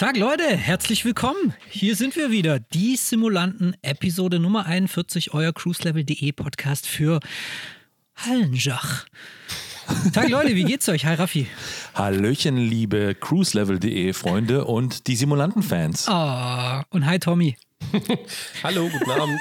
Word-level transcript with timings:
Tag 0.00 0.16
Leute, 0.16 0.56
herzlich 0.56 1.04
willkommen. 1.04 1.52
Hier 1.68 1.94
sind 1.94 2.16
wir 2.16 2.30
wieder, 2.30 2.58
die 2.58 2.96
Simulanten, 2.96 3.76
Episode 3.82 4.38
Nummer 4.38 4.64
41, 4.64 5.34
euer 5.34 5.52
cruiselevel.de 5.52 6.32
Podcast 6.32 6.86
für 6.86 7.20
Hallenschach. 8.16 9.04
Tag 10.14 10.30
Leute, 10.30 10.54
wie 10.54 10.64
geht's 10.64 10.88
euch? 10.88 11.04
Hi 11.04 11.16
Raffi. 11.16 11.48
Hallöchen, 11.92 12.56
liebe 12.56 13.14
cruiselevel.de 13.14 14.14
Freunde 14.14 14.64
und 14.64 15.06
die 15.06 15.16
Simulanten-Fans. 15.16 16.08
Oh, 16.08 16.80
und 16.96 17.04
hi 17.04 17.18
Tommy. 17.18 17.58
Hallo, 18.62 18.88
guten 18.88 19.10
Abend. 19.10 19.40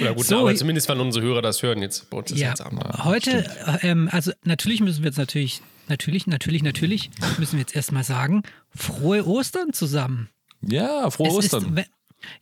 Oder 0.00 0.14
guten 0.14 0.28
so, 0.28 0.38
Abend, 0.42 0.58
zumindest 0.58 0.88
wenn 0.88 1.00
unsere 1.00 1.26
Hörer 1.26 1.42
das 1.42 1.60
hören 1.64 1.82
jetzt. 1.82 2.08
Bei 2.08 2.18
uns 2.18 2.30
ist 2.30 2.38
ja, 2.38 2.50
jetzt 2.50 2.60
Abend. 2.60 2.84
Heute, 3.02 3.50
ähm, 3.82 4.08
also 4.12 4.30
natürlich 4.44 4.80
müssen 4.80 5.02
wir 5.02 5.08
jetzt 5.08 5.18
natürlich, 5.18 5.60
natürlich, 5.88 6.26
natürlich, 6.26 6.62
natürlich, 6.62 7.10
müssen 7.38 7.52
wir 7.52 7.60
jetzt 7.60 7.76
erstmal 7.76 8.04
sagen, 8.04 8.42
frohe 8.74 9.26
Ostern 9.26 9.72
zusammen. 9.72 10.28
Ja, 10.60 11.10
frohe 11.10 11.28
es 11.28 11.34
Ostern. 11.34 11.76
Ist, 11.76 11.90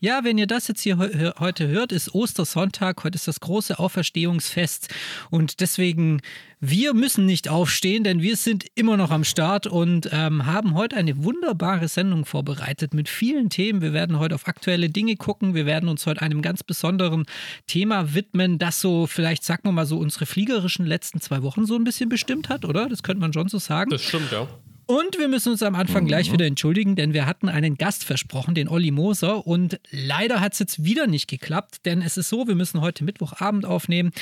ja, 0.01 0.25
wenn 0.25 0.39
ihr 0.39 0.47
das 0.47 0.69
jetzt 0.69 0.81
hier 0.81 0.99
heute 1.39 1.69
hört, 1.69 1.93
ist 1.93 2.15
Ostersonntag, 2.15 3.05
heute 3.05 3.17
ist 3.17 3.29
das 3.29 3.41
große 3.41 3.79
Auferstehungsfest 3.79 4.89
und 5.31 5.61
deswegen, 5.61 6.21
wir 6.61 6.95
müssen 6.95 7.27
nicht 7.27 7.49
aufstehen, 7.49 8.05
denn 8.05 8.23
wir 8.23 8.37
sind 8.37 8.65
immer 8.75 8.97
noch 8.97 9.11
am 9.11 9.25
Start 9.25 9.67
und 9.67 10.09
ähm, 10.13 10.47
haben 10.47 10.75
heute 10.75 10.97
eine 10.97 11.23
wunderbare 11.23 11.89
Sendung 11.89 12.25
vorbereitet 12.25 12.95
mit 12.95 13.09
vielen 13.09 13.51
Themen. 13.51 13.83
Wir 13.83 13.93
werden 13.93 14.19
heute 14.19 14.35
auf 14.35 14.49
aktuelle 14.49 14.89
Dinge 14.89 15.17
gucken, 15.17 15.55
wir 15.55 15.67
werden 15.67 15.89
uns 15.89 16.07
heute 16.07 16.23
einem 16.23 16.43
ganz 16.43 16.63
besonderen 16.63 17.27
Thema 17.67 18.15
widmen, 18.15 18.59
das 18.59 18.81
so 18.81 19.07
vielleicht, 19.07 19.45
sagen 19.45 19.63
wir 19.65 19.73
mal 19.73 19.87
so, 19.87 19.99
unsere 19.99 20.27
fliegerischen 20.27 20.87
letzten 20.87 21.21
zwei 21.21 21.43
Wochen 21.43 21.67
so 21.67 21.77
ein 21.77 21.85
bisschen 21.85 22.09
bestimmt 22.09 22.49
hat, 22.49 22.65
oder? 22.65 22.89
Das 22.89 23.03
könnte 23.03 23.21
man 23.21 23.33
schon 23.33 23.49
so 23.49 23.59
sagen. 23.59 23.91
Das 23.91 24.03
stimmt, 24.03 24.33
ja. 24.33 24.49
Und 24.89 25.19
wir 25.19 25.27
müssen 25.27 25.51
uns 25.51 25.65
am 25.65 25.75
Anfang 25.75 26.05
mhm. 26.05 26.09
gleich 26.09 26.33
wieder 26.33 26.47
entschuldigen, 26.47 26.95
denn 26.95 27.13
wir 27.13 27.27
hatten 27.27 27.49
einen 27.49 27.77
Gast 27.77 28.05
versprochen, 28.05 28.55
den 28.55 28.69
Olli 28.69 28.93
Moser. 28.93 29.45
Und 29.45 29.81
leider 29.91 30.39
hat 30.41 30.53
es 30.53 30.61
jetzt 30.61 30.85
wieder 30.85 31.09
nicht 31.09 31.27
geklappt, 31.27 31.85
denn 31.87 32.03
es 32.03 32.17
ist 32.17 32.29
so, 32.29 32.47
wir 32.47 32.55
müssen 32.55 32.81
heute 32.81 33.03
Mittwochabend 33.03 33.65
aufnehmen. 33.65 34.13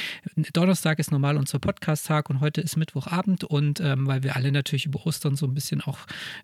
Donnerstag 0.54 0.98
ist 0.98 1.12
normal 1.12 1.36
unser 1.36 1.58
Podcast-Tag 1.58 2.30
und 2.30 2.40
heute 2.40 2.62
ist 2.62 2.78
Mittwochabend. 2.78 3.44
Und 3.44 3.80
ähm, 3.80 4.06
weil 4.06 4.22
wir 4.22 4.36
alle 4.36 4.50
natürlich 4.52 4.86
über 4.86 5.04
Ostern 5.04 5.36
so 5.36 5.44
ein 5.44 5.52
bisschen 5.52 5.82
auch 5.82 5.98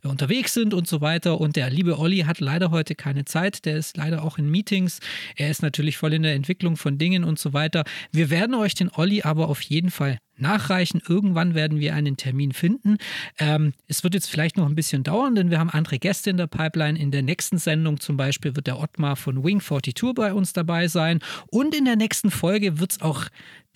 äh, 0.05 0.09
unterwegs 0.09 0.53
sind 0.53 0.75
und 0.75 0.87
so 0.87 1.01
weiter. 1.01 1.41
Und 1.41 1.57
der 1.57 1.71
liebe 1.71 1.99
Olli 1.99 2.19
hat 2.19 2.41
leider 2.41 2.71
heute 2.71 2.95
keine 2.95 3.25
Zeit. 3.25 3.65
Der 3.65 3.79
ist 3.79 3.97
leider 3.97 4.23
auch 4.23 4.37
in 4.37 4.51
Meetings. 4.51 5.01
Er 5.35 5.51
ist 5.51 5.63
natürlich 5.63 5.97
voll 5.97 6.13
in 6.13 6.25
der 6.25 6.35
Entwicklung 6.35 6.77
von 6.77 6.99
Dingen 6.99 7.25
und 7.25 7.39
so 7.39 7.55
weiter. 7.55 7.85
Wir 8.13 8.29
werden 8.29 8.55
euch 8.55 8.75
den 8.75 8.91
Olli 8.91 9.23
aber 9.23 9.49
auf 9.49 9.63
jeden 9.63 9.91
Fall 9.91 10.19
nachreichen. 10.41 11.01
Irgendwann 11.07 11.55
werden 11.55 11.81
wir 11.81 11.95
einen 11.95 12.17
Termin 12.17 12.53
finden. 12.53 12.99
Ähm, 13.39 13.73
es 13.89 14.05
wird 14.05 14.15
jetzt 14.15 14.31
vielleicht 14.31 14.57
noch 14.57 14.67
ein 14.67 14.75
bisschen 14.75 15.03
dauern, 15.03 15.35
denn 15.35 15.51
wir 15.51 15.59
haben 15.59 15.71
andere 15.71 15.99
Gäste 15.99 16.31
in 16.31 16.37
der 16.37 16.47
Pipeline. 16.47 16.99
In 16.99 17.11
der 17.11 17.23
nächsten 17.23 17.59
Sendung 17.59 18.01
zum 18.01 18.17
Beispiel 18.17 18.57
wird 18.57 18.67
der 18.67 18.79
Ottmar 18.79 19.17
von 19.17 19.45
Wing 19.45 19.61
42 19.61 20.15
bei 20.15 20.33
uns 20.33 20.53
dabei 20.53 20.89
sein. 20.89 21.21
Und 21.51 21.75
in 21.75 21.85
der 21.85 21.97
nächsten 21.97 22.31
Folge 22.31 22.79
wird 22.79 22.93
es 22.93 23.03
auch 23.03 23.27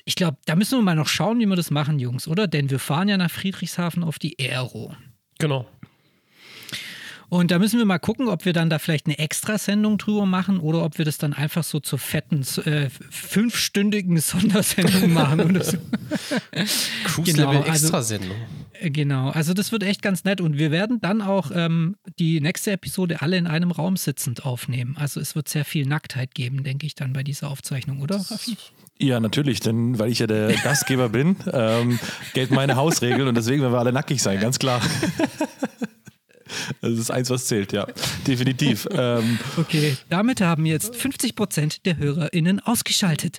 ich 0.06 0.16
glaube, 0.16 0.36
da 0.44 0.54
müssen 0.54 0.78
wir 0.78 0.82
mal 0.82 0.96
noch 0.96 1.08
schauen, 1.08 1.40
wie 1.40 1.46
wir 1.46 1.56
das 1.56 1.70
machen, 1.70 1.98
Jungs, 1.98 2.28
oder? 2.28 2.46
Denn 2.46 2.68
wir 2.68 2.78
fahren 2.78 3.08
ja 3.08 3.16
nach 3.16 3.30
Friedrichshafen 3.30 4.04
auf 4.04 4.18
die 4.18 4.36
Aero. 4.38 4.94
Genau. 5.38 5.66
Und 7.34 7.50
da 7.50 7.58
müssen 7.58 7.80
wir 7.80 7.84
mal 7.84 7.98
gucken, 7.98 8.28
ob 8.28 8.44
wir 8.44 8.52
dann 8.52 8.70
da 8.70 8.78
vielleicht 8.78 9.06
eine 9.06 9.18
Extrasendung 9.18 9.98
drüber 9.98 10.24
machen 10.24 10.60
oder 10.60 10.84
ob 10.84 10.98
wir 10.98 11.04
das 11.04 11.18
dann 11.18 11.32
einfach 11.32 11.64
so 11.64 11.80
zur 11.80 11.98
fetten 11.98 12.46
äh, 12.64 12.88
fünfstündigen 13.10 14.18
Sondersendung 14.18 15.12
machen 15.12 15.40
oder 15.40 15.64
so. 15.64 15.76
Cruise 17.02 17.32
genau, 17.32 17.50
Level 17.50 17.68
also, 17.68 17.86
Extrasendung. 17.86 18.36
Also, 18.74 18.92
genau, 18.92 19.30
also 19.30 19.52
das 19.52 19.72
wird 19.72 19.82
echt 19.82 20.00
ganz 20.00 20.22
nett 20.22 20.40
und 20.40 20.58
wir 20.58 20.70
werden 20.70 21.00
dann 21.00 21.22
auch 21.22 21.50
ähm, 21.52 21.96
die 22.20 22.40
nächste 22.40 22.70
Episode 22.70 23.20
alle 23.20 23.36
in 23.36 23.48
einem 23.48 23.72
Raum 23.72 23.96
sitzend 23.96 24.46
aufnehmen. 24.46 24.96
Also 24.96 25.18
es 25.18 25.34
wird 25.34 25.48
sehr 25.48 25.64
viel 25.64 25.86
Nacktheit 25.86 26.36
geben, 26.36 26.62
denke 26.62 26.86
ich, 26.86 26.94
dann 26.94 27.14
bei 27.14 27.24
dieser 27.24 27.50
Aufzeichnung, 27.50 28.00
oder 28.00 28.14
Raffi? 28.14 28.56
Ja, 29.00 29.18
natürlich, 29.18 29.58
denn 29.58 29.98
weil 29.98 30.12
ich 30.12 30.20
ja 30.20 30.28
der 30.28 30.52
Gastgeber 30.62 31.08
bin, 31.08 31.34
ähm, 31.52 31.98
gelten 32.32 32.54
meine 32.54 32.76
Hausregeln 32.76 33.26
und 33.26 33.36
deswegen 33.36 33.60
werden 33.60 33.72
wir 33.72 33.80
alle 33.80 33.92
nackig 33.92 34.22
sein, 34.22 34.38
ganz 34.38 34.60
klar. 34.60 34.80
Das 36.80 36.92
ist 36.92 37.10
eins, 37.10 37.30
was 37.30 37.46
zählt, 37.46 37.72
ja. 37.72 37.86
Definitiv. 38.26 38.86
ähm, 38.92 39.38
okay, 39.56 39.96
damit 40.08 40.40
haben 40.40 40.66
jetzt 40.66 40.96
50 40.96 41.34
Prozent 41.34 41.86
der 41.86 41.96
HörerInnen 41.98 42.60
ausgeschaltet. 42.60 43.38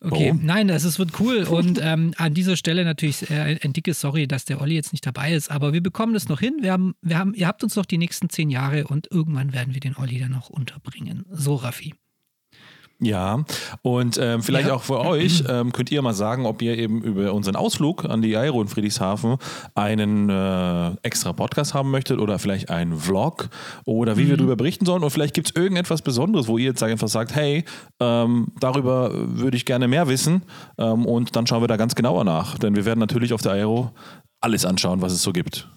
Okay, 0.00 0.26
Warum? 0.26 0.44
nein, 0.44 0.68
das 0.68 0.84
ist, 0.84 0.98
wird 0.98 1.18
cool. 1.18 1.44
Und 1.44 1.80
ähm, 1.82 2.12
an 2.18 2.34
dieser 2.34 2.56
Stelle 2.56 2.84
natürlich 2.84 3.30
äh, 3.30 3.58
ein 3.62 3.72
dickes 3.72 4.00
Sorry, 4.00 4.26
dass 4.26 4.44
der 4.44 4.60
Olli 4.60 4.74
jetzt 4.74 4.92
nicht 4.92 5.06
dabei 5.06 5.32
ist. 5.32 5.50
Aber 5.50 5.72
wir 5.72 5.82
bekommen 5.82 6.12
das 6.12 6.28
noch 6.28 6.40
hin. 6.40 6.58
Wir 6.60 6.72
haben, 6.72 6.94
wir 7.00 7.18
haben, 7.18 7.32
ihr 7.34 7.46
habt 7.46 7.62
uns 7.64 7.76
noch 7.76 7.86
die 7.86 7.98
nächsten 7.98 8.28
zehn 8.28 8.50
Jahre 8.50 8.86
und 8.86 9.10
irgendwann 9.10 9.52
werden 9.52 9.72
wir 9.72 9.80
den 9.80 9.96
Olli 9.96 10.18
dann 10.18 10.32
noch 10.32 10.50
unterbringen. 10.50 11.24
So, 11.30 11.54
Raffi. 11.54 11.94
Ja, 13.04 13.44
und 13.82 14.18
ähm, 14.20 14.42
vielleicht 14.42 14.68
ja. 14.68 14.74
auch 14.74 14.82
für 14.82 15.00
euch 15.00 15.44
ähm, 15.48 15.72
könnt 15.72 15.92
ihr 15.92 16.00
mal 16.00 16.14
sagen, 16.14 16.46
ob 16.46 16.62
ihr 16.62 16.78
eben 16.78 17.02
über 17.02 17.34
unseren 17.34 17.56
Ausflug 17.56 18.04
an 18.06 18.22
die 18.22 18.36
Aero 18.36 18.62
in 18.62 18.68
Friedrichshafen 18.68 19.36
einen 19.74 20.30
äh, 20.30 20.92
extra 21.02 21.32
Podcast 21.32 21.74
haben 21.74 21.90
möchtet 21.90 22.18
oder 22.18 22.38
vielleicht 22.38 22.70
einen 22.70 22.96
Vlog 22.96 23.50
oder 23.84 24.16
wie 24.16 24.24
mhm. 24.24 24.28
wir 24.30 24.36
darüber 24.38 24.56
berichten 24.56 24.86
sollen. 24.86 25.02
Und 25.02 25.10
vielleicht 25.10 25.34
gibt 25.34 25.50
es 25.50 25.56
irgendetwas 25.56 26.02
Besonderes, 26.02 26.48
wo 26.48 26.56
ihr 26.56 26.66
jetzt 26.66 26.82
einfach 26.82 27.08
sagt, 27.08 27.34
hey, 27.34 27.64
ähm, 28.00 28.48
darüber 28.58 29.10
würde 29.12 29.56
ich 29.56 29.66
gerne 29.66 29.86
mehr 29.86 30.08
wissen. 30.08 30.42
Ähm, 30.78 31.04
und 31.04 31.36
dann 31.36 31.46
schauen 31.46 31.62
wir 31.62 31.68
da 31.68 31.76
ganz 31.76 31.94
genauer 31.94 32.24
nach. 32.24 32.58
Denn 32.58 32.74
wir 32.74 32.86
werden 32.86 33.00
natürlich 33.00 33.32
auf 33.34 33.42
der 33.42 33.52
Aero 33.52 33.92
alles 34.40 34.64
anschauen, 34.64 35.02
was 35.02 35.12
es 35.12 35.22
so 35.22 35.32
gibt. 35.32 35.68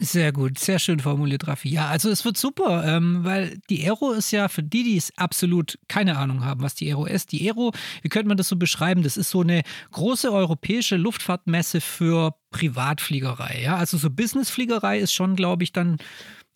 Sehr 0.00 0.32
gut, 0.32 0.58
sehr 0.58 0.80
schön 0.80 0.98
formuliert, 0.98 1.46
Raffi. 1.46 1.68
Ja, 1.68 1.86
also 1.86 2.10
es 2.10 2.24
wird 2.24 2.36
super, 2.36 2.84
ähm, 2.84 3.20
weil 3.22 3.58
die 3.70 3.84
Aero 3.84 4.10
ist 4.10 4.32
ja 4.32 4.48
für 4.48 4.62
die, 4.64 4.82
die 4.82 4.96
es 4.96 5.16
absolut 5.16 5.78
keine 5.86 6.18
Ahnung 6.18 6.44
haben, 6.44 6.62
was 6.62 6.74
die 6.74 6.88
Aero 6.88 7.06
ist. 7.06 7.30
Die 7.30 7.46
Aero, 7.46 7.72
wie 8.02 8.08
könnte 8.08 8.26
man 8.26 8.36
das 8.36 8.48
so 8.48 8.56
beschreiben? 8.56 9.04
Das 9.04 9.16
ist 9.16 9.30
so 9.30 9.42
eine 9.42 9.62
große 9.92 10.32
europäische 10.32 10.96
Luftfahrtmesse 10.96 11.80
für 11.80 12.34
Privatfliegerei. 12.50 13.60
Ja, 13.62 13.76
also 13.76 13.96
so 13.96 14.10
Businessfliegerei 14.10 14.98
ist 14.98 15.12
schon, 15.12 15.36
glaube 15.36 15.62
ich, 15.62 15.72
dann 15.72 15.98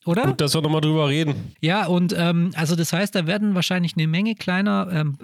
oder? 0.05 0.25
Gut, 0.27 0.41
dass 0.41 0.55
wir 0.55 0.63
nochmal 0.63 0.81
drüber 0.81 1.09
reden. 1.09 1.55
Ja, 1.61 1.87
und 1.87 2.15
ähm, 2.17 2.51
also 2.55 2.75
das 2.75 2.93
heißt, 2.93 3.15
da 3.15 3.27
werden 3.27 3.55
wahrscheinlich 3.55 3.95
eine 3.97 4.07
Menge 4.07 4.35
kleiner 4.35 4.89
ähm, 4.91 5.19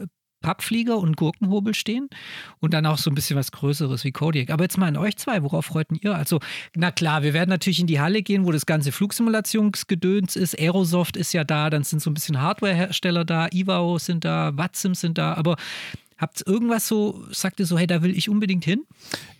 Pappflieger 0.44 0.98
und 0.98 1.16
Gurkenhobel 1.16 1.74
stehen 1.74 2.10
und 2.60 2.74
dann 2.74 2.84
auch 2.84 2.98
so 2.98 3.10
ein 3.10 3.14
bisschen 3.14 3.36
was 3.36 3.50
Größeres 3.50 4.04
wie 4.04 4.12
Kodiak. 4.12 4.50
Aber 4.50 4.64
jetzt 4.64 4.76
mal 4.76 4.88
an 4.88 4.98
euch 4.98 5.16
zwei, 5.16 5.42
worauf 5.42 5.64
freuten 5.64 5.98
ihr? 6.02 6.14
Also, 6.14 6.38
na 6.76 6.90
klar, 6.90 7.22
wir 7.22 7.32
werden 7.32 7.48
natürlich 7.48 7.80
in 7.80 7.86
die 7.86 7.98
Halle 7.98 8.20
gehen, 8.20 8.44
wo 8.44 8.52
das 8.52 8.66
ganze 8.66 8.92
Flugsimulationsgedöns 8.92 10.36
ist. 10.36 10.58
Aerosoft 10.58 11.16
ist 11.16 11.32
ja 11.32 11.44
da, 11.44 11.70
dann 11.70 11.82
sind 11.82 12.02
so 12.02 12.10
ein 12.10 12.14
bisschen 12.14 12.42
Hardwarehersteller 12.42 13.24
da, 13.24 13.48
Ivao 13.52 13.98
sind 13.98 14.26
da, 14.26 14.52
Watsim 14.54 14.94
sind 14.94 15.16
da, 15.16 15.32
aber 15.32 15.56
Habt 16.16 16.40
ihr 16.40 16.52
irgendwas 16.52 16.86
so, 16.86 17.24
sagt 17.32 17.58
ihr 17.58 17.66
so, 17.66 17.76
hey, 17.76 17.88
da 17.88 18.02
will 18.02 18.16
ich 18.16 18.28
unbedingt 18.28 18.64
hin? 18.64 18.84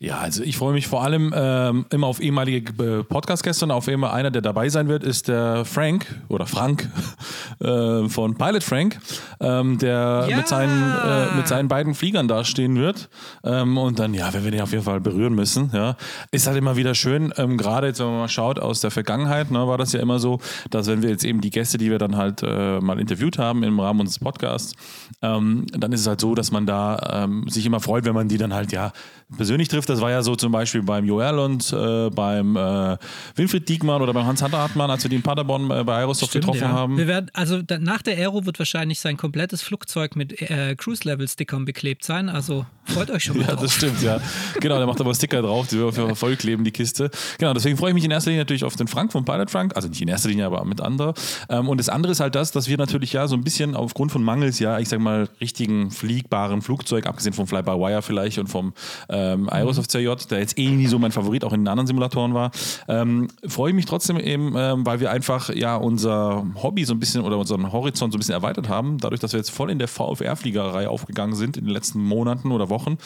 Ja, 0.00 0.18
also 0.18 0.42
ich 0.42 0.56
freue 0.56 0.72
mich 0.72 0.88
vor 0.88 1.04
allem 1.04 1.32
ähm, 1.34 1.86
immer 1.90 2.08
auf 2.08 2.20
ehemalige 2.20 2.72
äh, 2.82 3.04
Podcast-Gäste 3.04 3.64
und 3.66 3.70
auf 3.70 3.86
immer 3.86 4.12
einer, 4.12 4.32
der 4.32 4.42
dabei 4.42 4.68
sein 4.68 4.88
wird, 4.88 5.04
ist 5.04 5.28
der 5.28 5.64
Frank 5.64 6.06
oder 6.28 6.46
Frank 6.46 6.90
äh, 7.60 8.08
von 8.08 8.34
Pilot 8.34 8.64
Frank, 8.64 8.98
ähm, 9.38 9.78
der 9.78 10.26
ja. 10.28 10.36
mit, 10.36 10.48
seinen, 10.48 10.92
äh, 10.92 11.36
mit 11.36 11.46
seinen 11.46 11.68
beiden 11.68 11.94
Fliegern 11.94 12.26
dastehen 12.26 12.76
wird. 12.76 13.08
Ähm, 13.44 13.78
und 13.78 14.00
dann, 14.00 14.12
ja, 14.12 14.34
wenn 14.34 14.42
wir 14.42 14.50
den 14.50 14.60
auf 14.60 14.72
jeden 14.72 14.84
Fall 14.84 15.00
berühren 15.00 15.34
müssen, 15.34 15.70
ja, 15.72 15.96
ist 16.32 16.48
halt 16.48 16.56
immer 16.56 16.76
wieder 16.76 16.96
schön, 16.96 17.32
ähm, 17.36 17.56
gerade 17.56 17.86
jetzt, 17.86 18.00
wenn 18.00 18.06
man 18.06 18.18
mal 18.18 18.28
schaut 18.28 18.58
aus 18.58 18.80
der 18.80 18.90
Vergangenheit, 18.90 19.52
ne, 19.52 19.66
war 19.68 19.78
das 19.78 19.92
ja 19.92 20.00
immer 20.00 20.18
so, 20.18 20.40
dass 20.70 20.88
wenn 20.88 21.02
wir 21.02 21.10
jetzt 21.10 21.24
eben 21.24 21.40
die 21.40 21.50
Gäste, 21.50 21.78
die 21.78 21.90
wir 21.90 21.98
dann 21.98 22.16
halt 22.16 22.42
äh, 22.42 22.80
mal 22.80 22.98
interviewt 22.98 23.38
haben 23.38 23.62
im 23.62 23.78
Rahmen 23.78 24.00
unseres 24.00 24.18
Podcasts, 24.18 24.74
ähm, 25.22 25.66
dann 25.70 25.92
ist 25.92 26.00
es 26.00 26.06
halt 26.08 26.20
so, 26.20 26.34
dass 26.34 26.50
man 26.50 26.63
da 26.66 27.24
ähm, 27.24 27.48
sich 27.48 27.66
immer 27.66 27.80
freut, 27.80 28.04
wenn 28.04 28.14
man 28.14 28.28
die 28.28 28.38
dann 28.38 28.54
halt 28.54 28.72
ja 28.72 28.92
persönlich 29.36 29.68
trifft. 29.68 29.88
Das 29.88 30.00
war 30.00 30.10
ja 30.10 30.22
so 30.22 30.36
zum 30.36 30.52
Beispiel 30.52 30.82
beim 30.82 31.04
Joel 31.04 31.38
und 31.38 31.72
äh, 31.72 32.10
beim 32.10 32.56
äh, 32.56 32.96
Wilfried 33.36 33.68
Diekmann 33.68 34.02
oder 34.02 34.12
beim 34.12 34.26
Hans-Hunter 34.26 34.58
Hartmann, 34.58 34.90
als 34.90 35.02
wir 35.04 35.08
die 35.08 35.16
in 35.16 35.22
Paderborn 35.22 35.70
äh, 35.70 35.84
bei 35.84 35.96
Aerosoft 35.96 36.30
Stimmt, 36.30 36.44
getroffen 36.44 36.62
ja. 36.62 36.68
haben. 36.68 36.96
Wir 36.96 37.06
werden, 37.06 37.30
also 37.32 37.62
da, 37.62 37.78
nach 37.78 38.02
der 38.02 38.16
Aero 38.16 38.46
wird 38.46 38.58
wahrscheinlich 38.58 39.00
sein 39.00 39.16
komplettes 39.16 39.62
Flugzeug 39.62 40.16
mit 40.16 40.40
äh, 40.40 40.74
Cruise-Level-Stickern 40.76 41.64
beklebt 41.64 42.04
sein. 42.04 42.28
Also 42.28 42.66
freut 42.84 43.10
euch 43.10 43.24
schon 43.24 43.38
mal. 43.38 43.46
ja, 43.48 43.56
das 43.56 43.72
stimmt, 43.72 44.02
ja. 44.02 44.20
genau, 44.60 44.78
der 44.78 44.86
macht 44.86 45.00
aber 45.00 45.14
Sticker 45.14 45.42
drauf, 45.42 45.68
die 45.68 45.78
wir 45.78 46.16
voll 46.16 46.36
kleben, 46.36 46.64
die 46.64 46.72
Kiste. 46.72 47.10
Genau, 47.38 47.54
deswegen 47.54 47.76
freue 47.76 47.90
ich 47.90 47.94
mich 47.94 48.04
in 48.04 48.10
erster 48.10 48.30
Linie 48.30 48.42
natürlich 48.42 48.64
auf 48.64 48.76
den 48.76 48.88
Frank 48.88 49.12
von 49.12 49.24
Pilot 49.24 49.50
Frank. 49.50 49.76
Also 49.76 49.88
nicht 49.88 50.02
in 50.02 50.08
erster 50.08 50.28
Linie, 50.28 50.46
aber 50.46 50.64
mit 50.64 50.80
anderen. 50.80 51.14
Ähm, 51.48 51.68
und 51.68 51.78
das 51.78 51.88
andere 51.88 52.12
ist 52.12 52.20
halt 52.20 52.34
das, 52.34 52.52
dass 52.52 52.68
wir 52.68 52.76
natürlich 52.76 53.12
ja 53.12 53.26
so 53.26 53.36
ein 53.36 53.42
bisschen 53.42 53.74
aufgrund 53.74 54.12
von 54.12 54.22
Mangels, 54.22 54.58
ja, 54.58 54.78
ich 54.78 54.88
sag 54.88 55.00
mal, 55.00 55.28
richtigen 55.40 55.90
fliegbaren 55.90 56.62
Flugzeug, 56.62 57.06
abgesehen 57.06 57.32
vom 57.32 57.46
Fly-by-Wire 57.46 58.02
vielleicht 58.02 58.38
und 58.38 58.48
vom 58.48 58.72
äh, 59.08 59.13
ähm, 59.14 59.48
Aerosoft 59.48 59.90
CJ, 59.90 60.10
der 60.28 60.40
jetzt 60.40 60.58
eh 60.58 60.68
nie 60.68 60.86
so 60.86 60.98
mein 60.98 61.12
Favorit 61.12 61.44
auch 61.44 61.52
in 61.52 61.60
den 61.60 61.68
anderen 61.68 61.86
Simulatoren 61.86 62.34
war. 62.34 62.50
Ähm, 62.88 63.28
Freue 63.46 63.70
ich 63.70 63.76
mich 63.76 63.86
trotzdem 63.86 64.18
eben, 64.18 64.54
ähm, 64.56 64.84
weil 64.84 65.00
wir 65.00 65.10
einfach 65.10 65.50
ja 65.54 65.76
unser 65.76 66.44
Hobby 66.62 66.84
so 66.84 66.94
ein 66.94 67.00
bisschen 67.00 67.22
oder 67.22 67.38
unseren 67.38 67.72
Horizont 67.72 68.12
so 68.12 68.16
ein 68.16 68.20
bisschen 68.20 68.34
erweitert 68.34 68.68
haben, 68.68 68.98
dadurch, 68.98 69.20
dass 69.20 69.32
wir 69.32 69.38
jetzt 69.38 69.50
voll 69.50 69.70
in 69.70 69.78
der 69.78 69.88
VFR-Fliegerei 69.88 70.88
aufgegangen 70.88 71.34
sind 71.34 71.56
in 71.56 71.64
den 71.64 71.72
letzten 71.72 72.02
Monaten 72.02 72.50
oder 72.50 72.68
Wochen 72.70 72.98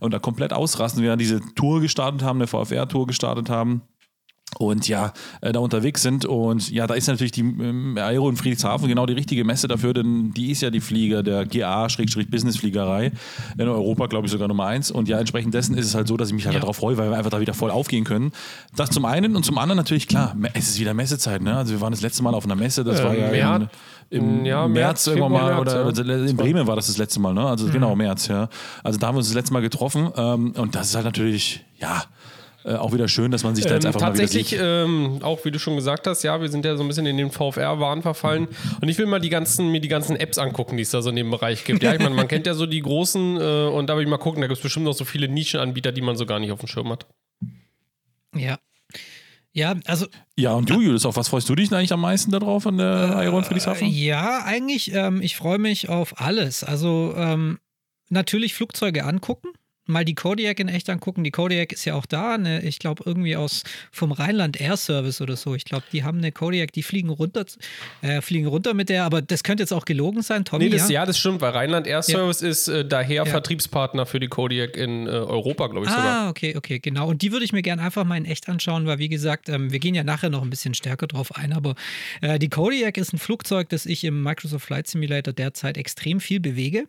und 0.00 0.14
da 0.14 0.18
komplett 0.18 0.52
ausrasten. 0.52 1.02
Wir 1.02 1.16
diese 1.16 1.40
Tour 1.54 1.80
gestartet 1.80 2.22
haben, 2.22 2.38
eine 2.38 2.46
VFR-Tour 2.46 3.06
gestartet 3.06 3.50
haben 3.50 3.82
und 4.58 4.88
ja, 4.88 5.12
äh, 5.40 5.52
da 5.52 5.60
unterwegs 5.60 6.02
sind. 6.02 6.24
Und 6.24 6.70
ja, 6.70 6.86
da 6.86 6.94
ist 6.94 7.06
natürlich 7.06 7.32
die 7.32 7.42
ähm, 7.42 7.96
Aero 7.98 8.28
in 8.28 8.36
Friedrichshafen 8.36 8.88
genau 8.88 9.06
die 9.06 9.12
richtige 9.12 9.44
Messe 9.44 9.68
dafür, 9.68 9.94
denn 9.94 10.32
die 10.32 10.50
ist 10.50 10.62
ja 10.62 10.70
die 10.70 10.80
Flieger 10.80 11.22
der 11.22 11.46
GA-Business-Fliegerei 11.46 13.12
in 13.56 13.68
Europa, 13.68 14.06
glaube 14.06 14.26
ich, 14.26 14.32
sogar 14.32 14.48
Nummer 14.48 14.66
eins. 14.66 14.90
Und 14.90 15.08
ja, 15.08 15.18
entsprechend 15.18 15.54
dessen 15.54 15.76
ist 15.76 15.86
es 15.86 15.94
halt 15.94 16.08
so, 16.08 16.16
dass 16.16 16.28
ich 16.28 16.34
mich 16.34 16.46
halt 16.46 16.54
ja. 16.54 16.60
darauf 16.60 16.76
freue, 16.76 16.96
weil 16.98 17.10
wir 17.10 17.16
einfach 17.16 17.30
da 17.30 17.40
wieder 17.40 17.54
voll 17.54 17.70
aufgehen 17.70 18.04
können. 18.04 18.32
Das 18.76 18.90
zum 18.90 19.04
einen 19.04 19.36
und 19.36 19.44
zum 19.44 19.58
anderen 19.58 19.76
natürlich, 19.76 20.08
klar, 20.08 20.36
es 20.54 20.70
ist 20.70 20.80
wieder 20.80 20.94
Messezeit. 20.94 21.42
Ne? 21.42 21.56
Also 21.56 21.72
wir 21.72 21.80
waren 21.80 21.92
das 21.92 22.02
letzte 22.02 22.22
Mal 22.22 22.34
auf 22.34 22.44
einer 22.44 22.56
Messe, 22.56 22.84
das 22.84 23.00
äh, 23.00 23.04
war 23.04 23.14
ja 23.14 23.56
im, 23.56 23.68
im 24.10 24.44
ja, 24.44 24.66
März, 24.66 25.06
März 25.06 25.06
irgendwann 25.06 25.32
mal, 25.32 25.54
März, 25.54 25.60
oder 25.60 25.80
ja. 25.80 25.86
Also 25.86 26.02
in 26.02 26.36
Bremen 26.36 26.66
war 26.66 26.76
das 26.76 26.88
das 26.88 26.98
letzte 26.98 27.20
Mal, 27.20 27.32
ne? 27.32 27.46
Also 27.46 27.68
mhm. 27.68 27.72
genau, 27.72 27.94
März, 27.94 28.26
ja. 28.26 28.48
Also 28.82 28.98
da 28.98 29.06
haben 29.06 29.14
wir 29.14 29.18
uns 29.18 29.28
das 29.28 29.36
letzte 29.36 29.52
Mal 29.52 29.62
getroffen 29.62 30.10
ähm, 30.16 30.52
und 30.56 30.74
das 30.74 30.88
ist 30.88 30.94
halt 30.96 31.04
natürlich, 31.04 31.64
ja, 31.78 32.02
äh, 32.64 32.74
auch 32.74 32.92
wieder 32.92 33.08
schön, 33.08 33.30
dass 33.30 33.42
man 33.42 33.54
sich 33.54 33.64
da 33.64 33.74
jetzt 33.74 33.84
ähm, 33.84 33.88
einfach 33.88 34.00
tatsächlich, 34.00 34.52
mal 34.52 34.58
Tatsächlich, 34.58 35.16
ähm, 35.16 35.22
auch 35.22 35.44
wie 35.44 35.50
du 35.50 35.58
schon 35.58 35.76
gesagt 35.76 36.06
hast, 36.06 36.22
ja, 36.22 36.40
wir 36.40 36.48
sind 36.48 36.64
ja 36.64 36.76
so 36.76 36.82
ein 36.82 36.88
bisschen 36.88 37.06
in 37.06 37.16
den 37.16 37.30
VFR-Wahn 37.30 38.02
verfallen. 38.02 38.48
Und 38.80 38.88
ich 38.88 38.98
will 38.98 39.06
mal 39.06 39.20
die 39.20 39.30
ganzen, 39.30 39.70
mir 39.70 39.80
die 39.80 39.88
ganzen 39.88 40.16
Apps 40.16 40.36
angucken, 40.36 40.76
die 40.76 40.82
es 40.82 40.90
da 40.90 41.00
so 41.00 41.10
in 41.10 41.16
dem 41.16 41.30
Bereich 41.30 41.64
gibt. 41.64 41.82
Ja, 41.82 41.94
ich 41.94 42.00
meine, 42.00 42.14
man 42.14 42.28
kennt 42.28 42.46
ja 42.46 42.54
so 42.54 42.66
die 42.66 42.82
großen 42.82 43.36
äh, 43.36 43.68
und 43.68 43.86
da 43.86 43.96
will 43.96 44.02
ich 44.02 44.10
mal 44.10 44.18
gucken, 44.18 44.42
da 44.42 44.46
gibt 44.46 44.58
es 44.58 44.62
bestimmt 44.62 44.84
noch 44.84 44.92
so 44.92 45.04
viele 45.04 45.28
Nischenanbieter, 45.28 45.92
die 45.92 46.02
man 46.02 46.16
so 46.16 46.26
gar 46.26 46.38
nicht 46.38 46.52
auf 46.52 46.60
dem 46.60 46.68
Schirm 46.68 46.90
hat. 46.90 47.06
Ja. 48.34 48.58
Ja, 49.52 49.74
also. 49.86 50.06
Ja, 50.36 50.52
und 50.52 50.70
du, 50.70 50.80
Julius, 50.80 51.04
auf 51.06 51.16
was 51.16 51.28
freust 51.28 51.48
du 51.48 51.56
dich 51.56 51.72
eigentlich 51.72 51.92
am 51.92 52.00
meisten 52.00 52.30
darauf 52.30 52.66
an 52.66 52.78
der 52.78 53.16
Aeron 53.16 53.42
Friedrichshafen? 53.42 53.88
Ja, 53.88 54.44
eigentlich, 54.44 54.94
ähm, 54.94 55.22
ich 55.22 55.34
freue 55.34 55.58
mich 55.58 55.88
auf 55.88 56.20
alles. 56.20 56.62
Also, 56.62 57.14
ähm, 57.16 57.58
natürlich 58.10 58.54
Flugzeuge 58.54 59.04
angucken 59.04 59.48
mal 59.90 60.04
die 60.04 60.14
Kodiak 60.14 60.60
in 60.60 60.68
echt 60.68 60.88
angucken. 60.88 61.24
Die 61.24 61.30
Kodiak 61.30 61.72
ist 61.72 61.84
ja 61.84 61.94
auch 61.94 62.06
da, 62.06 62.38
ne? 62.38 62.62
ich 62.62 62.78
glaube 62.78 63.02
irgendwie 63.06 63.36
aus 63.36 63.62
vom 63.90 64.12
Rheinland 64.12 64.60
Air 64.60 64.76
Service 64.76 65.20
oder 65.20 65.36
so. 65.36 65.54
Ich 65.54 65.64
glaube, 65.64 65.84
die 65.92 66.04
haben 66.04 66.18
eine 66.18 66.32
Kodiak, 66.32 66.72
die 66.72 66.82
fliegen 66.82 67.10
runter, 67.10 67.44
äh, 68.02 68.20
fliegen 68.20 68.46
runter 68.46 68.74
mit 68.74 68.88
der, 68.88 69.04
aber 69.04 69.22
das 69.22 69.42
könnte 69.42 69.62
jetzt 69.62 69.72
auch 69.72 69.84
gelogen 69.84 70.22
sein, 70.22 70.44
Tommy. 70.44 70.64
Nee, 70.64 70.70
das, 70.70 70.88
ja? 70.88 71.00
ja 71.00 71.06
das 71.06 71.18
stimmt, 71.18 71.40
weil 71.40 71.50
Rheinland 71.50 71.86
Air 71.86 72.02
Service 72.02 72.40
ja. 72.40 72.48
ist 72.48 72.68
äh, 72.68 72.84
daher 72.84 73.24
ja. 73.24 73.24
Vertriebspartner 73.24 74.06
für 74.06 74.20
die 74.20 74.28
Kodiak 74.28 74.76
in 74.76 75.06
äh, 75.06 75.10
Europa, 75.10 75.66
glaube 75.66 75.86
ich 75.86 75.92
ah, 75.92 75.96
sogar. 75.96 76.26
Ah, 76.26 76.28
okay, 76.30 76.56
okay, 76.56 76.78
genau. 76.78 77.08
Und 77.08 77.22
die 77.22 77.32
würde 77.32 77.44
ich 77.44 77.52
mir 77.52 77.62
gerne 77.62 77.82
einfach 77.82 78.04
mal 78.04 78.16
in 78.16 78.24
echt 78.24 78.48
anschauen, 78.48 78.86
weil 78.86 78.98
wie 78.98 79.08
gesagt, 79.08 79.48
ähm, 79.48 79.72
wir 79.72 79.78
gehen 79.78 79.94
ja 79.94 80.04
nachher 80.04 80.30
noch 80.30 80.42
ein 80.42 80.50
bisschen 80.50 80.74
stärker 80.74 81.06
drauf 81.06 81.36
ein, 81.36 81.52
aber 81.52 81.74
äh, 82.20 82.38
die 82.38 82.48
Kodiak 82.48 82.96
ist 82.96 83.12
ein 83.12 83.18
Flugzeug, 83.18 83.68
das 83.68 83.86
ich 83.86 84.04
im 84.04 84.22
Microsoft 84.22 84.66
Flight 84.66 84.86
Simulator 84.86 85.32
derzeit 85.32 85.76
extrem 85.76 86.20
viel 86.20 86.40
bewege, 86.40 86.84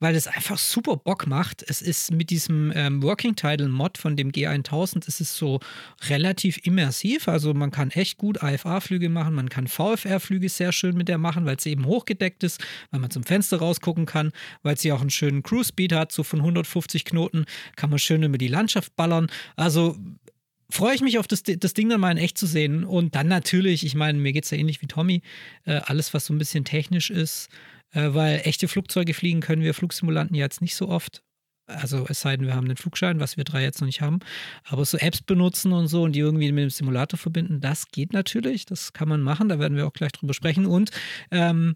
weil 0.00 0.14
es 0.14 0.26
einfach 0.26 0.58
super 0.58 0.96
Bock 0.96 1.26
macht. 1.26 1.64
Es 1.66 1.82
ist 1.82 2.12
mit 2.12 2.30
diesem 2.30 2.35
ähm, 2.74 3.02
Working 3.02 3.36
Title 3.36 3.68
Mod 3.68 3.98
von 3.98 4.16
dem 4.16 4.30
G1000 4.30 5.08
ist 5.08 5.20
es 5.20 5.36
so 5.36 5.60
relativ 6.08 6.58
immersiv. 6.64 7.28
Also 7.28 7.54
man 7.54 7.70
kann 7.70 7.90
echt 7.90 8.18
gut 8.18 8.42
AFA-Flüge 8.42 9.08
machen, 9.08 9.34
man 9.34 9.48
kann 9.48 9.66
VFR-Flüge 9.66 10.48
sehr 10.48 10.72
schön 10.72 10.96
mit 10.96 11.08
der 11.08 11.18
machen, 11.18 11.46
weil 11.46 11.58
sie 11.60 11.70
eben 11.70 11.86
hochgedeckt 11.86 12.42
ist, 12.44 12.60
weil 12.90 13.00
man 13.00 13.10
zum 13.10 13.24
Fenster 13.24 13.58
rausgucken 13.58 14.06
kann, 14.06 14.32
weil 14.62 14.78
sie 14.78 14.92
auch 14.92 15.00
einen 15.00 15.10
schönen 15.10 15.42
Cruise 15.42 15.68
Speed 15.68 15.92
hat, 15.92 16.12
so 16.12 16.22
von 16.22 16.40
150 16.40 17.04
Knoten 17.04 17.44
kann 17.76 17.90
man 17.90 17.98
schön 17.98 18.22
über 18.22 18.38
die 18.38 18.48
Landschaft 18.48 18.94
ballern. 18.96 19.28
Also 19.56 19.96
freue 20.70 20.94
ich 20.94 21.00
mich 21.00 21.18
auf 21.18 21.26
das, 21.26 21.42
das 21.42 21.74
Ding 21.74 21.88
dann 21.88 22.00
mal 22.00 22.10
in 22.10 22.18
echt 22.18 22.38
zu 22.38 22.46
sehen. 22.46 22.84
Und 22.84 23.14
dann 23.14 23.28
natürlich, 23.28 23.84
ich 23.84 23.94
meine, 23.94 24.18
mir 24.18 24.32
geht 24.32 24.44
es 24.44 24.50
ja 24.50 24.58
ähnlich 24.58 24.82
wie 24.82 24.86
Tommy, 24.86 25.22
äh, 25.64 25.80
alles, 25.84 26.14
was 26.14 26.26
so 26.26 26.34
ein 26.34 26.38
bisschen 26.38 26.64
technisch 26.64 27.10
ist, 27.10 27.48
äh, 27.92 28.14
weil 28.14 28.40
echte 28.44 28.68
Flugzeuge 28.68 29.14
fliegen 29.14 29.40
können 29.40 29.62
wir 29.62 29.74
Flugsimulanten 29.74 30.36
jetzt 30.36 30.60
nicht 30.60 30.74
so 30.74 30.88
oft. 30.88 31.22
Also 31.66 32.06
es 32.08 32.20
sei 32.20 32.36
denn, 32.36 32.46
wir 32.46 32.54
haben 32.54 32.68
den 32.68 32.76
Flugschein, 32.76 33.18
was 33.18 33.36
wir 33.36 33.44
drei 33.44 33.62
jetzt 33.62 33.80
noch 33.80 33.86
nicht 33.86 34.00
haben. 34.00 34.20
Aber 34.64 34.84
so 34.84 34.98
Apps 34.98 35.22
benutzen 35.22 35.72
und 35.72 35.88
so 35.88 36.04
und 36.04 36.12
die 36.12 36.20
irgendwie 36.20 36.52
mit 36.52 36.62
dem 36.62 36.70
Simulator 36.70 37.18
verbinden, 37.18 37.60
das 37.60 37.88
geht 37.88 38.12
natürlich. 38.12 38.66
Das 38.66 38.92
kann 38.92 39.08
man 39.08 39.20
machen. 39.22 39.48
Da 39.48 39.58
werden 39.58 39.76
wir 39.76 39.86
auch 39.86 39.92
gleich 39.92 40.12
drüber 40.12 40.34
sprechen. 40.34 40.66
Und 40.66 40.90
ähm, 41.30 41.74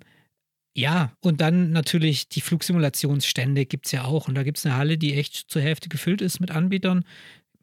ja, 0.75 1.12
und 1.20 1.40
dann 1.40 1.72
natürlich 1.72 2.28
die 2.28 2.40
Flugsimulationsstände 2.40 3.66
gibt 3.66 3.87
es 3.87 3.92
ja 3.92 4.04
auch. 4.04 4.28
Und 4.28 4.37
da 4.37 4.44
gibt 4.44 4.58
es 4.58 4.66
eine 4.66 4.76
Halle, 4.76 4.96
die 4.96 5.14
echt 5.14 5.50
zur 5.50 5.62
Hälfte 5.62 5.88
gefüllt 5.88 6.22
ist 6.22 6.40
mit 6.40 6.52
Anbietern. 6.52 7.04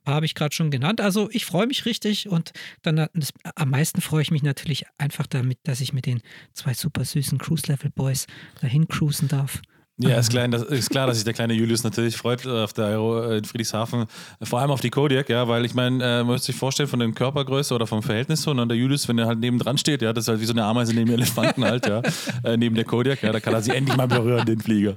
Habe 0.06 0.26
ich 0.26 0.36
gerade 0.36 0.54
schon 0.54 0.72
genannt. 0.72 1.00
Also 1.02 1.30
ich 1.32 1.46
freue 1.46 1.68
mich 1.68 1.86
richtig 1.86 2.30
und 2.30 2.52
dann 2.82 3.08
das, 3.14 3.34
am 3.56 3.70
meisten 3.70 4.02
freue 4.02 4.22
ich 4.22 4.32
mich 4.32 4.44
natürlich 4.44 4.86
einfach 4.98 5.28
damit, 5.28 5.60
dass 5.64 5.82
ich 5.82 5.94
mit 5.94 6.06
den 6.06 6.22
zwei 6.54 6.74
super 6.74 7.04
süßen 7.06 7.38
Cruise 7.38 7.68
Level 7.68 7.90
Boys 7.90 8.28
dahin 8.62 8.88
cruisen 8.88 9.28
darf. 9.28 9.62
Ja, 10.00 10.18
ist, 10.18 10.30
klein, 10.30 10.52
das 10.52 10.62
ist 10.62 10.92
klar, 10.92 11.08
dass 11.08 11.18
sich 11.18 11.24
der 11.24 11.34
kleine 11.34 11.54
Julius 11.54 11.84
natürlich 11.84 12.18
freut 12.18 12.46
äh, 12.46 12.50
auf 12.50 12.72
der 12.74 12.86
Aero 12.86 13.32
äh, 13.32 13.38
in 13.40 13.46
Friedrichshafen. 13.46 14.06
Vor 14.44 14.60
allem 14.60 14.70
auf 14.70 14.80
die 14.80 14.92
Kodiak, 14.92 15.28
ja, 15.28 15.48
weil 15.48 15.66
ich 15.66 15.74
meine, 15.74 16.04
äh, 16.04 16.18
man 16.18 16.28
muss 16.28 16.46
sich 16.46 16.56
vorstellen, 16.56 16.88
von 16.88 17.00
der 17.00 17.10
Körpergröße 17.12 17.74
oder 17.74 17.88
vom 17.88 18.04
Verhältnis 18.04 18.44
so, 18.44 18.52
und 18.52 18.58
ne, 18.58 18.68
der 18.68 18.78
Julius, 18.78 19.08
wenn 19.08 19.18
er 19.18 19.26
halt 19.26 19.40
neben 19.40 19.58
dran 19.58 19.80
steht, 19.80 20.04
ja, 20.04 20.14
das 20.14 20.26
ist 20.26 20.28
halt 20.28 20.40
wie 20.40 20.46
so 20.46 20.54
eine 20.54 20.66
Ameise 20.66 20.94
neben 20.94 21.12
Elefanten 21.12 21.66
halt, 21.66 21.88
ja, 21.88 22.04
äh, 22.44 22.58
neben 22.58 22.76
der 22.76 22.86
Kodiak, 22.86 23.24
ja, 23.24 23.32
da 23.32 23.40
kann 23.40 23.56
er 23.56 23.64
sie 23.64 23.72
endlich 23.72 23.98
mal 23.98 24.08
berühren, 24.08 24.46
den 24.46 24.60
Flieger. 24.60 24.96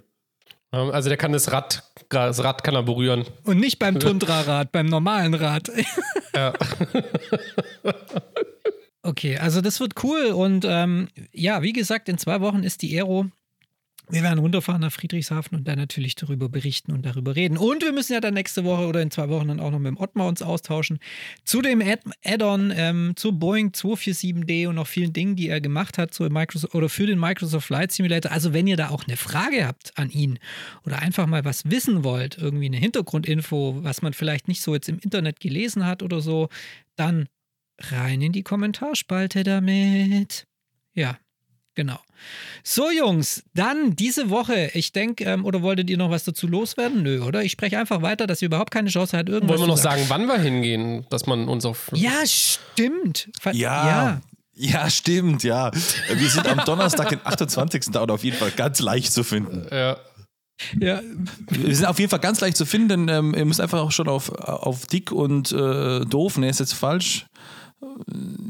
Ähm, 0.71 0.91
also 0.91 1.09
der 1.09 1.17
kann 1.17 1.33
das 1.33 1.51
Rad, 1.51 1.83
das 2.11 2.45
Rad 2.45 2.63
kann 2.63 2.75
er 2.75 2.83
berühren. 2.83 3.25
Und 3.45 3.59
nicht 3.59 3.79
beim 3.79 3.99
Tundra-Rad, 4.01 4.71
beim 4.71 4.87
normalen 4.87 5.33
Rad. 5.35 5.71
Ja. 6.37 6.53
okay, 9.03 9.37
also 9.39 9.61
das 9.61 9.81
wird 9.81 9.95
cool 10.05 10.27
und 10.27 10.65
ähm, 10.69 11.09
ja, 11.33 11.63
wie 11.63 11.73
gesagt, 11.73 12.09
in 12.09 12.19
zwei 12.19 12.41
Wochen 12.41 12.63
ist 12.63 12.83
die 12.83 12.97
Aero 12.97 13.27
wir 14.11 14.23
werden 14.23 14.39
runterfahren 14.39 14.81
nach 14.81 14.93
Friedrichshafen 14.93 15.57
und 15.57 15.69
dann 15.69 15.79
natürlich 15.79 16.15
darüber 16.15 16.49
berichten 16.49 16.93
und 16.93 17.07
darüber 17.07 17.37
reden. 17.37 17.57
Und 17.57 17.83
wir 17.83 17.93
müssen 17.93 18.13
ja 18.13 18.21
dann 18.21 18.35
nächste 18.35 18.65
Woche 18.65 18.87
oder 18.87 19.03
in 19.03 19.11
zwei 19.11 19.29
Wochen 19.29 19.49
dann 19.49 19.61
auch 19.61 19.71
noch 19.71 19.79
mit 19.79 19.89
dem 19.89 19.97
Ottmar 19.97 20.27
uns 20.27 20.43
austauschen 20.43 20.99
zu 21.45 21.63
dem 21.63 21.83
Add-on, 22.25 22.73
ähm, 22.75 23.13
zu 23.17 23.39
Boeing 23.39 23.71
247D 23.71 24.69
und 24.69 24.77
noch 24.77 24.87
vielen 24.87 25.13
Dingen, 25.13 25.37
die 25.37 25.49
er 25.49 25.61
gemacht 25.61 25.99
hat 25.99 26.15
zu 26.15 26.25
Microsoft 26.25 26.75
oder 26.75 26.89
für 26.89 27.07
den 27.07 27.19
Microsoft 27.19 27.67
Flight 27.67 27.93
Simulator. 27.93 28.33
Also 28.33 28.53
wenn 28.53 28.67
ihr 28.67 28.77
da 28.77 28.91
auch 28.91 29.05
eine 29.07 29.17
Frage 29.17 29.67
habt 29.67 29.97
an 29.97 30.11
ihn 30.11 30.39
oder 30.85 31.01
einfach 31.01 31.27
mal 31.27 31.45
was 31.45 31.71
wissen 31.71 32.05
wollt, 32.05 32.39
irgendwie 32.39 32.67
eine 32.67 32.79
Hintergrundinfo, 32.79 33.79
was 33.83 34.03
man 34.03 34.13
vielleicht 34.13 34.49
nicht 34.49 34.63
so 34.63 34.75
jetzt 34.75 34.89
im 34.89 34.99
Internet 34.99 35.41
gelesen 35.41 35.87
hat 35.87 36.03
oder 36.03 36.21
so, 36.21 36.49
dann 36.97 37.29
rein 37.79 38.21
in 38.21 38.33
die 38.33 38.43
Kommentarspalte 38.43 39.43
damit. 39.43 40.47
Ja, 40.95 41.19
Genau. 41.81 41.99
So, 42.63 42.91
Jungs, 42.91 43.43
dann 43.55 43.97
diese 43.97 44.29
Woche. 44.29 44.71
Ich 44.75 44.93
denke, 44.93 45.25
ähm, 45.25 45.47
oder 45.47 45.63
wolltet 45.63 45.89
ihr 45.89 45.97
noch 45.97 46.11
was 46.11 46.25
dazu 46.25 46.47
loswerden? 46.47 47.03
Nö, 47.03 47.23
oder? 47.23 47.43
Ich 47.43 47.53
spreche 47.53 47.79
einfach 47.79 48.03
weiter, 48.03 48.27
dass 48.27 48.43
ihr 48.43 48.47
überhaupt 48.47 48.71
keine 48.71 48.91
Chance 48.91 49.17
habt, 49.17 49.31
irgendwas 49.31 49.57
Wollen 49.57 49.67
wir 49.67 49.73
noch 49.73 49.83
sagen, 49.83 50.03
wann 50.09 50.27
wir 50.27 50.39
hingehen, 50.39 51.07
dass 51.09 51.25
man 51.25 51.49
uns 51.49 51.65
auf. 51.65 51.91
Ja, 51.95 52.27
stimmt. 52.27 53.31
Ver 53.41 53.55
ja. 53.55 53.87
ja. 53.87 54.21
Ja, 54.53 54.91
stimmt, 54.91 55.43
ja. 55.43 55.71
Wir 56.13 56.29
sind 56.29 56.47
am 56.47 56.63
Donnerstag, 56.67 57.09
den 57.09 57.21
28. 57.25 57.93
da 57.93 58.03
und 58.03 58.11
auf 58.11 58.25
jeden 58.25 58.37
Fall 58.37 58.51
ganz 58.51 58.81
leicht 58.81 59.11
zu 59.11 59.25
finden. 59.25 59.67
Ja. 59.75 59.97
Ja. 60.79 61.01
Wir 61.49 61.75
sind 61.75 61.87
auf 61.87 61.99
jeden 61.99 62.11
Fall 62.11 62.19
ganz 62.19 62.43
leicht 62.43 62.59
zu 62.59 62.67
finden, 62.67 63.07
denn 63.07 63.09
ähm, 63.09 63.35
ihr 63.35 63.47
müsst 63.47 63.63
einfach 63.63 63.81
auch 63.81 63.93
schon 63.93 64.07
auf, 64.07 64.29
auf 64.35 64.85
dick 64.85 65.13
und 65.13 65.51
äh, 65.53 66.01
doof, 66.01 66.37
ne, 66.37 66.51
ist 66.51 66.61
jetzt 66.61 66.75
falsch 66.75 67.25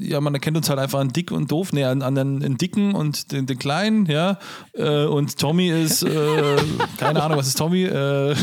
ja, 0.00 0.21
man 0.21 0.35
erkennt 0.35 0.57
uns 0.57 0.69
halt 0.69 0.78
einfach 0.78 0.99
an 0.99 1.11
dick 1.11 1.30
und 1.30 1.50
doof, 1.50 1.73
ne, 1.73 1.87
an, 1.87 2.02
an 2.02 2.14
den, 2.14 2.40
den, 2.40 2.57
dicken 2.57 2.95
und 2.95 3.33
den, 3.33 3.47
den 3.47 3.59
kleinen, 3.59 4.07
ja. 4.07 4.38
Äh, 4.73 5.04
und 5.04 5.38
Tommy 5.38 5.69
ist, 5.69 6.02
äh, 6.02 6.09
keine 6.99 7.23
Ahnung, 7.23 7.38
was 7.38 7.49
ist 7.49 7.59
Tommy? 7.59 7.85
Äh, 7.85 8.35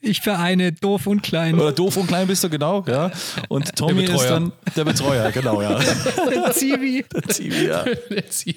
ich 0.00 0.20
vereine 0.20 0.72
doof 0.72 1.06
und 1.06 1.22
klein. 1.22 1.58
Oder 1.58 1.72
doof 1.72 1.96
und 1.96 2.06
klein 2.06 2.26
bist 2.26 2.44
du, 2.44 2.50
genau, 2.50 2.84
ja. 2.86 3.10
Und 3.48 3.74
Tommy 3.76 4.04
ist 4.04 4.24
dann 4.24 4.52
der 4.76 4.84
Betreuer, 4.84 5.30
genau, 5.32 5.62
ja. 5.62 5.78
Der 6.30 6.52
Zivi. 6.52 7.04
Der 7.12 7.22
Zivi, 7.22 7.66
ja. 7.66 7.84
Der 8.10 8.28
Zivi. 8.28 8.56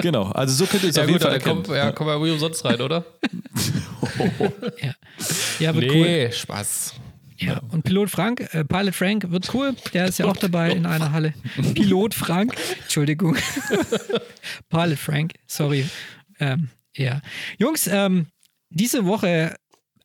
genau, 0.00 0.30
also 0.30 0.54
so 0.54 0.66
könnt 0.66 0.84
ihr 0.84 0.90
es 0.90 0.96
ja, 0.96 1.02
auf 1.02 1.08
jeden 1.08 1.18
gut, 1.18 1.26
Fall 1.26 1.34
erkennen. 1.34 1.62
Kommt, 1.62 1.76
ja, 1.76 1.90
kommen 1.92 2.22
wir 2.22 2.32
umsonst 2.32 2.64
rein, 2.64 2.80
oder? 2.80 3.04
ja. 4.80 4.94
ja, 5.58 5.70
aber 5.70 5.80
nee, 5.80 6.26
cool. 6.26 6.32
Spaß. 6.32 6.94
Ja, 7.38 7.60
und 7.70 7.82
Pilot 7.82 8.10
Frank, 8.10 8.48
äh, 8.52 8.64
Pilot 8.64 8.94
Frank 8.94 9.30
wird 9.30 9.52
cool. 9.54 9.74
Der 9.92 10.06
ist 10.06 10.18
ja 10.18 10.26
auch 10.26 10.36
dabei 10.36 10.70
in 10.70 10.86
einer 10.86 11.12
Halle. 11.12 11.34
Pilot 11.74 12.14
Frank, 12.14 12.54
Entschuldigung. 12.82 13.36
Pilot 14.70 14.98
Frank, 14.98 15.34
sorry. 15.46 15.86
Ähm, 16.40 16.68
ja. 16.96 17.20
Jungs, 17.58 17.86
ähm, 17.86 18.26
diese 18.70 19.04
Woche, 19.04 19.54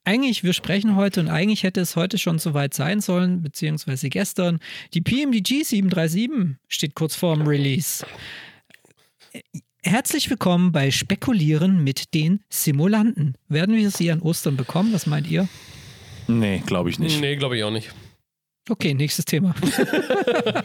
eigentlich, 0.04 0.44
wir 0.44 0.54
sprechen 0.54 0.96
heute 0.96 1.20
und 1.22 1.30
eigentlich 1.30 1.64
hätte 1.64 1.80
es 1.80 1.96
heute 1.96 2.18
schon 2.18 2.40
soweit 2.40 2.74
sein 2.74 3.02
sollen, 3.02 3.42
beziehungsweise 3.42 4.10
gestern. 4.10 4.60
Die 4.94 5.02
PMDG 5.02 5.64
737 5.64 6.58
steht 6.68 6.96
kurz 6.96 7.16
vorm 7.16 7.44
Release. 7.44 8.06
Herzlich 9.84 10.30
willkommen 10.30 10.72
bei 10.72 10.92
Spekulieren 10.92 11.84
mit 11.84 12.14
den 12.14 12.42
Simulanten. 12.50 13.36
Werden 13.48 13.76
wir 13.76 13.90
sie 13.90 14.12
an 14.12 14.22
Ostern 14.22 14.58
bekommen? 14.58 14.94
Was 14.94 15.06
meint 15.06 15.30
ihr? 15.30 15.48
Nee, 16.40 16.64
glaube 16.66 16.90
ich 16.90 17.00
nicht. 17.00 17.20
Nee, 17.20 17.36
glaube 17.36 17.58
ich 17.58 17.64
auch 17.64 17.72
nicht. 17.72 17.92
Okay, 18.70 18.94
nächstes 18.94 19.26
Thema. 19.26 19.56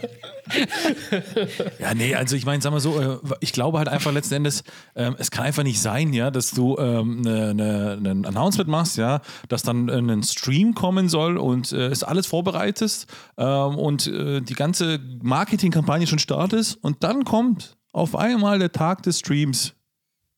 ja, 1.79 1.95
nee, 1.95 2.13
also 2.13 2.35
ich 2.35 2.45
meine, 2.45 2.61
sag 2.61 2.71
mal 2.71 2.79
so, 2.79 2.99
äh, 3.01 3.17
ich 3.39 3.53
glaube 3.53 3.79
halt 3.79 3.87
einfach 3.87 4.11
letzten 4.13 4.35
Endes, 4.35 4.63
ähm, 4.95 5.15
es 5.17 5.31
kann 5.31 5.45
einfach 5.45 5.63
nicht 5.63 5.81
sein, 5.81 6.13
ja, 6.13 6.29
dass 6.29 6.51
du 6.51 6.77
ähm, 6.77 7.21
ne, 7.21 7.55
ne, 7.55 7.99
ein 7.99 8.25
Announcement 8.25 8.69
machst, 8.69 8.97
ja, 8.97 9.21
dass 9.49 9.63
dann 9.63 9.89
äh, 9.89 9.97
ein 9.97 10.21
Stream 10.21 10.75
kommen 10.75 11.09
soll 11.09 11.37
und 11.37 11.71
äh, 11.71 11.87
es 11.87 12.03
alles 12.03 12.27
vorbereitest 12.27 13.07
ähm, 13.37 13.75
und 13.75 14.05
äh, 14.05 14.41
die 14.41 14.53
ganze 14.53 14.99
Marketingkampagne 15.23 16.05
schon 16.05 16.19
startest 16.19 16.77
und 16.83 17.03
dann 17.03 17.23
kommt 17.25 17.77
auf 17.93 18.15
einmal 18.15 18.59
der 18.59 18.71
Tag 18.71 19.01
des 19.03 19.19
Streams 19.19 19.73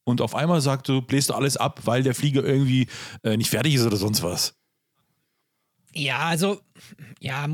und 0.05 0.21
auf 0.21 0.33
einmal 0.33 0.61
sagt 0.61 0.87
du, 0.87 1.01
bläst 1.01 1.29
du 1.29 1.33
alles 1.33 1.57
ab, 1.57 1.81
weil 1.83 2.03
der 2.03 2.15
Flieger 2.15 2.43
irgendwie 2.43 2.87
äh, 3.23 3.35
nicht 3.35 3.49
fertig 3.49 3.75
ist 3.75 3.85
oder 3.85 3.97
sonst 3.97 4.23
was. 4.23 4.58
Ja, 5.93 6.27
also, 6.29 6.61
ja, 7.19 7.45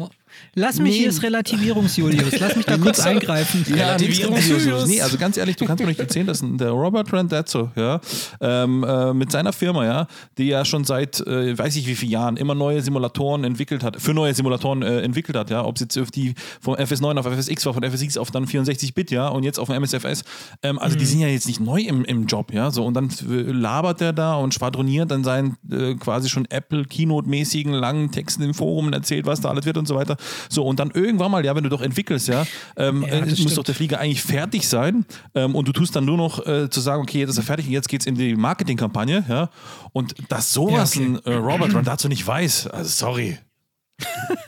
lass 0.53 0.79
mich 0.79 0.91
nee. 0.91 0.97
hier 0.99 1.07
das 1.07 1.23
Relativierungs-Julius, 1.23 2.39
lass 2.39 2.55
mich 2.55 2.65
da 2.65 2.77
kurz 2.81 2.99
eingreifen. 2.99 3.65
Ja, 3.69 3.93
Relativierungs-Julius. 3.93 4.87
Nee, 4.87 5.01
also 5.01 5.17
ganz 5.17 5.37
ehrlich, 5.37 5.55
du 5.55 5.65
kannst 5.65 5.81
mir 5.81 5.87
nicht 5.87 5.99
erzählen, 5.99 6.27
dass 6.27 6.41
der 6.43 6.69
Robert 6.69 7.11
Randazzo, 7.11 7.71
ja, 7.75 7.99
ähm, 8.41 8.83
äh, 8.83 9.13
mit 9.13 9.31
seiner 9.31 9.53
Firma, 9.53 9.85
ja, 9.85 10.07
die 10.37 10.47
ja 10.47 10.65
schon 10.65 10.83
seit, 10.83 11.19
äh, 11.21 11.57
weiß 11.57 11.75
ich 11.77 11.87
wie 11.87 11.95
vielen 11.95 12.11
Jahren 12.11 12.37
immer 12.37 12.53
neue 12.53 12.81
Simulatoren 12.81 13.43
entwickelt 13.43 13.83
hat, 13.83 14.01
für 14.01 14.13
neue 14.13 14.33
Simulatoren 14.33 14.83
äh, 14.83 15.01
entwickelt 15.01 15.37
hat, 15.37 15.49
ja, 15.49 15.63
ob 15.65 15.75
es 15.75 15.81
jetzt 15.81 15.97
auf 15.97 16.11
die 16.11 16.35
vom 16.61 16.75
FS9 16.75 17.17
auf 17.17 17.25
FSX 17.25 17.65
war, 17.65 17.73
von 17.73 17.83
FSX 17.83 18.17
auf 18.17 18.31
dann 18.31 18.45
64-Bit, 18.45 19.11
ja, 19.11 19.27
und 19.29 19.43
jetzt 19.43 19.59
auf 19.59 19.69
dem 19.69 19.81
MSFS. 19.81 20.23
Ähm, 20.61 20.77
also 20.77 20.95
mhm. 20.95 20.99
die 20.99 21.05
sind 21.05 21.19
ja 21.21 21.27
jetzt 21.27 21.47
nicht 21.47 21.59
neu 21.59 21.81
im, 21.81 22.05
im 22.05 22.27
Job, 22.27 22.53
ja, 22.53 22.69
so, 22.69 22.85
und 22.85 22.93
dann 22.93 23.09
labert 23.27 24.01
der 24.01 24.13
da 24.13 24.35
und 24.35 24.53
schwadroniert 24.53 25.09
dann 25.09 25.23
seinen 25.23 25.57
äh, 25.71 25.95
quasi 25.95 26.29
schon 26.29 26.45
Apple-Keynote-mäßigen 26.45 27.71
langen 27.71 28.11
Text 28.11 28.25
Texten 28.25 28.43
im 28.43 28.53
Forum 28.53 28.87
und 28.87 28.93
erzählt, 28.93 29.14
was 29.23 29.41
da 29.41 29.49
alles 29.49 29.65
wird 29.65 29.77
und 29.77 29.87
so 29.87 29.95
weiter. 29.95 30.17
So, 30.49 30.65
und 30.65 30.79
dann 30.79 30.91
irgendwann 30.91 31.31
mal, 31.31 31.45
ja, 31.45 31.55
wenn 31.55 31.63
du 31.63 31.69
doch 31.69 31.81
entwickelst, 31.81 32.27
ja, 32.27 32.45
ähm, 32.77 33.03
ja 33.03 33.15
äh, 33.15 33.21
muss 33.21 33.39
stimmt. 33.39 33.57
doch 33.57 33.63
der 33.63 33.75
Flieger 33.75 33.99
eigentlich 33.99 34.21
fertig 34.21 34.67
sein 34.67 35.05
ähm, 35.33 35.55
und 35.55 35.67
du 35.67 35.71
tust 35.71 35.95
dann 35.95 36.05
nur 36.05 36.17
noch 36.17 36.45
äh, 36.45 36.69
zu 36.69 36.81
sagen, 36.81 37.01
okay, 37.01 37.19
jetzt 37.19 37.29
ist 37.29 37.37
er 37.37 37.43
fertig 37.43 37.67
und 37.67 37.73
jetzt 37.73 37.89
geht 37.89 38.01
es 38.01 38.07
in 38.07 38.15
die 38.15 38.35
Marketingkampagne, 38.35 39.23
ja. 39.27 39.49
Und 39.93 40.15
dass 40.29 40.51
sowas 40.51 40.95
ja, 40.95 41.01
okay. 41.01 41.19
ein 41.25 41.31
äh, 41.31 41.35
Robert 41.35 41.73
Run 41.73 41.83
dazu 41.83 42.07
nicht 42.07 42.25
weiß, 42.25 42.67
also 42.67 42.89
sorry. 42.89 43.37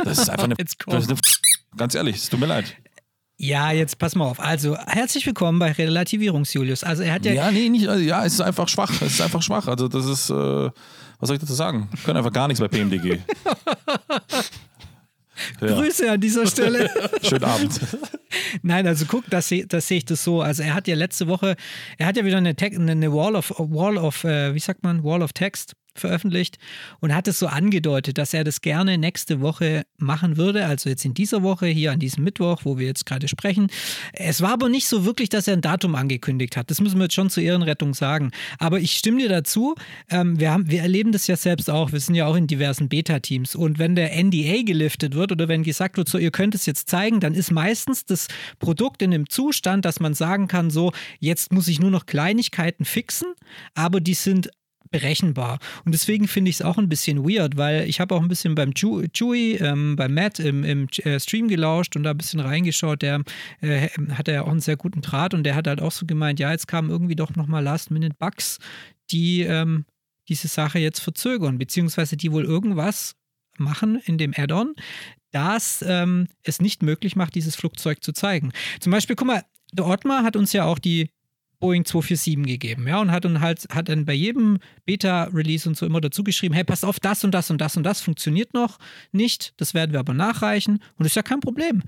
Das 0.03 0.19
ist 0.19 0.29
einfach 0.29 0.45
eine, 0.45 0.55
das 0.87 1.03
ist 1.03 1.09
eine 1.09 1.19
ganz 1.77 1.95
ehrlich, 1.95 2.17
es 2.17 2.29
tut 2.29 2.39
mir 2.39 2.47
leid. 2.47 2.75
Ja, 3.39 3.71
jetzt 3.71 3.99
pass 3.99 4.15
mal 4.15 4.25
auf. 4.25 4.39
Also, 4.39 4.75
herzlich 4.87 5.23
willkommen 5.27 5.59
bei 5.59 5.71
Relativierungs-Julius. 5.71 6.83
Also, 6.83 7.03
er 7.03 7.13
hat 7.13 7.25
ja. 7.25 7.33
Ja, 7.33 7.51
nee, 7.51 7.69
nicht. 7.69 7.87
Also, 7.87 8.03
ja, 8.03 8.25
es 8.25 8.33
ist 8.33 8.41
einfach 8.41 8.67
schwach. 8.67 8.91
Es 8.99 9.13
ist 9.13 9.21
einfach 9.21 9.43
schwach. 9.43 9.67
Also, 9.67 9.87
das 9.87 10.05
ist. 10.05 10.31
Äh, 10.31 10.71
was 11.19 11.27
soll 11.27 11.35
ich 11.35 11.41
dazu 11.41 11.53
sagen? 11.53 11.87
Können 12.03 12.17
einfach 12.17 12.33
gar 12.33 12.47
nichts 12.47 12.59
bei 12.59 12.67
PMDG. 12.67 13.19
Ja. 15.61 15.67
Grüße 15.67 16.11
an 16.11 16.21
dieser 16.21 16.45
Stelle. 16.47 16.89
Schönen 17.21 17.43
Abend. 17.43 17.79
Nein, 18.61 18.85
also 18.87 19.05
guck, 19.05 19.29
das, 19.29 19.53
das 19.67 19.87
sehe 19.87 19.97
ich 19.97 20.05
das 20.05 20.23
so. 20.23 20.41
Also 20.41 20.63
er 20.63 20.73
hat 20.73 20.87
ja 20.87 20.95
letzte 20.95 21.27
Woche, 21.27 21.55
er 21.97 22.05
hat 22.05 22.17
ja 22.17 22.25
wieder 22.25 22.37
eine, 22.37 22.55
eine 22.59 23.13
Wall 23.13 23.35
of, 23.35 23.53
Wall 23.57 23.97
of, 23.97 24.23
äh, 24.23 24.53
wie 24.53 24.59
sagt 24.59 24.83
man, 24.83 25.03
Wall 25.03 25.21
of 25.21 25.33
Text 25.33 25.73
veröffentlicht 25.99 26.57
und 26.99 27.13
hat 27.13 27.27
es 27.27 27.39
so 27.39 27.47
angedeutet, 27.47 28.17
dass 28.17 28.33
er 28.33 28.43
das 28.43 28.61
gerne 28.61 28.97
nächste 28.97 29.41
Woche 29.41 29.85
machen 29.97 30.37
würde, 30.37 30.65
also 30.65 30.89
jetzt 30.89 31.05
in 31.05 31.13
dieser 31.13 31.43
Woche, 31.43 31.67
hier 31.67 31.91
an 31.91 31.99
diesem 31.99 32.23
Mittwoch, 32.23 32.61
wo 32.63 32.77
wir 32.77 32.87
jetzt 32.87 33.05
gerade 33.05 33.27
sprechen. 33.27 33.67
Es 34.13 34.41
war 34.41 34.53
aber 34.53 34.69
nicht 34.69 34.87
so 34.87 35.05
wirklich, 35.05 35.29
dass 35.29 35.47
er 35.47 35.53
ein 35.53 35.61
Datum 35.61 35.95
angekündigt 35.95 36.57
hat. 36.57 36.69
Das 36.69 36.81
müssen 36.81 36.97
wir 36.97 37.03
jetzt 37.03 37.15
schon 37.15 37.29
zur 37.29 37.43
Ehrenrettung 37.43 37.93
sagen. 37.93 38.31
Aber 38.59 38.79
ich 38.79 38.93
stimme 38.93 39.21
dir 39.21 39.29
dazu. 39.29 39.75
Ähm, 40.09 40.39
wir, 40.39 40.51
haben, 40.51 40.69
wir 40.69 40.81
erleben 40.81 41.11
das 41.11 41.27
ja 41.27 41.35
selbst 41.35 41.69
auch. 41.69 41.91
Wir 41.91 41.99
sind 41.99 42.15
ja 42.15 42.25
auch 42.25 42.35
in 42.35 42.47
diversen 42.47 42.89
Beta-Teams. 42.89 43.55
Und 43.55 43.79
wenn 43.79 43.95
der 43.95 44.15
NDA 44.15 44.63
geliftet 44.63 45.15
wird 45.15 45.31
oder 45.31 45.47
wenn 45.47 45.63
gesagt 45.63 45.97
wird, 45.97 46.09
so, 46.09 46.17
ihr 46.17 46.31
könnt 46.31 46.55
es 46.55 46.65
jetzt 46.65 46.89
zeigen, 46.89 47.19
dann 47.19 47.33
ist 47.33 47.51
meistens 47.51 48.05
das 48.05 48.27
Produkt 48.59 49.01
in 49.01 49.13
einem 49.13 49.29
Zustand, 49.29 49.85
dass 49.85 49.99
man 49.99 50.13
sagen 50.13 50.47
kann, 50.47 50.69
so, 50.69 50.91
jetzt 51.19 51.51
muss 51.51 51.67
ich 51.67 51.79
nur 51.79 51.91
noch 51.91 52.05
Kleinigkeiten 52.05 52.85
fixen, 52.85 53.27
aber 53.75 54.01
die 54.01 54.13
sind 54.13 54.49
berechenbar. 54.91 55.59
Und 55.85 55.93
deswegen 55.93 56.27
finde 56.27 56.49
ich 56.49 56.57
es 56.57 56.61
auch 56.61 56.77
ein 56.77 56.89
bisschen 56.89 57.27
weird, 57.27 57.57
weil 57.57 57.87
ich 57.87 57.99
habe 57.99 58.15
auch 58.15 58.21
ein 58.21 58.27
bisschen 58.27 58.55
beim 58.55 58.73
Chewy, 58.73 59.55
ähm, 59.55 59.95
beim 59.95 60.13
Matt 60.13 60.39
im, 60.39 60.63
im 60.63 60.87
äh, 61.03 61.19
Stream 61.19 61.47
gelauscht 61.47 61.95
und 61.95 62.03
da 62.03 62.11
ein 62.11 62.17
bisschen 62.17 62.39
reingeschaut. 62.39 63.01
Der 63.01 63.23
äh, 63.61 63.87
hat 64.11 64.27
ja 64.27 64.43
auch 64.43 64.49
einen 64.49 64.59
sehr 64.59 64.77
guten 64.77 65.01
Draht 65.01 65.33
und 65.33 65.43
der 65.43 65.55
hat 65.55 65.67
halt 65.67 65.81
auch 65.81 65.91
so 65.91 66.05
gemeint, 66.05 66.39
ja, 66.39 66.51
jetzt 66.51 66.67
kamen 66.67 66.89
irgendwie 66.89 67.15
doch 67.15 67.35
nochmal 67.35 67.63
Last-Minute-Bugs, 67.63 68.59
die 69.11 69.41
ähm, 69.41 69.85
diese 70.29 70.47
Sache 70.47 70.79
jetzt 70.79 70.99
verzögern, 70.99 71.57
beziehungsweise 71.57 72.17
die 72.17 72.31
wohl 72.31 72.43
irgendwas 72.43 73.15
machen 73.57 74.01
in 74.05 74.17
dem 74.17 74.33
Add-on, 74.35 74.75
das 75.31 75.83
ähm, 75.87 76.27
es 76.43 76.61
nicht 76.61 76.83
möglich 76.83 77.15
macht, 77.15 77.35
dieses 77.35 77.55
Flugzeug 77.55 78.03
zu 78.03 78.11
zeigen. 78.11 78.51
Zum 78.79 78.91
Beispiel, 78.91 79.15
guck 79.15 79.27
mal, 79.27 79.43
der 79.73 79.85
Ottmar 79.85 80.23
hat 80.23 80.35
uns 80.35 80.53
ja 80.53 80.65
auch 80.65 80.79
die 80.79 81.09
Boeing 81.59 81.85
247 81.85 82.45
gegeben, 82.45 82.87
ja, 82.87 82.99
und 82.99 83.11
hat 83.11 83.25
dann 83.25 83.41
halt, 83.41 83.65
hat 83.71 83.89
dann 83.89 84.05
bei 84.05 84.13
jedem 84.13 84.59
Beta-Release 84.85 85.67
und 85.67 85.75
so 85.75 85.85
immer 85.85 86.01
dazu 86.01 86.23
geschrieben, 86.23 86.53
hey, 86.53 86.63
pass 86.63 86.83
auf, 86.83 86.99
das 86.99 87.23
und 87.23 87.31
das 87.31 87.49
und 87.49 87.59
das 87.59 87.77
und 87.77 87.83
das 87.83 88.01
funktioniert 88.01 88.53
noch 88.53 88.77
nicht, 89.11 89.53
das 89.57 89.73
werden 89.73 89.91
wir 89.91 89.99
aber 89.99 90.13
nachreichen 90.13 90.75
und 90.75 90.99
das 90.99 91.07
ist 91.07 91.15
ja 91.15 91.23
kein 91.23 91.39
Problem. 91.39 91.83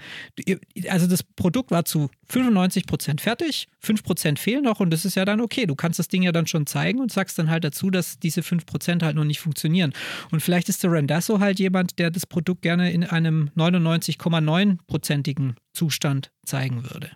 Also 0.90 1.08
das 1.08 1.24
Produkt 1.24 1.72
war 1.72 1.86
zu 1.86 2.10
95% 2.32 3.20
fertig, 3.20 3.68
5% 3.84 4.38
fehlen 4.38 4.64
noch 4.64 4.80
und 4.80 4.90
das 4.90 5.06
ist 5.06 5.16
ja 5.16 5.26
dann 5.26 5.42
okay. 5.42 5.66
Du 5.66 5.76
kannst 5.76 6.00
das 6.00 6.08
Ding 6.08 6.24
ja 6.24 6.32
dann 6.32 6.48
schon 6.48 6.66
zeigen 6.66 7.00
und 7.00 7.12
sagst 7.12 7.38
dann 7.38 7.50
halt 7.50 7.64
dazu, 7.64 7.90
dass 7.90 8.20
diese 8.20 8.42
5% 8.42 9.04
halt 9.04 9.16
noch 9.16 9.24
nicht 9.24 9.40
funktionieren. 9.40 9.94
Und 10.32 10.42
vielleicht 10.42 10.70
ist 10.70 10.84
der 10.84 10.92
Randasso 10.92 11.40
halt 11.40 11.60
jemand, 11.60 12.00
der 12.00 12.12
das 12.12 12.26
Produkt 12.26 12.62
gerne 12.62 12.92
in 12.92 13.04
einem 13.04 13.50
99,9%igen 13.56 15.56
Zustand 15.74 16.32
zeigen 16.44 16.84
würde 16.84 17.12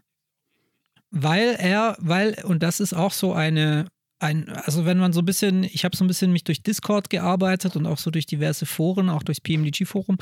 weil 1.13 1.55
er, 1.59 1.95
weil, 1.99 2.43
und 2.43 2.63
das 2.63 2.79
ist 2.79 2.93
auch 2.93 3.11
so 3.11 3.33
eine 3.33 3.85
ein, 4.23 4.49
also 4.49 4.85
wenn 4.85 4.97
man 4.97 5.13
so 5.13 5.21
ein 5.21 5.25
bisschen, 5.25 5.63
ich 5.63 5.85
habe 5.85 5.95
so 5.95 6.03
ein 6.03 6.07
bisschen 6.07 6.31
mich 6.31 6.43
durch 6.43 6.63
Discord 6.63 7.09
gearbeitet 7.09 7.75
und 7.75 7.85
auch 7.85 7.97
so 7.97 8.09
durch 8.09 8.25
diverse 8.25 8.65
Foren, 8.65 9.09
auch 9.09 9.21
durchs 9.21 9.41
PMDG-Forum. 9.41 10.17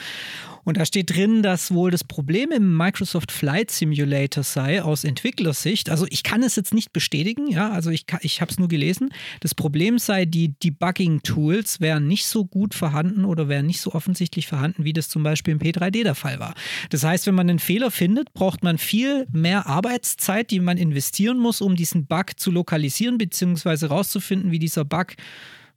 Und 0.63 0.77
da 0.77 0.85
steht 0.85 1.15
drin, 1.15 1.43
dass 1.43 1.71
wohl 1.71 1.91
das 1.91 2.03
Problem 2.03 2.51
im 2.51 2.75
Microsoft 2.75 3.31
Flight 3.31 3.71
Simulator 3.71 4.43
sei, 4.43 4.83
aus 4.83 5.03
Entwicklersicht. 5.03 5.89
Also 5.89 6.05
ich 6.09 6.23
kann 6.23 6.43
es 6.43 6.55
jetzt 6.55 6.73
nicht 6.73 6.93
bestätigen, 6.93 7.47
ja, 7.47 7.71
also 7.71 7.91
ich, 7.91 8.05
ich 8.21 8.41
habe 8.41 8.51
es 8.51 8.59
nur 8.59 8.67
gelesen. 8.67 9.09
Das 9.39 9.55
Problem 9.55 9.99
sei, 9.99 10.25
die 10.25 10.53
Debugging-Tools 10.59 11.79
wären 11.79 12.07
nicht 12.07 12.25
so 12.25 12.45
gut 12.45 12.73
vorhanden 12.73 13.25
oder 13.25 13.47
wären 13.47 13.67
nicht 13.67 13.81
so 13.81 13.93
offensichtlich 13.93 14.47
vorhanden, 14.47 14.83
wie 14.83 14.93
das 14.93 15.09
zum 15.09 15.23
Beispiel 15.23 15.53
im 15.53 15.59
P3D 15.59 16.03
der 16.03 16.15
Fall 16.15 16.39
war. 16.39 16.55
Das 16.89 17.03
heißt, 17.03 17.27
wenn 17.27 17.35
man 17.35 17.49
einen 17.49 17.59
Fehler 17.59 17.91
findet, 17.91 18.33
braucht 18.33 18.63
man 18.63 18.77
viel 18.79 19.27
mehr 19.31 19.67
Arbeitszeit, 19.67 20.49
die 20.49 20.59
man 20.59 20.77
investieren 20.77 21.37
muss, 21.37 21.61
um 21.61 21.75
diesen 21.75 22.07
Bug 22.07 22.39
zu 22.39 22.49
lokalisieren, 22.49 23.17
beziehungsweise 23.17 23.90
rauszufinden, 23.91 24.51
wie 24.51 24.59
dieser 24.59 24.85
Bug 24.85 25.13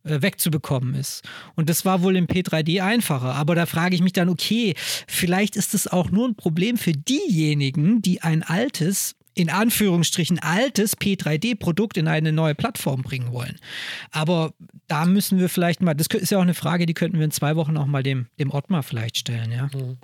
äh, 0.04 0.22
wegzubekommen 0.22 0.94
ist. 0.94 1.22
Und 1.54 1.68
das 1.68 1.84
war 1.84 2.02
wohl 2.02 2.16
im 2.16 2.26
P3D 2.26 2.82
einfacher. 2.82 3.34
Aber 3.34 3.54
da 3.54 3.66
frage 3.66 3.94
ich 3.94 4.02
mich 4.02 4.12
dann, 4.12 4.28
okay, 4.28 4.74
vielleicht 5.06 5.56
ist 5.56 5.74
es 5.74 5.86
auch 5.86 6.10
nur 6.10 6.28
ein 6.28 6.34
Problem 6.34 6.76
für 6.76 6.92
diejenigen, 6.92 8.02
die 8.02 8.22
ein 8.22 8.42
altes 8.42 9.16
in 9.34 9.50
Anführungsstrichen 9.50 10.38
altes 10.38 10.96
P3D-Produkt 10.96 11.96
in 11.96 12.08
eine 12.08 12.32
neue 12.32 12.54
Plattform 12.54 13.02
bringen 13.02 13.32
wollen. 13.32 13.58
Aber 14.12 14.52
da 14.86 15.06
müssen 15.06 15.40
wir 15.40 15.48
vielleicht 15.48 15.82
mal, 15.82 15.94
das 15.94 16.06
ist 16.08 16.30
ja 16.30 16.38
auch 16.38 16.42
eine 16.42 16.54
Frage, 16.54 16.86
die 16.86 16.94
könnten 16.94 17.18
wir 17.18 17.24
in 17.24 17.30
zwei 17.30 17.56
Wochen 17.56 17.76
auch 17.76 17.86
mal 17.86 18.02
dem, 18.02 18.26
dem 18.38 18.52
Ottmar 18.52 18.82
vielleicht 18.82 19.18
stellen, 19.18 19.50
ja. 19.50 19.64
Mhm. 19.74 19.96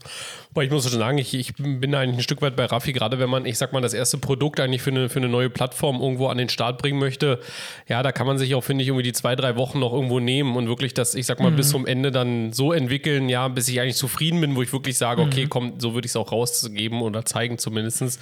Aber 0.51 0.65
ich 0.65 0.71
muss 0.71 0.89
schon 0.89 0.99
sagen, 0.99 1.19
ich, 1.19 1.35
ich 1.35 1.55
bin 1.55 1.95
eigentlich 1.95 2.19
ein 2.19 2.23
Stück 2.23 2.43
weit 2.43 2.57
bei 2.57 2.65
Raffi, 2.65 2.93
gerade 2.93 3.19
wenn 3.19 3.31
man, 3.31 3.47
ich 3.47 3.59
sag 3.59 3.73
mal, 3.73 3.81
das 3.81 3.95
erste 3.95 4.19
Produkt 4.19 4.59
eigentlich 4.59 4.83
für 4.83 4.91
eine, 4.91 5.09
für 5.09 5.19
eine 5.19 5.29
neue 5.29 5.51
Plattform 5.51 6.01
irgendwo 6.01 6.29
an 6.29 6.39
den 6.39 6.49
Start 6.49 6.79
bringen 6.79 6.99
möchte, 6.99 7.41
ja, 7.89 8.03
da 8.03 8.11
kann 8.11 8.27
man 8.27 8.39
sich 8.39 8.55
auch, 8.55 8.63
finde 8.63 8.83
ich, 8.83 8.89
irgendwie 8.89 9.05
die 9.05 9.13
zwei, 9.13 9.37
drei 9.37 9.57
Wochen 9.57 9.79
noch 9.79 9.93
irgendwo 9.93 10.19
nehmen 10.19 10.57
und 10.57 10.67
wirklich 10.67 10.95
das, 10.95 11.15
ich 11.15 11.27
sag 11.27 11.41
mal, 11.41 11.51
mhm. 11.51 11.57
bis 11.57 11.69
zum 11.69 11.87
Ende 11.87 12.11
dann 12.11 12.53
so 12.53 12.73
entwickeln, 12.73 13.29
ja, 13.29 13.49
bis 13.49 13.69
ich 13.69 13.81
eigentlich 13.81 13.97
zufrieden 13.97 14.41
bin, 14.41 14.57
wo 14.57 14.63
ich 14.63 14.73
wirklich 14.73 14.97
sage, 14.97 15.23
okay, 15.23 15.45
mhm. 15.45 15.51
komm, 15.51 15.75
so 15.79 15.95
würde 15.95 16.07
ich 16.07 16.13
es 16.13 16.17
auch 16.17 16.33
rausgeben 16.33 17.03
oder 17.03 17.25
zeigen 17.25 17.59
zumindest. 17.59 18.19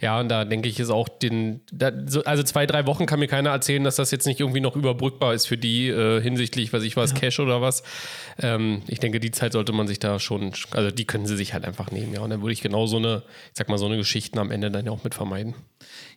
Ja, 0.00 0.20
und 0.20 0.28
da 0.28 0.47
denke 0.48 0.68
ich, 0.68 0.80
ist 0.80 0.90
auch 0.90 1.08
den, 1.08 1.60
da, 1.72 1.92
so, 2.06 2.24
also 2.24 2.42
zwei, 2.42 2.66
drei 2.66 2.86
Wochen 2.86 3.06
kann 3.06 3.20
mir 3.20 3.28
keiner 3.28 3.50
erzählen, 3.50 3.84
dass 3.84 3.96
das 3.96 4.10
jetzt 4.10 4.26
nicht 4.26 4.40
irgendwie 4.40 4.60
noch 4.60 4.76
überbrückbar 4.76 5.34
ist 5.34 5.46
für 5.46 5.56
die 5.56 5.88
äh, 5.88 6.20
hinsichtlich, 6.20 6.72
was 6.72 6.82
ich 6.82 6.96
weiß, 6.96 7.12
ja. 7.12 7.18
Cash 7.18 7.40
oder 7.40 7.60
was. 7.60 7.82
Ähm, 8.40 8.82
ich 8.88 9.00
denke, 9.00 9.20
die 9.20 9.30
Zeit 9.30 9.52
sollte 9.52 9.72
man 9.72 9.86
sich 9.86 9.98
da 9.98 10.18
schon, 10.18 10.52
also 10.70 10.90
die 10.90 11.04
können 11.04 11.26
sie 11.26 11.36
sich 11.36 11.54
halt 11.54 11.64
einfach 11.64 11.90
nehmen, 11.90 12.12
ja. 12.12 12.20
Und 12.20 12.30
dann 12.30 12.42
würde 12.42 12.52
ich 12.52 12.60
genau 12.60 12.86
so 12.86 12.96
eine, 12.96 13.22
ich 13.52 13.58
sag 13.58 13.68
mal, 13.68 13.78
so 13.78 13.86
eine 13.86 13.96
Geschichten 13.96 14.38
am 14.38 14.50
Ende 14.50 14.70
dann 14.70 14.86
ja 14.86 14.92
auch 14.92 15.04
mit 15.04 15.14
vermeiden. 15.14 15.54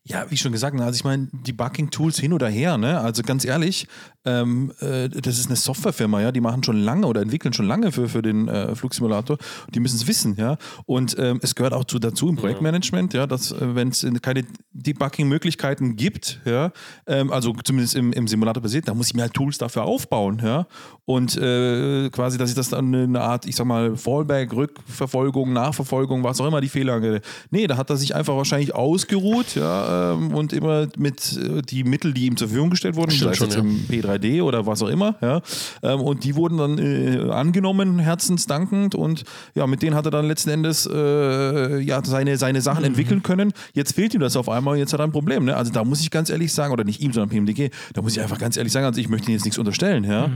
Ja, 0.04 0.26
wie 0.30 0.38
schon 0.38 0.52
gesagt, 0.52 0.76
ne, 0.76 0.84
also 0.84 0.96
ich 0.96 1.04
meine, 1.04 1.28
die 1.32 1.54
Bucking-Tools 1.54 2.20
hin 2.20 2.34
oder 2.34 2.50
her, 2.50 2.76
ne? 2.80 3.00
Also 3.00 3.22
ganz 3.22 3.46
ehrlich, 3.46 3.88
ähm, 4.26 4.72
äh, 4.80 5.10
das 5.10 5.38
ist 5.38 5.46
eine 5.46 5.56
Softwarefirma, 5.56 6.22
ja, 6.22 6.32
die 6.32 6.42
machen 6.42 6.64
schon 6.64 6.78
lange 6.78 7.06
oder 7.06 7.22
entwickeln 7.22 7.54
schon 7.54 7.68
lange 7.68 7.92
für, 7.92 8.10
für 8.10 8.24
den 8.24 8.48
äh, 8.48 8.76
Flugsimulator. 8.76 9.38
Die 9.70 9.80
müssen 9.80 9.98
es 9.98 10.08
wissen, 10.08 10.38
ja. 10.38 10.58
Und 10.88 11.16
ähm, 11.20 11.40
es 11.44 11.54
gehört 11.54 11.74
auch 11.74 11.86
zu, 11.86 12.00
dazu 12.00 12.30
im 12.30 12.36
Projektmanagement, 12.36 13.14
ja, 13.14 13.28
dass 13.28 13.52
äh, 13.52 13.76
wenn 13.76 13.90
es 13.90 14.04
keine 14.24 14.44
Debugging-Möglichkeiten 14.74 15.96
gibt, 15.98 16.42
ja, 16.46 16.72
ähm, 17.06 17.32
also 17.32 17.54
zumindest 17.64 17.96
im, 17.96 18.12
im 18.12 18.28
Simulator 18.28 18.64
basiert, 18.64 18.88
da 18.88 18.96
muss 18.96 19.08
ich 19.08 19.14
mir 19.14 19.22
halt 19.22 19.36
Tools 19.36 19.60
dafür 19.60 19.84
aufbauen, 19.84 20.42
ja. 20.44 20.66
Und 21.06 21.38
äh, 21.38 22.10
quasi, 22.10 22.40
dass 22.40 22.50
ich 22.50 22.56
das 22.56 22.70
dann 22.70 22.96
eine 22.96 23.22
Art, 23.22 23.46
ich 23.46 23.56
sag 23.56 23.66
mal, 23.66 23.96
Fallback, 23.98 24.52
Rückverfolgung, 24.52 25.54
Nachverfolgung, 25.54 26.24
was 26.24 26.42
auch 26.42 26.48
immer 26.48 26.62
die 26.62 26.70
Fehler 26.70 26.94
angeht. 26.94 27.24
Nee, 27.52 27.68
da 27.68 27.78
hat 27.78 27.92
er 27.92 27.98
sich 27.98 28.16
einfach 28.16 28.36
wahrscheinlich 28.36 28.74
ausgeruht, 28.74 29.56
ja, 29.56 29.91
ähm, 29.92 30.34
und 30.34 30.54
immer 30.54 30.88
mit 30.98 31.38
äh, 31.38 31.62
die 31.62 31.84
Mittel, 31.84 32.14
die 32.14 32.26
ihm 32.26 32.38
zur 32.38 32.48
Verfügung 32.48 32.70
gestellt 32.70 32.96
wurden, 32.96 33.12
sei 33.12 33.34
schon, 33.34 33.48
jetzt 33.48 33.56
ja. 33.56 33.62
im 33.62 33.86
P3D 33.90 34.42
oder 34.42 34.66
was 34.66 34.82
auch 34.82 34.88
immer, 34.88 35.16
ja. 35.22 35.42
Ähm, 35.84 36.02
und 36.02 36.24
die 36.24 36.36
wurden 36.36 36.58
dann 36.58 36.78
äh, 36.78 37.32
angenommen, 37.32 38.00
herzensdankend. 38.00 38.96
Und 38.96 39.24
ja, 39.56 39.68
mit 39.68 39.82
denen 39.82 39.96
hat 39.96 40.06
er 40.06 40.12
dann 40.12 40.26
letzten 40.26 40.50
Endes 40.50 40.88
äh, 40.92 41.80
ja, 41.80 42.04
seine, 42.04 42.38
seine 42.38 42.62
Sachen 42.62 42.84
entwickeln 42.84 43.24
können. 43.24 43.54
Jetzt 43.74 43.94
fehlt 43.96 44.14
ihm 44.14 44.22
das 44.22 44.36
auf 44.36 44.50
einmal 44.50 44.74
und 44.74 44.80
jetzt 44.80 44.94
hat 44.94 45.00
er 45.00 45.06
ein 45.06 45.12
Problem. 45.12 45.46
Ne? 45.46 45.56
Also 45.56 45.72
da 45.72 45.84
muss 45.84 46.02
ich 46.02 46.12
ganz 46.12 46.30
ehrlich 46.30 46.54
sagen, 46.54 46.74
oder 46.74 46.84
nicht 46.84 47.02
ihm, 47.02 47.14
sondern 47.14 47.30
PMDG, 47.30 47.70
da 47.94 48.02
muss 48.02 48.14
ich 48.14 48.22
einfach 48.22 48.38
ganz 48.38 48.58
ehrlich 48.58 48.74
sagen, 48.74 48.86
also 48.86 49.00
ich 49.00 49.10
möchte 49.10 49.30
ihm 49.30 49.34
jetzt 49.34 49.46
nichts 49.46 49.58
unterstellen, 49.58 50.04
ja. 50.04 50.30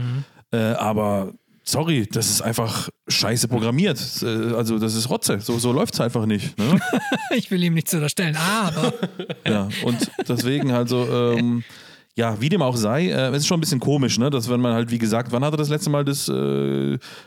Äh, 0.52 0.74
aber 0.74 1.32
sorry, 1.68 2.06
das 2.10 2.30
ist 2.30 2.42
einfach 2.42 2.88
scheiße 3.08 3.48
programmiert. 3.48 3.98
Äh, 4.22 4.54
Also 4.54 4.78
das 4.78 4.94
ist 4.94 5.10
Rotze. 5.10 5.40
So, 5.40 5.58
so 5.58 5.72
läuft 5.72 5.94
es 5.94 6.00
einfach 6.00 6.26
nicht. 6.26 6.58
Ne? 6.58 6.80
Ich 7.34 7.50
will 7.50 7.62
ihm 7.62 7.74
nichts 7.74 7.92
unterstellen, 7.92 8.36
aber 8.36 8.94
Ja, 9.46 9.68
und 9.84 10.10
deswegen 10.28 10.70
also, 10.70 11.06
ähm, 11.36 11.64
ja, 12.18 12.40
wie 12.40 12.48
dem 12.48 12.62
auch 12.62 12.76
sei, 12.76 13.08
äh, 13.08 13.28
es 13.28 13.38
ist 13.38 13.46
schon 13.46 13.58
ein 13.58 13.60
bisschen 13.60 13.78
komisch, 13.78 14.18
ne? 14.18 14.30
dass 14.30 14.48
wenn 14.48 14.58
man 14.58 14.72
halt, 14.72 14.90
wie 14.90 14.96
gesagt, 14.96 15.32
wann 15.32 15.44
hat 15.44 15.52
er 15.52 15.58
das 15.58 15.68
letzte 15.68 15.90
Mal 15.90 16.02
das, 16.02 16.28
äh, 16.28 16.32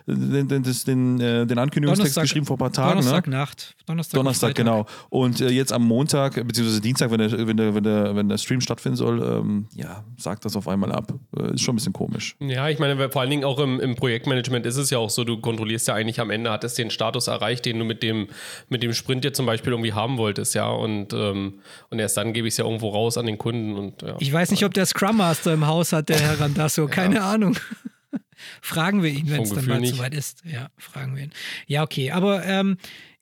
den, 0.08 0.48
den, 0.48 0.64
das, 0.64 0.84
den, 0.84 1.22
äh, 1.22 1.46
den 1.46 1.60
Ankündigungstext 1.60 2.18
Donnerstag- 2.18 2.24
geschrieben 2.24 2.46
vor 2.48 2.56
ein 2.56 2.60
paar 2.60 2.72
Tagen? 2.72 3.02
Donnerstag 3.02 3.28
ne? 3.28 3.36
Nacht. 3.36 3.76
Donnerstag, 3.86 4.18
und 4.18 4.26
Donnerstag, 4.26 4.48
Freitag. 4.58 4.66
genau. 4.66 4.86
Und 5.10 5.42
äh, 5.42 5.50
jetzt 5.50 5.72
am 5.72 5.86
Montag, 5.86 6.36
beziehungsweise 6.48 6.82
Dienstag, 6.82 7.12
wenn 7.12 7.20
der, 7.20 7.48
wenn 7.48 7.58
der, 7.58 7.76
wenn 7.76 7.84
der, 7.84 8.16
wenn 8.16 8.30
der 8.30 8.40
Stream 8.40 8.62
stattfinden 8.62 8.96
soll, 8.96 9.22
ähm, 9.22 9.68
ja, 9.76 10.04
sagt 10.18 10.44
das 10.46 10.56
auf 10.56 10.68
einmal 10.68 10.92
ab. 10.92 11.14
Äh, 11.38 11.54
ist 11.54 11.62
schon 11.62 11.74
ein 11.74 11.78
bisschen 11.78 11.94
komisch. 11.94 12.36
Ja, 12.40 12.68
ich 12.68 12.80
meine, 12.80 13.12
vor 13.12 13.22
allen 13.22 13.30
Dingen 13.30 13.44
auch 13.44 13.60
im, 13.60 13.80
im 13.80 13.96
Projektmanagement 13.96 14.66
ist 14.66 14.78
es 14.78 14.90
ja 14.90 14.98
auch 14.98 15.12
so, 15.12 15.24
du 15.24 15.40
kontrollierst 15.40 15.88
ja 15.88 15.94
eigentlich 15.94 16.20
am 16.20 16.32
Ende, 16.32 16.50
hat 16.50 16.64
es 16.64 16.74
den 16.74 16.90
Status 16.90 17.28
erreicht, 17.28 17.66
den 17.66 17.78
du 17.78 17.86
mit 17.86 18.02
dem, 18.02 18.28
mit 18.70 18.82
dem 18.82 18.94
Sprint 18.94 19.24
jetzt 19.24 19.38
zum 19.38 19.46
Beispiel 19.46 19.72
irgendwie 19.72 19.94
haben 19.94 20.18
wolltest, 20.18 20.56
ja. 20.56 20.68
Und, 20.68 21.14
ähm, 21.14 21.60
und 21.92 22.00
erst 22.00 22.18
dann 22.18 22.34
gebe 22.34 22.48
ich 22.48 22.56
es 22.56 22.58
ja 22.58 22.66
irgendwo 22.66 22.90
raus 22.90 23.20
an 23.20 23.28
den 23.28 23.38
Kunden 23.38 23.76
und 23.76 24.02
ja. 24.02 24.16
Ich 24.18 24.34
weiß 24.34 24.50
nicht, 24.50 24.66
ob 24.66 24.74
der 24.74 24.79
Scrum 24.86 25.18
Master 25.18 25.54
im 25.54 25.66
Haus 25.68 25.94
hat, 25.94 26.10
der 26.10 26.20
Herr 26.20 26.40
Randasso. 26.40 26.88
Keine 26.88 27.22
Ahnung. 27.24 27.58
fragen 28.62 29.04
wir 29.04 29.10
ihn, 29.12 29.30
wenn 29.30 29.44
es 29.44 29.50
dann 29.54 29.66
mal 29.66 29.80
nicht. 29.80 29.96
soweit 29.96 30.14
ist. 30.14 30.44
Ja, 30.46 30.70
fragen 30.78 31.16
wir 31.16 31.24
ihn. 31.24 31.32
Ja, 31.68 31.84
okay. 31.84 32.12
Aber 32.12 32.46
ähm, 32.46 32.78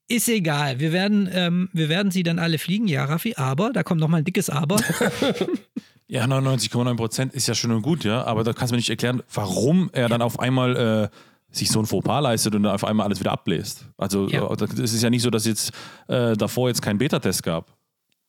ist 0.07 0.29
egal. 0.29 0.79
Wir 0.79 0.91
werden, 0.93 1.29
ähm, 1.31 1.69
wir 1.73 1.89
werden 1.89 2.11
sie 2.11 2.23
dann 2.23 2.39
alle 2.39 2.57
fliegen, 2.57 2.87
ja, 2.87 3.05
Raffi. 3.05 3.35
Aber, 3.35 3.71
da 3.73 3.83
kommt 3.83 3.99
nochmal 3.99 4.21
ein 4.21 4.25
dickes 4.25 4.49
Aber. 4.49 4.77
Ja, 6.09 6.23
99,9 6.23 6.95
Prozent 6.95 7.33
ist 7.33 7.47
ja 7.47 7.53
schön 7.53 7.71
und 7.71 7.81
gut, 7.81 8.05
ja, 8.05 8.23
aber 8.23 8.45
da 8.45 8.53
kannst 8.53 8.71
du 8.71 8.75
mir 8.75 8.77
nicht 8.77 8.89
erklären, 8.89 9.21
warum 9.33 9.89
er 9.91 10.07
dann 10.07 10.21
auf 10.21 10.39
einmal 10.39 11.09
äh, 11.11 11.17
sich 11.51 11.69
so 11.69 11.79
ein 11.81 11.85
Fauxpas 11.85 12.21
leistet 12.21 12.55
und 12.55 12.63
dann 12.63 12.73
auf 12.73 12.85
einmal 12.85 13.05
alles 13.05 13.19
wieder 13.19 13.33
abbläst. 13.33 13.85
Also 13.97 14.29
Ja. 14.29 14.49
äh, 14.49 14.63
es 14.81 14.93
ist 14.93 15.01
ja 15.03 15.09
nicht 15.09 15.21
so, 15.21 15.29
dass 15.29 15.45
jetzt 15.45 15.71
äh, 16.07 16.37
davor 16.37 16.69
jetzt 16.69 16.81
keinen 16.81 16.97
Beta-Test 16.97 17.43
gab. 17.43 17.76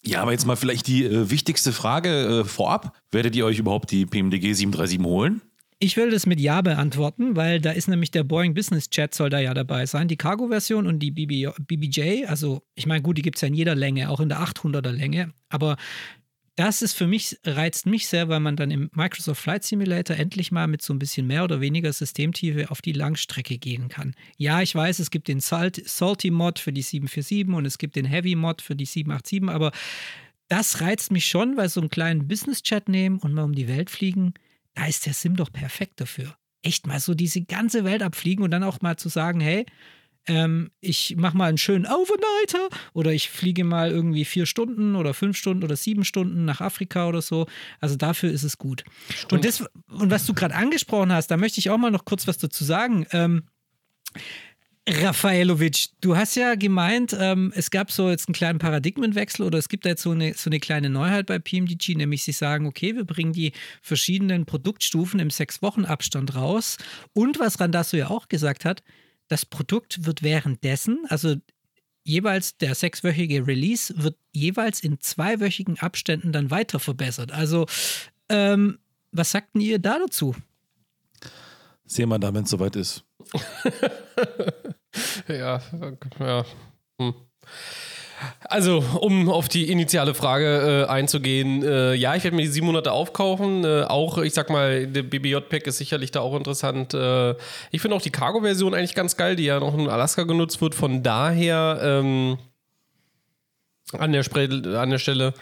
Ja, 0.05 0.23
aber 0.23 0.33
jetzt 0.33 0.47
mal 0.47 0.57
vielleicht 0.57 0.87
die 0.87 1.05
äh, 1.05 1.31
wichtigste 1.31 1.73
Frage 1.73 2.41
äh, 2.41 2.45
vorab. 2.45 2.97
Werdet 3.11 3.35
ihr 3.37 3.45
euch 3.45 3.59
überhaupt 3.59 3.91
die 3.91 4.07
PMDG 4.07 4.53
737 4.55 5.01
holen? 5.05 5.43
Ich 5.81 5.97
will 5.97 6.11
das 6.11 6.27
mit 6.27 6.41
Ja 6.41 6.61
beantworten, 6.61 7.37
weil 7.37 7.61
da 7.61 7.71
ist 7.71 7.87
nämlich 7.87 8.11
der 8.11 8.25
Boeing 8.25 8.53
Business 8.53 8.91
Chat 8.91 9.15
soll 9.15 9.31
da 9.31 9.39
ja 9.39 9.55
dabei 9.55 9.87
sein. 9.87 10.09
Die 10.09 10.17
Cargo-Version 10.17 10.89
und 10.89 10.99
die 10.99 11.13
BB, 11.13 11.53
BBJ, 11.61 12.27
also 12.27 12.63
ich 12.75 12.87
meine, 12.87 13.03
gut, 13.03 13.17
die 13.17 13.23
gibt 13.23 13.37
es 13.37 13.43
ja 13.43 13.49
in 13.49 13.55
jeder 13.55 13.77
Länge, 13.77 14.11
auch 14.11 14.19
in 14.19 14.29
der 14.29 14.41
800er 14.41 14.91
Länge, 14.91 15.33
aber 15.49 15.77
das 16.59 16.83
ist 16.83 16.95
für 16.95 17.07
mich, 17.07 17.39
reizt 17.45 17.87
mich 17.87 18.09
sehr, 18.09 18.29
weil 18.29 18.41
man 18.41 18.57
dann 18.57 18.73
im 18.73 18.91
Microsoft 18.93 19.41
Flight 19.41 19.63
Simulator 19.63 20.17
endlich 20.17 20.51
mal 20.51 20.67
mit 20.67 20.83
so 20.83 20.93
ein 20.93 20.99
bisschen 20.99 21.29
mehr 21.29 21.45
oder 21.45 21.61
weniger 21.61 21.93
Systemtiefe 21.93 22.73
auf 22.73 22.83
die 22.83 22.91
Langstrecke 22.91 23.59
gehen 23.59 23.89
kann. 23.89 24.17
Ja, 24.39 24.61
ich 24.61 24.75
weiß, 24.75 24.99
es 24.99 25.13
gibt 25.13 25.29
den 25.29 25.39
Salt, 25.39 25.81
Salty 25.89 26.33
Mod 26.33 26.59
für 26.59 26.73
die 26.73 26.83
747 26.83 27.55
und 27.55 27.65
es 27.65 27.79
gibt 27.79 27.95
den 27.95 28.07
Heavy 28.07 28.35
Mod 28.35 28.61
für 28.61 28.75
die 28.75 28.87
787, 28.87 29.49
aber 29.49 29.71
das 30.49 30.81
reizt 30.81 31.13
mich 31.13 31.27
schon, 31.27 31.57
weil 31.57 31.69
so 31.69 31.81
einen 31.81 31.91
kleinen 31.91 32.27
Business 32.27 32.65
Chat 32.65 32.89
nehmen 32.89 33.21
und 33.21 33.35
mal 33.35 33.45
um 33.45 33.55
die 33.55 33.69
Welt 33.69 33.89
fliegen, 33.89 34.35
da 34.75 34.87
ist 34.87 35.07
der 35.07 35.15
Sim 35.15 35.37
doch 35.37 35.53
perfekt 35.53 36.01
dafür. 36.01 36.35
Echt 36.63 36.89
mal 36.89 36.99
so 36.99 37.15
diese 37.15 37.41
ganze 37.43 37.85
Welt 37.85 38.03
abfliegen 38.03 38.43
und 38.43 38.51
dann 38.51 38.65
auch 38.65 38.81
mal 38.81 38.97
zu 38.97 39.09
sagen, 39.09 39.39
hey, 39.39 39.65
ähm, 40.29 40.71
ich 40.81 41.17
mache 41.17 41.37
mal 41.37 41.49
einen 41.49 41.59
schönen 41.59 41.87
Overnighter 41.87 42.69
oder 42.93 43.13
ich 43.13 43.31
fliege 43.31 43.65
mal 43.65 43.91
irgendwie 43.91 44.25
vier 44.25 44.47
Stunden 44.47 44.95
oder 44.95 45.15
fünf 45.15 45.37
Stunden 45.37 45.65
oder 45.65 45.75
sieben 45.75 46.05
Stunden 46.05 46.45
nach 46.45 46.61
Afrika 46.61 47.09
oder 47.09 47.23
so. 47.23 47.47
Also 47.81 47.97
dafür 47.97 48.31
ist 48.31 48.45
es 48.45 48.59
gut. 48.59 48.85
Und, 49.33 49.45
das, 49.45 49.65
und 49.89 50.11
was 50.11 50.27
du 50.27 50.35
gerade 50.35 50.55
angesprochen 50.55 51.13
hast, 51.13 51.29
da 51.29 51.37
möchte 51.37 51.59
ich 51.59 51.71
auch 51.71 51.79
mal 51.79 51.91
noch 51.91 52.05
kurz 52.05 52.27
was 52.29 52.39
dazu 52.39 52.63
sagen. 52.63 53.07
Ähm, 53.13 53.45
Rafaelovic, 54.91 55.89
du 56.01 56.17
hast 56.17 56.35
ja 56.35 56.55
gemeint, 56.55 57.15
ähm, 57.19 57.53
es 57.55 57.71
gab 57.71 57.91
so 57.91 58.09
jetzt 58.09 58.29
einen 58.29 58.35
kleinen 58.35 58.59
Paradigmenwechsel 58.59 59.45
oder 59.45 59.59
es 59.59 59.69
gibt 59.69 59.85
da 59.85 59.91
jetzt 59.91 60.03
so 60.03 60.13
eine, 60.13 60.33
so 60.33 60.49
eine 60.49 60.61
kleine 60.61 60.89
Neuheit 60.89 61.27
bei 61.27 61.39
PMDG, 61.39 61.95
nämlich 61.95 62.23
sie 62.23 62.33
sagen, 62.33 62.67
okay, 62.67 62.97
wir 62.97 63.05
bringen 63.05 63.35
die 63.35 63.53
verschiedenen 63.83 64.47
Produktstufen 64.47 65.21
im 65.21 65.29
Sechs-Wochen-Abstand 65.29 66.35
raus. 66.35 66.79
Und 67.13 67.39
was 67.39 67.61
Randasso 67.61 67.99
ja 67.99 68.09
auch 68.09 68.29
gesagt 68.29 68.65
hat, 68.65 68.83
das 69.29 69.47
Produkt 69.47 70.05
wird 70.07 70.23
währenddessen, 70.23 71.05
also 71.09 71.37
jeweils 72.05 72.57
der 72.57 72.75
sechswöchige 72.75 73.47
Release, 73.47 73.93
wird 73.97 74.17
jeweils 74.33 74.81
in 74.81 75.01
zweiwöchigen 75.01 75.79
Abständen 75.79 76.33
dann 76.33 76.51
weiter 76.51 76.81
verbessert. 76.81 77.33
Also, 77.33 77.67
ähm, 78.29 78.79
was 79.13 79.31
sagten 79.31 79.61
ihr 79.61 79.79
da 79.79 79.99
dazu? 79.99 80.35
Sehen 81.85 82.09
wir 82.09 82.19
dann, 82.19 82.35
wenn 82.35 82.45
es 82.45 82.51
soweit 82.51 82.77
ist. 82.77 83.05
Ja, 85.29 85.61
ja. 86.19 86.45
Hm. 87.01 87.15
Also, 88.45 88.83
um 89.01 89.29
auf 89.31 89.49
die 89.49 89.71
initiale 89.71 90.15
Frage 90.15 90.87
äh, 90.87 90.91
einzugehen, 90.91 91.63
äh, 91.63 91.95
ja, 91.95 92.15
ich 92.15 92.25
werde 92.25 92.37
mir 92.37 92.43
die 92.43 92.61
700er 92.61 92.89
aufkaufen. 92.89 93.65
Äh, 93.65 93.83
auch, 93.83 94.19
ich 94.19 94.35
sag 94.35 94.51
mal, 94.51 94.87
der 94.87 95.03
BBJ-Pack 95.03 95.67
ist 95.67 95.79
sicherlich 95.79 96.11
da 96.11 96.21
auch 96.21 96.37
interessant. 96.37 96.95
Äh, 96.95 97.35
ich 97.71 97.81
finde 97.81 97.97
auch 97.97 98.03
die 98.03 98.11
Cargo-Version 98.11 98.75
eigentlich 98.75 98.95
ganz 98.95 99.17
geil, 99.17 99.37
die 99.37 99.45
ja 99.45 99.61
noch 99.61 99.75
in 99.75 99.89
Alaska 99.89 100.25
genutzt 100.25 100.61
wird. 100.61 100.75
Von 100.75 101.03
daher, 101.03 101.79
ähm, 101.83 102.39
an 103.93 104.13
der, 104.13 104.23
Spre 104.23 104.45
an 104.79 104.91
der 104.91 104.99
Stelle 104.99 105.33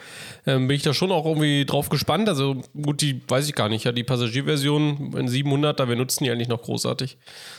ähm, 0.47 0.69
bin 0.69 0.77
ich 0.77 0.83
da 0.83 0.95
schon 0.95 1.11
auch 1.11 1.27
irgendwie 1.27 1.65
drauf 1.65 1.89
gespannt. 1.89 2.29
Also 2.29 2.61
gut, 2.81 3.01
die 3.01 3.21
weiß 3.27 3.49
ich 3.49 3.55
gar 3.55 3.69
nicht. 3.69 3.85
Ja, 3.85 3.93
die 3.93 4.05
Passagierversion 4.05 5.15
in 5.17 5.27
700, 5.29 5.81
da 5.81 5.89
wir 5.89 5.97
nutzen 5.97 6.23
die 6.25 6.31
eigentlich 6.31 6.47
noch 6.49 6.63
großartig. 6.63 7.19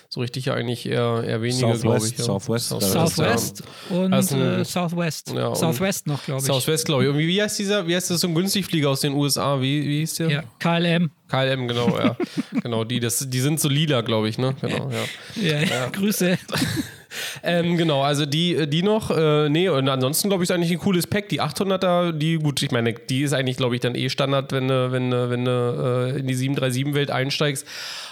So 0.09 0.21
richtig 0.21 0.45
ja 0.45 0.53
eigentlich 0.53 0.85
eher, 0.85 1.23
eher 1.27 1.41
weniger, 1.41 1.77
glaube 1.77 2.07
ich. 2.07 2.17
Ja. 2.17 2.23
Southwest. 2.23 2.69
Southwest 2.69 3.63
und 3.89 4.13
Also 4.13 4.37
äh, 4.37 4.63
Southwest. 4.63 5.33
Ja, 5.35 5.47
und- 5.47 5.57
Southwest 5.57 6.07
noch, 6.07 6.23
glaube 6.23 6.39
ich. 6.41 6.47
Southwest, 6.47 6.85
glaube 6.85 7.03
ich. 7.03 7.07
Irgendwie, 7.07 7.27
wie 7.27 7.41
heißt 7.41 7.59
dieser, 7.59 7.85
wie 7.85 7.93
heißt 7.95 8.09
das 8.09 8.21
so 8.21 8.27
ein 8.29 8.35
Günstigflieger 8.35 8.89
aus 8.89 9.01
den 9.01 9.13
USA? 9.13 9.59
Wie, 9.59 9.85
wie 9.85 9.99
hieß 9.99 10.15
der? 10.15 10.29
Ja, 10.29 10.43
KLM. 10.59 11.11
KLM, 11.27 11.67
genau, 11.67 11.89
ja. 11.99 12.15
genau, 12.63 12.85
die, 12.85 13.01
das, 13.01 13.29
die 13.29 13.39
sind 13.41 13.59
so 13.59 13.67
lila, 13.67 13.99
glaube 14.01 14.29
ich, 14.29 14.37
ne? 14.37 14.55
Genau, 14.61 14.89
ja. 14.89 15.59
Ja, 15.59 15.89
Grüße. 15.91 16.37
Ähm, 17.43 17.77
genau, 17.77 18.03
also 18.03 18.25
die, 18.25 18.67
die 18.67 18.83
noch, 18.83 19.11
äh, 19.11 19.49
nee, 19.49 19.69
und 19.69 19.87
ansonsten 19.87 20.29
glaube 20.29 20.43
ich, 20.43 20.49
ist 20.49 20.55
eigentlich 20.55 20.71
ein 20.71 20.79
cooles 20.79 21.07
Pack. 21.07 21.29
Die 21.29 21.41
800er, 21.41 22.11
die, 22.11 22.35
gut, 22.37 22.61
ich 22.61 22.71
meine, 22.71 22.93
die 22.93 23.21
ist 23.21 23.33
eigentlich, 23.33 23.57
glaube 23.57 23.75
ich, 23.75 23.81
dann 23.81 23.95
eh 23.95 24.09
Standard, 24.09 24.51
wenn 24.51 24.67
du, 24.67 24.91
wenn 24.91 25.11
wenn 25.11 25.45
du 25.45 26.13
äh, 26.15 26.19
in 26.19 26.27
die 26.27 26.35
737-Welt 26.35 27.11
einsteigst. 27.11 27.65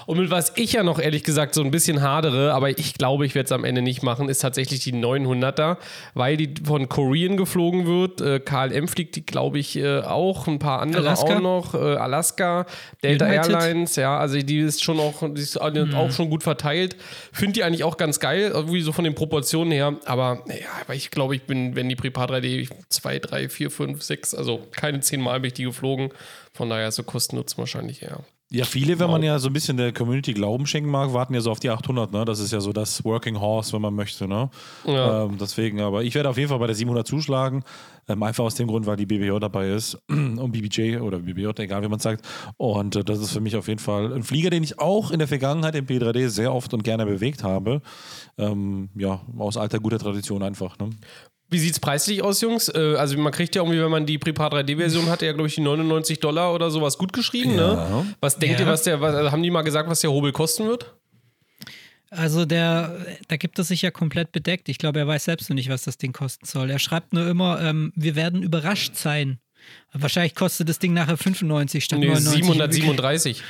Und 0.06 0.20
mit 0.20 0.30
was 0.30 0.54
ich 0.56 0.74
ja 0.74 0.84
noch 0.84 1.00
ehrlich 1.00 1.24
gesagt 1.24 1.54
so 1.56 1.63
ein 1.63 1.72
bisschen 1.72 2.02
hadere, 2.02 2.54
aber 2.54 2.70
ich 2.70 2.94
glaube, 2.94 3.26
ich 3.26 3.36
werde 3.36 3.46
es 3.46 3.52
am 3.52 3.63
Ende 3.63 3.82
nicht 3.82 4.04
machen, 4.04 4.30
ist 4.30 4.39
tatsächlich 4.39 4.82
die 4.82 4.94
900er, 4.94 5.78
weil 6.13 6.38
die 6.38 6.54
von 6.63 6.89
Korean 6.89 7.38
geflogen 7.38 7.86
wird. 7.86 8.22
Äh, 8.22 8.39
KLM 8.39 8.88
fliegt 8.88 9.15
die, 9.15 9.26
glaube 9.26 9.60
ich, 9.60 9.76
äh, 9.78 10.00
auch, 10.02 10.48
ein 10.48 10.60
paar 10.60 10.82
andere 10.82 11.08
Alaska? 11.08 11.38
auch 11.38 11.41
noch. 11.41 11.74
Äh, 11.74 11.78
Alaska, 11.78 12.65
Delta 13.04 13.26
United? 13.26 13.52
Airlines, 13.52 13.96
ja, 13.96 14.18
also 14.18 14.38
die 14.38 14.60
ist 14.60 14.84
schon 14.84 15.00
auch, 15.00 15.22
die 15.22 15.41
ist 15.41 15.60
auch 15.60 16.12
schon 16.12 16.30
gut 16.30 16.44
verteilt. 16.44 16.96
Finde 17.32 17.54
die 17.54 17.63
eigentlich 17.63 17.84
auch 17.84 17.98
ganz 17.98 18.20
geil, 18.20 18.52
irgendwie 18.54 18.82
so 18.82 18.91
von 18.91 19.04
den 19.04 19.15
Proportionen 19.15 19.72
her. 19.72 19.96
Aber 20.06 20.44
ja, 20.48 20.68
aber 20.82 20.96
ich 20.96 21.12
glaube, 21.12 21.36
ich 21.36 21.44
bin, 21.44 21.76
wenn 21.76 21.89
die 21.89 21.96
Prepar 21.96 22.30
3D 22.30 22.70
2, 22.89 23.20
3, 23.20 23.50
4, 23.50 23.72
5, 23.72 24.02
6, 24.04 24.36
also 24.36 24.62
keine 24.72 25.00
10 25.00 25.22
Mal 25.22 25.39
bin 25.39 25.48
ich 25.48 25.54
die 25.54 25.63
geflogen. 25.63 26.10
Von 26.54 26.70
daher 26.70 26.91
so 26.91 27.04
Kosten-Nutzen 27.04 27.58
wahrscheinlich 27.58 28.02
eher. 28.02 28.24
Ja, 28.51 28.63
viele, 28.63 28.99
wenn 28.99 29.10
man 29.10 29.23
ja 29.23 29.39
so 29.39 29.47
ein 29.47 29.53
bisschen 29.53 29.75
der 29.75 29.91
Community 29.91 30.31
Glauben 30.34 30.67
schenken 30.67 30.89
mag, 30.89 31.12
warten 31.13 31.34
ja 31.34 31.41
so 31.41 31.49
auf 31.49 31.60
die 31.60 31.71
800, 31.71 32.12
ne? 32.12 32.25
Das 32.25 32.39
ist 32.39 32.53
ja 32.53 32.62
so 32.62 32.71
das 32.73 33.03
Working 33.03 33.39
Horse, 33.39 33.73
wenn 33.73 33.81
man 33.81 33.95
möchte, 33.95 34.27
ne? 34.27 34.51
Ja. 34.86 35.23
Ähm, 35.23 35.38
deswegen, 35.39 35.81
aber 35.81 36.03
ich 36.03 36.13
werde 36.13 36.29
auf 36.29 36.38
jeden 36.38 36.49
Fall 36.49 36.60
bei 36.60 36.67
der 36.67 36.75
700 36.75 37.08
zuschlagen. 37.08 37.63
Ähm, 38.08 38.21
einfach 38.21 38.43
aus 38.43 38.53
dem 38.53 38.67
Grund, 38.67 38.86
weil 38.86 38.97
die 38.97 39.08
BBJ 39.08 39.39
dabei 39.39 39.69
ist. 39.69 39.97
Und 40.10 40.51
BBJ 40.51 40.97
oder 40.97 41.19
BBJ, 41.19 41.49
egal 41.58 41.81
wie 41.81 41.88
man 41.88 41.99
sagt. 41.99 42.23
Und 42.58 42.95
äh, 42.95 43.03
das 43.03 43.19
ist 43.19 43.31
für 43.31 43.41
mich 43.41 43.55
auf 43.55 43.67
jeden 43.67 43.79
Fall 43.79 44.13
ein 44.13 44.21
Flieger, 44.21 44.51
den 44.51 44.62
ich 44.62 44.77
auch 44.79 45.10
in 45.10 45.17
der 45.17 45.27
Vergangenheit 45.27 45.73
im 45.73 45.88
P3D 45.88 46.29
sehr 46.29 46.53
oft 46.53 46.71
und 46.75 46.84
gerne 46.84 47.08
bewegt 47.08 47.43
habe. 47.43 47.81
Ähm, 48.38 48.89
ja, 48.95 49.21
aus 49.39 49.58
alter 49.58 49.79
guter 49.79 49.97
Tradition 49.97 50.43
einfach, 50.43 50.77
ne? 50.77 50.91
Wie 51.49 51.60
sieht's 51.60 51.79
preislich 51.79 52.21
aus, 52.23 52.41
Jungs? 52.41 52.69
Äh, 52.69 52.95
also 52.97 53.17
man 53.17 53.31
kriegt 53.31 53.55
ja 53.55 53.62
irgendwie, 53.62 53.79
wenn 53.81 53.91
man 53.91 54.05
die 54.05 54.17
Prepar 54.17 54.51
3D-Version 54.51 55.08
hatte, 55.10 55.25
ja 55.25 55.31
glaube 55.34 55.47
ich 55.47 55.55
die 55.55 55.62
99 55.62 56.19
Dollar 56.19 56.53
oder 56.53 56.71
sowas 56.71 56.97
gut 56.97 57.13
geschrieben, 57.13 57.55
Ja. 57.55 57.75
ne? 57.89 58.15
Was 58.19 58.38
denkt 58.39 58.60
Ja. 58.60 58.65
ihr, 58.65 58.71
was 58.71 58.84
der, 58.84 58.99
was, 58.99 59.13
also 59.15 59.31
haben 59.31 59.43
die 59.43 59.51
mal 59.51 59.62
gesagt, 59.62 59.88
was 59.89 60.01
der 60.01 60.12
Hobel 60.12 60.31
kosten 60.31 60.67
wird? 60.67 60.95
Also 62.10 62.45
der, 62.45 62.97
da 63.27 63.36
gibt 63.38 63.60
es 63.60 63.67
sich 63.67 63.81
ja 63.81 63.91
komplett 63.91 64.31
bedeckt. 64.31 64.69
Ich 64.69 64.77
glaube, 64.77 64.99
er 64.99 65.08
weiß 65.08 65.25
selbst 65.25 65.49
noch 65.49 65.55
nicht, 65.55 65.69
was 65.69 65.84
das 65.84 65.97
Ding 65.97 66.13
kosten 66.13 66.45
soll. 66.45 66.69
Er 66.69 66.79
schreibt 66.79 67.13
nur 67.13 67.27
immer, 67.27 67.62
ähm, 67.62 67.91
wir 67.95 68.15
werden 68.15 68.41
überrascht 68.41 68.95
sein. 68.95 69.39
Wahrscheinlich 69.97 70.36
kostet 70.36 70.67
das 70.69 70.79
Ding 70.79 70.93
nachher 70.93 71.17
95 71.17 71.84
statt 71.84 71.99
Nee, 71.99 72.08
99. 72.08 72.43
737. 72.45 73.43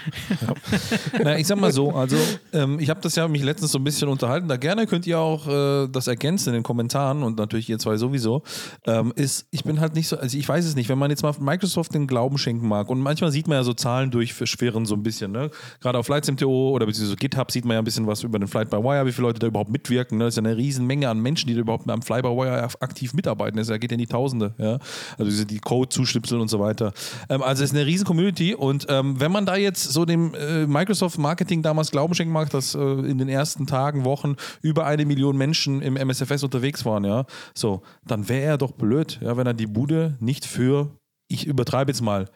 Na, 1.24 1.38
ich 1.38 1.48
sag 1.48 1.60
mal 1.60 1.72
so, 1.72 1.92
also 1.92 2.18
ähm, 2.54 2.80
ich 2.80 2.90
habe 2.90 3.02
das 3.02 3.16
ja 3.16 3.28
mich 3.28 3.44
letztens 3.44 3.72
so 3.72 3.80
ein 3.80 3.84
bisschen 3.84 4.08
unterhalten, 4.10 4.48
da 4.48 4.58
gerne 4.58 4.86
könnt 4.88 5.08
ihr 5.08 5.20
auch 5.20 5.48
äh, 5.48 5.88
das 5.88 6.08
ergänzen 6.08 6.50
in 6.50 6.54
den 6.56 6.64
Kommentaren 6.64 7.24
und 7.24 7.38
natürlich 7.38 7.70
ihr 7.70 7.80
zwei 7.80 7.98
sowieso, 7.98 8.44
ähm, 8.86 9.14
ist, 9.16 9.48
ich 9.52 9.64
bin 9.64 9.80
halt 9.80 9.96
nicht 9.96 10.08
so, 10.08 10.18
also 10.18 10.38
ich 10.38 10.48
weiß 10.48 10.66
es 10.66 10.76
nicht, 10.76 10.90
wenn 10.90 10.98
man 10.98 11.10
jetzt 11.10 11.24
mal 11.24 11.34
Microsoft 11.40 11.94
den 11.94 12.08
Glauben 12.08 12.38
schenken 12.38 12.68
mag 12.68 12.90
und 12.90 13.00
manchmal 13.00 13.32
sieht 13.32 13.48
man 13.48 13.58
ja 13.58 13.64
so 13.64 13.74
Zahlen 13.74 14.12
durchschwirren 14.12 14.86
so 14.86 14.96
ein 14.96 15.04
bisschen, 15.04 15.32
ne? 15.32 15.50
gerade 15.82 15.98
auf 15.98 16.06
FlightSimTO 16.06 16.72
oder 16.72 16.86
beziehungsweise 16.86 17.18
GitHub 17.18 17.52
sieht 17.52 17.66
man 17.66 17.74
ja 17.76 17.80
ein 17.80 17.86
bisschen 17.86 18.08
was 18.08 18.24
über 18.24 18.40
den 18.40 18.48
Flight 18.48 18.70
by 18.70 18.78
Wire, 18.78 19.06
wie 19.06 19.12
viele 19.12 19.28
Leute 19.28 19.40
da 19.40 19.48
überhaupt 19.48 19.72
mitwirken, 19.72 20.18
ne? 20.18 20.26
das 20.26 20.34
ist 20.34 20.38
ja 20.38 20.44
eine 20.50 20.58
riesen 20.58 20.86
Menge 20.86 21.10
an 21.10 21.20
Menschen, 21.20 21.48
die 21.48 21.54
da 21.54 21.62
überhaupt 21.62 21.90
am 21.90 22.02
Fly 22.02 22.22
by 22.22 22.30
Wire 22.30 22.68
aktiv 22.80 23.14
mitarbeiten, 23.14 23.58
das 23.58 23.68
geht 23.68 23.92
ja 23.92 23.96
in 23.96 24.00
die 24.00 24.08
Tausende, 24.08 24.54
ja? 24.58 24.80
also 25.18 25.30
diese- 25.32 25.46
die 25.46 25.60
Code 25.60 25.90
zuschnipseln 26.36 26.42
und 26.42 26.48
so 26.50 26.60
weiter. 26.60 26.94
Ähm, 27.30 27.42
also 27.42 27.64
es 27.64 27.72
ist 27.72 27.76
eine 27.76 27.86
riesen 27.86 28.06
Community 28.06 28.54
und 28.56 28.86
ähm, 28.90 29.20
wenn 29.20 29.32
man 29.32 29.46
da 29.46 29.56
jetzt 29.56 29.84
so 29.84 30.06
dem 30.06 30.34
äh, 30.36 30.68
Microsoft 30.68 31.18
Marketing 31.18 31.62
damals 31.62 31.92
Glauben 31.92 32.14
schenken 32.14 32.34
mag, 32.34 32.50
dass 32.50 32.76
äh, 32.76 32.80
in 32.80 33.18
den 33.18 33.30
ersten 33.30 33.66
Tagen, 33.68 34.06
Wochen 34.06 34.36
über 34.62 34.86
eine 34.86 35.06
Million 35.06 35.38
Menschen 35.38 35.82
im 35.82 35.96
MSFS 35.96 36.44
unterwegs 36.44 36.86
waren, 36.86 37.06
ja, 37.06 37.26
so, 37.54 37.82
dann 38.06 38.28
wäre 38.30 38.44
er 38.44 38.58
doch 38.58 38.72
blöd, 38.72 39.20
ja, 39.22 39.38
wenn 39.38 39.48
er 39.48 39.54
die 39.54 39.68
Bude 39.68 40.18
nicht 40.20 40.46
für, 40.46 40.92
ich 41.28 41.46
übertreibe 41.48 41.92
jetzt 41.92 42.02
mal, 42.02 42.28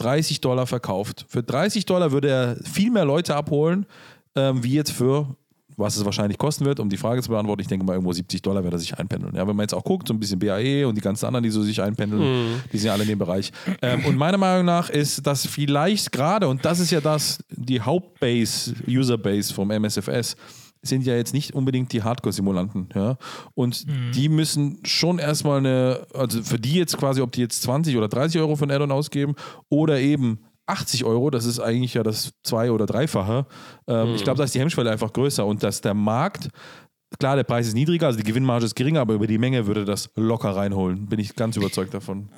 30 0.00 0.40
Dollar 0.40 0.66
verkauft. 0.66 1.26
Für 1.28 1.42
30 1.42 1.84
Dollar 1.84 2.12
würde 2.12 2.28
er 2.28 2.56
viel 2.62 2.90
mehr 2.90 3.04
Leute 3.04 3.34
abholen, 3.34 3.86
ähm, 4.36 4.62
wie 4.62 4.74
jetzt 4.74 4.92
für 4.92 5.36
was 5.78 5.96
es 5.96 6.04
wahrscheinlich 6.04 6.38
kosten 6.38 6.64
wird, 6.64 6.80
um 6.80 6.88
die 6.88 6.96
Frage 6.96 7.22
zu 7.22 7.30
beantworten. 7.30 7.62
Ich 7.62 7.68
denke 7.68 7.86
mal, 7.86 7.92
irgendwo 7.92 8.12
70 8.12 8.42
Dollar 8.42 8.64
wird 8.64 8.72
er 8.72 8.78
sich 8.78 8.98
einpendeln. 8.98 9.34
Ja, 9.34 9.46
wenn 9.46 9.54
man 9.56 9.64
jetzt 9.64 9.74
auch 9.74 9.84
guckt, 9.84 10.08
so 10.08 10.14
ein 10.14 10.20
bisschen 10.20 10.38
BAE 10.38 10.86
und 10.86 10.96
die 10.96 11.00
ganzen 11.00 11.26
anderen, 11.26 11.44
die 11.44 11.50
so 11.50 11.62
sich 11.62 11.80
einpendeln, 11.80 12.62
die 12.72 12.78
sind 12.78 12.88
ja 12.88 12.92
alle 12.92 13.04
in 13.04 13.08
dem 13.08 13.18
Bereich. 13.18 13.52
Ähm, 13.80 14.04
und 14.04 14.16
meiner 14.16 14.38
Meinung 14.38 14.66
nach 14.66 14.90
ist 14.90 15.26
das 15.26 15.46
vielleicht 15.46 16.10
gerade, 16.10 16.48
und 16.48 16.64
das 16.64 16.80
ist 16.80 16.90
ja 16.90 17.00
das, 17.00 17.38
die 17.50 17.80
Hauptbase, 17.80 18.74
Userbase 18.88 19.54
vom 19.54 19.70
MSFS, 19.70 20.36
sind 20.82 21.04
ja 21.04 21.14
jetzt 21.14 21.34
nicht 21.34 21.54
unbedingt 21.54 21.92
die 21.92 22.02
Hardcore-Simulanten. 22.02 22.88
Ja? 22.94 23.16
Und 23.54 23.86
die 24.14 24.28
müssen 24.28 24.78
schon 24.84 25.18
erstmal 25.18 25.58
eine, 25.58 26.06
also 26.14 26.42
für 26.42 26.58
die 26.58 26.74
jetzt 26.74 26.96
quasi, 26.96 27.20
ob 27.20 27.32
die 27.32 27.40
jetzt 27.40 27.62
20 27.62 27.96
oder 27.96 28.08
30 28.08 28.40
Euro 28.40 28.56
für 28.56 28.64
ein 28.64 28.70
Addon 28.70 28.92
ausgeben 28.92 29.34
oder 29.68 30.00
eben 30.00 30.40
80 30.68 31.04
Euro, 31.04 31.30
das 31.30 31.44
ist 31.44 31.60
eigentlich 31.60 31.94
ja 31.94 32.02
das 32.02 32.32
zwei- 32.42 32.70
oder 32.70 32.86
dreifache. 32.86 33.46
Ähm, 33.86 34.14
Ich 34.14 34.24
glaube, 34.24 34.38
da 34.38 34.44
ist 34.44 34.54
die 34.54 34.60
Hemmschwelle 34.60 34.90
einfach 34.90 35.12
größer 35.12 35.44
und 35.46 35.62
dass 35.62 35.80
der 35.80 35.94
Markt, 35.94 36.48
klar, 37.18 37.36
der 37.36 37.44
Preis 37.44 37.66
ist 37.68 37.74
niedriger, 37.74 38.06
also 38.06 38.18
die 38.18 38.24
Gewinnmarge 38.24 38.64
ist 38.66 38.74
geringer, 38.74 39.00
aber 39.00 39.14
über 39.14 39.26
die 39.26 39.38
Menge 39.38 39.66
würde 39.66 39.84
das 39.84 40.10
locker 40.16 40.50
reinholen. 40.56 41.06
Bin 41.06 41.18
ich 41.18 41.34
ganz 41.34 41.56
überzeugt 41.56 41.94
davon. 41.94 42.28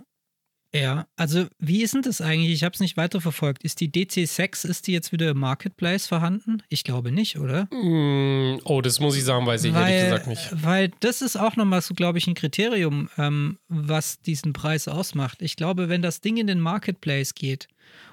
Ja, 0.73 1.09
also 1.17 1.47
wie 1.59 1.83
ist 1.83 1.95
denn 1.95 2.03
das 2.03 2.21
eigentlich? 2.21 2.53
Ich 2.53 2.63
habe 2.63 2.75
es 2.75 2.79
nicht 2.81 2.97
weiterverfolgt. 2.97 3.65
Ist 3.65 3.81
die 3.81 3.91
DC6, 3.91 4.65
ist 4.69 4.87
die 4.87 4.93
jetzt 4.93 5.11
wieder 5.11 5.31
im 5.31 5.39
Marketplace 5.39 6.07
vorhanden? 6.07 6.63
Ich 6.69 6.85
glaube 6.85 7.11
nicht, 7.11 7.41
oder? 7.41 7.65
Mm, 7.75 8.61
Oh, 8.65 8.81
das 8.81 9.01
muss 9.01 9.17
ich 9.17 9.25
sagen, 9.25 9.45
weiß 9.47 9.65
ich 9.65 9.75
ehrlich 9.75 10.05
gesagt 10.05 10.27
nicht. 10.29 10.49
Weil 10.63 10.93
das 11.01 11.23
ist 11.23 11.37
auch 11.37 11.57
nochmal 11.57 11.81
so, 11.81 11.93
glaube 11.95 12.19
ich, 12.19 12.29
ein 12.29 12.35
Kriterium, 12.35 13.09
ähm, 13.19 13.59
was 13.69 14.21
diesen 14.21 14.53
Preis 14.53 14.87
ausmacht. 14.87 15.43
Ich 15.43 15.57
glaube, 15.57 15.89
wenn 15.89 16.03
das 16.03 16.21
Ding 16.21 16.37
in 16.37 16.47
den 16.47 16.61
Marketplace 16.61 17.35
geht 17.35 17.67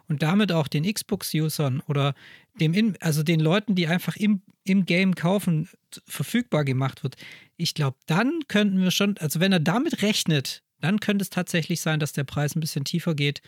und 0.08 0.24
damit 0.24 0.52
auch 0.52 0.67
den 0.67 0.91
Xbox-Usern 0.91 1.82
oder 1.88 2.15
dem, 2.60 2.74
in, 2.74 2.98
also 3.02 3.24
den 3.24 3.39
Leuten, 3.39 3.76
die 3.76 3.88
einfach 3.88 4.15
im, 4.15 4.41
im 4.63 4.86
Game 4.86 5.15
kaufen, 5.15 5.70
verfügbar 6.08 6.63
gemacht 6.65 7.04
wird, 7.04 7.15
ich 7.56 7.74
glaube, 7.74 7.98
dann 8.06 8.39
könnten 8.48 8.82
wir 8.82 8.91
schon, 8.91 9.17
also 9.17 9.39
wenn 9.39 9.52
er 9.52 9.60
damit 9.60 10.02
rechnet, 10.02 10.63
dann 10.80 11.00
könnte 11.00 11.24
es 11.24 11.30
tatsächlich 11.30 11.82
sein, 11.82 12.00
dass 12.00 12.13
der 12.13 12.24
Preis 12.24 12.56
ein 12.56 12.60
bisschen 12.60 12.86
tiefer 12.86 13.15
geht 13.15 13.41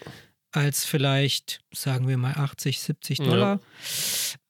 als 0.51 0.83
vielleicht, 0.85 1.61
sagen 1.71 2.07
wir 2.07 2.17
mal, 2.17 2.33
80, 2.33 2.79
70 2.79 3.19
Ja. 3.19 3.25
Dollar. 3.25 3.59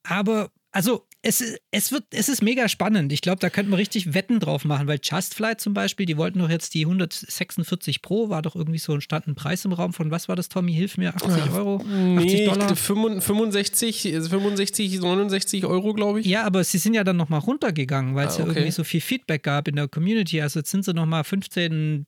Aber, 0.02 0.50
also, 0.72 1.06
es, 1.22 1.40
ist- 1.42 1.60
es, 1.70 1.92
wird, 1.92 2.04
es 2.12 2.28
ist 2.28 2.42
mega 2.42 2.68
spannend. 2.68 3.12
Ich 3.12 3.20
glaube, 3.20 3.38
da 3.40 3.50
könnten 3.50 3.70
wir 3.70 3.78
richtig 3.78 4.14
Wetten 4.14 4.40
drauf 4.40 4.64
machen, 4.64 4.86
weil 4.86 4.98
Just 5.02 5.36
zum 5.58 5.74
Beispiel, 5.74 6.06
die 6.06 6.16
wollten 6.16 6.38
doch 6.38 6.48
jetzt 6.48 6.72
die 6.74 6.82
146 6.86 8.00
Pro, 8.00 8.30
war 8.30 8.40
doch 8.42 8.56
irgendwie 8.56 8.78
so 8.78 8.94
ein 8.94 9.00
stand 9.02 9.26
ein 9.26 9.34
Preis 9.34 9.64
im 9.64 9.72
Raum 9.72 9.92
von, 9.92 10.10
was 10.10 10.28
war 10.28 10.36
das, 10.36 10.48
Tommy? 10.48 10.72
Hilf 10.72 10.96
mir, 10.96 11.14
80 11.14 11.52
Euro? 11.52 11.76
80 11.76 11.86
Nee, 11.90 12.46
Dollar? 12.46 12.72
ich- 12.72 12.78
65, 12.78 14.02
65, 14.02 15.00
69 15.00 15.66
Euro, 15.66 15.92
glaube 15.92 16.20
ich. 16.20 16.26
Ja, 16.26 16.44
aber 16.44 16.64
sie 16.64 16.78
sind 16.78 16.94
ja 16.94 17.04
dann 17.04 17.16
nochmal 17.18 17.40
runtergegangen, 17.40 18.14
weil 18.14 18.28
es 18.28 18.36
Ah, 18.36 18.38
ja 18.38 18.44
okay. 18.44 18.52
irgendwie 18.54 18.72
so 18.72 18.84
viel 18.84 19.00
Feedback 19.02 19.42
gab 19.42 19.68
in 19.68 19.76
der 19.76 19.88
Community. 19.88 20.40
Also 20.40 20.60
jetzt 20.60 20.70
sind 20.70 20.84
sie 20.84 20.94
nochmal 20.94 21.24
15 21.24 22.06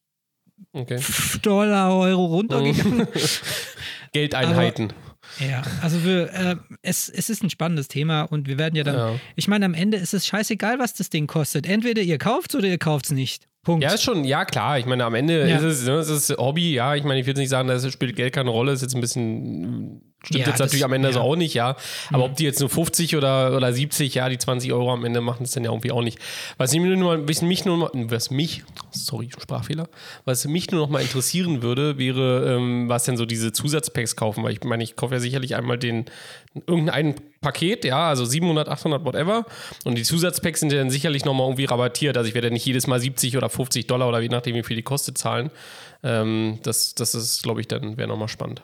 Okay. 0.72 1.00
Dollar, 1.42 1.94
Euro 1.98 2.24
runtergegangen. 2.26 3.08
Geldeinheiten. 4.12 4.92
Ja, 5.38 5.62
also 5.80 6.04
wir, 6.04 6.32
äh, 6.32 6.56
es, 6.82 7.08
es 7.08 7.30
ist 7.30 7.42
ein 7.42 7.50
spannendes 7.50 7.88
Thema 7.88 8.22
und 8.22 8.46
wir 8.48 8.58
werden 8.58 8.74
ja 8.76 8.84
dann, 8.84 8.94
Ja. 8.96 9.14
ich 9.36 9.48
meine, 9.48 9.64
am 9.64 9.74
Ende 9.74 9.96
ist 9.96 10.12
es 10.14 10.26
scheißegal, 10.26 10.78
was 10.78 10.94
das 10.94 11.10
Ding 11.10 11.26
kostet. 11.26 11.66
Entweder 11.66 12.02
ihr 12.02 12.18
kauft 12.18 12.54
oder 12.54 12.68
ihr 12.68 12.78
kauft 12.78 13.06
es 13.06 13.10
nicht. 13.12 13.48
Punkt. 13.64 13.84
Ja, 13.84 13.92
ist 13.92 14.02
schon, 14.02 14.24
ja 14.24 14.44
klar. 14.44 14.78
Ich 14.78 14.86
meine, 14.86 15.04
am 15.04 15.14
Ende 15.14 15.48
Ja. 15.48 15.56
ist 15.56 15.62
es, 15.62 15.84
ne, 15.86 15.92
es 15.94 16.08
ist 16.08 16.30
Hobby, 16.36 16.74
ja. 16.74 16.94
Ich 16.96 17.04
meine, 17.04 17.20
ich 17.20 17.26
will 17.26 17.30
jetzt 17.32 17.38
nicht 17.38 17.48
sagen, 17.48 17.68
dass 17.68 17.84
es 17.84 17.92
spielt 17.92 18.16
Geld 18.16 18.34
keine 18.34 18.50
Rolle, 18.50 18.72
ist 18.72 18.82
jetzt 18.82 18.94
ein 18.94 19.00
bisschen, 19.00 20.11
stimmt 20.22 20.40
Ja, 20.40 20.48
jetzt 20.48 20.58
natürlich 20.58 20.84
am 20.84 20.92
Ende 20.92 21.08
ja. 21.08 21.14
so 21.14 21.20
auch 21.20 21.36
nicht, 21.36 21.54
ja. 21.54 21.76
Aber 22.10 22.24
ob 22.24 22.36
die 22.36 22.44
jetzt 22.44 22.60
nur 22.60 22.68
50 22.68 23.16
oder, 23.16 23.56
oder 23.56 23.72
70, 23.72 24.14
ja, 24.14 24.28
die 24.28 24.38
20 24.38 24.72
Euro 24.72 24.92
am 24.92 25.04
Ende 25.04 25.20
machen 25.20 25.44
es 25.44 25.52
dann 25.52 25.64
ja 25.64 25.70
irgendwie 25.70 25.92
auch 25.92 26.02
nicht. 26.02 26.18
Was 26.58 26.72
mich 26.72 26.82
nur 26.82 26.96
mal, 26.96 27.28
was 27.28 27.42
mich 27.42 27.64
nur 27.64 27.76
mal, 27.76 27.90
was 27.92 28.30
mich, 28.30 28.64
sorry, 28.90 29.30
Sprachfehler, 29.30 29.88
was 30.24 30.46
mich 30.46 30.70
nur 30.70 30.80
noch 30.80 30.90
mal 30.90 31.02
interessieren 31.02 31.62
würde, 31.62 31.98
wäre, 31.98 32.56
ähm, 32.56 32.88
was 32.88 33.04
denn 33.04 33.16
so 33.16 33.26
diese 33.26 33.52
Zusatzpacks 33.52 34.16
kaufen, 34.16 34.44
weil 34.44 34.52
ich 34.52 34.64
meine, 34.64 34.82
ich 34.82 34.96
kaufe 34.96 35.14
ja 35.14 35.20
sicherlich 35.20 35.56
einmal 35.56 35.78
den, 35.78 36.06
irgendein 36.66 37.14
Paket, 37.40 37.84
ja, 37.84 38.08
also 38.08 38.24
700, 38.24 38.68
800, 38.68 39.04
whatever. 39.04 39.44
Und 39.84 39.96
die 39.96 40.02
Zusatzpacks 40.02 40.60
sind 40.60 40.72
ja 40.72 40.78
dann 40.78 40.90
sicherlich 40.90 41.24
nochmal 41.24 41.46
irgendwie 41.46 41.64
rabattiert. 41.64 42.16
Also 42.16 42.28
ich 42.28 42.34
werde 42.34 42.48
ja 42.48 42.52
nicht 42.52 42.66
jedes 42.66 42.86
Mal 42.86 43.00
70 43.00 43.36
oder 43.36 43.48
50 43.48 43.86
Dollar 43.86 44.08
oder 44.08 44.20
je 44.20 44.28
nachdem, 44.28 44.54
wie 44.54 44.62
viel 44.62 44.76
die 44.76 44.82
kostet, 44.82 45.18
zahlen. 45.18 45.50
Ähm, 46.02 46.58
das, 46.62 46.94
das 46.94 47.14
ist, 47.14 47.42
glaube 47.42 47.60
ich, 47.60 47.68
dann 47.68 47.96
wäre 47.96 48.08
nochmal 48.08 48.28
spannend. 48.28 48.62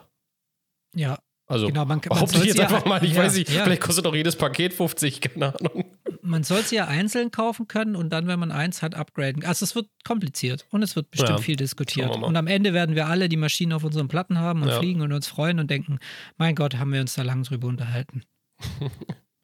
Ja, 0.94 1.18
Also 1.50 1.66
Genau, 1.68 1.80
man- 1.86 1.96
man 1.96 2.00
behaupte 2.00 2.36
ich 2.38 2.44
jetzt 2.44 2.58
ja- 2.58 2.64
einfach 2.64 2.84
mal, 2.84 3.02
ich 3.02 3.14
ja, 3.14 3.22
weiß 3.22 3.34
nicht, 3.36 3.50
ja. 3.50 3.64
vielleicht 3.64 3.80
kostet 3.80 4.06
auch 4.06 4.14
jedes 4.14 4.36
Paket 4.36 4.74
50, 4.74 5.20
keine 5.22 5.54
Ahnung. 5.58 5.84
man 6.20 6.44
soll 6.44 6.62
sie 6.62 6.76
ja 6.76 6.86
einzeln 6.86 7.30
kaufen 7.30 7.66
können 7.68 7.96
und 7.96 8.10
dann, 8.10 8.26
wenn 8.26 8.38
man 8.38 8.52
eins 8.52 8.82
hat, 8.82 8.94
upgraden. 8.94 9.44
Also 9.46 9.64
es 9.64 9.74
wird 9.74 9.86
kompliziert 10.04 10.66
und 10.70 10.82
es 10.82 10.94
wird 10.94 11.10
bestimmt 11.10 11.40
viel 11.40 11.56
diskutiert. 11.56 12.10
Und 12.16 12.36
am 12.36 12.46
Ende 12.46 12.74
werden 12.74 12.94
wir 12.94 13.06
alle 13.06 13.28
die 13.30 13.36
Maschinen 13.38 13.72
auf 13.72 13.82
unseren 13.82 14.08
Platten 14.08 14.38
haben 14.38 14.62
und 14.62 14.70
fliegen 14.72 15.00
und 15.00 15.12
uns 15.12 15.26
freuen 15.26 15.58
und 15.58 15.70
denken, 15.70 15.98
mein 16.36 16.54
Gott, 16.54 16.76
haben 16.76 16.92
wir 16.92 17.00
uns 17.00 17.14
da 17.14 17.22
lang 17.22 17.42
drüber 17.44 17.66
unterhalten. 17.68 18.22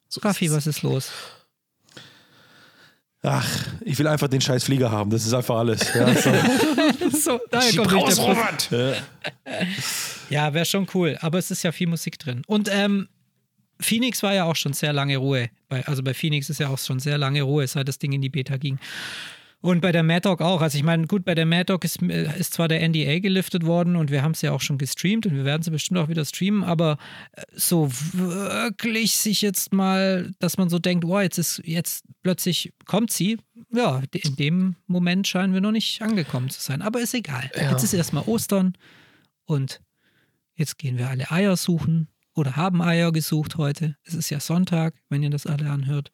So 0.08 0.20
Raffi, 0.24 0.50
was 0.52 0.66
ist 0.66 0.82
los? 0.82 1.10
Ach, 3.26 3.66
ich 3.80 3.98
will 3.98 4.06
einfach 4.06 4.28
den 4.28 4.42
scheiß 4.42 4.64
Flieger 4.64 4.90
haben, 4.90 5.08
das 5.08 5.24
ist 5.24 5.32
einfach 5.32 5.56
alles. 5.56 5.94
Ja, 5.94 6.14
so. 6.14 6.30
so, 7.18 7.40
daher 7.50 7.74
kommt 7.74 7.92
raus, 7.92 8.16
der. 8.16 8.24
Robert! 8.26 9.02
Ja, 10.28 10.52
wäre 10.52 10.66
schon 10.66 10.86
cool. 10.92 11.16
Aber 11.20 11.38
es 11.38 11.50
ist 11.50 11.62
ja 11.62 11.72
viel 11.72 11.86
Musik 11.86 12.18
drin. 12.18 12.42
Und 12.46 12.68
ähm, 12.70 13.08
Phoenix 13.80 14.22
war 14.22 14.34
ja 14.34 14.44
auch 14.44 14.56
schon 14.56 14.74
sehr 14.74 14.92
lange 14.92 15.16
Ruhe. 15.16 15.48
Bei, 15.68 15.86
also 15.86 16.02
bei 16.02 16.12
Phoenix 16.12 16.50
ist 16.50 16.60
ja 16.60 16.68
auch 16.68 16.78
schon 16.78 17.00
sehr 17.00 17.16
lange 17.16 17.42
Ruhe, 17.42 17.66
seit 17.66 17.88
das 17.88 17.98
Ding 17.98 18.12
in 18.12 18.20
die 18.20 18.28
Beta 18.28 18.58
ging. 18.58 18.78
Und 19.64 19.80
bei 19.80 19.92
der 19.92 20.02
Mad 20.02 20.28
Dog 20.28 20.42
auch. 20.42 20.60
Also 20.60 20.76
ich 20.76 20.84
meine, 20.84 21.06
gut, 21.06 21.24
bei 21.24 21.34
der 21.34 21.46
Mad 21.46 21.64
Dog 21.72 21.86
ist, 21.86 22.02
äh, 22.02 22.38
ist 22.38 22.52
zwar 22.52 22.68
der 22.68 22.86
NDA 22.86 23.20
geliftet 23.20 23.64
worden 23.64 23.96
und 23.96 24.10
wir 24.10 24.22
haben 24.22 24.32
es 24.32 24.42
ja 24.42 24.52
auch 24.52 24.60
schon 24.60 24.76
gestreamt 24.76 25.24
und 25.24 25.34
wir 25.34 25.46
werden 25.46 25.62
sie 25.62 25.70
bestimmt 25.70 25.98
auch 25.98 26.10
wieder 26.10 26.22
streamen, 26.26 26.62
aber 26.62 26.98
äh, 27.32 27.44
so 27.54 27.88
wirklich 28.12 29.16
sich 29.16 29.40
jetzt 29.40 29.72
mal, 29.72 30.32
dass 30.38 30.58
man 30.58 30.68
so 30.68 30.78
denkt, 30.78 31.06
wow, 31.06 31.22
jetzt 31.22 31.38
ist, 31.38 31.62
jetzt 31.64 32.04
plötzlich 32.22 32.74
kommt 32.84 33.10
sie. 33.10 33.38
Ja, 33.72 34.02
in 34.12 34.36
dem 34.36 34.76
Moment 34.86 35.26
scheinen 35.28 35.54
wir 35.54 35.62
noch 35.62 35.72
nicht 35.72 36.02
angekommen 36.02 36.50
zu 36.50 36.60
sein. 36.60 36.82
Aber 36.82 37.00
ist 37.00 37.14
egal. 37.14 37.50
Ja. 37.56 37.70
Jetzt 37.70 37.84
ist 37.84 37.94
erstmal 37.94 38.24
Ostern 38.24 38.76
und 39.46 39.80
jetzt 40.56 40.76
gehen 40.76 40.98
wir 40.98 41.08
alle 41.08 41.30
Eier 41.30 41.56
suchen 41.56 42.08
oder 42.34 42.56
haben 42.56 42.82
Eier 42.82 43.12
gesucht 43.12 43.56
heute. 43.56 43.96
Es 44.04 44.12
ist 44.12 44.28
ja 44.28 44.40
Sonntag, 44.40 44.92
wenn 45.08 45.22
ihr 45.22 45.30
das 45.30 45.46
alle 45.46 45.70
anhört. 45.70 46.12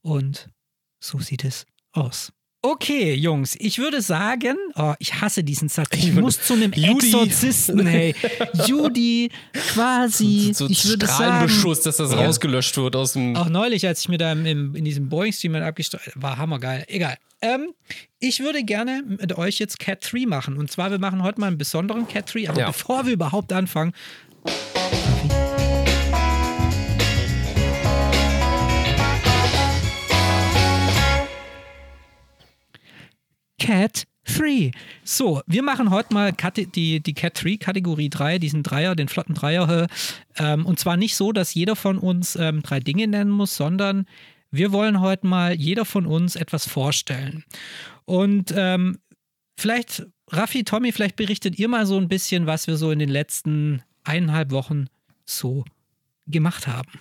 Und 0.00 0.48
so 0.98 1.18
sieht 1.18 1.44
es 1.44 1.66
aus. 1.92 2.32
Okay, 2.62 3.14
Jungs, 3.14 3.54
ich 3.60 3.78
würde 3.78 4.00
sagen, 4.02 4.56
oh, 4.74 4.94
ich 4.98 5.20
hasse 5.20 5.44
diesen 5.44 5.68
Satz. 5.68 5.88
Ich, 5.92 6.12
muss 6.12 6.42
zu 6.42 6.54
einem 6.54 6.72
Judy. 6.72 7.06
Exorzisten, 7.06 7.86
hey. 7.86 8.14
Judy, 8.66 9.30
quasi. 9.72 10.50
So 10.54 10.66
ich 10.68 10.84
würde 10.86 11.06
sagen, 11.06 11.16
Strahlenbeschuss, 11.24 11.82
dass 11.82 11.98
das 11.98 12.16
rausgelöscht 12.16 12.76
wird 12.76 12.96
aus 12.96 13.12
dem. 13.12 13.36
auch 13.36 13.48
neulich, 13.48 13.86
als 13.86 14.00
ich 14.00 14.08
mir 14.08 14.18
da 14.18 14.32
im, 14.32 14.74
in 14.74 14.84
diesem 14.84 15.08
Boeing-Stream 15.08 15.54
abgestellt 15.56 16.10
war 16.16 16.38
hammergeil. 16.38 16.84
Egal. 16.88 17.16
Ähm, 17.42 17.72
ich 18.18 18.40
würde 18.40 18.64
gerne 18.64 19.04
mit 19.06 19.36
euch 19.36 19.58
jetzt 19.58 19.78
Cat 19.78 20.04
3 20.10 20.26
machen. 20.26 20.56
Und 20.56 20.70
zwar, 20.70 20.90
wir 20.90 20.98
machen 20.98 21.22
heute 21.22 21.38
mal 21.40 21.48
einen 21.48 21.58
besonderen 21.58 22.08
Cat 22.08 22.32
3. 22.34 22.48
Aber 22.48 22.58
Ja. 22.60 22.66
bevor 22.68 23.06
wir 23.06 23.12
überhaupt 23.12 23.52
anfangen, 23.52 23.92
Cat 33.66 34.04
3. 34.26 34.70
So, 35.02 35.42
wir 35.48 35.64
machen 35.64 35.90
heute 35.90 36.14
mal 36.14 36.32
Kate- 36.32 36.68
die, 36.68 37.02
die 37.02 37.14
Cat 37.14 37.42
3, 37.42 37.56
Kategorie 37.56 38.08
3, 38.08 38.38
diesen 38.38 38.62
Dreier, 38.62 38.94
den 38.94 39.08
flotten 39.08 39.34
Dreier. 39.34 39.88
Ähm, 40.36 40.64
und 40.64 40.78
zwar 40.78 40.96
nicht 40.96 41.16
so, 41.16 41.32
dass 41.32 41.52
jeder 41.52 41.74
von 41.74 41.98
uns 41.98 42.36
ähm, 42.36 42.62
drei 42.62 42.78
Dinge 42.78 43.08
nennen 43.08 43.32
muss, 43.32 43.56
sondern 43.56 44.06
wir 44.52 44.70
wollen 44.70 45.00
heute 45.00 45.26
mal 45.26 45.52
jeder 45.52 45.84
von 45.84 46.06
uns 46.06 46.36
etwas 46.36 46.68
vorstellen. 46.68 47.42
Und 48.04 48.54
ähm, 48.56 49.00
vielleicht, 49.56 50.06
Raffi, 50.30 50.62
Tommy, 50.62 50.92
vielleicht 50.92 51.16
berichtet 51.16 51.58
ihr 51.58 51.66
mal 51.66 51.86
so 51.86 51.98
ein 51.98 52.06
bisschen, 52.06 52.46
was 52.46 52.68
wir 52.68 52.76
so 52.76 52.92
in 52.92 53.00
den 53.00 53.08
letzten 53.08 53.82
eineinhalb 54.04 54.52
Wochen 54.52 54.86
so 55.24 55.64
gemacht 56.28 56.68
haben. 56.68 56.92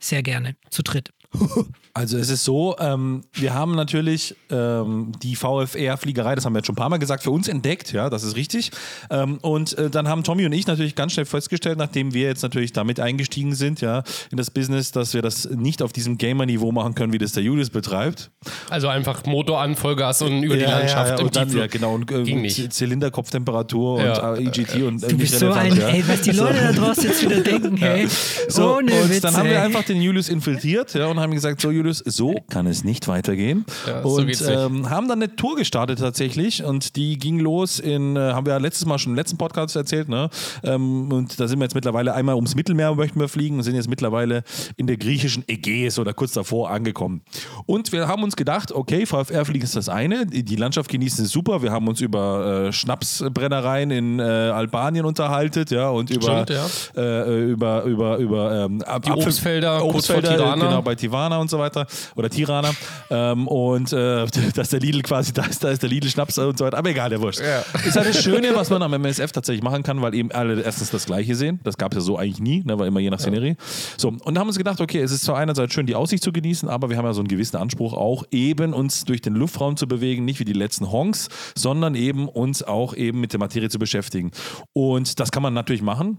Sehr 0.00 0.24
gerne, 0.24 0.56
zu 0.68 0.82
dritt. 0.82 1.12
Also 1.94 2.18
es 2.18 2.30
ist 2.30 2.44
so, 2.44 2.76
ähm, 2.78 3.22
wir 3.32 3.54
haben 3.54 3.74
natürlich 3.74 4.34
ähm, 4.50 5.12
die 5.22 5.36
VFR-Fliegerei, 5.36 6.34
das 6.34 6.44
haben 6.44 6.52
wir 6.52 6.58
jetzt 6.58 6.66
schon 6.66 6.74
ein 6.74 6.76
paar 6.76 6.88
Mal 6.88 6.98
gesagt, 6.98 7.22
für 7.22 7.30
uns 7.30 7.48
entdeckt, 7.48 7.92
ja, 7.92 8.10
das 8.10 8.22
ist 8.22 8.36
richtig. 8.36 8.70
Ähm, 9.10 9.38
und 9.42 9.76
äh, 9.78 9.90
dann 9.90 10.08
haben 10.08 10.22
Tommy 10.24 10.46
und 10.46 10.52
ich 10.52 10.66
natürlich 10.66 10.94
ganz 10.94 11.12
schnell 11.12 11.26
festgestellt, 11.26 11.78
nachdem 11.78 12.14
wir 12.14 12.26
jetzt 12.26 12.42
natürlich 12.42 12.72
damit 12.72 13.00
eingestiegen 13.00 13.54
sind, 13.54 13.80
ja, 13.80 14.02
in 14.30 14.36
das 14.36 14.50
Business, 14.50 14.92
dass 14.92 15.14
wir 15.14 15.22
das 15.22 15.48
nicht 15.50 15.82
auf 15.82 15.92
diesem 15.92 16.18
Gamer-Niveau 16.18 16.72
machen 16.72 16.94
können, 16.94 17.12
wie 17.12 17.18
das 17.18 17.32
der 17.32 17.42
Julius 17.42 17.70
betreibt. 17.70 18.30
Also 18.70 18.88
einfach 18.88 19.24
Motor 19.26 19.60
an, 19.60 19.76
Vollgas 19.76 20.22
und 20.22 20.42
über 20.42 20.56
die 20.56 20.64
Landschaft 20.64 21.10
ja, 21.10 21.18
im 21.18 21.26
und 21.26 21.36
dann, 21.36 21.56
ja, 21.56 21.66
genau, 21.66 21.94
und 21.94 22.10
äh. 22.10 22.68
Zylinderkopftemperatur 22.68 24.02
Ja. 24.02 24.30
und 24.32 24.38
äh, 24.38 24.48
EGT 24.48 24.82
und 24.82 25.02
äh, 25.02 25.08
Du 25.08 25.16
nicht 25.16 25.18
bist 25.18 25.38
so 25.38 25.46
relevant, 25.46 25.72
ein, 25.72 25.78
ja. 25.78 25.88
ey, 25.88 26.04
was 26.06 26.20
die 26.22 26.30
Leute 26.32 26.58
da 26.60 26.72
draußen 26.72 27.04
jetzt 27.04 27.22
wieder 27.22 27.40
denken, 27.40 27.76
hey. 27.78 28.08
So, 28.48 28.76
Ohne 28.76 28.92
und 28.92 29.10
Witz, 29.10 29.20
dann 29.20 29.36
haben 29.36 29.48
wir 29.48 29.62
einfach 29.62 29.84
den 29.84 30.00
Julius 30.00 30.28
infiltriert 30.28 30.94
ja, 30.94 31.06
und 31.06 31.18
haben 31.20 31.32
gesagt, 31.32 31.60
so 31.60 31.70
Julius, 31.78 31.98
so 31.98 32.34
kann 32.50 32.66
es 32.66 32.84
nicht 32.84 33.08
weitergehen. 33.08 33.64
Ja, 33.86 34.02
so 34.02 34.16
und 34.16 34.26
nicht. 34.26 34.42
ähm, 34.42 34.90
haben 34.90 35.08
dann 35.08 35.22
eine 35.22 35.34
Tour 35.36 35.56
gestartet 35.56 35.98
tatsächlich 36.00 36.64
und 36.64 36.96
die 36.96 37.18
ging 37.18 37.38
los 37.38 37.78
in, 37.78 38.16
äh, 38.16 38.20
haben 38.32 38.46
wir 38.46 38.52
ja 38.54 38.58
letztes 38.58 38.84
Mal 38.84 38.98
schon 38.98 39.12
im 39.12 39.16
letzten 39.16 39.38
Podcast 39.38 39.76
erzählt, 39.76 40.08
ne? 40.08 40.28
Ähm, 40.64 41.10
und 41.12 41.38
da 41.38 41.46
sind 41.46 41.58
wir 41.60 41.64
jetzt 41.64 41.74
mittlerweile 41.74 42.14
einmal 42.14 42.34
ums 42.34 42.54
Mittelmeer 42.54 42.94
möchten 42.94 43.20
wir 43.20 43.28
fliegen 43.28 43.56
und 43.56 43.62
sind 43.62 43.76
jetzt 43.76 43.88
mittlerweile 43.88 44.42
in 44.76 44.86
der 44.86 44.96
griechischen 44.96 45.44
Ägäis 45.48 45.98
oder 45.98 46.12
kurz 46.12 46.32
davor 46.32 46.70
angekommen. 46.70 47.22
Und 47.66 47.92
wir 47.92 48.08
haben 48.08 48.22
uns 48.22 48.34
gedacht, 48.34 48.72
okay, 48.72 49.06
VfR 49.06 49.44
fliegen 49.44 49.64
ist 49.64 49.76
das 49.76 49.88
eine, 49.88 50.26
die 50.26 50.56
Landschaft 50.56 50.90
genießen 50.90 51.24
ist 51.24 51.30
super, 51.30 51.62
wir 51.62 51.70
haben 51.70 51.86
uns 51.86 52.00
über 52.00 52.66
äh, 52.68 52.72
Schnapsbrennereien 52.72 53.90
in 53.90 54.18
äh, 54.18 54.22
Albanien 54.22 55.04
unterhalten, 55.04 55.64
ja, 55.70 55.90
und 55.90 56.10
über, 56.10 56.44
Stimmt, 56.46 56.58
ja. 56.96 57.02
äh, 57.02 57.50
über, 57.50 57.84
über, 57.84 58.16
über 58.18 58.64
ähm, 58.64 58.78
Die 58.80 58.84
Apfel- 58.84 59.12
Obstfelder, 59.12 59.84
Obstfelder, 59.84 60.54
genau, 60.54 60.82
bei 60.82 60.94
Tivana 60.94 61.38
und 61.38 61.48
so 61.50 61.58
weiter. 61.58 61.67
Oder 62.16 62.30
Tirana. 62.30 62.70
Ähm, 63.10 63.46
und 63.48 63.92
äh, 63.92 64.26
dass 64.54 64.70
der 64.70 64.80
Lidl 64.80 65.02
quasi 65.02 65.32
da 65.34 65.44
ist, 65.44 65.64
da 65.64 65.70
ist 65.70 65.82
der 65.82 65.88
Lidl 65.88 66.08
Schnaps 66.08 66.38
und 66.38 66.58
so 66.58 66.64
weiter. 66.64 66.78
Aber 66.78 66.90
egal, 66.90 67.10
der 67.10 67.20
Wurscht. 67.20 67.40
Ja. 67.40 67.64
Ist 67.86 67.96
halt 67.96 68.08
das 68.08 68.22
Schöne, 68.22 68.54
was 68.54 68.70
man 68.70 68.82
am 68.82 68.92
MSF 68.92 69.32
tatsächlich 69.32 69.62
machen 69.62 69.82
kann, 69.82 70.00
weil 70.02 70.14
eben 70.14 70.30
alle 70.32 70.60
erstens 70.62 70.90
das 70.90 71.06
Gleiche 71.06 71.34
sehen. 71.34 71.60
Das 71.64 71.76
gab 71.76 71.92
es 71.92 71.96
ja 71.96 72.00
so 72.00 72.16
eigentlich 72.16 72.40
nie, 72.40 72.62
ne, 72.64 72.78
war 72.78 72.86
immer 72.86 73.00
je 73.00 73.10
nach 73.10 73.20
Szenerie. 73.20 73.56
So, 73.96 74.08
und 74.08 74.34
da 74.34 74.40
haben 74.40 74.46
wir 74.46 74.50
uns 74.50 74.58
gedacht, 74.58 74.80
okay, 74.80 75.00
es 75.00 75.12
ist 75.12 75.24
zwar 75.24 75.36
einerseits 75.36 75.74
schön, 75.74 75.86
die 75.86 75.94
Aussicht 75.94 76.22
zu 76.22 76.32
genießen, 76.32 76.68
aber 76.68 76.90
wir 76.90 76.96
haben 76.96 77.04
ja 77.04 77.12
so 77.12 77.20
einen 77.20 77.28
gewissen 77.28 77.56
Anspruch 77.56 77.92
auch, 77.92 78.24
eben 78.30 78.72
uns 78.72 79.04
durch 79.04 79.20
den 79.20 79.34
Luftraum 79.34 79.76
zu 79.76 79.86
bewegen, 79.86 80.24
nicht 80.24 80.40
wie 80.40 80.44
die 80.44 80.52
letzten 80.52 80.90
Honks, 80.90 81.28
sondern 81.56 81.94
eben 81.94 82.28
uns 82.28 82.62
auch 82.62 82.94
eben 82.94 83.20
mit 83.20 83.32
der 83.32 83.40
Materie 83.40 83.68
zu 83.68 83.78
beschäftigen. 83.78 84.30
Und 84.72 85.20
das 85.20 85.30
kann 85.30 85.42
man 85.42 85.54
natürlich 85.54 85.82
machen 85.82 86.18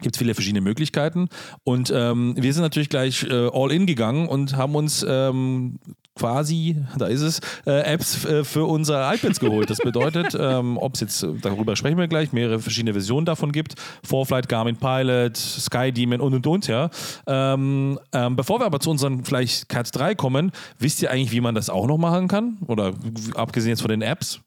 gibt 0.00 0.16
es 0.16 0.18
viele 0.18 0.34
verschiedene 0.34 0.60
Möglichkeiten. 0.60 1.28
Und 1.64 1.92
ähm, 1.94 2.34
wir 2.36 2.52
sind 2.52 2.62
natürlich 2.62 2.88
gleich 2.88 3.24
äh, 3.24 3.48
all 3.52 3.72
in 3.72 3.86
gegangen 3.86 4.28
und 4.28 4.56
haben 4.56 4.74
uns 4.74 5.04
ähm, 5.08 5.78
quasi, 6.20 6.76
da 6.98 7.06
ist 7.06 7.22
es, 7.22 7.40
äh, 7.66 7.80
Apps 7.80 8.24
äh, 8.24 8.44
für 8.44 8.66
unsere 8.66 9.14
iPads 9.14 9.40
geholt. 9.40 9.70
Das 9.70 9.78
bedeutet, 9.78 10.36
ähm, 10.38 10.76
ob 10.76 10.94
es 10.94 11.00
jetzt, 11.00 11.22
äh, 11.22 11.32
darüber 11.40 11.76
sprechen 11.76 11.98
wir 11.98 12.08
gleich, 12.08 12.32
mehrere 12.32 12.60
verschiedene 12.60 12.92
Versionen 12.92 13.24
davon 13.24 13.52
gibt. 13.52 13.74
Forflight, 14.04 14.48
Garmin 14.48 14.76
Pilot, 14.76 15.36
Sky 15.36 15.92
Demon 15.92 16.20
und 16.20 16.34
und 16.34 16.46
und, 16.46 16.66
ja. 16.66 16.90
Ähm, 17.26 17.98
ähm, 18.12 18.36
bevor 18.36 18.60
wir 18.60 18.66
aber 18.66 18.80
zu 18.80 18.90
unseren 18.90 19.24
vielleicht 19.24 19.68
Cat 19.68 19.88
3 19.92 20.14
kommen, 20.14 20.52
wisst 20.78 21.00
ihr 21.02 21.10
eigentlich, 21.10 21.32
wie 21.32 21.40
man 21.40 21.54
das 21.54 21.70
auch 21.70 21.86
noch 21.86 21.98
machen 21.98 22.28
kann? 22.28 22.58
Oder 22.66 22.92
abgesehen 23.34 23.70
jetzt 23.70 23.82
von 23.82 23.90
den 23.90 24.02
Apps? 24.02 24.40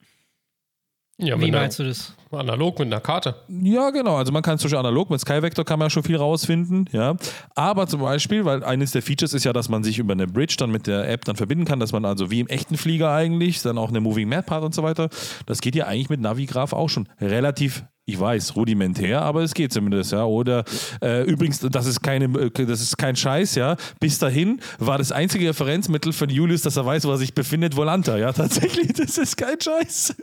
Ja, 1.18 1.40
Wie 1.40 1.52
meinst 1.52 1.80
du 1.80 1.84
das? 1.84 2.14
analog 2.32 2.80
mit 2.80 2.88
einer 2.88 3.00
Karte. 3.00 3.36
Ja, 3.48 3.92
genau. 3.92 4.18
Also 4.18 4.32
man 4.32 4.42
kann 4.42 4.58
zum 4.58 4.66
Beispiel 4.66 4.80
analog 4.80 5.10
mit 5.10 5.20
Skyvector 5.20 5.64
kann 5.64 5.80
man 5.80 5.88
ja 5.88 5.90
schon 5.92 6.04
viel 6.04 6.16
rausfinden, 6.16 6.90
ja. 6.92 7.16
Aber 7.56 7.88
zum 7.88 8.02
Beispiel, 8.02 8.46
weil 8.46 8.64
eines 8.64 8.92
der 8.92 9.02
Features 9.02 9.34
ist 9.34 9.44
ja, 9.44 9.54
dass 9.54 9.70
man 9.70 9.84
sich 9.84 10.00
über 10.00 10.14
eine 10.14 10.28
Bridge 10.28 10.56
dann 10.58 10.72
mit 10.72 10.88
der 10.88 11.10
App 11.10 11.26
dann 11.26 11.36
verbinden 11.36 11.66
kann, 11.66 11.80
dass 11.80 11.92
man 11.92 12.06
also 12.06 12.32
wie 12.32 12.40
im 12.40 12.48
echten 12.48 12.78
Flieger 12.78 13.12
eigentlich 13.12 13.62
dann 13.62 13.78
auch 13.78 13.90
eine 13.90 14.00
Moving 14.00 14.30
Map 14.30 14.50
hat 14.50 14.64
und 14.64 14.74
so 14.74 14.84
weiter. 14.84 15.10
Das 15.46 15.62
geht 15.62 15.76
ja 15.76 15.86
eigentlich 15.86 16.10
mit 16.10 16.22
Navigraph 16.22 16.74
auch 16.74 16.90
schon 16.90 17.08
relativ 17.22 17.84
ich 18.06 18.20
weiß, 18.20 18.58
rudimentär, 18.58 19.22
aber 19.22 19.44
es 19.44 19.54
geht 19.54 19.72
zumindest, 19.72 20.12
ja. 20.12 20.26
Oder 20.26 20.66
äh, 21.02 21.24
übrigens, 21.24 21.60
das 21.62 21.86
ist 21.86 22.02
keine, 22.02 22.26
äh, 22.38 22.50
das 22.66 22.82
ist 22.82 22.98
kein 22.98 23.16
Scheiß, 23.16 23.56
ja. 23.56 23.78
Bis 24.02 24.20
dahin 24.20 24.60
war 24.78 24.98
das 24.98 25.14
einzige 25.14 25.48
Referenzmittel 25.48 26.12
von 26.12 26.30
Julius, 26.30 26.64
dass 26.64 26.76
er 26.76 26.86
weiß, 26.86 27.06
wo 27.06 27.12
er 27.12 27.18
sich 27.18 27.34
befindet, 27.34 27.78
Volanta, 27.78 28.18
ja. 28.18 28.34
Tatsächlich, 28.34 28.92
das 28.92 29.18
ist 29.18 29.38
kein 29.38 29.62
Scheiß. 29.62 30.16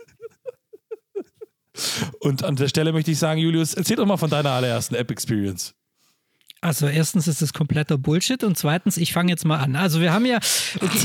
Und 2.19 2.43
an 2.43 2.55
der 2.55 2.67
Stelle 2.67 2.91
möchte 2.93 3.11
ich 3.11 3.19
sagen, 3.19 3.39
Julius, 3.39 3.73
erzähl 3.73 3.95
doch 3.97 4.05
mal 4.05 4.17
von 4.17 4.29
deiner 4.29 4.51
allerersten 4.51 4.95
App-Experience. 4.95 5.73
Also 6.63 6.85
erstens 6.87 7.27
ist 7.27 7.41
es 7.41 7.53
kompletter 7.53 7.97
Bullshit 7.97 8.43
und 8.43 8.55
zweitens, 8.55 8.97
ich 8.97 9.13
fange 9.13 9.31
jetzt 9.31 9.45
mal 9.45 9.57
an. 9.57 9.75
Also 9.75 9.99
wir 9.99 10.13
haben 10.13 10.27
ja, 10.27 10.37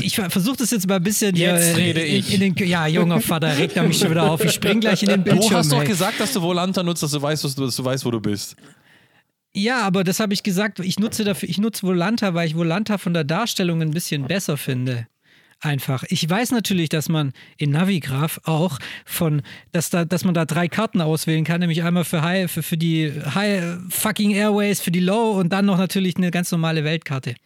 ich 0.01 0.15
versuche 0.15 0.57
das 0.57 0.69
jetzt 0.69 0.87
mal 0.87 0.97
ein 0.97 1.03
bisschen 1.03 1.35
Jetzt 1.35 1.69
hier, 1.69 1.77
rede 1.77 2.01
in, 2.01 2.15
ich. 2.19 2.33
in 2.39 2.53
den, 2.55 2.67
ja, 2.67 2.85
junger 2.85 3.21
Vater, 3.21 3.57
regt 3.57 3.75
er 3.75 3.81
mich 3.81 3.97
schon 3.97 4.11
wieder 4.11 4.29
auf. 4.29 4.43
Ich 4.43 4.51
spring 4.51 4.79
gleich 4.81 5.01
in 5.01 5.09
den 5.09 5.23
Du 5.23 5.31
Bildschirm. 5.31 5.55
hast 5.57 5.71
doch 5.71 5.81
ey. 5.81 5.87
gesagt, 5.87 6.19
dass 6.19 6.31
du 6.33 6.43
Volanta 6.43 6.83
nutzt, 6.83 7.01
dass 7.01 7.09
du 7.09 7.19
weißt, 7.19 7.43
dass 7.43 7.55
du, 7.55 7.65
dass 7.65 7.75
du 7.75 7.83
weißt, 7.83 8.05
wo 8.05 8.11
du 8.11 8.19
bist. 8.21 8.55
Ja, 9.51 9.81
aber 9.81 10.03
das 10.03 10.19
habe 10.19 10.31
ich 10.35 10.43
gesagt. 10.43 10.79
Ich 10.79 10.99
nutze 10.99 11.23
dafür, 11.23 11.49
ich 11.49 11.57
nutze 11.57 11.81
Volanta, 11.87 12.35
weil 12.35 12.47
ich 12.47 12.55
Volanta 12.55 12.99
von 12.99 13.15
der 13.15 13.23
Darstellung 13.23 13.81
ein 13.81 13.89
bisschen 13.89 14.27
besser 14.27 14.57
finde. 14.57 15.07
Einfach. 15.59 16.03
Ich 16.09 16.29
weiß 16.29 16.51
natürlich, 16.51 16.89
dass 16.89 17.09
man 17.09 17.33
in 17.57 17.71
Navigraph 17.71 18.39
auch 18.43 18.77
von, 19.05 19.41
dass 19.71 19.89
da, 19.89 20.05
dass 20.05 20.23
man 20.23 20.35
da 20.35 20.45
drei 20.45 20.67
Karten 20.67 21.01
auswählen 21.01 21.43
kann, 21.45 21.61
nämlich 21.61 21.81
einmal 21.81 22.03
für 22.03 22.21
High, 22.21 22.51
für, 22.51 22.61
für 22.61 22.77
die 22.77 23.11
High 23.33 23.77
fucking 23.89 24.31
Airways, 24.31 24.81
für 24.81 24.91
die 24.91 24.99
Low 24.99 25.31
und 25.31 25.49
dann 25.49 25.65
noch 25.65 25.79
natürlich 25.79 26.15
eine 26.17 26.29
ganz 26.29 26.51
normale 26.51 26.83
Weltkarte. 26.83 27.35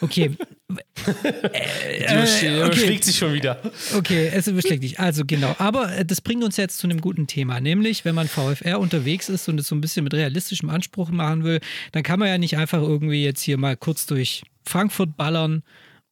Okay. 0.00 0.30
Die 0.68 2.04
Äh, 2.04 2.22
okay. 2.22 2.64
überschlägt 2.64 3.04
sich 3.04 3.16
schon 3.16 3.32
wieder. 3.34 3.60
Okay, 3.94 4.30
es 4.32 4.46
überschlägt 4.46 4.82
dich. 4.82 4.98
Also 4.98 5.24
genau. 5.26 5.54
Aber 5.58 5.94
äh, 5.94 6.04
das 6.04 6.20
bringt 6.20 6.42
uns 6.42 6.56
jetzt 6.56 6.78
zu 6.78 6.86
einem 6.86 7.00
guten 7.00 7.26
Thema. 7.26 7.60
Nämlich, 7.60 8.04
wenn 8.04 8.14
man 8.14 8.28
VFR 8.28 8.80
unterwegs 8.80 9.28
ist 9.28 9.48
und 9.48 9.60
es 9.60 9.68
so 9.68 9.74
ein 9.74 9.80
bisschen 9.80 10.04
mit 10.04 10.14
realistischem 10.14 10.70
Anspruch 10.70 11.10
machen 11.10 11.44
will, 11.44 11.60
dann 11.92 12.02
kann 12.02 12.18
man 12.18 12.28
ja 12.28 12.38
nicht 12.38 12.56
einfach 12.56 12.80
irgendwie 12.80 13.22
jetzt 13.24 13.42
hier 13.42 13.58
mal 13.58 13.76
kurz 13.76 14.06
durch 14.06 14.42
Frankfurt 14.64 15.16
ballern 15.16 15.62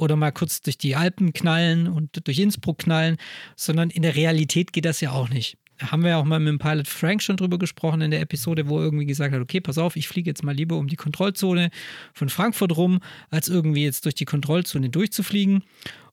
oder 0.02 0.16
mal 0.16 0.32
kurz 0.32 0.60
durch 0.60 0.76
die 0.76 0.96
Alpen 0.96 1.32
knallen 1.32 1.86
und 1.86 2.26
durch 2.26 2.38
Innsbruck 2.40 2.78
knallen, 2.78 3.16
sondern 3.56 3.88
in 3.88 4.02
der 4.02 4.16
Realität 4.16 4.72
geht 4.72 4.84
das 4.84 5.00
ja 5.00 5.12
auch 5.12 5.28
nicht. 5.28 5.56
Da 5.78 5.90
haben 5.90 6.02
wir 6.02 6.10
ja 6.10 6.18
auch 6.18 6.24
mal 6.24 6.38
mit 6.38 6.48
dem 6.48 6.58
Pilot 6.58 6.88
Frank 6.88 7.22
schon 7.22 7.36
drüber 7.36 7.58
gesprochen 7.58 8.02
in 8.02 8.10
der 8.10 8.20
Episode, 8.20 8.68
wo 8.68 8.78
er 8.78 8.84
irgendwie 8.84 9.06
gesagt 9.06 9.32
hat, 9.32 9.40
okay, 9.40 9.60
pass 9.60 9.78
auf, 9.78 9.96
ich 9.96 10.08
fliege 10.08 10.30
jetzt 10.30 10.44
mal 10.44 10.54
lieber 10.54 10.76
um 10.76 10.88
die 10.88 10.96
Kontrollzone 10.96 11.70
von 12.12 12.28
Frankfurt 12.28 12.76
rum, 12.76 13.00
als 13.30 13.48
irgendwie 13.48 13.84
jetzt 13.84 14.04
durch 14.04 14.14
die 14.14 14.24
Kontrollzone 14.24 14.90
durchzufliegen. 14.90 15.62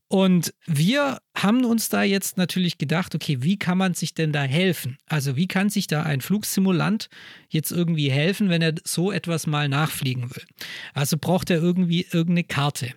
Und 0.07 0.55
wir 0.65 1.19
haben 1.37 1.65
uns 1.65 1.89
da 1.89 2.01
jetzt 2.01 2.37
natürlich 2.37 2.79
gedacht, 2.79 3.13
okay, 3.13 3.37
wie 3.41 3.59
kann 3.59 3.77
man 3.77 3.93
sich 3.93 4.15
denn 4.15 4.31
da 4.31 4.41
helfen? 4.41 4.97
Also 5.05 5.35
wie 5.35 5.47
kann 5.47 5.69
sich 5.69 5.85
da 5.85 6.01
ein 6.01 6.21
Flugsimulant 6.21 7.09
jetzt 7.49 7.71
irgendwie 7.71 8.09
helfen, 8.09 8.49
wenn 8.49 8.63
er 8.63 8.73
so 8.83 9.11
etwas 9.11 9.45
mal 9.45 9.69
nachfliegen 9.69 10.31
will? 10.35 10.43
Also 10.95 11.17
braucht 11.19 11.51
er 11.51 11.61
irgendwie 11.61 12.07
irgendeine 12.11 12.43
Karte. 12.43 12.95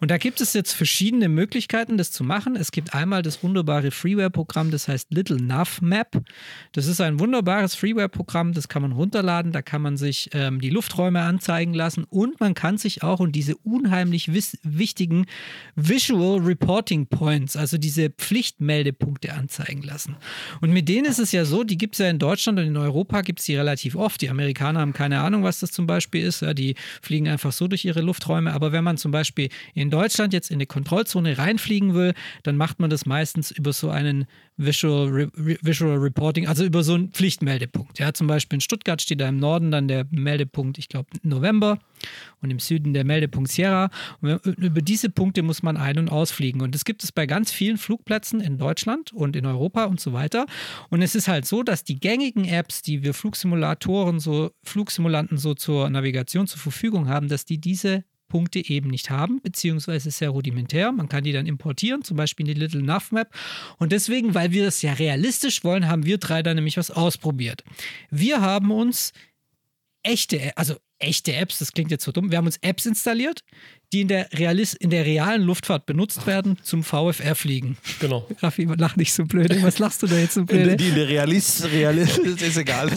Und 0.00 0.10
da 0.10 0.18
gibt 0.18 0.40
es 0.40 0.52
jetzt 0.52 0.72
verschiedene 0.72 1.28
Möglichkeiten, 1.28 1.96
das 1.98 2.10
zu 2.10 2.24
machen. 2.24 2.56
Es 2.56 2.72
gibt 2.72 2.94
einmal 2.94 3.22
das 3.22 3.42
wunderbare 3.42 3.90
Freeware-Programm, 3.90 4.70
das 4.70 4.88
heißt 4.88 5.12
Little 5.12 5.40
Nav 5.40 5.80
Map. 5.80 6.22
Das 6.72 6.86
ist 6.86 7.00
ein 7.00 7.20
wunderbares 7.20 7.74
Freeware-Programm, 7.74 8.52
das 8.52 8.68
kann 8.68 8.82
man 8.82 8.92
runterladen. 8.92 9.52
Da 9.52 9.62
kann 9.62 9.82
man 9.82 9.96
sich 9.96 10.30
ähm, 10.32 10.60
die 10.60 10.70
Lufträume 10.70 11.20
anzeigen 11.20 11.74
lassen 11.74 12.04
und 12.04 12.40
man 12.40 12.54
kann 12.54 12.78
sich 12.78 13.02
auch 13.02 13.20
und 13.20 13.32
diese 13.32 13.56
unheimlich 13.56 14.32
wichtigen 14.32 15.26
Visual 15.76 16.40
Reporting 16.40 17.06
Points, 17.06 17.56
also 17.56 17.78
diese 17.78 18.10
Pflichtmeldepunkte 18.10 19.32
anzeigen 19.32 19.82
lassen. 19.82 20.16
Und 20.60 20.72
mit 20.72 20.88
denen 20.88 21.06
ist 21.06 21.18
es 21.18 21.32
ja 21.32 21.44
so, 21.44 21.64
die 21.64 21.78
gibt 21.78 21.94
es 21.94 21.98
ja 21.98 22.08
in 22.08 22.18
Deutschland 22.18 22.58
und 22.58 22.66
in 22.66 22.76
Europa 22.76 23.22
gibt 23.22 23.40
es 23.40 23.46
die 23.46 23.56
relativ 23.56 23.96
oft. 23.96 24.20
Die 24.20 24.30
Amerikaner 24.30 24.80
haben 24.80 24.92
keine 24.92 25.20
Ahnung, 25.20 25.42
was 25.42 25.60
das 25.60 25.70
zum 25.70 25.86
Beispiel 25.86 26.24
ist. 26.24 26.42
Ja, 26.42 26.54
die 26.54 26.74
fliegen 27.02 27.28
einfach 27.28 27.52
so 27.52 27.68
durch 27.68 27.84
ihre 27.84 28.00
Lufträume. 28.00 28.52
Aber 28.52 28.72
wenn 28.72 28.84
man 28.84 28.96
zum 28.96 29.10
Beispiel 29.10 29.48
in 29.74 29.90
Deutschland 29.90 30.32
jetzt 30.32 30.50
in 30.50 30.56
eine 30.56 30.66
Kontrollzone 30.66 31.38
reinfliegen 31.38 31.94
will, 31.94 32.14
dann 32.42 32.56
macht 32.56 32.80
man 32.80 32.90
das 32.90 33.06
meistens 33.06 33.50
über 33.50 33.72
so 33.72 33.90
einen 33.90 34.26
Visual, 34.56 35.08
Re 35.08 35.30
Visual 35.34 35.96
Reporting, 35.96 36.46
also 36.46 36.64
über 36.64 36.84
so 36.84 36.94
einen 36.94 37.10
Pflichtmeldepunkt. 37.10 37.98
Ja, 37.98 38.14
zum 38.14 38.28
Beispiel 38.28 38.56
in 38.56 38.60
Stuttgart 38.60 39.02
steht 39.02 39.20
da 39.20 39.28
im 39.28 39.38
Norden 39.38 39.72
dann 39.72 39.88
der 39.88 40.06
Meldepunkt, 40.10 40.78
ich 40.78 40.88
glaube, 40.88 41.08
November 41.22 41.78
und 42.40 42.50
im 42.50 42.60
Süden 42.60 42.94
der 42.94 43.04
Meldepunkt 43.04 43.50
Sierra. 43.50 43.90
Und 44.20 44.44
über 44.46 44.80
diese 44.80 45.10
Punkte 45.10 45.42
muss 45.42 45.62
man 45.62 45.76
ein- 45.76 45.98
und 45.98 46.08
ausfliegen. 46.08 46.60
Und 46.60 46.74
das 46.74 46.84
gibt 46.84 47.02
es 47.02 47.10
bei 47.10 47.26
ganz 47.26 47.50
vielen 47.50 47.78
Flugplätzen 47.78 48.40
in 48.40 48.58
Deutschland 48.58 49.12
und 49.12 49.34
in 49.34 49.44
Europa 49.44 49.84
und 49.84 50.00
so 50.00 50.12
weiter. 50.12 50.46
Und 50.88 51.02
es 51.02 51.16
ist 51.16 51.26
halt 51.26 51.46
so, 51.46 51.64
dass 51.64 51.82
die 51.82 51.98
gängigen 51.98 52.44
Apps, 52.44 52.82
die 52.82 53.02
wir 53.02 53.12
Flugsimulatoren, 53.14 54.20
so 54.20 54.52
Flugsimulanten 54.62 55.36
so 55.36 55.54
zur 55.54 55.90
Navigation 55.90 56.46
zur 56.46 56.60
Verfügung 56.60 57.08
haben, 57.08 57.28
dass 57.28 57.44
die 57.44 57.58
diese 57.58 58.04
Punkte 58.34 58.68
eben 58.68 58.90
nicht 58.90 59.10
haben, 59.10 59.40
beziehungsweise 59.40 60.10
sehr 60.10 60.30
rudimentär. 60.30 60.90
Man 60.90 61.08
kann 61.08 61.22
die 61.22 61.30
dann 61.30 61.46
importieren, 61.46 62.02
zum 62.02 62.16
Beispiel 62.16 62.48
in 62.48 62.52
die 62.52 62.60
Little 62.60 62.82
Nav 62.82 63.12
Map. 63.12 63.32
Und 63.78 63.92
deswegen, 63.92 64.34
weil 64.34 64.50
wir 64.50 64.64
das 64.64 64.82
ja 64.82 64.92
realistisch 64.92 65.62
wollen, 65.62 65.86
haben 65.86 66.04
wir 66.04 66.18
drei 66.18 66.42
da 66.42 66.52
nämlich 66.52 66.76
was 66.76 66.90
ausprobiert. 66.90 67.62
Wir 68.10 68.40
haben 68.40 68.72
uns 68.72 69.12
echte, 70.04 70.56
also 70.56 70.76
echte 70.98 71.34
Apps, 71.34 71.58
das 71.58 71.72
klingt 71.72 71.90
jetzt 71.90 72.04
so 72.04 72.12
dumm, 72.12 72.30
wir 72.30 72.38
haben 72.38 72.46
uns 72.46 72.58
Apps 72.58 72.86
installiert, 72.86 73.40
die 73.92 74.02
in 74.02 74.08
der, 74.08 74.28
Realis 74.32 74.74
in 74.74 74.90
der 74.90 75.04
realen 75.04 75.42
Luftfahrt 75.42 75.86
benutzt 75.86 76.26
werden 76.26 76.58
zum 76.62 76.82
VFR-Fliegen. 76.82 77.76
Genau. 78.00 78.26
Raffi, 78.42 78.68
lach 78.76 78.96
nicht 78.96 79.12
so 79.12 79.24
blöd. 79.24 79.62
Was 79.62 79.78
lachst 79.78 80.02
du 80.02 80.06
da 80.06 80.16
jetzt 80.16 80.34
so 80.34 80.44
blöd? 80.44 80.80
Die 80.80 80.88
in 80.88 80.94
der 80.94 81.08
Realist, 81.08 81.64
Realist 81.64 82.18
ist 82.42 82.56
egal. 82.56 82.90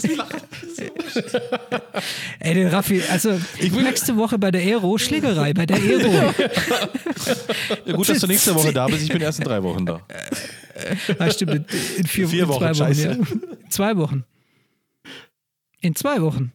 Ey, 2.40 2.54
den 2.54 2.68
Raffi, 2.68 3.02
also 3.10 3.40
ich 3.58 3.72
nächste 3.72 4.16
Woche 4.16 4.38
bei 4.38 4.50
der 4.50 4.62
Aero, 4.62 4.96
Schlägerei 4.98 5.52
bei 5.52 5.66
der 5.66 5.76
Aero. 5.76 6.32
ja, 7.86 7.92
gut, 7.92 8.08
dass 8.08 8.20
du 8.20 8.26
nächste 8.26 8.54
Woche 8.54 8.72
da 8.72 8.86
bist. 8.86 9.02
Ich 9.02 9.10
bin 9.10 9.20
erst 9.20 9.40
in 9.40 9.44
drei 9.44 9.62
Wochen 9.62 9.84
da. 9.86 10.00
Ah, 11.18 11.30
stimmt, 11.30 11.66
in, 11.96 12.06
vier, 12.06 12.28
vier 12.28 12.42
in 12.44 12.48
Wochen. 12.48 12.74
Zwei 12.74 12.86
Wochen 12.86 12.98
ja. 12.98 13.12
In 13.12 13.70
zwei 13.70 13.96
Wochen. 13.96 14.24
In 15.80 15.94
zwei 15.94 16.22
Wochen. 16.22 16.52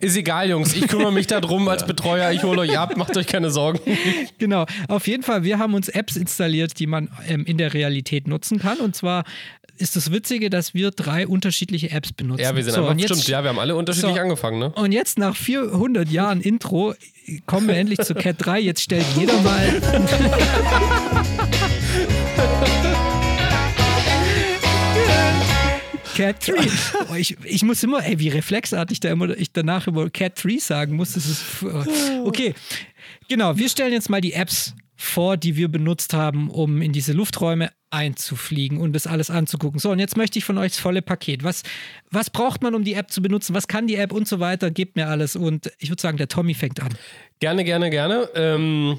Ist 0.00 0.16
egal, 0.16 0.48
Jungs. 0.50 0.74
Ich 0.74 0.88
kümmere 0.88 1.12
mich 1.12 1.26
darum 1.26 1.68
als 1.68 1.86
Betreuer. 1.86 2.30
Ich 2.32 2.42
hole 2.42 2.60
euch 2.60 2.78
ab. 2.78 2.96
Macht 2.96 3.16
euch 3.16 3.26
keine 3.26 3.50
Sorgen. 3.50 3.78
Genau. 4.38 4.66
Auf 4.88 5.06
jeden 5.08 5.22
Fall, 5.24 5.42
wir 5.42 5.58
haben 5.58 5.74
uns 5.74 5.88
Apps 5.88 6.16
installiert, 6.16 6.78
die 6.78 6.86
man 6.86 7.08
ähm, 7.28 7.44
in 7.44 7.58
der 7.58 7.74
Realität 7.74 8.28
nutzen 8.28 8.58
kann. 8.60 8.78
Und 8.78 8.94
zwar 8.94 9.24
ist 9.76 9.96
das 9.96 10.12
Witzige, 10.12 10.48
dass 10.50 10.74
wir 10.74 10.90
drei 10.92 11.26
unterschiedliche 11.26 11.90
Apps 11.90 12.12
benutzen. 12.12 12.42
Ja, 12.42 12.54
wir 12.54 12.62
sind 12.64 12.74
so, 12.74 12.82
einfach, 12.82 12.96
jetzt, 12.98 13.10
stimmt. 13.10 13.28
Ja, 13.28 13.42
wir 13.42 13.50
haben 13.50 13.58
alle 13.58 13.74
unterschiedlich 13.74 14.14
So. 14.14 14.20
angefangen, 14.20 14.58
ne? 14.60 14.70
Und 14.70 14.92
jetzt 14.92 15.18
nach 15.18 15.36
400 15.36 16.08
Jahren 16.08 16.40
Intro 16.40 16.94
kommen 17.46 17.66
wir 17.68 17.76
endlich 17.76 17.98
zu 18.00 18.14
Cat 18.14 18.36
3. 18.38 18.60
Jetzt 18.60 18.82
stellt 18.82 19.06
jeder 19.16 19.40
mal. 19.40 19.80
Cat 26.18 26.48
3. 26.48 26.54
Oh, 27.10 27.14
ich, 27.14 27.36
ich 27.44 27.62
muss 27.62 27.82
immer, 27.82 28.04
ey, 28.04 28.18
wie 28.18 28.28
reflexartig 28.28 28.98
da 29.00 29.10
immer 29.10 29.30
ich 29.36 29.52
danach 29.52 29.86
immer 29.86 30.10
Cat 30.10 30.42
3 30.42 30.58
sagen 30.58 30.96
muss. 30.96 31.12
Das 31.12 31.26
ist. 31.26 31.44
Okay. 32.24 32.54
Genau, 33.28 33.56
wir 33.56 33.68
stellen 33.68 33.92
jetzt 33.92 34.10
mal 34.10 34.20
die 34.20 34.32
Apps 34.32 34.74
vor, 34.96 35.36
die 35.36 35.54
wir 35.56 35.68
benutzt 35.68 36.12
haben, 36.12 36.50
um 36.50 36.82
in 36.82 36.92
diese 36.92 37.12
Lufträume 37.12 37.70
einzufliegen 37.90 38.78
und 38.78 38.92
das 38.94 39.06
alles 39.06 39.30
anzugucken. 39.30 39.78
So, 39.78 39.90
und 39.92 40.00
jetzt 40.00 40.16
möchte 40.16 40.38
ich 40.38 40.44
von 40.44 40.58
euch 40.58 40.72
das 40.72 40.80
volle 40.80 41.02
Paket. 41.02 41.44
Was, 41.44 41.62
was 42.10 42.30
braucht 42.30 42.62
man, 42.62 42.74
um 42.74 42.82
die 42.82 42.94
App 42.94 43.10
zu 43.10 43.22
benutzen? 43.22 43.54
Was 43.54 43.68
kann 43.68 43.86
die 43.86 43.94
App 43.94 44.12
und 44.12 44.26
so 44.26 44.40
weiter? 44.40 44.72
Gebt 44.72 44.96
mir 44.96 45.06
alles. 45.06 45.36
Und 45.36 45.70
ich 45.78 45.88
würde 45.88 46.02
sagen, 46.02 46.18
der 46.18 46.28
Tommy 46.28 46.54
fängt 46.54 46.82
an. 46.82 46.88
Gerne, 47.38 47.62
gerne, 47.62 47.90
gerne. 47.90 48.28
Ähm, 48.34 48.98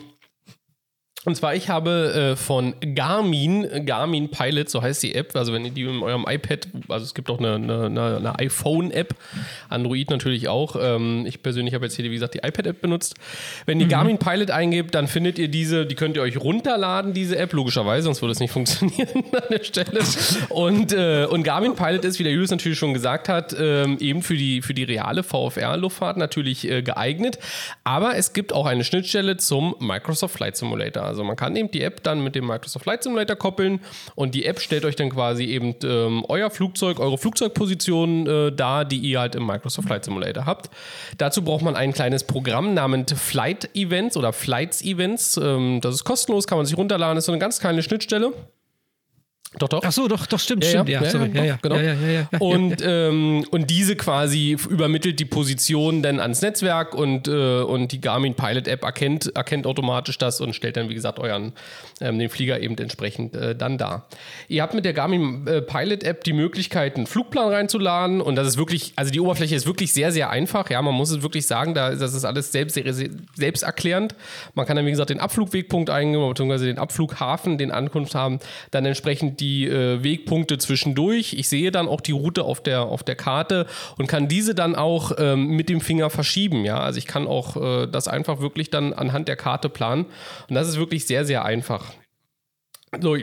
und 1.25 1.35
zwar, 1.35 1.53
ich 1.53 1.67
habe 1.67 2.31
äh, 2.31 2.35
von 2.37 2.75
Garmin, 2.95 3.85
Garmin 3.85 4.29
Pilot, 4.29 4.69
so 4.69 4.81
heißt 4.81 5.03
die 5.03 5.15
App, 5.15 5.35
also 5.35 5.51
wenn 5.51 5.65
ihr 5.65 5.71
die 5.71 5.81
in 5.81 6.01
eurem 6.01 6.25
iPad, 6.25 6.69
also 6.87 7.03
es 7.03 7.13
gibt 7.13 7.29
auch 7.29 7.39
eine, 7.39 7.55
eine, 7.55 8.15
eine, 8.17 8.39
iPhone-App, 8.39 9.13
Android 9.67 10.11
natürlich 10.11 10.47
auch. 10.47 10.77
Ähm, 10.79 11.25
ich 11.27 11.43
persönlich 11.43 11.73
habe 11.73 11.85
jetzt 11.85 11.97
hier, 11.97 12.05
wie 12.05 12.13
gesagt, 12.13 12.35
die 12.35 12.37
iPad-App 12.37 12.81
benutzt. 12.81 13.15
Wenn 13.65 13.81
ihr 13.81 13.87
Garmin 13.87 14.17
Pilot 14.17 14.49
eingebt, 14.49 14.95
dann 14.95 15.09
findet 15.09 15.37
ihr 15.39 15.49
diese, 15.49 15.85
die 15.85 15.95
könnt 15.95 16.15
ihr 16.15 16.21
euch 16.21 16.39
runterladen, 16.39 17.13
diese 17.13 17.37
App, 17.37 17.51
logischerweise, 17.51 18.05
sonst 18.05 18.21
würde 18.21 18.31
es 18.31 18.39
nicht 18.39 18.51
funktionieren 18.53 19.25
an 19.33 19.43
der 19.49 19.63
Stelle. 19.65 19.99
Und, 20.47 20.93
äh, 20.93 21.25
und 21.25 21.43
Garmin 21.43 21.75
Pilot 21.75 22.05
ist, 22.05 22.19
wie 22.19 22.23
der 22.23 22.31
Julius 22.31 22.51
natürlich 22.51 22.79
schon 22.79 22.93
gesagt 22.93 23.27
hat, 23.27 23.53
ähm, 23.59 23.97
eben 23.99 24.21
für 24.21 24.37
die, 24.37 24.61
für 24.61 24.73
die 24.73 24.85
reale 24.85 25.23
VFR-Luftfahrt 25.23 26.15
natürlich 26.15 26.65
äh, 26.69 26.81
geeignet. 26.81 27.39
Aber 27.83 28.15
es 28.15 28.31
gibt 28.31 28.53
auch 28.53 28.65
eine 28.65 28.85
Schnittstelle 28.85 29.35
zum 29.35 29.75
Microsoft 29.79 30.35
Flight 30.35 30.55
Simulator. 30.55 31.08
Also 31.09 31.23
man 31.23 31.35
kann 31.35 31.55
eben 31.55 31.69
die 31.71 31.81
App 31.81 32.03
dann 32.03 32.23
mit 32.23 32.35
dem 32.35 32.47
Microsoft 32.47 32.83
Flight 32.83 33.03
Simulator 33.03 33.35
koppeln 33.35 33.81
und 34.15 34.35
die 34.35 34.45
App 34.45 34.61
stellt 34.61 34.85
euch 34.85 34.95
dann 34.95 35.09
quasi 35.09 35.43
eben 35.43 35.75
ähm, 35.83 36.23
euer 36.29 36.49
Flugzeug, 36.49 36.99
eure 36.99 37.17
Flugzeugposition 37.17 38.27
äh, 38.27 38.51
dar, 38.51 38.85
die 38.85 38.97
ihr 38.97 39.19
halt 39.19 39.35
im 39.35 39.45
Microsoft 39.45 39.87
Flight 39.87 40.05
Simulator 40.05 40.45
habt. 40.45 40.69
Dazu 41.17 41.43
braucht 41.43 41.63
man 41.63 41.75
ein 41.75 41.91
kleines 41.91 42.23
Programm 42.23 42.73
namens 42.73 43.11
Flight 43.13 43.75
Events 43.75 44.15
oder 44.15 44.31
Flights 44.31 44.81
Events. 44.83 45.37
Ähm, 45.37 45.81
das 45.81 45.95
ist 45.95 46.03
kostenlos, 46.03 46.47
kann 46.47 46.57
man 46.57 46.65
sich 46.65 46.77
runterladen, 46.77 47.17
ist 47.17 47.25
so 47.25 47.31
eine 47.31 47.39
ganz 47.39 47.59
kleine 47.59 47.83
Schnittstelle. 47.83 48.33
Doch, 49.57 49.67
doch. 49.67 49.81
Ach 49.83 49.91
so, 49.91 50.07
doch, 50.07 50.27
doch, 50.27 50.39
stimmt, 50.39 50.63
Ja, 50.63 50.69
stimmt. 50.69 50.89
ja, 50.89 50.99
Ja, 50.99 51.05
ja, 51.05 51.09
sorry. 51.11 51.29
ja, 51.33 51.39
Ja, 51.39 51.43
ja, 51.45 51.59
genau. 51.59 51.75
ja, 51.77 51.93
ja, 51.93 52.27
ja. 52.31 52.39
Und, 52.39 52.77
ähm, 52.85 53.43
und 53.49 53.69
diese 53.71 53.95
quasi 53.95 54.55
übermittelt 54.69 55.19
die 55.19 55.25
Position 55.25 56.03
dann 56.03 56.19
ans 56.19 56.43
Netzwerk 56.43 56.93
und, 56.93 57.27
äh, 57.27 57.61
und 57.61 57.91
die 57.91 57.99
Garmin 57.99 58.35
Pilot 58.35 58.67
App 58.67 58.83
erkennt, 58.83 59.35
erkennt 59.35 59.65
automatisch 59.65 60.19
das 60.19 60.39
und 60.39 60.53
stellt 60.53 60.77
dann, 60.77 60.89
wie 60.89 60.93
gesagt, 60.93 61.17
euren 61.17 61.53
ähm, 61.99 62.19
den 62.19 62.29
Flieger 62.29 62.59
eben 62.61 62.77
entsprechend 62.77 63.35
äh, 63.35 63.55
dann 63.55 63.79
dar. 63.79 64.07
Ihr 64.49 64.61
habt 64.61 64.75
mit 64.75 64.85
der 64.85 64.93
Garmin 64.93 65.47
äh, 65.47 65.61
Pilot 65.63 66.03
App 66.03 66.23
die 66.25 66.33
Möglichkeit, 66.33 66.95
einen 66.95 67.07
Flugplan 67.07 67.49
reinzuladen 67.51 68.21
und 68.21 68.35
das 68.35 68.47
ist 68.47 68.57
wirklich, 68.59 68.93
also 68.97 69.11
die 69.11 69.19
Oberfläche 69.19 69.55
ist 69.55 69.65
wirklich 69.65 69.91
sehr, 69.93 70.11
sehr 70.11 70.29
einfach. 70.29 70.69
Ja, 70.69 70.79
man 70.83 70.93
muss 70.93 71.09
es 71.09 71.23
wirklich 71.23 71.47
sagen, 71.47 71.73
da, 71.73 71.95
das 71.95 72.13
ist 72.13 72.23
alles 72.23 72.51
selbst, 72.51 72.79
selbst 73.35 73.63
erklärend. 73.63 74.13
Man 74.53 74.67
kann 74.67 74.75
dann, 74.75 74.85
wie 74.85 74.91
gesagt, 74.91 75.09
den 75.09 75.19
Abflugwegpunkt 75.19 75.89
eingeben, 75.89 76.29
beziehungsweise 76.29 76.65
den 76.67 76.77
Abflughafen, 76.77 77.57
den 77.57 77.71
Ankunft 77.71 78.13
haben, 78.13 78.39
dann 78.69 78.85
entsprechend 78.85 79.38
die 79.39 79.67
äh, 79.67 80.03
Wegpunkte 80.03 80.57
zwischendurch. 80.57 81.33
Ich 81.33 81.49
sehe 81.49 81.71
dann 81.71 81.87
auch 81.87 82.01
die 82.01 82.11
Route 82.11 82.43
auf 82.43 82.61
der, 82.61 82.83
auf 82.83 83.03
der 83.03 83.15
Karte 83.15 83.65
und 83.97 84.07
kann 84.07 84.27
diese 84.27 84.55
dann 84.55 84.75
auch 84.75 85.11
ähm, 85.17 85.47
mit 85.55 85.69
dem 85.69 85.81
Finger 85.81 86.09
verschieben. 86.09 86.65
Ja, 86.65 86.79
also 86.79 86.97
ich 86.97 87.07
kann 87.07 87.27
auch 87.27 87.55
äh, 87.55 87.87
das 87.87 88.07
einfach 88.07 88.41
wirklich 88.41 88.69
dann 88.69 88.93
anhand 88.93 89.27
der 89.27 89.35
Karte 89.35 89.69
planen. 89.69 90.05
Und 90.47 90.55
das 90.55 90.67
ist 90.67 90.77
wirklich 90.77 91.07
sehr, 91.07 91.25
sehr 91.25 91.45
einfach. 91.45 91.93
So, 92.99 93.15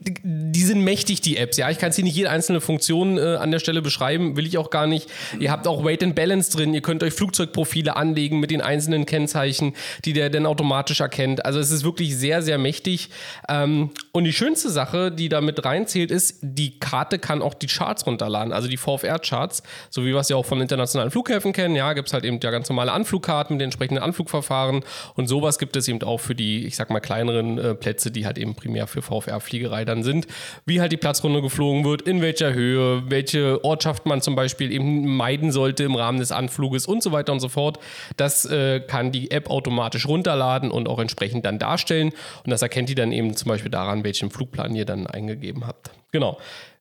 die, 0.00 0.62
sind 0.62 0.84
mächtig, 0.84 1.22
die 1.22 1.36
Apps. 1.36 1.56
Ja, 1.56 1.70
ich 1.70 1.78
kann 1.78 1.88
jetzt 1.88 1.96
hier 1.96 2.04
nicht 2.04 2.14
jede 2.14 2.30
einzelne 2.30 2.60
Funktion 2.60 3.18
äh, 3.18 3.36
an 3.36 3.50
der 3.50 3.58
Stelle 3.58 3.82
beschreiben, 3.82 4.36
will 4.36 4.46
ich 4.46 4.56
auch 4.56 4.70
gar 4.70 4.86
nicht. 4.86 5.10
Ihr 5.40 5.50
habt 5.50 5.66
auch 5.66 5.84
Weight 5.84 6.04
and 6.04 6.14
Balance 6.14 6.56
drin. 6.56 6.72
Ihr 6.72 6.82
könnt 6.82 7.02
euch 7.02 7.12
Flugzeugprofile 7.14 7.96
anlegen 7.96 8.38
mit 8.38 8.52
den 8.52 8.60
einzelnen 8.60 9.06
Kennzeichen, 9.06 9.74
die 10.04 10.12
der 10.12 10.30
dann 10.30 10.46
automatisch 10.46 11.00
erkennt. 11.00 11.44
Also 11.44 11.58
es 11.58 11.72
ist 11.72 11.82
wirklich 11.82 12.16
sehr, 12.16 12.42
sehr 12.42 12.58
mächtig. 12.58 13.10
Ähm, 13.48 13.90
und 14.12 14.22
die 14.22 14.32
schönste 14.32 14.70
Sache, 14.70 15.10
die 15.10 15.28
da 15.28 15.40
mit 15.40 15.64
reinzählt, 15.64 16.12
ist, 16.12 16.38
die 16.42 16.78
Karte 16.78 17.18
kann 17.18 17.42
auch 17.42 17.54
die 17.54 17.66
Charts 17.66 18.06
runterladen, 18.06 18.52
also 18.52 18.68
die 18.68 18.76
VFR-Charts, 18.76 19.64
so 19.90 20.02
wie 20.02 20.12
wir 20.12 20.20
es 20.20 20.28
ja 20.28 20.36
auch 20.36 20.46
von 20.46 20.60
internationalen 20.60 21.10
Flughäfen 21.10 21.52
kennen. 21.52 21.74
Ja, 21.74 21.92
gibt 21.94 22.06
es 22.06 22.14
halt 22.14 22.24
eben 22.24 22.38
ja 22.40 22.52
ganz 22.52 22.68
normale 22.68 22.92
Anflugkarten 22.92 23.56
mit 23.56 23.62
den 23.62 23.66
entsprechenden 23.66 24.02
Anflugverfahren. 24.04 24.84
Und 25.14 25.26
sowas 25.26 25.58
gibt 25.58 25.74
es 25.74 25.88
eben 25.88 26.00
auch 26.02 26.18
für 26.18 26.36
die, 26.36 26.66
ich 26.66 26.76
sag 26.76 26.90
mal, 26.90 27.00
kleineren 27.00 27.58
äh, 27.58 27.74
Plätze, 27.74 28.12
die 28.12 28.26
halt 28.26 28.38
eben 28.38 28.54
primär 28.54 28.86
für 28.86 29.02
VFR-Fliegerei 29.02 29.87
dann 29.88 30.02
sind. 30.02 30.26
Wie 30.66 30.80
halt 30.80 30.92
die 30.92 30.96
Platzrunde 30.96 31.42
geflogen 31.42 31.84
wird, 31.84 32.02
in 32.02 32.22
welcher 32.22 32.52
Höhe, 32.52 33.02
welche 33.08 33.64
Ortschaft 33.64 34.06
man 34.06 34.20
zum 34.20 34.36
Beispiel 34.36 34.70
eben 34.70 35.16
meiden 35.16 35.50
sollte 35.50 35.84
im 35.84 35.94
Rahmen 35.94 36.18
des 36.18 36.32
Anfluges 36.32 36.86
und 36.86 37.02
so 37.02 37.12
weiter 37.12 37.32
und 37.32 37.40
so 37.40 37.48
fort. 37.48 37.78
Das 38.16 38.44
äh, 38.44 38.80
kann 38.80 39.12
die 39.12 39.30
App 39.30 39.50
automatisch 39.50 40.06
runterladen 40.06 40.70
und 40.70 40.88
auch 40.88 40.98
entsprechend 40.98 41.46
dann 41.46 41.58
darstellen. 41.58 42.12
Und 42.44 42.50
das 42.50 42.62
erkennt 42.62 42.88
die 42.88 42.94
dann 42.94 43.12
eben 43.12 43.34
zum 43.34 43.48
Beispiel 43.48 43.70
daran, 43.70 44.04
welchen 44.04 44.30
Flugplan 44.30 44.74
ihr 44.74 44.84
dann 44.84 45.06
eingegeben 45.06 45.66
habt. 45.66 45.90
Genau. 46.12 46.38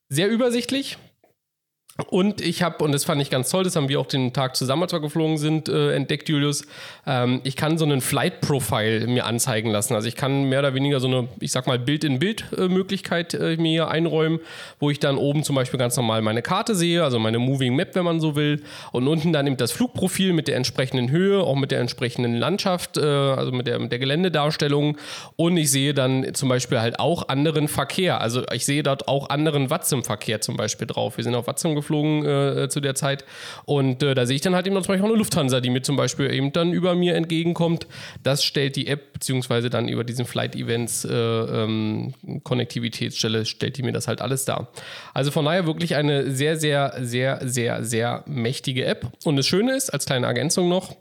Sehr 0.09 0.29
übersichtlich. 0.29 0.97
Und 2.05 2.41
ich 2.41 2.61
habe, 2.61 2.83
und 2.83 2.91
das 2.91 3.05
fand 3.05 3.21
ich 3.23 3.31
ganz 3.31 3.49
toll, 3.49 3.63
das 3.63 3.75
haben 3.75 3.89
wir 3.89 3.99
auch 3.99 4.05
den 4.05 4.31
Tag 4.31 4.55
zusammen, 4.55 4.83
als 4.83 4.93
wir 4.93 4.99
geflogen 4.99 5.39
sind, 5.39 5.67
äh, 5.67 5.93
entdeckt, 5.93 6.29
Julius. 6.29 6.63
Ähm, 7.07 7.41
ich 7.43 7.55
kann 7.55 7.79
so 7.79 7.85
einen 7.85 8.01
Flight-Profile 8.01 9.07
mir 9.07 9.25
anzeigen 9.25 9.71
lassen. 9.71 9.95
Also 9.95 10.07
ich 10.07 10.15
kann 10.15 10.43
mehr 10.47 10.59
oder 10.59 10.75
weniger 10.75 10.99
so 10.99 11.07
eine, 11.07 11.27
ich 11.39 11.51
sag 11.51 11.65
mal, 11.65 11.79
Bild-in-Bild-Möglichkeit 11.79 13.33
äh, 13.33 13.57
mir 13.57 13.71
hier 13.71 13.87
einräumen, 13.87 14.39
wo 14.79 14.91
ich 14.91 14.99
dann 14.99 15.17
oben 15.17 15.43
zum 15.43 15.55
Beispiel 15.55 15.79
ganz 15.79 15.97
normal 15.97 16.21
meine 16.21 16.43
Karte 16.43 16.75
sehe, 16.75 17.03
also 17.03 17.17
meine 17.17 17.39
Moving 17.39 17.75
Map, 17.75 17.95
wenn 17.95 18.05
man 18.05 18.19
so 18.19 18.35
will. 18.35 18.61
Und 18.91 19.07
unten 19.07 19.33
dann 19.33 19.47
eben 19.47 19.57
das 19.57 19.71
Flugprofil 19.71 20.33
mit 20.33 20.47
der 20.47 20.55
entsprechenden 20.55 21.09
Höhe, 21.09 21.41
auch 21.41 21.55
mit 21.55 21.71
der 21.71 21.79
entsprechenden 21.79 22.35
Landschaft, 22.35 22.97
äh, 22.97 23.01
also 23.01 23.51
mit 23.51 23.65
der, 23.65 23.79
mit 23.79 23.91
der 23.91 23.97
Geländedarstellung. 23.97 24.97
Und 25.35 25.57
ich 25.57 25.71
sehe 25.71 25.95
dann 25.95 26.35
zum 26.35 26.47
Beispiel 26.47 26.79
halt 26.79 26.99
auch 26.99 27.27
anderen 27.27 27.67
Verkehr. 27.67 28.21
Also 28.21 28.43
ich 28.53 28.67
sehe 28.67 28.83
dort 28.83 29.07
auch 29.07 29.29
anderen 29.31 29.71
Watts-Verkehr 29.71 30.41
zum 30.41 30.57
Beispiel 30.57 30.85
drauf. 30.85 31.17
Wir 31.17 31.23
sind 31.23 31.33
auf 31.33 31.47
Watts 31.47 31.63
geflogen 31.63 31.86
geflogen 31.87 32.25
äh, 32.25 32.69
zu 32.69 32.81
der 32.81 32.95
Zeit. 32.95 33.25
Und 33.65 34.03
äh, 34.03 34.13
da 34.13 34.25
sehe 34.25 34.35
ich 34.35 34.41
dann 34.41 34.55
halt 34.55 34.67
eben 34.67 34.75
zum 34.75 34.87
Beispiel 34.87 35.05
auch 35.05 35.09
eine 35.09 35.17
Lufthansa, 35.17 35.61
die 35.61 35.69
mir 35.69 35.81
zum 35.81 35.95
Beispiel 35.95 36.31
eben 36.31 36.51
dann 36.51 36.73
über 36.73 36.95
mir 36.95 37.15
entgegenkommt. 37.15 37.87
Das 38.23 38.43
stellt 38.43 38.75
die 38.75 38.87
App, 38.87 39.13
beziehungsweise 39.13 39.69
dann 39.69 39.87
über 39.87 40.03
diesen 40.03 40.25
Flight 40.25 40.55
Events 40.55 41.05
äh, 41.05 41.13
ähm, 41.13 42.13
Konnektivitätsstelle, 42.43 43.45
stellt 43.45 43.77
die 43.77 43.83
mir 43.83 43.93
das 43.93 44.07
halt 44.07 44.21
alles 44.21 44.45
dar. 44.45 44.71
Also 45.13 45.31
von 45.31 45.45
daher 45.45 45.65
wirklich 45.65 45.95
eine 45.95 46.31
sehr, 46.31 46.57
sehr, 46.57 46.93
sehr, 46.99 47.39
sehr, 47.43 47.83
sehr 47.83 48.23
mächtige 48.27 48.85
App. 48.85 49.11
Und 49.23 49.37
das 49.37 49.47
Schöne 49.47 49.75
ist, 49.75 49.89
als 49.89 50.05
kleine 50.05 50.27
Ergänzung 50.27 50.69
noch, 50.69 50.95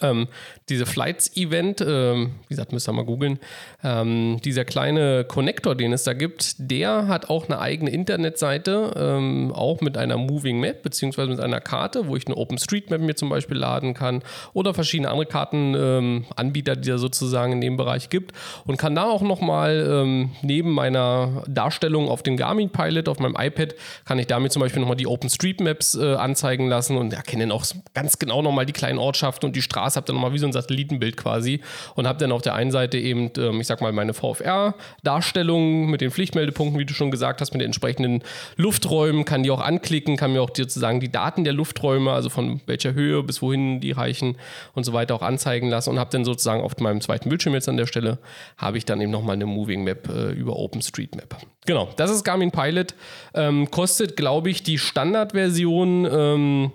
ähm, 0.00 0.28
diese 0.68 0.86
Flights-Event, 0.86 1.80
ähm, 1.80 2.32
wie 2.48 2.54
gesagt, 2.54 2.72
müsst 2.72 2.88
ihr 2.88 2.92
mal 2.92 3.04
googeln, 3.04 3.38
ähm, 3.82 4.40
dieser 4.44 4.64
kleine 4.64 5.24
Connector, 5.24 5.74
den 5.74 5.92
es 5.92 6.04
da 6.04 6.12
gibt, 6.12 6.54
der 6.58 7.08
hat 7.08 7.30
auch 7.30 7.48
eine 7.48 7.58
eigene 7.58 7.90
Internetseite, 7.90 8.92
ähm, 8.96 9.52
auch 9.52 9.80
mit 9.80 9.98
einer 9.98 10.16
Moving 10.16 10.60
Map, 10.60 10.82
beziehungsweise 10.82 11.30
mit 11.30 11.40
einer 11.40 11.60
Karte, 11.60 12.06
wo 12.06 12.16
ich 12.16 12.26
eine 12.26 12.36
OpenStreetMap 12.36 13.00
mir 13.00 13.14
zum 13.14 13.28
Beispiel 13.28 13.56
laden 13.56 13.94
kann 13.94 14.22
oder 14.52 14.72
verschiedene 14.72 15.10
andere 15.10 15.26
Kartenanbieter, 15.26 16.76
die 16.76 16.88
da 16.88 16.98
sozusagen 16.98 17.52
in 17.52 17.60
dem 17.60 17.76
Bereich 17.76 18.08
gibt 18.08 18.32
und 18.64 18.76
kann 18.76 18.94
da 18.94 19.04
auch 19.04 19.22
nochmal 19.22 19.86
ähm, 19.88 20.30
neben 20.42 20.70
meiner 20.70 21.42
Darstellung 21.48 22.08
auf 22.08 22.22
dem 22.22 22.36
Garmin 22.36 22.70
Pilot, 22.70 23.08
auf 23.08 23.18
meinem 23.18 23.36
iPad, 23.38 23.74
kann 24.04 24.18
ich 24.18 24.26
damit 24.26 24.52
zum 24.52 24.60
Beispiel 24.60 24.80
nochmal 24.80 24.96
die 24.96 25.06
OpenStreetMaps 25.06 25.96
äh, 25.96 26.14
anzeigen 26.14 26.68
lassen 26.68 26.96
und 26.96 27.12
erkenne 27.12 27.42
dann 27.42 27.52
auch 27.52 27.64
ganz 27.94 28.18
genau 28.18 28.42
nochmal 28.42 28.66
die 28.66 28.72
kleinen 28.72 28.98
Ortschaften 28.98 29.46
und 29.46 29.56
die 29.56 29.62
Straße, 29.62 29.96
habe 29.96 30.06
dann 30.06 30.16
nochmal 30.16 30.32
wie 30.32 30.38
so 30.38 30.46
ein 30.46 30.52
Satellitenbild 30.62 31.16
quasi 31.16 31.60
und 31.94 32.06
habe 32.06 32.18
dann 32.18 32.32
auf 32.32 32.42
der 32.42 32.54
einen 32.54 32.70
Seite 32.70 32.98
eben, 32.98 33.30
ähm, 33.36 33.60
ich 33.60 33.66
sag 33.66 33.80
mal, 33.80 33.92
meine 33.92 34.14
VFR-Darstellung 34.14 35.90
mit 35.90 36.00
den 36.00 36.10
Pflichtmeldepunkten, 36.10 36.78
wie 36.78 36.86
du 36.86 36.94
schon 36.94 37.10
gesagt 37.10 37.40
hast, 37.40 37.52
mit 37.52 37.60
den 37.60 37.66
entsprechenden 37.66 38.22
Lufträumen, 38.56 39.24
kann 39.24 39.42
die 39.42 39.50
auch 39.50 39.60
anklicken, 39.60 40.16
kann 40.16 40.32
mir 40.32 40.42
auch 40.42 40.50
sozusagen 40.54 41.00
die 41.00 41.10
Daten 41.10 41.44
der 41.44 41.52
Lufträume, 41.52 42.12
also 42.12 42.28
von 42.28 42.60
welcher 42.66 42.94
Höhe 42.94 43.22
bis 43.22 43.42
wohin 43.42 43.80
die 43.80 43.92
reichen 43.92 44.36
und 44.74 44.84
so 44.84 44.92
weiter 44.92 45.14
auch 45.14 45.22
anzeigen 45.22 45.68
lassen 45.68 45.90
und 45.90 45.98
habe 45.98 46.10
dann 46.10 46.24
sozusagen 46.24 46.62
auf 46.62 46.76
meinem 46.78 47.00
zweiten 47.00 47.28
Bildschirm 47.28 47.54
jetzt 47.54 47.68
an 47.68 47.76
der 47.76 47.86
Stelle, 47.86 48.18
habe 48.56 48.78
ich 48.78 48.84
dann 48.84 49.00
eben 49.00 49.12
nochmal 49.12 49.34
eine 49.36 49.46
Moving 49.46 49.84
Map 49.84 50.08
äh, 50.08 50.32
über 50.32 50.56
OpenStreetMap. 50.56 51.36
Genau, 51.64 51.90
das 51.96 52.10
ist 52.10 52.24
Garmin 52.24 52.50
Pilot. 52.50 52.94
Ähm, 53.34 53.70
kostet, 53.70 54.16
glaube 54.16 54.50
ich, 54.50 54.62
die 54.62 54.78
Standardversion 54.78 56.08
ähm, 56.10 56.72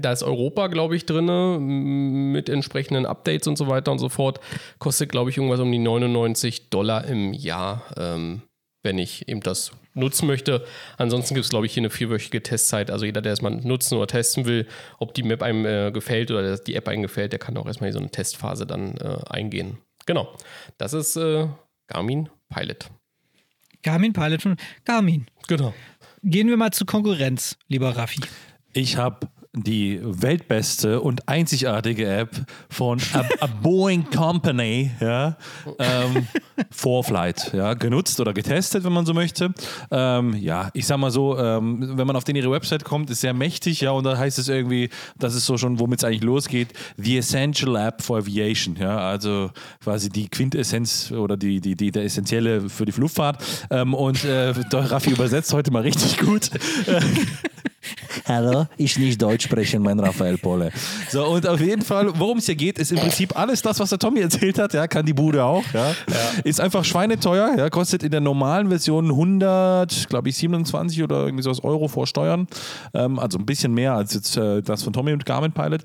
da 0.00 0.12
ist 0.12 0.22
Europa, 0.22 0.68
glaube 0.68 0.96
ich, 0.96 1.06
drin, 1.06 2.32
mit 2.32 2.48
entsprechenden 2.48 3.06
Updates 3.06 3.46
und 3.46 3.56
so 3.56 3.68
weiter 3.68 3.92
und 3.92 3.98
so 3.98 4.08
fort. 4.08 4.40
Kostet, 4.78 5.10
glaube 5.10 5.30
ich, 5.30 5.36
irgendwas 5.36 5.60
um 5.60 5.70
die 5.70 5.78
99 5.78 6.70
Dollar 6.70 7.04
im 7.04 7.32
Jahr, 7.32 7.84
ähm, 7.96 8.42
wenn 8.82 8.98
ich 8.98 9.28
eben 9.28 9.40
das 9.40 9.72
nutzen 9.94 10.26
möchte. 10.26 10.64
Ansonsten 10.98 11.34
gibt 11.34 11.44
es, 11.44 11.50
glaube 11.50 11.66
ich, 11.66 11.74
hier 11.74 11.82
eine 11.82 11.90
vierwöchige 11.90 12.42
Testzeit. 12.42 12.90
Also 12.90 13.06
jeder, 13.06 13.22
der 13.22 13.32
es 13.32 13.42
mal 13.42 13.50
nutzen 13.50 13.96
oder 13.96 14.06
testen 14.06 14.44
will, 14.44 14.66
ob 14.98 15.14
die 15.14 15.22
Map 15.22 15.42
einem 15.42 15.64
äh, 15.64 15.90
gefällt 15.92 16.30
oder 16.30 16.56
die 16.58 16.74
App 16.74 16.88
einem 16.88 17.02
gefällt, 17.02 17.32
der 17.32 17.38
kann 17.38 17.56
auch 17.56 17.66
erstmal 17.66 17.88
in 17.88 17.94
so 17.94 18.00
eine 18.00 18.10
Testphase 18.10 18.66
dann 18.66 18.96
äh, 18.96 19.18
eingehen. 19.28 19.78
Genau. 20.06 20.34
Das 20.78 20.92
ist 20.92 21.16
äh, 21.16 21.48
Garmin 21.86 22.28
Pilot. 22.48 22.90
Garmin 23.82 24.12
Pilot 24.12 24.42
von 24.42 24.56
Garmin. 24.84 25.26
Genau. 25.46 25.74
Gehen 26.22 26.48
wir 26.48 26.56
mal 26.56 26.72
zur 26.72 26.86
Konkurrenz, 26.86 27.56
lieber 27.68 27.96
Raffi. 27.96 28.20
Ich 28.72 28.96
habe 28.96 29.28
die 29.54 30.00
weltbeste 30.02 31.00
und 31.00 31.28
einzigartige 31.28 32.06
App 32.06 32.30
von 32.68 33.00
a, 33.12 33.24
a 33.40 33.46
Boeing 33.46 34.10
Company, 34.10 34.90
ja, 35.00 35.36
ähm, 35.78 36.26
Vorflight, 36.70 37.52
ja, 37.54 37.74
genutzt 37.74 38.20
oder 38.20 38.32
getestet, 38.32 38.84
wenn 38.84 38.92
man 38.92 39.06
so 39.06 39.14
möchte. 39.14 39.52
Ähm, 39.90 40.34
ja, 40.34 40.70
ich 40.74 40.86
sag 40.86 40.98
mal 40.98 41.10
so, 41.10 41.38
ähm, 41.38 41.96
wenn 41.96 42.06
man 42.06 42.16
auf 42.16 42.24
den 42.24 42.36
ihre 42.36 42.50
Website 42.50 42.84
kommt, 42.84 43.10
ist 43.10 43.20
sehr 43.20 43.34
mächtig, 43.34 43.80
ja, 43.80 43.92
und 43.92 44.04
da 44.04 44.18
heißt 44.18 44.38
es 44.38 44.48
irgendwie, 44.48 44.90
das 45.18 45.34
ist 45.34 45.46
so 45.46 45.56
schon, 45.56 45.78
womit 45.78 46.00
es 46.00 46.04
eigentlich 46.04 46.22
losgeht, 46.22 46.72
The 46.96 47.18
Essential 47.18 47.76
App 47.76 48.02
for 48.02 48.18
Aviation, 48.18 48.76
ja, 48.76 48.98
also 48.98 49.50
quasi 49.82 50.10
die 50.10 50.28
Quintessenz 50.28 51.12
oder 51.12 51.36
die, 51.36 51.60
die, 51.60 51.76
die 51.76 51.90
der 51.90 52.04
Essentielle 52.04 52.68
für 52.68 52.84
die 52.84 52.92
Luftfahrt. 52.92 53.42
Ähm, 53.70 53.94
und 53.94 54.24
äh, 54.24 54.50
Raffi 54.72 55.10
übersetzt 55.10 55.52
heute 55.52 55.70
mal 55.70 55.82
richtig 55.82 56.18
gut. 56.18 56.50
Hallo, 58.26 58.66
ich 58.76 58.98
nicht 58.98 59.20
Deutsch 59.20 59.44
sprechen, 59.44 59.82
mein 59.82 60.00
Raphael 60.00 60.38
Polle. 60.38 60.70
So, 61.10 61.26
und 61.26 61.46
auf 61.46 61.60
jeden 61.60 61.82
Fall, 61.82 62.18
worum 62.18 62.38
es 62.38 62.46
hier 62.46 62.54
geht, 62.54 62.78
ist 62.78 62.92
im 62.92 62.98
Prinzip 62.98 63.38
alles 63.38 63.62
das, 63.62 63.80
was 63.80 63.90
der 63.90 63.98
Tommy 63.98 64.20
erzählt 64.22 64.58
hat, 64.58 64.74
ja, 64.74 64.86
kann 64.86 65.06
die 65.06 65.12
Bude 65.12 65.44
auch, 65.44 65.64
ja. 65.72 65.90
ja. 65.90 65.94
Ist 66.44 66.60
einfach 66.60 66.84
schweineteuer, 66.84 67.54
ja, 67.56 67.70
kostet 67.70 68.02
in 68.02 68.10
der 68.10 68.20
normalen 68.20 68.68
Version 68.68 69.10
100, 69.10 70.08
glaube 70.08 70.28
ich, 70.28 70.36
27 70.36 71.02
oder 71.02 71.24
irgendwie 71.24 71.42
sowas 71.42 71.62
Euro 71.62 71.88
vor 71.88 72.06
Steuern. 72.06 72.46
Ähm, 72.92 73.18
also 73.18 73.38
ein 73.38 73.46
bisschen 73.46 73.74
mehr 73.74 73.94
als 73.94 74.14
jetzt 74.14 74.36
äh, 74.36 74.62
das 74.62 74.82
von 74.82 74.92
Tommy 74.92 75.12
und 75.12 75.26
Garmin 75.26 75.52
Pilot. 75.52 75.84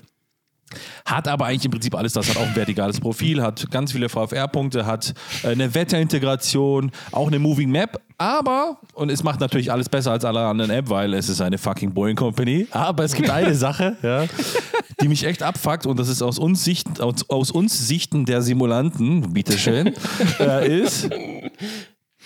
Hat 1.04 1.26
aber 1.28 1.46
eigentlich 1.46 1.64
im 1.64 1.70
Prinzip 1.72 1.94
alles 1.94 2.12
das, 2.12 2.28
hat 2.28 2.36
auch 2.36 2.46
ein 2.46 2.54
vertikales 2.54 3.00
Profil, 3.00 3.42
hat 3.42 3.70
ganz 3.70 3.92
viele 3.92 4.08
VFR-Punkte, 4.08 4.86
hat 4.86 5.14
äh, 5.42 5.48
eine 5.48 5.74
Wetterintegration, 5.74 6.92
auch 7.12 7.26
eine 7.26 7.38
Moving 7.38 7.70
Map, 7.70 8.00
aber, 8.18 8.78
und 8.94 9.10
es 9.10 9.22
macht 9.22 9.40
natürlich 9.40 9.72
alles 9.72 9.88
besser 9.88 10.12
als 10.12 10.24
alle 10.24 10.40
anderen 10.40 10.70
App, 10.70 10.88
weil 10.88 11.14
es 11.14 11.28
ist 11.28 11.40
eine 11.40 11.58
fucking 11.58 11.92
Boeing 11.92 12.16
Company, 12.16 12.66
aber 12.70 13.04
es 13.04 13.14
gibt 13.14 13.30
eine 13.30 13.54
Sache, 13.54 13.96
ja, 14.02 14.26
die 15.00 15.08
mich 15.08 15.24
echt 15.24 15.42
abfuckt 15.42 15.86
und 15.86 15.98
das 15.98 16.08
ist 16.08 16.22
aus 16.22 16.38
uns 16.38 16.62
Sichten, 16.62 17.00
aus, 17.00 17.28
aus 17.28 17.50
uns 17.50 17.88
Sichten 17.88 18.26
der 18.26 18.42
Simulanten, 18.42 19.32
bitteschön, 19.32 19.94
äh, 20.38 20.82
ist, 20.82 21.08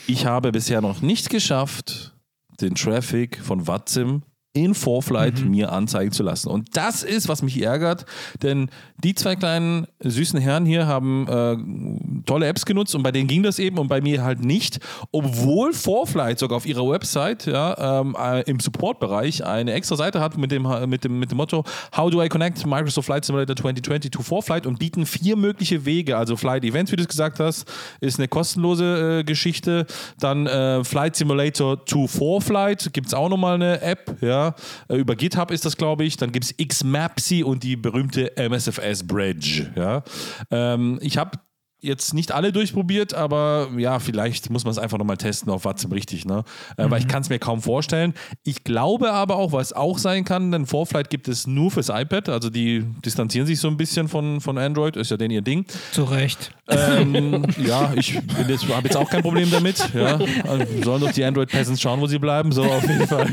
ich 0.07 0.27
habe 0.27 0.53
bisher 0.53 0.81
noch 0.81 1.01
nicht 1.01 1.31
geschafft, 1.31 2.15
den 2.61 2.75
Traffic 2.75 3.41
von 3.43 3.67
Watzim 3.67 4.23
in 4.55 4.73
Vorflight 4.75 5.41
mhm. 5.41 5.51
mir 5.51 5.73
anzeigen 5.73 6.13
zu 6.13 6.23
lassen. 6.23 6.49
Und 6.49 6.77
das 6.77 7.03
ist, 7.03 7.29
was 7.29 7.43
mich 7.43 7.61
ärgert, 7.61 8.07
denn 8.41 8.71
die 9.03 9.15
zwei 9.17 9.35
kleinen 9.35 9.89
süßen 9.99 10.39
Herren 10.39 10.65
hier 10.65 10.87
haben 10.87 11.27
äh, 11.29 12.23
tolle 12.25 12.47
Apps 12.47 12.65
genutzt 12.65 12.95
und 12.95 13.03
bei 13.03 13.11
denen 13.11 13.27
ging 13.27 13.43
das 13.43 13.59
eben 13.59 13.79
und 13.79 13.89
bei 13.89 14.01
mir 14.01 14.23
halt 14.23 14.45
nicht, 14.45 14.79
obwohl 15.11 15.73
Vorflight 15.73 16.39
sogar 16.39 16.57
auf 16.57 16.67
ihrer 16.67 16.89
Website 16.89 17.47
ja, 17.47 18.01
ähm, 18.01 18.17
äh, 18.19 18.43
im 18.43 18.61
Support-Bereich 18.61 19.45
eine 19.45 19.73
extra 19.73 19.97
Seite 19.97 20.21
hat 20.21 20.39
mit 20.39 20.53
dem, 20.53 20.69
mit, 20.89 21.03
dem, 21.03 21.19
mit 21.19 21.33
dem 21.33 21.37
Motto 21.37 21.65
How 21.97 22.11
do 22.11 22.23
I 22.23 22.29
connect 22.29 22.65
Microsoft 22.65 23.07
Flight 23.07 23.25
Simulator 23.25 23.57
2020 23.57 24.13
to 24.13 24.23
Vorflight 24.23 24.67
und 24.67 24.79
bieten 24.79 25.05
vier 25.05 25.35
mögliche 25.35 25.85
Wege, 25.85 26.17
also 26.17 26.37
Flight 26.37 26.63
Events, 26.63 26.93
wie 26.93 26.97
du 26.97 27.03
es 27.03 27.09
gesagt 27.09 27.41
hast, 27.41 27.71
ist 28.01 28.21
eine 28.21 28.29
kostenlose 28.29 29.21
äh, 29.21 29.25
Geschichte, 29.25 29.87
dann 30.21 30.47
äh, 30.47 30.85
Flight 30.85 31.17
Simulator 31.17 31.85
to 31.85 32.07
Vorflight, 32.07 32.93
gibt 32.93 33.09
es 33.09 33.15
auch 33.15 33.29
nochmal 33.29 33.57
eine 33.57 33.81
App, 33.83 34.17
ja, 34.21 34.44
äh, 34.89 34.97
über 34.97 35.17
GitHub 35.17 35.51
ist 35.51 35.65
das, 35.65 35.77
glaube 35.77 36.05
ich. 36.05 36.17
Dann 36.17 36.33
gibt 36.33 36.45
es 36.45 36.55
Xmapsy 36.57 37.43
und 37.43 37.63
die 37.63 37.77
berühmte 37.77 38.37
MSFS 38.37 39.07
Bridge. 39.07 39.73
Ja. 39.77 40.03
Ähm, 40.51 40.99
ich 41.01 41.17
habe 41.17 41.39
jetzt 41.85 42.14
nicht 42.14 42.32
alle 42.32 42.53
durchprobiert, 42.53 43.14
aber 43.14 43.68
ja, 43.76 43.99
vielleicht 43.99 44.51
muss 44.51 44.64
man 44.64 44.72
es 44.72 44.78
einfach 44.78 44.99
nochmal 44.99 45.16
testen 45.16 45.51
auf 45.51 45.64
WhatsApp 45.64 45.93
richtig, 45.93 46.24
ne? 46.24 46.45
Äh, 46.76 46.87
mhm. 46.87 46.91
Weil 46.91 47.01
ich 47.01 47.09
kann 47.09 47.22
es 47.22 47.28
mir 47.28 47.39
kaum 47.39 47.62
vorstellen. 47.62 48.14
Ich 48.43 48.64
glaube 48.64 49.12
aber 49.12 49.37
auch, 49.37 49.53
was 49.53 49.72
auch 49.72 49.99
sein 49.99 50.24
kann, 50.24 50.51
denn 50.51 50.66
Vorflight 50.66 51.11
gibt 51.11 51.28
es 51.28 51.47
nur 51.47 51.70
fürs 51.70 51.89
iPad, 51.89 52.28
also 52.28 52.51
die 52.51 52.85
distanzieren 53.05 53.47
sich 53.47 53.61
so 53.61 53.68
ein 53.68 53.76
bisschen 53.76 54.09
von, 54.09 54.41
von 54.41 54.59
Android, 54.59 54.97
ist 54.97 55.11
ja 55.11 55.16
denn 55.16 55.30
ihr 55.30 55.43
Ding. 55.43 55.66
Zu 55.93 56.05
Recht. 56.05 56.53
Ähm, 56.68 57.45
ja, 57.64 57.93
ich 57.95 58.16
habe 58.16 58.53
jetzt 58.85 58.97
auch 58.97 59.11
kein 59.11 59.22
Problem 59.22 59.51
damit. 59.51 59.93
Ja. 59.95 60.18
Also 60.45 60.66
sollen 60.82 61.01
doch 61.03 61.12
die 61.12 61.24
Android-Peasants 61.24 61.80
schauen, 61.80 62.01
wo 62.01 62.07
sie 62.07 62.18
bleiben, 62.18 62.53
so 62.53 62.64
auf 62.64 62.82
jeden 62.89 63.07
Fall. 63.07 63.28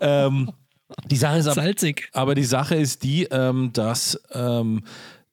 ähm, 0.00 0.50
die 1.06 1.16
Sache 1.16 1.38
ist 1.38 1.46
aber, 1.46 1.54
Salzig. 1.54 2.08
aber 2.12 2.34
die 2.34 2.44
Sache 2.44 2.74
ist 2.74 3.02
die, 3.02 3.24
ähm, 3.24 3.70
dass 3.72 4.20
ähm, 4.32 4.82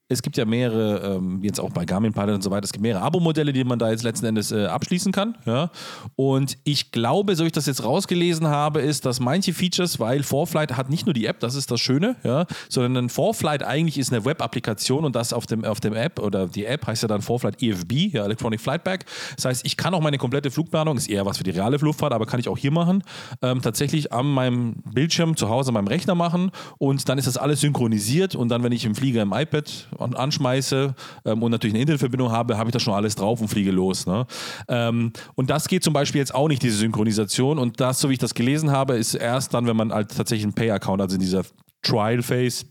es 0.08 0.22
gibt 0.22 0.38
ja 0.38 0.46
mehrere, 0.46 1.16
ähm, 1.16 1.40
jetzt 1.42 1.60
auch 1.60 1.72
bei 1.72 1.84
Garmin 1.84 2.14
Pilot 2.14 2.36
und 2.36 2.44
so 2.44 2.52
weiter, 2.52 2.66
es 2.66 2.72
gibt 2.72 2.84
mehrere 2.84 3.02
Abo-Modelle, 3.02 3.52
die 3.52 3.64
man 3.64 3.80
da 3.80 3.90
jetzt 3.90 4.04
letzten 4.04 4.28
Endes 4.28 4.52
äh, 4.52 4.66
abschließen 4.66 5.12
kann. 5.12 5.36
Ja? 5.46 5.72
Und 6.16 6.60
ich 6.64 6.92
glaube, 6.92 7.36
so 7.36 7.44
wie 7.44 7.48
ich 7.48 7.54
das 7.54 7.66
jetzt 7.66 7.84
rausgelesen 7.84 8.48
habe, 8.48 8.82
ist, 8.82 9.06
dass 9.06 9.20
manche 9.20 9.52
Features, 9.52 10.00
weil 10.00 10.22
ForFlight 10.22 10.78
hat 10.78 10.92
nicht 10.92 11.08
nur 11.08 11.14
die 11.14 11.26
App, 11.26 11.40
das 11.40 11.56
ist 11.56 11.72
das 11.72 11.80
Schöne, 11.80 12.18
ja, 12.24 12.46
sondern 12.70 13.06
ein 13.06 13.10
ForFlight 13.10 13.64
eigentlich 13.64 13.98
ist 13.98 14.14
eine 14.14 14.26
Web-Applikation 14.26 15.06
und 15.06 15.16
das 15.16 15.34
auf 15.34 15.48
dem, 15.48 15.66
auf 15.66 15.80
dem 15.80 15.94
App 15.94 16.20
oder 16.20 16.48
die 16.48 16.66
App 16.66 16.86
heißt 16.86 17.02
ja 17.02 17.08
dann 17.08 17.24
ForFlight 17.24 17.64
EFB, 17.64 18.14
ja, 18.14 18.26
Electronic 18.26 18.62
Flight 18.62 18.84
Bag. 18.84 19.06
Das 19.38 19.46
heißt, 19.46 19.66
ich 19.66 19.76
kann 19.76 19.96
auch 19.96 20.02
meine 20.02 20.20
komplette 20.20 20.52
Flugplanung, 20.52 20.98
ist 20.98 21.10
eher 21.10 21.26
was 21.26 21.40
für 21.40 21.44
die 21.44 21.52
reale 21.52 21.78
Luftfahrt, 21.78 22.14
aber 22.14 22.28
kann 22.28 22.40
ich 22.40 22.48
auch 22.48 22.60
hier 22.60 22.72
machen, 22.72 23.04
ähm, 23.42 23.64
tatsächlich 23.64 24.14
an 24.14 24.28
meinem 24.28 24.76
Bildschirm 24.94 25.36
zu 25.36 25.50
Hause, 25.50 25.70
an 25.70 25.74
meinem 25.74 25.88
Rechner 25.88 26.14
machen 26.14 26.52
und 26.78 27.10
dann 27.10 27.18
ist 27.18 27.26
das 27.26 27.38
alles 27.38 27.62
synchronisiert 27.62 28.36
und 28.36 28.50
dann, 28.50 28.62
wenn 28.62 28.72
ich 28.72 28.86
im 28.86 28.94
Flieger 28.94 29.24
im 29.24 29.34
iPad 29.34 29.88
anschmeiße 30.00 30.96
ähm, 31.26 31.44
und 31.44 31.52
natürlich 31.52 31.74
eine 31.74 31.82
Internetverbindung 31.82 32.32
habe, 32.32 32.58
habe 32.58 32.70
ich 32.70 32.74
da 32.74 32.80
schon 32.80 32.94
alles 32.94 33.16
drauf 33.16 33.42
und 33.42 33.48
fliege 33.48 33.72
los. 33.72 34.06
Ne? 34.06 34.26
Ähm, 34.68 35.12
und 35.36 35.50
das 35.50 35.68
geht 35.68 35.84
zum 35.84 35.94
Beispiel 35.94 36.20
jetzt 36.20 36.34
auch 36.34 36.48
nicht, 36.48 36.62
diese 36.62 36.78
Synchronisation. 36.78 37.60
Und 37.60 37.80
das, 37.80 38.00
so 38.00 38.10
wie 38.10 38.14
ich 38.14 38.20
das 38.20 38.34
gelesen 38.34 38.72
habe, 38.72 38.98
ist 38.98 39.14
erst 39.14 39.54
dann, 39.54 39.68
wenn 39.68 39.76
man 39.76 39.94
halt 39.94 40.16
tatsächlich 40.16 40.44
einen 40.44 40.54
Pay-Account, 40.54 41.02
also 41.02 41.16
in 41.16 41.22
dieser 41.22 41.44
Trial-Phase, 41.82 42.66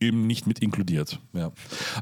eben 0.00 0.26
nicht 0.26 0.46
mit 0.46 0.58
inkludiert. 0.58 1.18
Ja. 1.32 1.52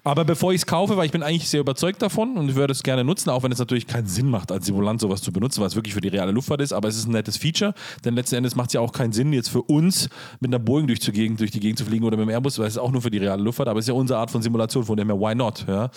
Aber 0.04 0.24
bevor 0.24 0.52
ich 0.52 0.62
es 0.62 0.66
kaufe, 0.66 0.96
weil 0.96 1.06
ich 1.06 1.12
bin 1.12 1.22
eigentlich 1.22 1.48
sehr 1.48 1.60
überzeugt 1.60 2.02
davon 2.02 2.36
und 2.36 2.48
ich 2.48 2.54
würde 2.54 2.72
es 2.72 2.82
gerne 2.82 3.04
nutzen, 3.04 3.30
auch 3.30 3.42
wenn 3.42 3.52
es 3.52 3.58
natürlich 3.58 3.86
keinen 3.86 4.06
Sinn 4.06 4.28
macht, 4.28 4.50
als 4.50 4.66
Simulant 4.66 5.00
sowas 5.00 5.22
zu 5.22 5.32
benutzen, 5.32 5.60
was 5.62 5.74
wirklich 5.74 5.94
für 5.94 6.00
die 6.00 6.08
reale 6.08 6.32
Luftfahrt 6.32 6.60
ist, 6.60 6.72
aber 6.72 6.88
es 6.88 6.96
ist 6.96 7.06
ein 7.06 7.12
nettes 7.12 7.36
Feature, 7.36 7.74
denn 8.04 8.14
letzten 8.14 8.36
Endes 8.36 8.56
macht 8.56 8.70
es 8.70 8.74
ja 8.74 8.80
auch 8.80 8.92
keinen 8.92 9.12
Sinn, 9.12 9.32
jetzt 9.32 9.48
für 9.48 9.62
uns 9.62 10.08
mit 10.40 10.50
einer 10.50 10.58
Boeing 10.58 10.86
durch, 10.86 11.00
die 11.00 11.12
Gegend, 11.12 11.40
durch 11.40 11.50
die 11.50 11.60
Gegend 11.60 11.78
zu 11.78 11.84
fliegen 11.84 12.04
oder 12.04 12.16
mit 12.16 12.26
dem 12.26 12.30
Airbus, 12.30 12.58
weil 12.58 12.66
es 12.66 12.74
ist 12.74 12.78
auch 12.78 12.92
nur 12.92 13.02
für 13.02 13.10
die 13.10 13.18
reale 13.18 13.42
Luftfahrt, 13.42 13.68
aber 13.68 13.78
es 13.78 13.84
ist 13.84 13.88
ja 13.88 13.94
unsere 13.94 14.18
Art 14.18 14.30
von 14.30 14.42
Simulation, 14.42 14.84
von 14.84 14.96
dem 14.96 15.08
her, 15.08 15.18
why 15.18 15.34
not? 15.34 15.64
Ja? 15.68 15.90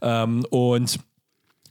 Ähm, 0.00 0.44
und 0.50 0.98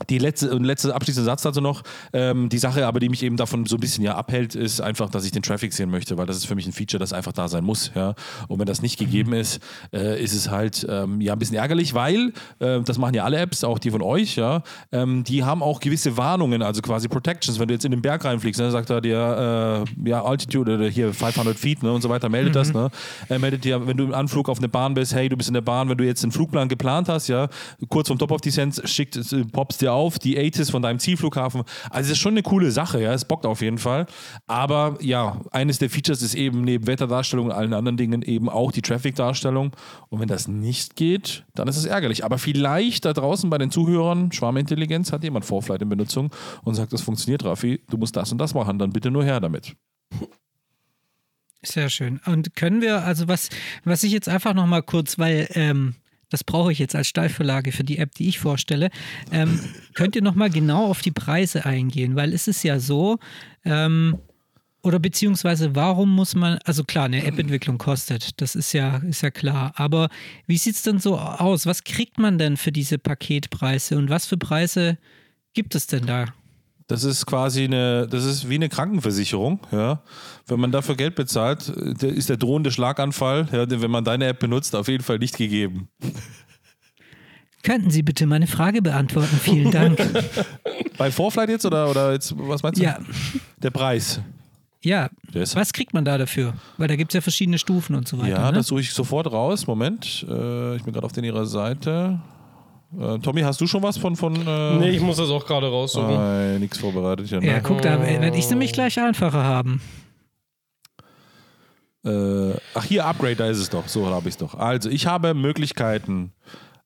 die 0.10 0.18
letzte 0.18 0.54
und 0.56 0.64
letzte 0.64 0.94
abschließende 0.94 1.26
Satz 1.26 1.42
dazu 1.42 1.62
noch. 1.62 1.84
Ähm, 2.14 2.50
die 2.50 2.58
Sache, 2.58 2.86
aber 2.88 3.00
die 3.00 3.10
mich 3.10 3.24
eben 3.24 3.38
davon 3.38 3.66
so 3.66 3.78
ein 3.78 3.80
bisschen 3.80 4.04
ja 4.04 4.16
abhält, 4.16 4.56
ist 4.56 4.82
einfach, 4.82 5.10
dass 5.10 5.26
ich 5.26 5.32
den 5.32 5.42
Traffic 5.42 5.74
sehen 5.74 5.90
möchte, 5.90 6.18
weil 6.18 6.26
das 6.26 6.38
ist 6.38 6.46
für 6.46 6.56
mich 6.56 6.68
ein 6.68 6.74
Feature, 6.74 7.00
das 7.00 7.14
einfach 7.14 7.34
da 7.34 7.48
sein 7.48 7.64
muss. 7.64 7.92
Ja? 7.96 8.16
Und 8.48 8.60
wenn 8.60 8.66
das 8.66 8.82
nicht 8.82 8.98
gegeben 8.98 9.34
ist, 9.34 9.60
äh, 9.94 10.22
ist 10.22 10.34
es 10.34 10.50
halt 10.50 10.86
ähm, 10.90 11.22
ja 11.22 11.34
ein 11.34 11.40
bisschen 11.40 11.58
ärgerlich, 11.58 11.94
weil 11.94 12.34
äh, 12.60 12.82
das 12.82 12.98
machen 12.98 13.14
ja 13.14 13.24
alle 13.24 13.38
Apps, 13.38 13.64
auch 13.64 13.80
die 13.80 13.92
von 13.92 14.02
euch, 14.02 14.36
ja, 14.36 14.64
ähm, 14.92 15.24
die 15.24 15.44
haben 15.44 15.64
auch 15.64 15.80
gewisse 15.80 16.18
Warnungen, 16.18 16.62
also 16.62 16.82
quasi 16.82 17.08
Protections. 17.08 17.60
Wenn 17.60 17.68
du 17.68 17.74
jetzt 17.74 17.86
in 17.86 17.92
den 17.92 18.02
Berg 18.02 18.26
reinfliegst, 18.26 18.60
dann 18.60 18.68
ne, 18.68 18.72
sagt 18.72 18.90
er 18.90 19.02
dir 19.02 19.86
äh, 20.06 20.10
ja 20.10 20.24
Altitude 20.24 20.76
oder 20.76 20.88
hier 20.88 21.14
500 21.14 21.58
Feet 21.58 21.84
ne, 21.84 21.92
und 21.92 22.02
so 22.02 22.10
weiter, 22.10 22.30
meldet 22.30 22.54
mhm. 22.54 22.60
das. 22.60 22.74
Ne? 22.74 22.90
Er 23.30 23.40
meldet 23.40 23.64
dir, 23.64 23.86
wenn 23.88 23.98
du 23.98 24.06
im 24.06 24.14
Anflug 24.14 24.50
auf 24.50 24.58
eine 24.58 24.70
Bahn 24.70 24.94
bist, 24.94 25.14
hey, 25.14 25.30
du 25.30 25.38
bist 25.38 25.50
in 25.50 25.54
der 25.54 25.62
Bahn, 25.62 25.90
wenn 25.90 25.98
du 25.98 26.06
jetzt 26.06 26.24
einen 26.24 26.32
Flugplan 26.32 26.70
geplant 26.70 27.10
hast, 27.10 27.28
ja, 27.28 27.48
kurz 27.90 28.08
vom 28.08 28.18
Top 28.18 28.32
of 28.32 28.42
Descent 28.42 28.82
schickt, 28.86 29.16
äh, 29.16 29.46
poppst 29.52 29.82
dir 29.82 29.91
auf, 29.92 30.20
die 30.20 30.38
ATIS 30.38 30.70
von 30.70 30.82
deinem 30.82 31.00
Zielflughafen. 31.00 31.64
Also 31.90 32.08
es 32.08 32.12
ist 32.14 32.20
schon 32.20 32.34
eine 32.34 32.44
coole 32.44 32.72
Sache, 32.72 33.02
ja, 33.02 33.14
es 33.14 33.26
bockt 33.26 33.46
auf 33.46 33.62
jeden 33.62 33.78
Fall. 33.78 34.06
Aber 34.48 34.98
ja, 35.02 35.42
eines 35.52 35.80
der 35.80 35.90
Features 35.90 36.22
ist 36.22 36.36
eben 36.36 36.64
neben 36.64 36.88
Wetterdarstellung 36.88 37.48
und 37.48 37.52
allen 37.52 37.74
anderen 37.74 37.98
Dingen 37.98 38.22
eben 38.22 38.50
auch 38.50 38.72
die 38.72 38.82
Traffic-Darstellung. 38.82 39.76
Und 40.10 40.20
wenn 40.20 40.28
das 40.28 40.48
nicht 40.48 40.96
geht, 40.96 41.46
dann 41.56 41.68
ist 41.68 41.78
es 41.78 41.86
ärgerlich. 41.86 42.26
Aber 42.26 42.38
vielleicht 42.38 43.06
da 43.06 43.14
draußen 43.14 43.50
bei 43.50 43.58
den 43.58 43.72
Zuhörern, 43.72 44.32
Schwarmintelligenz, 44.32 45.12
hat 45.12 45.24
jemand 45.24 45.46
Vorflight 45.46 45.82
in 45.82 45.90
Benutzung 45.90 46.32
und 46.64 46.76
sagt, 46.76 46.94
das 46.94 47.02
funktioniert, 47.02 47.44
Raffi, 47.44 47.82
du 47.90 47.98
musst 47.98 48.16
das 48.16 48.32
und 48.32 48.38
das 48.38 48.54
machen, 48.54 48.80
dann 48.80 48.92
bitte 48.92 49.12
nur 49.12 49.24
her 49.24 49.40
damit. 49.40 49.76
Sehr 51.64 51.90
schön. 51.90 52.20
Und 52.26 52.56
können 52.56 52.82
wir, 52.82 53.04
also 53.04 53.28
was, 53.28 53.50
was 53.84 54.04
ich 54.04 54.12
jetzt 54.12 54.28
einfach 54.28 54.54
nochmal 54.56 54.82
kurz, 54.82 55.20
weil 55.20 55.48
ähm, 55.54 55.96
das 56.32 56.44
brauche 56.44 56.72
ich 56.72 56.80
jetzt 56.80 56.96
als 56.96 57.08
Steilvorlage 57.08 57.72
für 57.72 57.84
die 57.84 58.00
App, 58.00 58.16
die 58.16 58.28
ich 58.28 58.40
vorstelle. 58.40 58.90
Ähm, 59.32 59.60
könnt 59.94 60.16
ihr 60.16 60.24
nochmal 60.24 60.50
genau 60.50 60.88
auf 60.88 61.02
die 61.02 61.12
Preise 61.12 61.66
eingehen? 61.66 62.16
Weil 62.16 62.34
es 62.34 62.48
ist 62.48 62.64
ja 62.64 62.80
so, 62.80 63.20
ähm, 63.66 64.18
oder 64.82 64.98
beziehungsweise 64.98 65.76
warum 65.76 66.10
muss 66.16 66.34
man, 66.34 66.58
also 66.66 66.84
klar, 66.84 67.06
eine 67.06 67.24
App-Entwicklung 67.24 67.78
kostet, 67.78 68.42
das 68.42 68.56
ist 68.56 68.74
ja, 68.74 68.98
ist 68.98 69.22
ja 69.22 69.30
klar. 69.30 69.74
Aber 69.76 70.10
wie 70.48 70.58
sieht 70.58 70.76
es 70.76 70.84
denn 70.84 71.00
so 71.00 71.20
aus? 71.20 71.66
Was 71.66 71.84
kriegt 71.84 72.18
man 72.18 72.40
denn 72.40 72.58
für 72.58 72.72
diese 72.72 72.98
Paketpreise 72.98 73.98
und 73.98 74.10
was 74.10 74.26
für 74.26 74.38
Preise 74.38 74.98
gibt 75.54 75.76
es 75.76 75.86
denn 75.86 76.06
da? 76.08 76.26
Das 76.92 77.06
ist 77.06 77.26
quasi 77.26 77.64
eine, 77.64 78.06
das 78.06 78.26
ist 78.26 78.50
wie 78.50 78.56
eine 78.56 78.68
Krankenversicherung, 78.68 79.62
ja. 79.72 80.02
Wenn 80.46 80.60
man 80.60 80.74
dafür 80.74 80.96
Geld 80.96 81.16
bezahlt, 81.16 81.70
ist 81.70 82.28
der 82.28 82.36
drohende 82.36 82.70
Schlaganfall, 82.70 83.48
ja, 83.54 83.66
wenn 83.70 83.90
man 83.90 84.04
deine 84.04 84.26
App 84.26 84.40
benutzt, 84.40 84.76
auf 84.76 84.90
jeden 84.90 85.02
Fall 85.02 85.18
nicht 85.18 85.38
gegeben. 85.38 85.88
Könnten 87.64 87.92
Sie 87.92 88.04
bitte 88.04 88.26
meine 88.26 88.46
Frage 88.46 88.82
beantworten? 88.82 89.40
Vielen 89.42 89.72
Dank. 89.72 90.00
Bei 90.98 91.12
Vorflight 91.12 91.48
jetzt 91.48 91.66
oder, 91.66 91.90
oder 91.90 92.12
jetzt, 92.12 92.34
was 92.38 92.62
meinst 92.62 92.82
du? 92.82 92.84
Ja. 92.84 93.00
Der 93.64 93.70
Preis. 93.70 94.20
Ja, 94.84 95.10
was 95.54 95.72
kriegt 95.72 95.94
man 95.94 96.04
da 96.04 96.18
dafür? 96.18 96.56
Weil 96.78 96.90
da 96.90 96.98
gibt 96.98 97.12
es 97.12 97.16
ja 97.16 97.22
verschiedene 97.22 97.58
Stufen 97.58 97.96
und 97.96 98.06
so 98.06 98.18
weiter. 98.18 98.32
Ja, 98.32 98.52
ne? 98.52 98.58
das 98.58 98.68
suche 98.68 98.82
ich 98.82 98.92
sofort 98.92 99.32
raus. 99.32 99.66
Moment, 99.66 100.26
äh, 100.28 100.76
ich 100.76 100.84
bin 100.84 100.92
gerade 100.92 101.06
auf 101.06 101.14
den 101.14 101.24
ihrer 101.24 101.46
Seite. 101.46 102.20
Äh, 103.00 103.20
Tommy, 103.20 103.42
hast 103.42 103.62
du 103.62 103.68
schon 103.68 103.84
was 103.84 103.98
von. 103.98 104.16
von 104.16 104.36
äh 104.36 104.78
nee, 104.78 104.90
ich 104.90 105.02
muss 105.02 105.18
das 105.18 105.30
auch 105.30 105.46
gerade 105.46 105.68
raussuchen. 105.68 106.14
Nein, 106.14 106.60
nichts 106.60 106.78
vorbereitet. 106.78 107.30
Ja, 107.30 107.40
ne? 107.40 107.48
ja 107.48 107.60
guck, 107.60 107.82
da 107.82 108.02
werde 108.02 108.38
ich 108.38 108.46
es 108.46 108.50
nämlich 108.50 108.74
gleich 108.74 109.00
einfacher 109.00 109.44
haben. 109.44 109.82
Äh, 112.04 112.54
ach, 112.74 112.84
hier, 112.84 113.06
Upgrade, 113.06 113.36
da 113.36 113.48
ist 113.48 113.60
es 113.60 113.70
doch. 113.70 113.88
So 113.88 114.08
habe 114.08 114.28
ich 114.28 114.34
es 114.34 114.38
doch. 114.38 114.56
Also, 114.56 114.90
ich 114.90 115.08
habe 115.08 115.34
Möglichkeiten, 115.34 116.34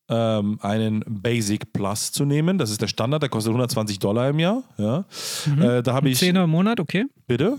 ähm, 0.09 0.59
einen 0.61 1.03
Basic 1.07 1.73
Plus 1.73 2.11
zu 2.11 2.25
nehmen. 2.25 2.57
Das 2.57 2.69
ist 2.69 2.81
der 2.81 2.87
Standard, 2.87 3.21
der 3.21 3.29
kostet 3.29 3.51
120 3.51 3.99
Dollar 3.99 4.29
im 4.29 4.39
Jahr. 4.39 4.63
Ja. 4.77 5.05
Mhm. 5.45 5.61
Äh, 5.61 5.83
da 5.83 5.93
habe 5.93 6.09
ich. 6.09 6.19
10 6.19 6.35
im 6.35 6.49
Monat, 6.49 6.79
okay. 6.79 7.05
Bitte? 7.27 7.57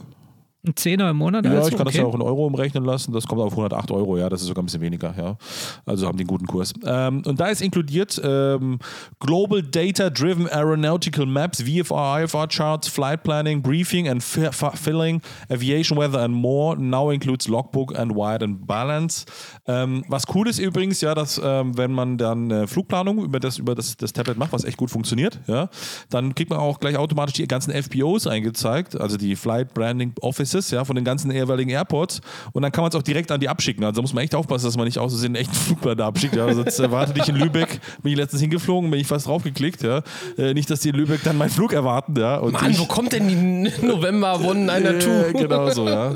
Ein 0.67 0.75
Zehner 0.75 1.11
im 1.11 1.19
Monat? 1.19 1.45
Ja, 1.45 1.53
also? 1.53 1.69
ich 1.69 1.77
kann 1.77 1.87
okay. 1.87 1.99
das 1.99 2.03
ja 2.03 2.05
auch 2.07 2.15
in 2.15 2.23
Euro 2.23 2.45
umrechnen 2.45 2.85
lassen. 2.85 3.13
Das 3.13 3.25
kommt 3.29 3.41
auf 3.41 3.53
108 3.53 3.93
Euro, 3.93 4.19
ja, 4.19 4.29
das 4.29 4.41
ist 4.41 4.49
sogar 4.49 4.65
ein 4.65 4.67
bisschen 4.67 4.81
weniger, 4.81 5.15
ja. 5.17 5.37
Also 5.85 6.09
haben 6.09 6.17
die 6.17 6.23
einen 6.23 6.29
guten 6.29 6.47
Kurs. 6.49 6.73
Ähm, 6.85 7.23
und 7.25 7.39
da 7.39 7.47
ist 7.47 7.63
inkludiert 7.63 8.21
ähm, 8.25 8.81
Global 9.21 9.63
Data 9.63 10.11
Driven 10.11 10.49
Aeronautical 10.49 11.25
Maps, 11.25 11.63
VFR, 11.63 12.25
IFR 12.25 12.49
Charts, 12.49 12.89
Flight 12.89 13.23
Planning, 13.23 13.63
Briefing 13.63 14.09
and 14.09 14.25
Filling, 14.25 15.23
Aviation 15.49 15.97
Weather 15.97 16.23
and 16.23 16.35
more. 16.35 16.77
Now 16.77 17.13
includes 17.13 17.47
Logbook 17.47 17.97
and 17.97 18.17
Wide 18.17 18.45
and 18.45 18.67
Balance. 18.67 19.25
Ähm, 19.69 20.05
was 20.09 20.25
cool 20.35 20.49
ist 20.49 20.59
übrigens, 20.59 21.01
ja, 21.01 21.15
dass 21.15 21.41
ähm, 21.43 21.79
wenn 21.79 21.93
man 21.93 22.19
dann 22.19 22.51
äh, 22.51 22.67
Flugplanung 22.67 23.23
über 23.23 23.39
das, 23.39 23.59
über 23.59 23.77
das, 23.77 23.97
das 23.97 24.13
Tablet 24.13 24.37
macht, 24.37 24.53
was 24.53 24.65
echt 24.65 24.79
gut 24.79 24.91
funktioniert, 24.91 25.39
ja, 25.47 25.69
dann 26.11 26.35
kriegt 26.35 26.51
man 26.51 26.59
auch 26.59 26.81
gleich 26.81 26.97
automatisch 26.97 27.35
die 27.35 27.47
ganzen 27.47 27.73
FBOs 27.73 28.27
eingezeigt, 28.27 29.01
also 29.01 29.17
die 29.17 29.37
Flight 29.37 29.73
Branding 29.73 30.13
Offices 30.21 30.56
Services, 30.57 30.71
ja, 30.71 30.85
von 30.85 30.97
den 30.97 31.05
ganzen 31.05 31.31
jeweiligen 31.31 31.71
Airports. 31.71 32.21
Und 32.53 32.63
dann 32.63 32.73
kann 32.73 32.83
man 32.83 32.91
es 32.91 32.97
auch 32.97 33.03
direkt 33.03 33.31
an 33.31 33.41
die 33.41 33.49
abschicken. 33.49 33.85
Also 33.85 33.97
da 33.97 34.03
muss 34.03 34.13
man 34.13 34.25
echt 34.25 34.35
aufpassen, 34.35 34.67
dass 34.67 34.77
man 34.77 34.87
nicht 34.87 34.99
aus 34.99 35.13
Versehen 35.13 35.29
einen 35.29 35.37
echten 35.37 35.55
Flugplan 35.55 35.97
da 35.97 36.07
abschickt. 36.07 36.37
Ja. 36.37 36.53
Sonst 36.53 36.79
erwartet 36.79 37.17
dich 37.17 37.29
in 37.29 37.37
Lübeck, 37.37 37.81
bin 38.03 38.13
ich 38.13 38.19
letztens 38.19 38.43
hingeflogen, 38.43 38.91
bin 38.91 39.01
ich 39.01 39.07
fast 39.07 39.27
draufgeklickt, 39.27 39.83
ja. 39.83 40.03
Äh, 40.39 40.55
nicht, 40.55 40.71
dass 40.71 40.81
die 40.81 40.91
in 40.91 40.97
Lübeck 40.97 41.23
dann 41.23 41.37
meinen 41.37 41.51
Flug 41.51 41.73
erwarten, 41.73 42.15
ja. 42.19 42.39
Und 42.39 42.53
Mann, 42.53 42.71
ich, 42.71 42.79
wo 42.79 42.87
kommt 42.87 43.13
denn 43.13 43.29
die 43.29 43.87
November 43.87 44.41
One 44.41 44.71
einer 44.71 44.95
äh, 44.95 44.99
Tour? 44.99 45.33
genau 45.33 45.71
so, 45.71 45.89
ja. 45.89 46.15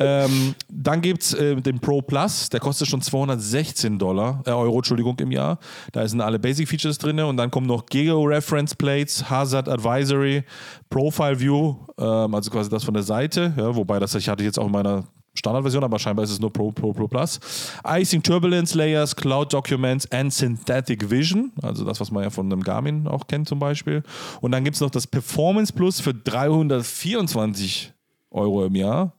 Ähm, 0.00 0.56
dann 0.68 1.00
gibt 1.00 1.22
es 1.22 1.34
äh, 1.34 1.54
den 1.54 1.78
Pro 1.78 2.02
Plus, 2.02 2.48
der 2.48 2.58
kostet 2.58 2.88
schon 2.88 3.00
216 3.00 3.98
Dollar, 3.98 4.42
äh, 4.44 4.50
Euro 4.50 4.78
Entschuldigung, 4.78 5.16
im 5.20 5.30
Jahr. 5.30 5.58
Da 5.92 6.06
sind 6.08 6.20
alle 6.20 6.40
Basic 6.40 6.68
Features 6.68 6.98
drin 6.98 7.20
und 7.20 7.36
dann 7.36 7.50
kommen 7.50 7.66
noch 7.66 7.86
Geo-Reference 7.86 8.74
Plates, 8.74 9.30
Hazard 9.30 9.68
Advisory, 9.68 10.42
Profile 10.90 11.38
View, 11.38 11.76
ähm, 11.98 12.34
also 12.34 12.50
quasi 12.50 12.68
das 12.70 12.82
von 12.82 12.94
der 12.94 13.04
Seite, 13.04 13.54
ja, 13.56 13.74
wobei 13.74 14.00
das 14.00 14.14
ich 14.16 14.28
hatte 14.28 14.42
jetzt 14.42 14.58
auch 14.58 14.66
in 14.66 14.72
meiner 14.72 15.04
Standardversion, 15.34 15.84
aber 15.84 15.98
scheinbar 15.98 16.24
ist 16.24 16.30
es 16.30 16.40
nur 16.40 16.52
Pro, 16.52 16.72
Pro, 16.72 16.92
Pro 16.92 17.08
Plus. 17.08 17.38
Icing 17.86 18.22
Turbulence 18.22 18.76
Layers, 18.76 19.14
Cloud 19.14 19.52
Documents 19.52 20.10
and 20.10 20.32
Synthetic 20.32 21.08
Vision, 21.10 21.52
also 21.62 21.84
das, 21.84 22.00
was 22.00 22.10
man 22.10 22.24
ja 22.24 22.30
von 22.30 22.50
einem 22.50 22.62
Garmin 22.62 23.06
auch 23.06 23.26
kennt 23.26 23.48
zum 23.48 23.58
Beispiel. 23.58 24.02
Und 24.40 24.52
dann 24.52 24.64
gibt 24.64 24.76
es 24.76 24.80
noch 24.80 24.90
das 24.90 25.06
Performance 25.06 25.72
Plus 25.72 26.00
für 26.00 26.14
324 26.14 27.92
Euro 28.30 28.64
im 28.64 28.74
Jahr. 28.74 29.12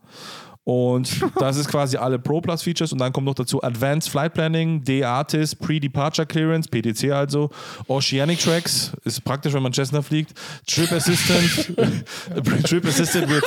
Und 0.65 1.23
das 1.39 1.57
ist 1.57 1.67
quasi 1.67 1.95
alle 1.95 2.17
Pro 2.17 2.41
Plus 2.41 2.63
Features 2.63 2.91
und 2.91 2.97
dann 2.97 3.13
kommt 3.13 3.27
noch 3.27 3.35
dazu 3.35 3.61
Advanced 3.61 4.09
Flight 4.09 4.33
Planning, 4.33 4.83
D-Artis, 4.83 5.53
Pre-Departure 5.53 6.25
Clearance, 6.25 6.67
PDC 6.67 7.11
also, 7.11 7.51
Oceanic 7.87 8.39
Tracks, 8.39 8.91
ist 9.03 9.23
praktisch, 9.23 9.53
wenn 9.53 9.61
man 9.61 9.73
Cessna 9.73 10.01
fliegt, 10.01 10.33
Trip 10.65 10.91
Assistant, 10.91 11.75
Trip 12.67 12.83
Assistant 12.83 13.29
with 13.29 13.43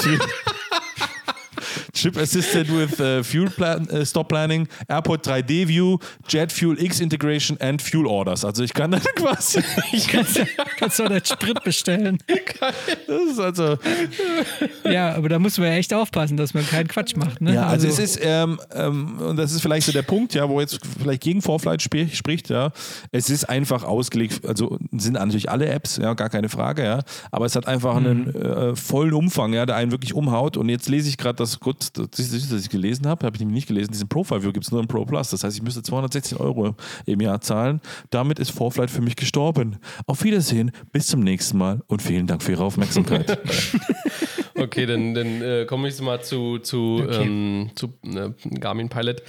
Chip 1.99 2.16
Assisted 2.16 2.70
with 2.70 3.01
uh, 3.01 3.22
Fuel 3.24 3.51
plan, 3.51 3.88
uh, 3.90 4.05
Stop 4.05 4.28
Planning, 4.28 4.68
Airport 4.88 5.26
3D 5.26 5.66
View, 5.66 5.99
Jet 6.28 6.53
Fuel 6.53 6.80
X 6.80 7.01
Integration 7.01 7.59
and 7.61 7.82
Fuel 7.82 8.07
Orders. 8.07 8.44
Also 8.44 8.62
ich 8.62 8.72
kann 8.72 8.92
dann 8.92 9.01
quasi. 9.16 9.62
Ich 9.92 10.07
kannst, 10.07 10.40
kannst 10.78 10.99
du 10.99 11.09
den 11.09 11.24
Sprit 11.24 11.62
bestellen. 11.64 12.18
Das 13.07 13.22
ist 13.30 13.40
also. 13.40 13.78
Ja, 14.84 15.14
aber 15.14 15.28
da 15.28 15.38
muss 15.38 15.59
man 15.59 15.68
ja 15.68 15.74
echt 15.74 15.92
aufpassen, 15.94 16.36
dass 16.36 16.55
man 16.55 16.66
keinen 16.66 16.88
Quatsch 16.88 17.16
macht. 17.16 17.40
Ne? 17.40 17.55
Ja, 17.55 17.66
also, 17.66 17.88
es 17.88 17.99
ist, 17.99 18.20
ähm, 18.22 18.61
ähm, 18.74 19.18
und 19.18 19.36
das 19.36 19.53
ist 19.53 19.62
vielleicht 19.62 19.86
so 19.86 19.92
der 19.92 20.03
Punkt, 20.03 20.34
ja, 20.34 20.49
wo 20.49 20.61
jetzt 20.61 20.78
vielleicht 21.01 21.22
gegen 21.22 21.42
Vorflight 21.42 21.80
sp 21.82 22.09
spricht, 22.12 22.51
ja. 22.51 22.70
Es 23.12 23.30
ist 23.30 23.49
einfach 23.49 23.82
ausgelegt, 23.82 24.46
also 24.46 24.78
sind 24.92 25.14
natürlich 25.14 25.51
alle 25.51 25.66
Apps, 25.66 25.96
ja, 25.96 26.14
gar 26.14 26.28
keine 26.28 26.49
Frage, 26.49 26.84
ja. 26.84 27.01
Aber 27.30 27.46
es 27.46 27.57
hat 27.57 27.66
einfach 27.66 27.96
einen 27.96 28.34
äh, 28.34 28.76
vollen 28.76 29.14
Umfang, 29.14 29.53
ja, 29.53 29.66
der 29.66 29.76
einen 29.76 29.90
wirklich 29.90 30.14
umhaut. 30.14 30.57
Und 30.57 30.68
jetzt 30.68 30.88
lese 30.88 31.09
ich 31.09 31.16
gerade 31.16 31.36
das, 31.36 31.61
gut, 31.61 31.88
das, 31.93 32.18
ist, 32.18 32.53
das 32.53 32.62
ich 32.62 32.70
gelesen 32.70 33.07
habe, 33.07 33.24
habe 33.26 33.36
ich 33.36 33.41
nämlich 33.41 33.55
nicht 33.55 33.68
gelesen, 33.68 33.93
diesen 33.93 34.09
Profile-View 34.09 34.53
gibt 34.53 34.66
es 34.66 34.72
nur 34.72 34.80
im 34.80 34.89
Pro 34.89 35.05
Plus. 35.05 35.30
Das 35.30 35.45
heißt, 35.45 35.57
ich 35.57 35.62
müsste 35.62 35.82
216 35.82 36.39
Euro 36.39 36.74
im 37.07 37.20
Jahr 37.20 37.41
zahlen. 37.41 37.80
Damit 38.11 38.39
ist 38.39 38.51
Vorflight 38.51 38.91
für 38.91 39.03
mich 39.03 39.16
gestorben. 39.16 39.76
Auf 40.07 40.24
Wiedersehen, 40.24 40.70
bis 40.93 41.07
zum 41.07 41.20
nächsten 41.20 41.59
Mal 41.59 41.82
und 41.86 42.03
vielen 42.03 42.26
Dank 42.26 42.43
für 42.43 42.53
Ihre 42.53 42.64
Aufmerksamkeit. 42.64 43.39
Okay, 44.61 44.86
dann, 44.86 45.14
dann 45.14 45.41
äh, 45.41 45.66
komme 45.66 45.89
ich 45.89 46.01
mal 46.01 46.20
zu, 46.20 46.59
zu, 46.59 47.01
Okay. 47.05 47.22
ähm, 47.22 47.70
zu 47.76 47.93
äh, 48.05 48.30
Garmin 48.59 48.89
Pilot. 48.89 49.22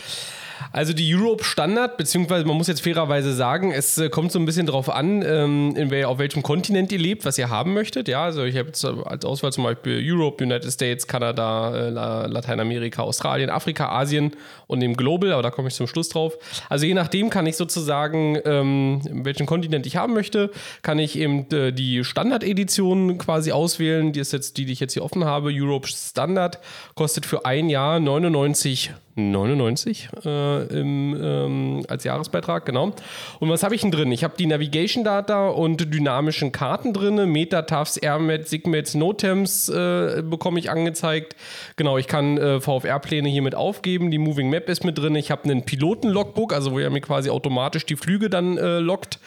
Also 0.71 0.93
die 0.93 1.13
Europe 1.15 1.43
Standard, 1.43 1.97
beziehungsweise 1.97 2.45
man 2.45 2.55
muss 2.57 2.67
jetzt 2.67 2.81
fairerweise 2.81 3.33
sagen, 3.33 3.71
es 3.71 3.97
äh, 3.97 4.09
kommt 4.09 4.31
so 4.31 4.39
ein 4.39 4.45
bisschen 4.45 4.65
drauf 4.65 4.89
an, 4.89 5.21
ähm, 5.25 5.75
in 5.75 5.89
wel, 5.91 6.05
auf 6.05 6.19
welchem 6.19 6.43
Kontinent 6.43 6.91
ihr 6.91 6.99
lebt, 6.99 7.25
was 7.25 7.37
ihr 7.37 7.49
haben 7.49 7.73
möchtet. 7.73 8.07
Ja, 8.07 8.23
also 8.23 8.43
ich 8.43 8.55
habe 8.57 8.67
jetzt 8.67 8.83
als 8.85 9.25
Auswahl 9.25 9.51
zum 9.53 9.63
Beispiel 9.63 10.01
Europe, 10.03 10.43
United 10.43 10.71
States, 10.71 11.07
Kanada, 11.07 11.75
äh, 11.75 11.89
La- 11.89 12.25
Lateinamerika, 12.25 13.01
Australien, 13.03 13.49
Afrika, 13.49 13.89
Asien 13.89 14.31
und 14.67 14.79
dem 14.81 14.95
Global, 14.95 15.31
aber 15.33 15.43
da 15.43 15.51
komme 15.51 15.67
ich 15.69 15.75
zum 15.75 15.87
Schluss 15.87 16.09
drauf. 16.09 16.37
Also 16.69 16.85
je 16.85 16.93
nachdem 16.93 17.29
kann 17.29 17.45
ich 17.47 17.55
sozusagen, 17.57 18.37
ähm, 18.45 19.01
welchen 19.23 19.45
Kontinent 19.45 19.85
ich 19.85 19.95
haben 19.97 20.13
möchte, 20.13 20.51
kann 20.81 20.99
ich 20.99 21.17
eben 21.17 21.49
äh, 21.51 21.71
die 21.71 22.03
Standard-Edition 22.03 23.17
quasi 23.17 23.51
auswählen. 23.51 24.13
Die 24.13 24.19
ist 24.19 24.33
jetzt 24.33 24.57
die, 24.57 24.65
die 24.65 24.73
ich 24.73 24.79
jetzt 24.79 24.93
hier 24.93 25.03
offen 25.03 25.25
habe. 25.25 25.49
Europe 25.53 25.87
Standard 25.87 26.59
kostet 26.95 27.25
für 27.25 27.45
ein 27.45 27.69
Jahr 27.69 27.99
99 27.99 28.91
99 29.19 30.09
äh, 30.25 30.79
im, 30.79 31.17
ähm, 31.21 31.85
als 31.87 32.03
Jahresbeitrag, 32.03 32.65
genau. 32.65 32.93
Und 33.39 33.49
was 33.49 33.63
habe 33.63 33.75
ich 33.75 33.81
denn 33.81 33.91
drin? 33.91 34.11
Ich 34.11 34.23
habe 34.23 34.33
die 34.37 34.45
Navigation 34.45 35.03
Data 35.03 35.49
und 35.49 35.93
dynamischen 35.93 36.51
Karten 36.51 36.93
drin, 36.93 37.15
Metatafs, 37.31 37.97
Airmet, 37.97 38.47
Sigmets, 38.47 38.95
Notems 38.95 39.69
äh, 39.69 40.23
bekomme 40.23 40.59
ich 40.59 40.71
angezeigt. 40.71 41.35
Genau, 41.75 41.97
ich 41.97 42.07
kann 42.07 42.37
äh, 42.37 42.59
VFR-Pläne 42.59 43.29
hier 43.29 43.41
mit 43.41 43.55
aufgeben, 43.55 44.11
die 44.11 44.17
Moving 44.17 44.49
Map 44.49 44.69
ist 44.69 44.83
mit 44.83 44.97
drin, 44.97 45.15
ich 45.15 45.31
habe 45.31 45.43
einen 45.43 45.63
Piloten-Logbook, 45.63 46.53
also 46.53 46.71
wo 46.71 46.79
er 46.79 46.89
mir 46.89 47.01
quasi 47.01 47.29
automatisch 47.29 47.85
die 47.85 47.95
Flüge 47.95 48.29
dann 48.29 48.57
äh, 48.57 48.79
lockt. 48.79 49.19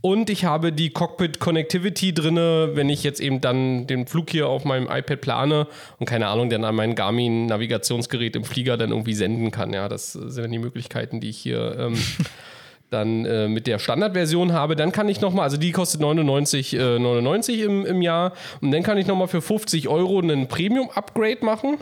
Und 0.00 0.30
ich 0.30 0.44
habe 0.44 0.72
die 0.72 0.90
Cockpit 0.90 1.40
Connectivity 1.40 2.12
drin, 2.12 2.36
wenn 2.36 2.88
ich 2.88 3.04
jetzt 3.04 3.20
eben 3.20 3.40
dann 3.40 3.86
den 3.86 4.06
Flug 4.06 4.30
hier 4.30 4.48
auf 4.48 4.64
meinem 4.64 4.88
iPad 4.90 5.20
plane 5.20 5.66
und 5.98 6.06
keine 6.06 6.28
Ahnung, 6.28 6.50
dann 6.50 6.64
an 6.64 6.74
mein 6.74 6.94
Garmin-Navigationsgerät 6.94 8.36
im 8.36 8.44
Flieger 8.44 8.76
dann 8.76 8.90
irgendwie 8.90 9.14
senden 9.28 9.50
kann. 9.50 9.72
Ja, 9.72 9.88
das 9.88 10.12
sind 10.12 10.38
dann 10.38 10.52
die 10.52 10.58
Möglichkeiten, 10.58 11.20
die 11.20 11.30
ich 11.30 11.38
hier 11.38 11.76
ähm, 11.78 11.96
dann 12.90 13.24
äh, 13.26 13.48
mit 13.48 13.66
der 13.66 13.78
Standardversion 13.78 14.52
habe. 14.52 14.74
Dann 14.74 14.92
kann 14.92 15.08
ich 15.08 15.20
nochmal, 15.20 15.44
also 15.44 15.56
die 15.56 15.72
kostet 15.72 16.00
99, 16.00 16.74
äh, 16.74 16.98
99 16.98 17.60
im, 17.60 17.84
im 17.84 18.02
Jahr 18.02 18.32
und 18.60 18.70
dann 18.70 18.82
kann 18.82 18.96
ich 18.98 19.06
nochmal 19.06 19.28
für 19.28 19.42
50 19.42 19.88
Euro 19.88 20.20
einen 20.20 20.48
Premium-Upgrade 20.48 21.44
machen. 21.44 21.78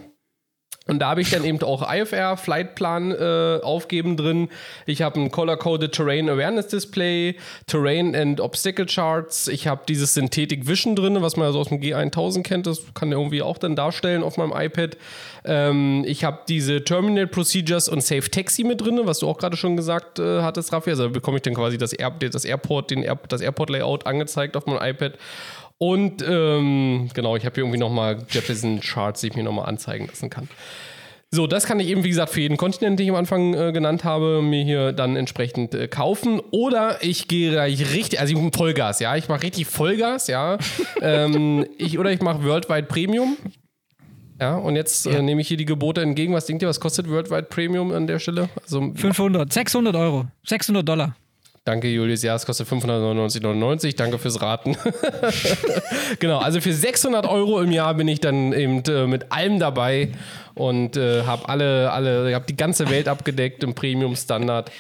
Und 0.87 1.01
da 1.01 1.09
habe 1.11 1.21
ich 1.21 1.31
dann 1.31 1.45
eben 1.45 1.61
auch 1.63 1.83
IFR 1.93 2.37
Flightplan 2.37 3.11
äh, 3.13 3.61
aufgeben 3.63 4.17
drin. 4.17 4.49
Ich 4.87 5.03
habe 5.03 5.21
ein 5.21 5.31
Color-Coded 5.31 5.93
Terrain 5.93 6.29
Awareness 6.29 6.69
Display, 6.69 7.37
Terrain 7.67 8.15
and 8.15 8.41
Obstacle 8.41 8.87
Charts. 8.87 9.49
Ich 9.49 9.67
habe 9.67 9.83
dieses 9.89 10.15
Synthetic 10.15 10.69
Vision 10.69 10.95
drin, 10.95 11.21
was 11.23 11.37
man 11.37 11.47
also 11.47 11.59
aus 11.59 11.69
dem 11.69 11.81
G1000 11.81 12.43
kennt. 12.45 12.67
Das 12.69 12.83
kann 12.95 13.11
der 13.11 13.19
irgendwie 13.19 13.43
auch 13.43 13.59
dann 13.59 13.75
darstellen 13.75 14.23
auf 14.23 14.37
meinem 14.37 14.53
iPad. 14.55 14.97
Ähm, 15.45 16.05
ich 16.07 16.25
habe 16.25 16.41
diese 16.49 16.85
Terminal 16.85 17.27
Procedures 17.27 17.89
und 17.89 18.03
Safe 18.03 18.31
Taxi 18.31 18.63
mit 18.63 18.81
drin, 18.81 19.01
was 19.05 19.19
du 19.21 19.29
auch 19.29 19.39
gerade 19.39 19.57
schon 19.57 19.77
gesagt 19.77 20.21
äh, 20.21 20.43
hattest, 20.43 20.73
Raffi. 20.73 20.91
Also 20.91 21.11
bekomme 21.11 21.39
ich 21.39 21.43
dann 21.43 21.55
quasi 21.55 21.79
das, 21.79 21.93
Air, 21.93 22.11
das 22.11 22.45
Airport, 22.45 22.91
den 22.91 23.03
Air, 23.03 23.19
das 23.29 23.41
Airport 23.41 23.71
Layout 23.71 24.07
angezeigt 24.07 24.57
auf 24.57 24.67
meinem 24.67 24.79
iPad. 24.83 25.15
Und 25.79 26.25
ähm, 26.27 27.09
genau, 27.13 27.37
ich 27.37 27.45
habe 27.45 27.55
hier 27.55 27.65
irgendwie 27.65 27.79
nochmal 27.79 28.25
Jefferson 28.31 28.81
Charts, 28.81 29.21
die 29.21 29.29
ich 29.29 29.37
mir 29.37 29.43
nochmal 29.43 29.67
anzeigen 29.67 30.07
lassen 30.07 30.31
kann. 30.31 30.49
So, 31.33 31.47
das 31.47 31.67
kann 31.67 31.81
ich 31.81 31.89
eben, 31.89 32.05
wie 32.05 32.09
gesagt, 32.09 32.31
für 32.31 32.41
jeden 32.41 32.57
Kontinent, 32.57 32.99
den 32.99 33.05
ich 33.05 33.11
am 33.11 33.17
Anfang 33.17 33.53
äh, 33.53 33.73
genannt 33.73 34.05
habe, 34.05 34.41
mir 34.43 34.65
hier 34.65 34.93
dann 34.93 35.17
entsprechend 35.17 35.75
äh, 35.75 35.89
kaufen. 35.89 36.41
Oder 36.51 37.03
ich 37.03 37.29
gehe 37.29 37.51
gleich 37.51 37.93
richtig, 37.93 38.21
also 38.21 38.33
ich 38.33 38.41
mache 38.41 38.57
Vollgas, 38.57 39.01
ja. 39.01 39.17
Ich 39.17 39.29
mache 39.29 39.43
richtig 39.43 39.67
Vollgas, 39.67 40.29
ja. 40.29 40.57
ähm, 41.03 41.67
ich, 41.79 41.99
oder 41.99 42.13
ich 42.13 42.23
mache 42.23 42.45
Worldwide 42.45 42.85
Premium. 42.85 43.37
Ja, 44.41 44.57
und 44.57 44.77
jetzt 44.77 45.07
äh, 45.07 45.21
nehme 45.21 45.41
ich 45.41 45.49
hier 45.49 45.57
die 45.57 45.65
Gebote 45.65 46.01
entgegen. 46.01 46.33
Was 46.33 46.47
denkt 46.47 46.63
ihr, 46.63 46.69
was 46.69 46.79
kostet 46.79 47.09
Worldwide 47.09 47.45
Premium 47.45 47.93
an 47.93 48.07
der 48.07 48.19
Stelle? 48.19 48.49
Also 48.63 48.93
500, 48.95 49.53
600 49.53 49.97
Euro, 49.97 50.27
600 50.47 50.87
Dollar. 50.87 51.17
Danke, 51.67 51.89
Julius. 51.89 52.23
Ja, 52.23 52.37
es 52.37 52.47
kostet 52.47 52.69
599,99. 52.69 53.97
Danke 53.97 54.21
fürs 54.21 54.41
Raten. 54.41 54.77
genau, 56.21 56.39
also 56.39 56.61
für 56.61 56.73
600 56.73 57.27
Euro 57.27 57.61
im 57.61 57.73
Jahr 57.73 57.93
bin 57.95 58.07
ich 58.07 58.21
dann 58.21 58.53
eben 58.53 58.85
äh, 58.85 59.09
mit 59.09 59.33
allem 59.33 59.59
dabei 59.59 60.13
und 60.55 60.97
äh, 60.97 61.25
habe 61.25 61.49
alle, 61.49 61.91
alle, 61.91 62.33
habe 62.33 62.47
die 62.47 62.55
ganze 62.55 62.89
Welt 62.89 63.09
abgedeckt 63.09 63.65
im 63.65 63.75
Premium-Standard. 63.75 64.71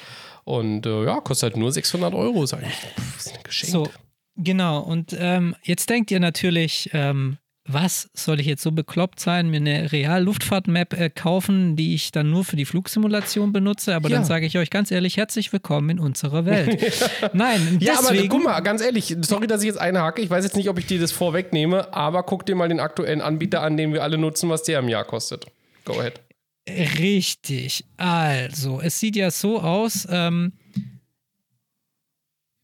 Und 0.44 0.86
äh, 0.86 1.06
ja, 1.06 1.20
kostet 1.20 1.54
halt 1.54 1.56
nur 1.56 1.72
600 1.72 2.14
Euro. 2.14 2.44
Ist 2.44 2.54
eigentlich 2.54 2.76
pff, 2.76 3.16
ist 3.18 3.34
ein 3.34 3.42
Geschenk. 3.42 3.72
So, 3.72 3.88
genau. 4.36 4.78
Und 4.78 5.16
ähm, 5.18 5.56
jetzt 5.64 5.90
denkt 5.90 6.12
ihr 6.12 6.20
natürlich, 6.20 6.90
ähm, 6.92 7.38
was 7.68 8.08
soll 8.14 8.38
ich 8.40 8.46
jetzt 8.46 8.62
so 8.62 8.70
bekloppt 8.72 9.18
sein, 9.20 9.48
mir 9.50 9.56
eine 9.56 9.90
Real-Luftfahrt-Map 9.90 10.92
äh, 10.94 11.10
kaufen, 11.10 11.74
die 11.76 11.94
ich 11.94 12.12
dann 12.12 12.30
nur 12.30 12.44
für 12.44 12.56
die 12.56 12.64
Flugsimulation 12.64 13.52
benutze? 13.52 13.94
Aber 13.94 14.08
Ja. 14.08 14.16
dann 14.16 14.24
sage 14.24 14.46
ich 14.46 14.56
euch 14.56 14.70
ganz 14.70 14.90
ehrlich, 14.90 15.16
herzlich 15.16 15.52
willkommen 15.52 15.90
in 15.90 15.98
unserer 15.98 16.44
Welt. 16.46 16.80
Nein, 17.32 17.78
Ja, 17.80 17.98
aber 17.98 18.12
deswegen, 18.12 18.28
guck 18.28 18.44
mal, 18.44 18.60
ganz 18.60 18.82
ehrlich, 18.82 19.16
sorry, 19.22 19.46
dass 19.46 19.62
ich 19.62 19.66
jetzt 19.66 19.80
einhake. 19.80 20.22
Ich 20.22 20.30
weiß 20.30 20.44
jetzt 20.44 20.56
nicht, 20.56 20.68
ob 20.68 20.78
ich 20.78 20.86
dir 20.86 21.00
das 21.00 21.12
vorwegnehme, 21.12 21.92
aber 21.92 22.22
guck 22.22 22.46
dir 22.46 22.54
mal 22.54 22.68
den 22.68 22.78
aktuellen 22.80 23.20
Anbieter 23.20 23.62
an, 23.62 23.76
den 23.76 23.92
wir 23.92 24.02
alle 24.02 24.16
nutzen, 24.18 24.48
was 24.48 24.62
der 24.62 24.78
im 24.78 24.88
Jahr 24.88 25.04
kostet. 25.04 25.46
Go 25.84 25.98
ahead. 25.98 26.20
Richtig. 26.68 27.84
Also, 27.96 28.80
es 28.80 28.98
sieht 29.00 29.16
ja 29.16 29.30
so 29.30 29.60
aus, 29.60 30.06
ähm, 30.10 30.52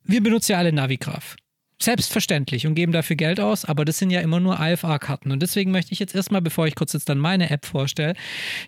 wir 0.04 0.22
benutzen 0.22 0.52
ja 0.52 0.58
alle 0.58 0.72
Navigraph. 0.72 1.36
Selbstverständlich 1.82 2.64
und 2.68 2.76
geben 2.76 2.92
dafür 2.92 3.16
Geld 3.16 3.40
aus, 3.40 3.64
aber 3.64 3.84
das 3.84 3.98
sind 3.98 4.10
ja 4.10 4.20
immer 4.20 4.38
nur 4.38 4.60
IFA-Karten. 4.60 5.32
Und 5.32 5.42
deswegen 5.42 5.72
möchte 5.72 5.92
ich 5.92 5.98
jetzt 5.98 6.14
erstmal, 6.14 6.40
bevor 6.40 6.68
ich 6.68 6.76
kurz 6.76 6.92
jetzt 6.92 7.08
dann 7.08 7.18
meine 7.18 7.50
App 7.50 7.66
vorstelle, 7.66 8.14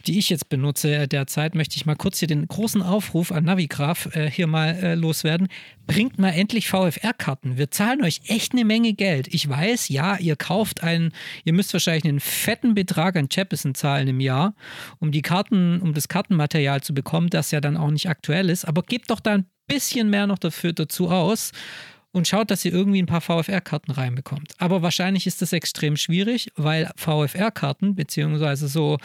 die 0.08 0.18
ich 0.18 0.30
jetzt 0.30 0.48
benutze 0.48 0.92
äh, 0.92 1.06
derzeit, 1.06 1.54
möchte 1.54 1.76
ich 1.76 1.86
mal 1.86 1.94
kurz 1.94 2.18
hier 2.18 2.26
den 2.26 2.48
großen 2.48 2.82
Aufruf 2.82 3.30
an 3.30 3.44
Navigraph 3.44 4.16
äh, 4.16 4.28
hier 4.28 4.48
mal 4.48 4.70
äh, 4.70 4.94
loswerden. 4.96 5.46
Bringt 5.86 6.18
mal 6.18 6.30
endlich 6.30 6.66
VFR-Karten. 6.66 7.56
Wir 7.56 7.70
zahlen 7.70 8.02
euch 8.02 8.22
echt 8.26 8.50
eine 8.50 8.64
Menge 8.64 8.94
Geld. 8.94 9.32
Ich 9.32 9.48
weiß, 9.48 9.90
ja, 9.90 10.16
ihr 10.16 10.34
kauft 10.34 10.82
einen, 10.82 11.12
ihr 11.44 11.52
müsst 11.52 11.72
wahrscheinlich 11.72 12.06
einen 12.06 12.18
fetten 12.18 12.74
Betrag 12.74 13.14
an 13.14 13.28
Jeppesen 13.30 13.76
zahlen 13.76 14.08
im 14.08 14.18
Jahr, 14.18 14.56
um 14.98 15.12
die 15.12 15.22
Karten, 15.22 15.80
um 15.80 15.94
das 15.94 16.08
Kartenmaterial 16.08 16.80
zu 16.80 16.94
bekommen, 16.94 17.30
das 17.30 17.52
ja 17.52 17.60
dann 17.60 17.76
auch 17.76 17.92
nicht 17.92 18.08
aktuell 18.08 18.50
ist. 18.50 18.64
Aber 18.64 18.82
gebt 18.82 19.12
doch 19.12 19.20
da 19.20 19.34
ein 19.34 19.46
bisschen 19.68 20.10
mehr 20.10 20.26
noch 20.26 20.38
dafür 20.38 20.72
dazu 20.72 21.10
aus 21.10 21.52
und 22.14 22.28
schaut, 22.28 22.50
dass 22.50 22.64
ihr 22.64 22.72
irgendwie 22.72 23.02
ein 23.02 23.06
paar 23.06 23.20
VFR-Karten 23.20 23.90
reinbekommt. 23.90 24.52
Aber 24.58 24.82
wahrscheinlich 24.82 25.26
ist 25.26 25.42
das 25.42 25.52
extrem 25.52 25.96
schwierig, 25.96 26.50
weil 26.54 26.90
VFR-Karten, 26.96 27.96
beziehungsweise 27.96 28.68
so, 28.68 28.98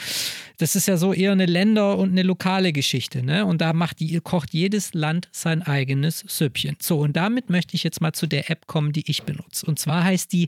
das 0.57 0.76
ist 0.76 0.88
ja 0.88 0.95
so 0.95 1.12
eher 1.12 1.32
eine 1.32 1.47
Länder- 1.47 1.97
und 1.97 2.12
eine 2.12 2.22
lokale 2.22 2.72
Geschichte, 2.72 3.24
ne? 3.24 3.45
Und 3.45 3.62
da 3.62 3.74
macht 3.74 3.99
die, 3.99 4.20
kocht 4.22 4.53
jedes 4.53 4.93
Land 4.93 5.28
sein 5.32 5.64
eigenes 5.64 6.24
Süppchen. 6.28 6.78
So, 6.80 6.99
und 6.99 7.16
damit 7.16 7.49
möchte 7.49 7.76
ich 7.76 7.84
jetzt 7.84 7.99
mal 7.99 8.14
zu 8.14 8.28
der 8.28 8.51
App 8.51 8.68
kommen, 8.68 8.93
die 8.93 9.10
ich 9.10 9.24
benutze. 9.24 9.66
Und 9.66 9.80
zwar 9.80 10.03
heißt 10.03 10.32
die 10.32 10.47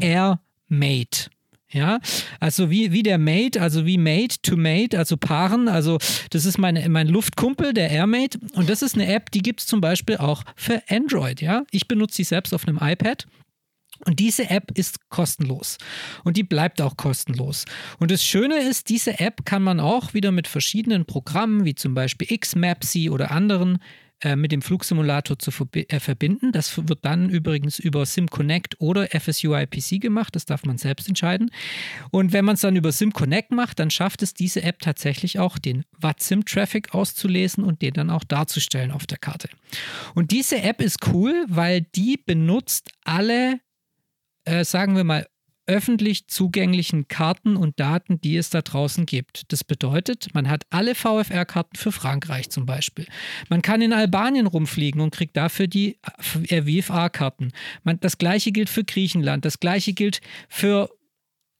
AirMate. 0.00 1.30
Ja, 1.70 2.00
also 2.40 2.70
wie, 2.70 2.92
wie 2.92 3.02
der 3.02 3.18
Mate, 3.18 3.60
also 3.60 3.84
wie 3.84 3.98
Mate 3.98 4.36
to 4.42 4.56
Mate, 4.56 4.98
also 4.98 5.18
Paaren. 5.18 5.68
Also 5.68 5.98
das 6.30 6.46
ist 6.46 6.56
meine, 6.56 6.88
mein 6.88 7.08
Luftkumpel, 7.08 7.74
der 7.74 7.90
AirMate. 7.90 8.38
Und 8.54 8.70
das 8.70 8.80
ist 8.80 8.94
eine 8.94 9.12
App, 9.12 9.30
die 9.30 9.42
gibt 9.42 9.60
es 9.60 9.66
zum 9.66 9.82
Beispiel 9.82 10.16
auch 10.16 10.44
für 10.56 10.82
Android. 10.88 11.42
Ja, 11.42 11.64
ich 11.70 11.86
benutze 11.86 12.16
sie 12.16 12.24
selbst 12.24 12.54
auf 12.54 12.66
einem 12.66 12.78
iPad. 12.80 13.26
Und 14.06 14.20
diese 14.20 14.48
App 14.48 14.70
ist 14.78 15.10
kostenlos. 15.10 15.76
Und 16.24 16.36
die 16.36 16.44
bleibt 16.44 16.80
auch 16.80 16.96
kostenlos. 16.96 17.64
Und 17.98 18.10
das 18.10 18.24
Schöne 18.24 18.56
ist, 18.60 18.88
diese 18.88 19.18
App 19.18 19.44
kann 19.44 19.62
man 19.62 19.80
auch 19.80 20.14
wieder 20.14 20.30
mit 20.30 20.46
verschiedenen 20.46 21.04
Programmen, 21.04 21.64
wie 21.64 21.74
zum 21.74 21.94
Beispiel 21.94 22.38
Xmapsy 22.38 23.10
oder 23.10 23.30
anderen, 23.30 23.78
äh, 24.20 24.34
mit 24.34 24.50
dem 24.50 24.62
Flugsimulator 24.62 25.38
zu 25.38 25.52
äh, 25.74 26.00
verbinden. 26.00 26.50
Das 26.50 26.88
wird 26.88 27.04
dann 27.04 27.30
übrigens 27.30 27.78
über 27.78 28.04
SimConnect 28.04 28.80
oder 28.80 29.06
FSUIPC 29.06 30.00
gemacht. 30.00 30.34
Das 30.34 30.44
darf 30.44 30.64
man 30.64 30.76
selbst 30.76 31.06
entscheiden. 31.08 31.50
Und 32.10 32.32
wenn 32.32 32.44
man 32.44 32.54
es 32.54 32.62
dann 32.62 32.74
über 32.74 32.90
SimConnect 32.90 33.52
macht, 33.52 33.78
dann 33.78 33.90
schafft 33.90 34.22
es 34.22 34.34
diese 34.34 34.64
App 34.64 34.80
tatsächlich 34.80 35.38
auch, 35.38 35.56
den 35.56 35.84
WattSim-Traffic 36.00 36.94
auszulesen 36.94 37.62
und 37.62 37.80
den 37.80 37.94
dann 37.94 38.10
auch 38.10 38.24
darzustellen 38.24 38.90
auf 38.90 39.06
der 39.06 39.18
Karte. 39.18 39.48
Und 40.16 40.32
diese 40.32 40.62
App 40.62 40.80
ist 40.80 41.06
cool, 41.12 41.44
weil 41.48 41.82
die 41.82 42.16
benutzt 42.16 42.90
alle, 43.04 43.60
äh, 44.44 44.64
sagen 44.64 44.96
wir 44.96 45.04
mal, 45.04 45.26
öffentlich 45.68 46.26
zugänglichen 46.26 47.06
Karten 47.06 47.56
und 47.56 47.78
Daten, 47.78 48.20
die 48.20 48.36
es 48.36 48.50
da 48.50 48.62
draußen 48.62 49.06
gibt. 49.06 49.52
Das 49.52 49.62
bedeutet, 49.62 50.34
man 50.34 50.48
hat 50.48 50.64
alle 50.70 50.94
VFR-Karten 50.94 51.76
für 51.76 51.92
Frankreich 51.92 52.50
zum 52.50 52.66
Beispiel. 52.66 53.06
Man 53.48 53.62
kann 53.62 53.82
in 53.82 53.92
Albanien 53.92 54.46
rumfliegen 54.46 55.00
und 55.00 55.14
kriegt 55.14 55.36
dafür 55.36 55.66
die 55.68 55.98
VFA-Karten. 56.18 57.52
Das 58.00 58.18
gleiche 58.18 58.50
gilt 58.50 58.70
für 58.70 58.82
Griechenland, 58.82 59.44
das 59.44 59.60
gleiche 59.60 59.92
gilt 59.92 60.22
für 60.48 60.90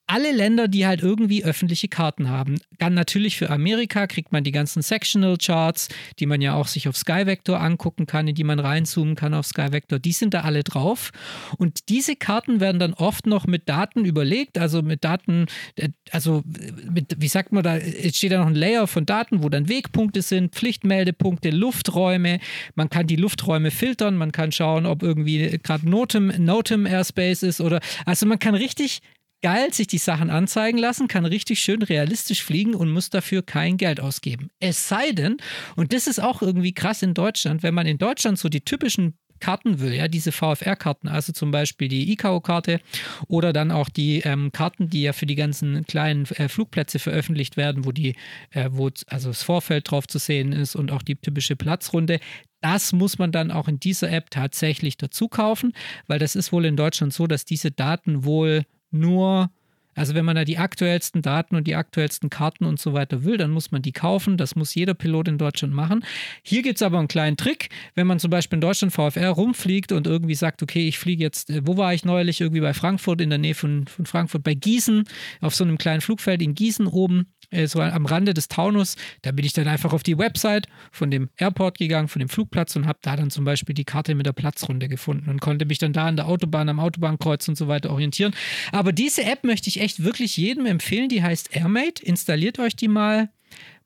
alle 0.09 0.33
Länder, 0.33 0.69
die 0.69 0.87
halt 0.87 1.03
irgendwie 1.03 1.45
öffentliche 1.45 1.89
Karten 1.89 2.31
haben. 2.31 2.57
Dann 2.79 2.95
natürlich 2.95 3.37
für 3.37 3.51
Amerika 3.51 4.07
kriegt 4.07 4.33
man 4.33 4.43
die 4.43 4.53
ganzen 4.53 4.83
Sectional 4.83 5.37
Charts, 5.37 5.89
die 6.19 6.27
man 6.27 6.41
ja 6.41 6.55
auch 6.55 6.67
sich 6.67 6.89
auf 6.89 6.97
Skyvector 6.97 7.61
angucken 7.61 8.07
kann, 8.07 8.27
in 8.27 8.35
die 8.35 8.45
man 8.45 8.59
reinzoomen 8.59 9.15
kann 9.17 9.35
auf 9.35 9.47
Skyvector. 9.47 9.99
Die 9.99 10.13
sind 10.13 10.33
da 10.33 10.41
alle 10.41 10.65
drauf. 10.65 11.11
Und 11.59 11.91
diese 11.91 12.17
Karten 12.17 12.61
werden 12.61 12.79
dann 12.79 12.95
oft 12.95 13.27
noch 13.27 13.47
mit 13.47 13.69
Daten 13.69 14.07
überlegt, 14.07 14.57
also 14.59 14.81
mit 14.81 15.05
Daten, 15.05 15.47
äh, 15.77 15.91
also 16.11 16.43
mit, 16.91 17.17
wie 17.19 17.29
sagt 17.29 17.53
man 17.53 17.63
da, 17.63 17.77
es 17.77 18.17
steht 18.17 18.33
da 18.33 18.39
noch 18.39 18.47
ein 18.47 18.55
Layer 18.55 18.87
von 18.87 19.05
Daten, 19.05 19.43
wo 19.43 19.51
dann 19.51 19.69
Wegpunkte 19.69 20.23
sind, 20.23 20.55
Pflichtmeldepunkte, 20.55 21.51
Lufträume. 21.51 22.41
Man 22.75 22.89
kann 22.89 23.07
die 23.07 23.17
Lufträume 23.17 23.71
filtern, 23.71 24.17
man 24.17 24.33
kann 24.33 24.53
schauen, 24.53 24.87
ob 24.87 25.03
irgendwie 25.03 25.59
gerade 25.63 25.89
Notem, 25.89 26.33
Notem 26.39 26.87
Airspace 26.87 27.43
ist 27.43 27.61
oder, 27.61 27.81
also 28.07 28.25
man 28.25 28.39
kann 28.39 28.55
richtig 28.55 29.03
geil 29.43 29.73
sich 29.73 29.87
die 29.87 29.99
Sachen 29.99 30.31
anzeigen 30.31 30.79
lassen, 30.79 31.09
kann 31.09 31.25
richtig 31.25 31.61
schön 31.61 31.83
realistisch 31.83 32.43
fliegen 32.43 32.75
und 32.75 32.91
muss 32.91 33.11
dafür 33.11 33.43
kein 33.43 33.77
Geld 33.77 34.01
ausgeben. 34.01 34.51
Es 34.61 34.89
sei 34.89 35.13
denn, 35.13 35.37
und 35.77 35.93
das 35.93 36.07
ist 36.07 36.21
auch 36.21 36.43
irgendwie 36.43 36.73
krass 36.73 37.03
in 37.03 37.15
Deutschland, 37.15 37.63
wenn 37.63 37.75
man 37.75 37.87
in 37.87 37.99
Deutschland 37.99 38.39
so 38.39 38.49
die 38.49 38.63
typischen 38.63 39.15
Karten 39.41 39.81
will, 39.81 39.95
ja, 39.95 40.09
diese 40.09 40.33
VFR-Karten, 40.33 41.09
also 41.09 41.33
zum 41.33 41.51
Beispiel 41.51 41.89
die 41.89 42.11
ICAO-Karte 42.13 42.81
oder 43.29 43.53
dann 43.53 43.71
auch 43.71 43.89
die 43.89 44.21
ähm, 44.21 44.51
Karten, 44.53 44.91
die 44.91 45.03
ja 45.03 45.13
für 45.13 45.27
die 45.27 45.37
ganzen 45.37 45.87
kleinen 45.87 46.25
äh, 46.37 46.49
Flugplätze 46.49 46.99
veröffentlicht 46.99 47.57
werden, 47.57 47.85
wo 47.85 47.93
die, 47.93 48.17
äh, 48.51 48.69
wo 48.73 48.91
also 49.07 49.29
das 49.29 49.43
Vorfeld 49.43 49.91
drauf 49.91 50.07
zu 50.07 50.19
sehen 50.19 50.53
ist 50.53 50.75
und 50.75 50.91
auch 50.91 51.03
die 51.03 51.17
typische 51.17 51.57
Platzrunde. 51.57 52.21
Das 52.61 52.93
muss 52.93 53.19
man 53.19 53.31
dann 53.31 53.53
auch 53.53 53.69
in 53.69 53.79
dieser 53.79 54.11
App 54.11 54.31
tatsächlich 54.31 54.97
dazu 54.97 55.29
kaufen, 55.29 55.73
weil 56.09 56.19
das 56.19 56.35
ist 56.35 56.53
wohl 56.53 56.65
in 56.65 56.77
Deutschland 56.77 57.13
so, 57.13 57.29
dass 57.29 57.45
diese 57.45 57.71
Daten 57.71 58.25
wohl 58.25 58.65
nur, 58.91 59.51
also 59.95 60.15
wenn 60.15 60.25
man 60.25 60.37
da 60.37 60.45
die 60.45 60.59
aktuellsten 60.59 61.23
Daten 61.23 61.57
und 61.57 61.67
die 61.67 61.75
aktuellsten 61.75 62.31
Karten 62.31 62.65
und 62.65 62.79
so 62.79 62.93
weiter 62.93 63.25
will, 63.25 63.37
dann 63.37 63.51
muss 63.51 63.73
man 63.73 63.83
die 63.83 63.93
kaufen. 63.93 64.37
Das 64.37 64.55
muss 64.55 64.75
jeder 64.75 64.95
Pilot 64.95 65.29
in 65.29 65.39
Deutschland 65.39 65.75
machen. 65.75 66.05
Hier 66.43 66.63
gibt 66.63 66.77
es 66.77 66.83
aber 66.83 66.99
einen 66.99 67.09
kleinen 67.09 67.37
Trick. 67.37 67.69
Wenn 67.95 68.07
man 68.07 68.19
zum 68.19 68.31
Beispiel 68.31 68.57
in 68.57 68.61
Deutschland 68.61 68.93
VFR 68.93 69.31
rumfliegt 69.31 69.93
und 69.93 70.07
irgendwie 70.07 70.35
sagt, 70.35 70.63
okay, 70.63 70.87
ich 70.87 70.99
fliege 70.99 71.23
jetzt, 71.23 71.51
äh, 71.51 71.63
wo 71.65 71.77
war 71.77 71.95
ich 71.95 72.05
neulich? 72.05 72.41
Irgendwie 72.41 72.61
bei 72.61 72.75
Frankfurt, 72.75 73.21
in 73.21 73.31
der 73.31 73.39
Nähe 73.39 73.55
von, 73.55 73.87
von 73.87 74.07
Frankfurt, 74.07 74.43
bei 74.43 74.55
Gießen, 74.55 75.05
auf 75.41 75.55
so 75.55 75.65
einem 75.65 75.79
kleinen 75.79 76.01
Flugfeld 76.01 76.43
in 76.43 76.55
Gießen 76.55 76.87
oben 76.87 77.27
so 77.67 77.81
am 77.81 78.07
Rande 78.07 78.35
des 78.35 78.49
Taunus. 78.49 78.97
Da 79.23 79.33
bin 79.33 79.45
ich 79.45 79.53
dann 79.53 79.69
einfach 79.69 79.93
auf 79.93 80.03
die 80.03 80.19
Website 80.19 80.67
von 80.93 81.11
dem 81.11 81.31
Airport 81.37 81.79
gegangen, 81.79 82.09
von 82.09 82.21
dem 82.21 82.29
Flugplatz 82.29 82.77
und 82.77 82.87
habe 82.87 82.99
da 83.03 83.17
dann 83.17 83.31
zum 83.31 83.45
Beispiel 83.45 83.75
die 83.75 83.85
Karte 83.85 84.15
mit 84.15 84.27
der 84.27 84.33
Platzrunde 84.33 84.89
gefunden 84.89 85.31
und 85.31 85.41
konnte 85.41 85.65
mich 85.65 85.79
dann 85.79 85.93
da 85.93 86.07
an 86.07 86.17
der 86.17 86.29
Autobahn, 86.29 86.69
am 86.69 86.81
Autobahnkreuz 86.81 87.49
und 87.49 87.57
so 87.57 87.69
weiter 87.69 87.91
orientieren. 87.91 88.35
Aber 88.73 88.93
diese 88.93 89.25
App 89.25 89.45
möchte 89.45 89.69
ich 89.69 89.81
echt 89.81 90.05
wirklich 90.05 90.37
jedem 90.37 90.67
empfehlen. 90.67 91.09
Die 91.09 91.23
heißt 91.23 91.55
AirMate. 91.55 92.05
Installiert 92.05 92.59
euch 92.59 92.77
die 92.77 92.89
mal. 92.89 93.31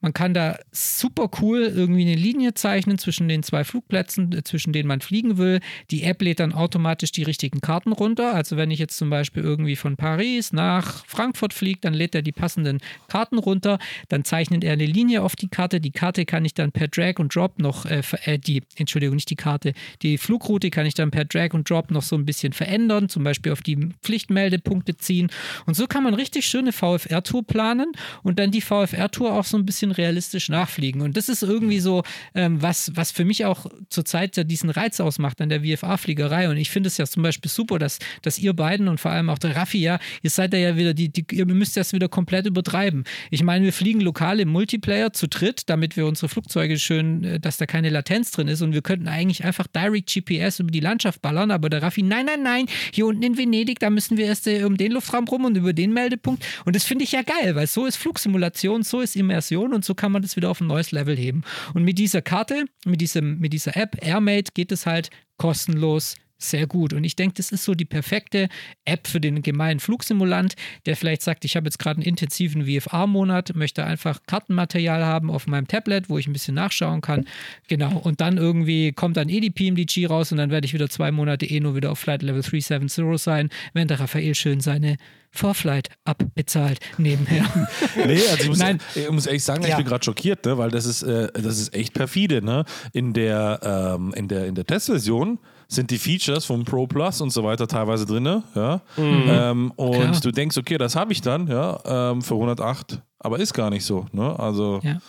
Man 0.02 0.12
kann 0.12 0.34
da 0.34 0.58
super 0.72 1.30
cool 1.40 1.60
irgendwie 1.62 2.02
eine 2.02 2.16
Linie 2.16 2.54
zeichnen 2.54 2.98
zwischen 2.98 3.28
den 3.28 3.42
zwei 3.42 3.64
Flugplätzen, 3.64 4.32
äh, 4.32 4.42
zwischen 4.42 4.72
denen 4.72 4.88
man 4.88 5.00
fliegen 5.00 5.38
will. 5.38 5.60
Die 5.90 6.02
App 6.02 6.20
lädt 6.20 6.40
dann 6.40 6.52
automatisch 6.52 7.12
die 7.12 7.22
richtigen 7.22 7.60
Karten 7.60 7.92
runter. 7.92 8.34
Also 8.34 8.56
wenn 8.56 8.70
ich 8.70 8.80
jetzt 8.80 8.98
zum 8.98 9.10
Beispiel 9.10 9.42
irgendwie 9.42 9.76
von 9.76 9.96
Paris 9.96 10.52
nach 10.52 11.06
Frankfurt 11.06 11.54
fliege, 11.54 11.78
dann 11.80 11.94
lädt 11.94 12.14
er 12.14 12.22
die 12.22 12.32
passenden 12.32 12.80
Karten 13.08 13.38
runter. 13.38 13.78
Dann 14.08 14.24
zeichnet 14.24 14.64
er 14.64 14.72
eine 14.72 14.86
Linie 14.86 15.22
auf 15.22 15.36
die 15.36 15.48
Karte. 15.48 15.80
Die 15.80 15.92
Karte 15.92 16.24
kann 16.24 16.44
ich 16.44 16.54
dann 16.54 16.72
per 16.72 16.88
Drag 16.88 17.18
und 17.18 17.34
Drop 17.34 17.60
noch, 17.60 17.86
äh, 17.86 18.02
äh, 18.24 18.38
die, 18.38 18.62
Entschuldigung, 18.76 19.14
nicht 19.14 19.30
die 19.30 19.36
Karte, 19.36 19.72
die 20.02 20.18
Flugroute 20.18 20.70
kann 20.70 20.84
ich 20.84 20.94
dann 20.94 21.12
per 21.12 21.24
Drag 21.24 21.50
und 21.52 21.70
Drop 21.70 21.92
noch 21.92 22.02
so 22.02 22.16
ein 22.16 22.26
bisschen 22.26 22.52
verändern, 22.52 23.08
zum 23.08 23.22
Beispiel 23.22 23.52
auf 23.52 23.62
die 23.62 23.78
Pflichtmeldepunkte 24.02 24.96
ziehen. 24.96 25.30
Und 25.66 25.74
so 25.74 25.86
kann 25.86 26.02
man 26.02 26.14
richtig 26.14 26.46
schöne 26.46 26.72
VFR-Tour 26.72 27.46
planen 27.46 27.92
und 28.24 28.40
dann 28.40 28.50
die 28.50 28.60
VFR-Tour 28.60 29.32
auch 29.32 29.44
so 29.44 29.56
ein 29.56 29.64
bisschen 29.64 29.91
realistisch 29.92 30.48
nachfliegen. 30.48 31.02
Und 31.02 31.16
das 31.16 31.28
ist 31.28 31.42
irgendwie 31.42 31.80
so, 31.80 32.02
ähm, 32.34 32.60
was, 32.62 32.92
was 32.94 33.10
für 33.10 33.24
mich 33.24 33.44
auch 33.44 33.66
zurzeit 33.88 34.36
ja 34.36 34.44
diesen 34.44 34.70
Reiz 34.70 35.00
ausmacht 35.00 35.40
an 35.40 35.48
der 35.48 35.62
VFA-Fliegerei. 35.62 36.48
Und 36.48 36.56
ich 36.56 36.70
finde 36.70 36.88
es 36.88 36.96
ja 36.98 37.06
zum 37.06 37.22
Beispiel 37.22 37.50
super, 37.50 37.78
dass, 37.78 37.98
dass 38.22 38.38
ihr 38.38 38.52
beiden 38.52 38.88
und 38.88 38.98
vor 38.98 39.10
allem 39.10 39.30
auch 39.30 39.38
der 39.38 39.56
Raffi, 39.56 39.78
ja, 39.78 39.98
ihr 40.22 40.30
seid 40.30 40.54
ja 40.54 40.76
wieder, 40.76 40.94
die, 40.94 41.08
die, 41.10 41.24
ihr 41.32 41.46
müsst 41.46 41.76
das 41.76 41.92
wieder 41.92 42.08
komplett 42.08 42.46
übertreiben. 42.46 43.04
Ich 43.30 43.42
meine, 43.42 43.64
wir 43.64 43.72
fliegen 43.72 44.00
lokal 44.00 44.40
im 44.40 44.48
Multiplayer 44.48 45.12
zu 45.12 45.28
dritt, 45.28 45.68
damit 45.68 45.96
wir 45.96 46.06
unsere 46.06 46.28
Flugzeuge 46.28 46.78
schön, 46.78 47.24
äh, 47.24 47.40
dass 47.40 47.56
da 47.56 47.66
keine 47.66 47.90
Latenz 47.90 48.30
drin 48.30 48.48
ist. 48.48 48.62
Und 48.62 48.72
wir 48.72 48.82
könnten 48.82 49.08
eigentlich 49.08 49.44
einfach 49.44 49.66
Direct 49.66 50.12
GPS 50.12 50.60
über 50.60 50.70
die 50.70 50.80
Landschaft 50.80 51.22
ballern, 51.22 51.50
aber 51.50 51.70
der 51.70 51.82
Raffi, 51.82 52.02
nein, 52.02 52.26
nein, 52.26 52.42
nein, 52.42 52.66
hier 52.92 53.06
unten 53.06 53.22
in 53.22 53.36
Venedig, 53.36 53.78
da 53.78 53.90
müssen 53.90 54.16
wir 54.16 54.26
erst 54.26 54.46
äh, 54.46 54.64
um 54.64 54.76
den 54.76 54.92
Luftraum 54.92 55.26
rum 55.26 55.44
und 55.44 55.56
über 55.56 55.72
den 55.72 55.92
Meldepunkt. 55.92 56.44
Und 56.64 56.76
das 56.76 56.84
finde 56.84 57.04
ich 57.04 57.12
ja 57.12 57.22
geil, 57.22 57.54
weil 57.54 57.66
so 57.66 57.86
ist 57.86 57.96
Flugsimulation, 57.96 58.82
so 58.82 59.00
ist 59.00 59.16
Immersion 59.16 59.72
und 59.72 59.81
und 59.82 59.86
so 59.86 59.94
kann 59.96 60.12
man 60.12 60.22
das 60.22 60.36
wieder 60.36 60.48
auf 60.48 60.60
ein 60.60 60.68
neues 60.68 60.92
Level 60.92 61.16
heben. 61.16 61.42
Und 61.74 61.82
mit 61.82 61.98
dieser 61.98 62.22
Karte, 62.22 62.66
mit, 62.84 63.00
diesem, 63.00 63.40
mit 63.40 63.52
dieser 63.52 63.76
App 63.76 63.96
AirMate 64.00 64.52
geht 64.54 64.70
es 64.70 64.86
halt 64.86 65.10
kostenlos 65.38 66.14
sehr 66.42 66.66
gut. 66.66 66.92
Und 66.92 67.04
ich 67.04 67.16
denke, 67.16 67.34
das 67.36 67.52
ist 67.52 67.64
so 67.64 67.74
die 67.74 67.84
perfekte 67.84 68.48
App 68.84 69.06
für 69.06 69.20
den 69.20 69.42
gemeinen 69.42 69.80
Flugsimulant, 69.80 70.54
der 70.86 70.96
vielleicht 70.96 71.22
sagt, 71.22 71.44
ich 71.44 71.56
habe 71.56 71.66
jetzt 71.66 71.78
gerade 71.78 71.98
einen 71.98 72.06
intensiven 72.06 72.66
VFA-Monat, 72.66 73.54
möchte 73.54 73.84
einfach 73.84 74.20
Kartenmaterial 74.26 75.04
haben 75.04 75.30
auf 75.30 75.46
meinem 75.46 75.68
Tablet, 75.68 76.08
wo 76.08 76.18
ich 76.18 76.26
ein 76.26 76.32
bisschen 76.32 76.54
nachschauen 76.54 77.00
kann. 77.00 77.26
Genau. 77.68 77.98
Und 77.98 78.20
dann 78.20 78.36
irgendwie 78.36 78.92
kommt 78.92 79.16
dann 79.16 79.28
eh 79.28 79.40
die 79.40 79.50
PMDG 79.50 80.06
raus 80.06 80.32
und 80.32 80.38
dann 80.38 80.50
werde 80.50 80.66
ich 80.66 80.74
wieder 80.74 80.88
zwei 80.88 81.10
Monate 81.10 81.46
eh 81.46 81.60
nur 81.60 81.74
wieder 81.74 81.90
auf 81.90 81.98
Flight 81.98 82.22
Level 82.22 82.42
370 82.42 83.22
sein, 83.22 83.50
während 83.72 83.90
der 83.90 84.00
Raphael 84.00 84.34
schön 84.34 84.60
seine 84.60 84.96
Vorflight 85.32 85.88
abbezahlt 86.04 86.78
nebenher. 86.98 87.44
nee, 87.96 88.20
also 88.30 88.42
ich 88.42 88.48
muss, 88.48 88.58
Nein. 88.58 88.80
Ich 88.94 89.10
muss 89.10 89.26
ehrlich 89.26 89.42
sagen, 89.42 89.62
ja. 89.62 89.70
ich 89.70 89.76
bin 89.76 89.86
gerade 89.86 90.04
schockiert, 90.04 90.44
ne, 90.44 90.58
weil 90.58 90.70
das 90.70 90.84
ist, 90.84 91.02
äh, 91.02 91.32
das 91.32 91.58
ist 91.58 91.74
echt 91.74 91.94
perfide. 91.94 92.44
Ne? 92.44 92.64
In, 92.92 93.14
der, 93.14 93.96
ähm, 93.98 94.12
in, 94.14 94.28
der, 94.28 94.46
in 94.46 94.54
der 94.54 94.66
Testversion 94.66 95.38
sind 95.74 95.90
die 95.90 95.98
Features 95.98 96.44
vom 96.44 96.64
Pro 96.64 96.86
Plus 96.86 97.20
und 97.20 97.30
so 97.30 97.44
weiter 97.44 97.66
teilweise 97.66 98.06
drin. 98.06 98.42
Ja? 98.54 98.80
Mhm. 98.96 99.24
Ähm, 99.28 99.70
und 99.76 99.92
Klar. 99.92 100.20
du 100.20 100.30
denkst, 100.30 100.56
okay, 100.58 100.78
das 100.78 100.96
habe 100.96 101.12
ich 101.12 101.20
dann 101.20 101.46
ja, 101.48 101.78
ähm, 101.84 102.22
für 102.22 102.34
108 102.34 103.02
aber 103.22 103.38
ist 103.38 103.54
gar 103.54 103.70
nicht 103.70 103.84
so. 103.84 104.06
Ne? 104.12 104.38
Also 104.38 104.80
ja. 104.82 105.00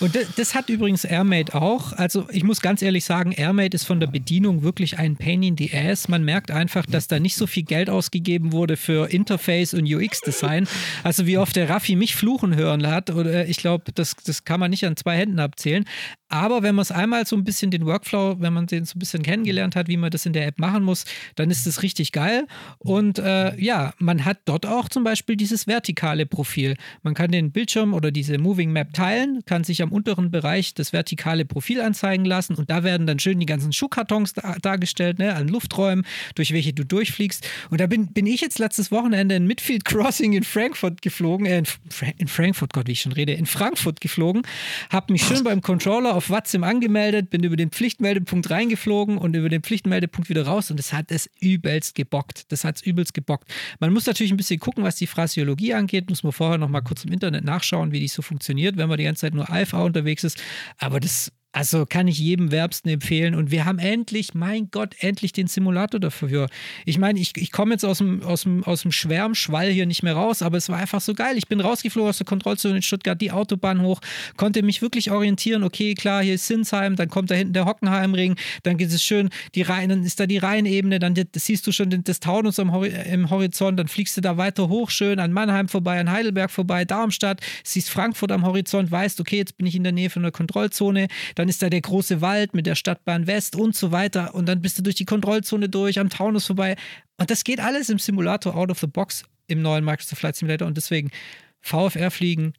Und 0.00 0.14
das, 0.14 0.34
das, 0.34 0.54
hat 0.54 0.68
übrigens 0.68 1.04
AirMate 1.04 1.54
auch. 1.54 1.92
Also 1.92 2.26
ich 2.30 2.44
muss 2.44 2.60
ganz 2.60 2.82
ehrlich 2.82 3.04
sagen, 3.04 3.32
AirMate 3.32 3.74
ist 3.74 3.84
von 3.84 4.00
der 4.00 4.06
Bedienung 4.08 4.62
wirklich 4.62 4.98
ein 4.98 5.16
Pain 5.16 5.42
in 5.42 5.56
the 5.56 5.70
Ass. 5.72 6.08
Man 6.08 6.24
merkt 6.24 6.50
einfach, 6.50 6.86
dass 6.86 7.08
da 7.08 7.18
nicht 7.18 7.36
so 7.36 7.46
viel 7.46 7.62
Geld 7.62 7.88
ausgegeben 7.88 8.52
wurde 8.52 8.76
für 8.76 9.10
Interface 9.10 9.74
und 9.74 9.86
UX-Design. 9.86 10.68
Also 11.02 11.26
wie 11.26 11.38
oft 11.38 11.56
der 11.56 11.68
Raffi 11.70 11.96
mich 11.96 12.14
fluchen 12.16 12.56
hören 12.56 12.86
hat, 12.86 13.10
oder 13.10 13.46
ich 13.46 13.58
glaube, 13.58 13.92
das, 13.94 14.16
das 14.24 14.44
kann 14.44 14.60
man 14.60 14.70
nicht 14.70 14.84
an 14.84 14.96
zwei 14.96 15.16
Händen 15.16 15.38
abzählen. 15.38 15.84
Aber 16.28 16.62
wenn 16.62 16.74
man 16.74 16.82
es 16.82 16.90
einmal 16.90 17.24
so 17.24 17.36
ein 17.36 17.44
bisschen 17.44 17.70
den 17.70 17.86
Workflow, 17.86 18.40
wenn 18.40 18.52
man 18.52 18.66
den 18.66 18.84
so 18.84 18.96
ein 18.96 18.98
bisschen 18.98 19.22
kennengelernt 19.22 19.76
hat, 19.76 19.86
wie 19.86 19.96
man 19.96 20.10
das 20.10 20.26
in 20.26 20.32
der 20.32 20.46
App 20.46 20.58
machen 20.58 20.82
muss, 20.82 21.04
dann 21.36 21.50
ist 21.50 21.66
es 21.66 21.82
richtig 21.82 22.10
geil. 22.10 22.46
Und 22.78 23.20
äh, 23.20 23.56
ja, 23.60 23.94
man 23.98 24.24
hat 24.24 24.38
dort 24.44 24.66
auch 24.66 24.88
zum 24.88 25.04
Beispiel 25.04 25.36
dieses 25.36 25.68
vertikale 25.68 26.26
Profil. 26.26 26.76
Man 27.02 27.14
kann 27.14 27.30
den 27.36 27.52
Bildschirm 27.52 27.94
oder 27.94 28.10
diese 28.10 28.38
Moving 28.38 28.72
Map 28.72 28.92
teilen, 28.92 29.42
kann 29.46 29.64
sich 29.64 29.82
am 29.82 29.92
unteren 29.92 30.30
Bereich 30.30 30.74
das 30.74 30.92
vertikale 30.92 31.44
Profil 31.44 31.80
anzeigen 31.80 32.24
lassen 32.24 32.54
und 32.54 32.70
da 32.70 32.82
werden 32.82 33.06
dann 33.06 33.18
schön 33.18 33.38
die 33.38 33.46
ganzen 33.46 33.72
Schuhkartons 33.72 34.32
da, 34.32 34.56
dargestellt, 34.60 35.18
ne, 35.18 35.34
an 35.34 35.48
Lufträumen, 35.48 36.04
durch 36.34 36.52
welche 36.52 36.72
du 36.72 36.84
durchfliegst. 36.84 37.48
Und 37.70 37.80
da 37.80 37.86
bin, 37.86 38.08
bin 38.08 38.26
ich 38.26 38.40
jetzt 38.40 38.58
letztes 38.58 38.90
Wochenende 38.90 39.34
in 39.34 39.46
Midfield 39.46 39.84
Crossing 39.84 40.32
in 40.32 40.42
Frankfurt 40.42 41.02
geflogen, 41.02 41.46
äh, 41.46 41.58
in, 41.58 41.66
Fra 41.66 42.06
in 42.18 42.28
Frankfurt, 42.28 42.72
Gott, 42.72 42.86
wie 42.86 42.92
ich 42.92 43.02
schon 43.02 43.12
rede, 43.12 43.32
in 43.32 43.46
Frankfurt 43.46 44.00
geflogen, 44.00 44.42
habe 44.90 45.12
mich 45.12 45.22
schön 45.22 45.44
beim 45.44 45.60
Controller 45.60 46.14
auf 46.14 46.30
WhatsApp 46.30 46.62
angemeldet, 46.62 47.30
bin 47.30 47.42
über 47.42 47.56
den 47.56 47.70
Pflichtmeldepunkt 47.70 48.50
reingeflogen 48.50 49.18
und 49.18 49.36
über 49.36 49.48
den 49.48 49.62
Pflichtmeldepunkt 49.62 50.30
wieder 50.30 50.46
raus 50.46 50.70
und 50.70 50.80
es 50.80 50.92
hat 50.92 51.10
es 51.10 51.28
übelst 51.40 51.94
gebockt. 51.94 52.50
Das 52.50 52.64
hat 52.64 52.76
es 52.76 52.82
übelst 52.82 53.14
gebockt. 53.14 53.52
Man 53.80 53.92
muss 53.92 54.06
natürlich 54.06 54.32
ein 54.32 54.36
bisschen 54.36 54.60
gucken, 54.60 54.84
was 54.84 54.96
die 54.96 55.06
Phrasiologie 55.06 55.74
angeht, 55.74 56.08
muss 56.08 56.22
man 56.22 56.32
vorher 56.32 56.58
noch 56.58 56.68
mal 56.68 56.80
kurz 56.80 57.04
im 57.04 57.12
Internet 57.12 57.25
nachschauen, 57.30 57.92
wie 57.92 58.00
die 58.00 58.08
so 58.08 58.22
funktioniert, 58.22 58.76
wenn 58.76 58.88
man 58.88 58.98
die 58.98 59.04
ganze 59.04 59.22
Zeit 59.22 59.34
nur 59.34 59.50
Alpha 59.50 59.82
unterwegs 59.82 60.24
ist. 60.24 60.42
Aber 60.78 61.00
das 61.00 61.32
also 61.56 61.86
kann 61.86 62.06
ich 62.06 62.18
jedem 62.18 62.52
Werbsten 62.52 62.90
empfehlen. 62.90 63.34
Und 63.34 63.50
wir 63.50 63.64
haben 63.64 63.78
endlich, 63.78 64.34
mein 64.34 64.70
Gott, 64.70 64.94
endlich 64.98 65.32
den 65.32 65.46
Simulator 65.46 65.98
dafür. 65.98 66.50
Ich 66.84 66.98
meine, 66.98 67.18
ich, 67.18 67.34
ich 67.34 67.50
komme 67.50 67.72
jetzt 67.72 67.84
aus 67.84 67.96
dem, 67.96 68.22
aus, 68.22 68.42
dem, 68.42 68.62
aus 68.64 68.82
dem 68.82 68.92
Schwärmschwall 68.92 69.70
hier 69.70 69.86
nicht 69.86 70.02
mehr 70.02 70.12
raus, 70.12 70.42
aber 70.42 70.58
es 70.58 70.68
war 70.68 70.76
einfach 70.76 71.00
so 71.00 71.14
geil. 71.14 71.38
Ich 71.38 71.48
bin 71.48 71.60
rausgeflogen 71.60 72.10
aus 72.10 72.18
der 72.18 72.26
Kontrollzone 72.26 72.76
in 72.76 72.82
Stuttgart, 72.82 73.18
die 73.18 73.32
Autobahn 73.32 73.80
hoch, 73.80 74.02
konnte 74.36 74.62
mich 74.62 74.82
wirklich 74.82 75.10
orientieren. 75.10 75.64
Okay, 75.64 75.94
klar, 75.94 76.22
hier 76.22 76.34
ist 76.34 76.46
Sinsheim, 76.46 76.94
dann 76.94 77.08
kommt 77.08 77.30
da 77.30 77.34
hinten 77.34 77.54
der 77.54 77.64
Hockenheimring, 77.64 78.36
dann 78.62 78.76
geht 78.76 78.90
es 78.90 79.02
schön, 79.02 79.30
die 79.54 79.62
Rhein, 79.62 79.88
dann 79.88 80.04
ist 80.04 80.20
da 80.20 80.26
die 80.26 80.36
Rheinebene, 80.36 80.98
dann 80.98 81.14
siehst 81.34 81.66
du 81.66 81.72
schon 81.72 81.88
das 82.04 82.20
Taunus 82.20 82.58
am 82.58 82.84
im 82.84 83.30
Horizont, 83.30 83.78
dann 83.78 83.88
fliegst 83.88 84.14
du 84.18 84.20
da 84.20 84.36
weiter 84.36 84.68
hoch, 84.68 84.90
schön 84.90 85.18
an 85.18 85.32
Mannheim 85.32 85.68
vorbei, 85.68 85.98
an 86.00 86.10
Heidelberg 86.10 86.50
vorbei, 86.50 86.84
Darmstadt, 86.84 87.40
siehst 87.64 87.88
Frankfurt 87.88 88.30
am 88.30 88.44
Horizont, 88.44 88.90
weißt, 88.90 89.20
okay, 89.20 89.38
jetzt 89.38 89.56
bin 89.56 89.66
ich 89.66 89.74
in 89.74 89.84
der 89.84 89.92
Nähe 89.92 90.10
von 90.10 90.20
der 90.20 90.32
Kontrollzone, 90.32 91.08
dann 91.34 91.45
dann 91.46 91.50
ist 91.50 91.62
da 91.62 91.70
der 91.70 91.80
große 91.80 92.20
Wald 92.20 92.54
mit 92.54 92.66
der 92.66 92.74
Stadtbahn 92.74 93.28
West 93.28 93.54
und 93.54 93.76
so 93.76 93.92
weiter. 93.92 94.34
Und 94.34 94.46
dann 94.46 94.60
bist 94.60 94.78
du 94.78 94.82
durch 94.82 94.96
die 94.96 95.04
Kontrollzone 95.04 95.68
durch, 95.68 96.00
am 96.00 96.10
Taunus 96.10 96.46
vorbei. 96.46 96.74
Und 97.18 97.30
das 97.30 97.44
geht 97.44 97.60
alles 97.60 97.88
im 97.88 98.00
Simulator 98.00 98.56
out 98.56 98.68
of 98.68 98.80
the 98.80 98.88
box 98.88 99.22
im 99.46 99.62
neuen 99.62 99.84
Microsoft 99.84 100.18
Flight 100.18 100.34
Simulator. 100.34 100.66
Und 100.66 100.76
deswegen 100.76 101.12
VFR 101.60 102.10
fliegen, 102.10 102.54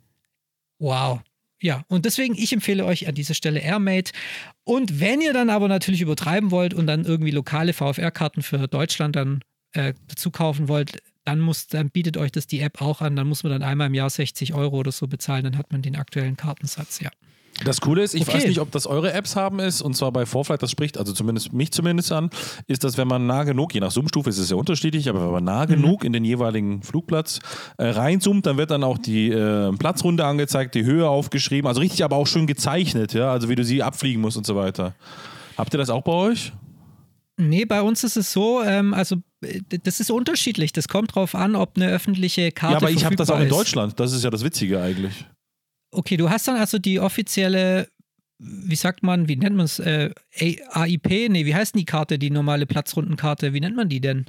wow. 0.79 1.19
Ja, 1.61 1.83
und 1.89 2.05
deswegen, 2.05 2.33
ich 2.35 2.53
empfehle 2.53 2.85
euch 2.85 3.09
an 3.09 3.15
dieser 3.15 3.33
Stelle 3.33 3.59
AirMate. 3.59 4.13
Und 4.63 5.01
wenn 5.01 5.19
ihr 5.19 5.33
dann 5.33 5.49
aber 5.49 5.67
natürlich 5.67 5.99
übertreiben 5.99 6.49
wollt 6.49 6.73
und 6.73 6.87
dann 6.87 7.03
irgendwie 7.03 7.31
lokale 7.31 7.73
VFR-Karten 7.73 8.43
für 8.43 8.69
Deutschland 8.69 9.17
dann 9.17 9.41
äh, 9.73 9.93
dazu 10.07 10.31
kaufen 10.31 10.69
wollt, 10.69 11.03
dann, 11.25 11.41
muss, 11.41 11.67
dann 11.67 11.89
bietet 11.89 12.15
euch 12.15 12.31
das 12.31 12.47
die 12.47 12.61
App 12.61 12.81
auch 12.81 13.01
an. 13.01 13.17
Dann 13.17 13.27
muss 13.27 13.43
man 13.43 13.51
dann 13.51 13.63
einmal 13.63 13.87
im 13.87 13.95
Jahr 13.95 14.09
60 14.09 14.53
Euro 14.53 14.77
oder 14.77 14.93
so 14.93 15.07
bezahlen. 15.07 15.43
Dann 15.43 15.57
hat 15.57 15.73
man 15.73 15.81
den 15.81 15.97
aktuellen 15.97 16.37
Kartensatz, 16.37 17.01
ja. 17.01 17.09
Das 17.63 17.81
Coole 17.81 18.03
ist, 18.03 18.13
ich 18.13 18.21
okay. 18.21 18.35
weiß 18.35 18.47
nicht, 18.47 18.59
ob 18.59 18.71
das 18.71 18.85
eure 18.85 19.13
Apps 19.13 19.35
haben 19.35 19.59
ist, 19.59 19.81
und 19.81 19.95
zwar 19.95 20.11
bei 20.11 20.25
Vorflight, 20.25 20.61
das 20.61 20.71
spricht, 20.71 20.97
also 20.97 21.13
zumindest 21.13 21.53
mich 21.53 21.71
zumindest 21.71 22.11
an, 22.11 22.29
ist, 22.67 22.83
dass 22.83 22.97
wenn 22.97 23.07
man 23.07 23.25
nah 23.25 23.43
genug, 23.43 23.73
je 23.73 23.79
nach 23.79 23.91
Zoomstufe 23.91 24.29
ist 24.29 24.37
es 24.37 24.49
ja 24.49 24.55
unterschiedlich, 24.55 25.09
aber 25.09 25.25
wenn 25.25 25.31
man 25.31 25.43
nah 25.43 25.63
mhm. 25.63 25.69
genug 25.69 26.03
in 26.03 26.13
den 26.13 26.23
jeweiligen 26.23 26.83
Flugplatz 26.83 27.39
äh, 27.77 27.87
reinzoomt, 27.87 28.45
dann 28.45 28.57
wird 28.57 28.71
dann 28.71 28.83
auch 28.83 28.97
die 28.97 29.29
äh, 29.29 29.71
Platzrunde 29.73 30.25
angezeigt, 30.25 30.75
die 30.75 30.83
Höhe 30.83 31.09
aufgeschrieben, 31.09 31.67
also 31.67 31.81
richtig, 31.81 32.03
aber 32.03 32.15
auch 32.15 32.27
schön 32.27 32.47
gezeichnet, 32.47 33.13
ja, 33.13 33.31
also 33.31 33.49
wie 33.49 33.55
du 33.55 33.63
sie 33.63 33.81
abfliegen 33.81 34.21
musst 34.21 34.37
und 34.37 34.45
so 34.45 34.55
weiter. 34.55 34.93
Habt 35.57 35.73
ihr 35.73 35.79
das 35.79 35.89
auch 35.89 36.03
bei 36.03 36.11
euch? 36.11 36.53
Nee, 37.37 37.65
bei 37.65 37.81
uns 37.81 38.03
ist 38.03 38.17
es 38.17 38.31
so, 38.31 38.63
ähm, 38.63 38.93
also 38.93 39.17
äh, 39.41 39.61
das 39.83 39.99
ist 39.99 40.09
unterschiedlich. 40.09 40.73
Das 40.73 40.87
kommt 40.87 41.15
drauf 41.15 41.35
an, 41.35 41.55
ob 41.55 41.75
eine 41.75 41.87
öffentliche 41.89 42.51
Karte. 42.51 42.73
Ja, 42.73 42.77
aber 42.79 42.91
ich 42.91 43.05
habe 43.05 43.15
das 43.15 43.29
auch 43.29 43.39
in 43.39 43.49
Deutschland. 43.49 43.99
Das 43.99 44.11
ist 44.11 44.23
ja 44.23 44.29
das 44.29 44.43
Witzige 44.43 44.81
eigentlich. 44.81 45.25
Okay, 45.97 46.15
du 46.15 46.29
hast 46.29 46.47
dann 46.47 46.57
also 46.57 46.77
die 46.77 46.99
offizielle, 46.99 47.87
wie 48.37 48.75
sagt 48.75 49.01
man, 49.01 49.27
wie 49.27 49.35
nennt 49.35 49.55
man 49.55 49.65
es? 49.65 49.79
Äh, 49.79 50.11
AIP? 50.39 51.29
Nee, 51.29 51.47
wie 51.47 51.55
heißt 51.55 51.73
denn 51.73 51.79
die 51.79 51.85
Karte, 51.85 52.19
die 52.19 52.29
normale 52.29 52.67
Platzrundenkarte? 52.67 53.51
Wie 53.51 53.59
nennt 53.59 53.75
man 53.75 53.89
die 53.89 53.99
denn? 53.99 54.27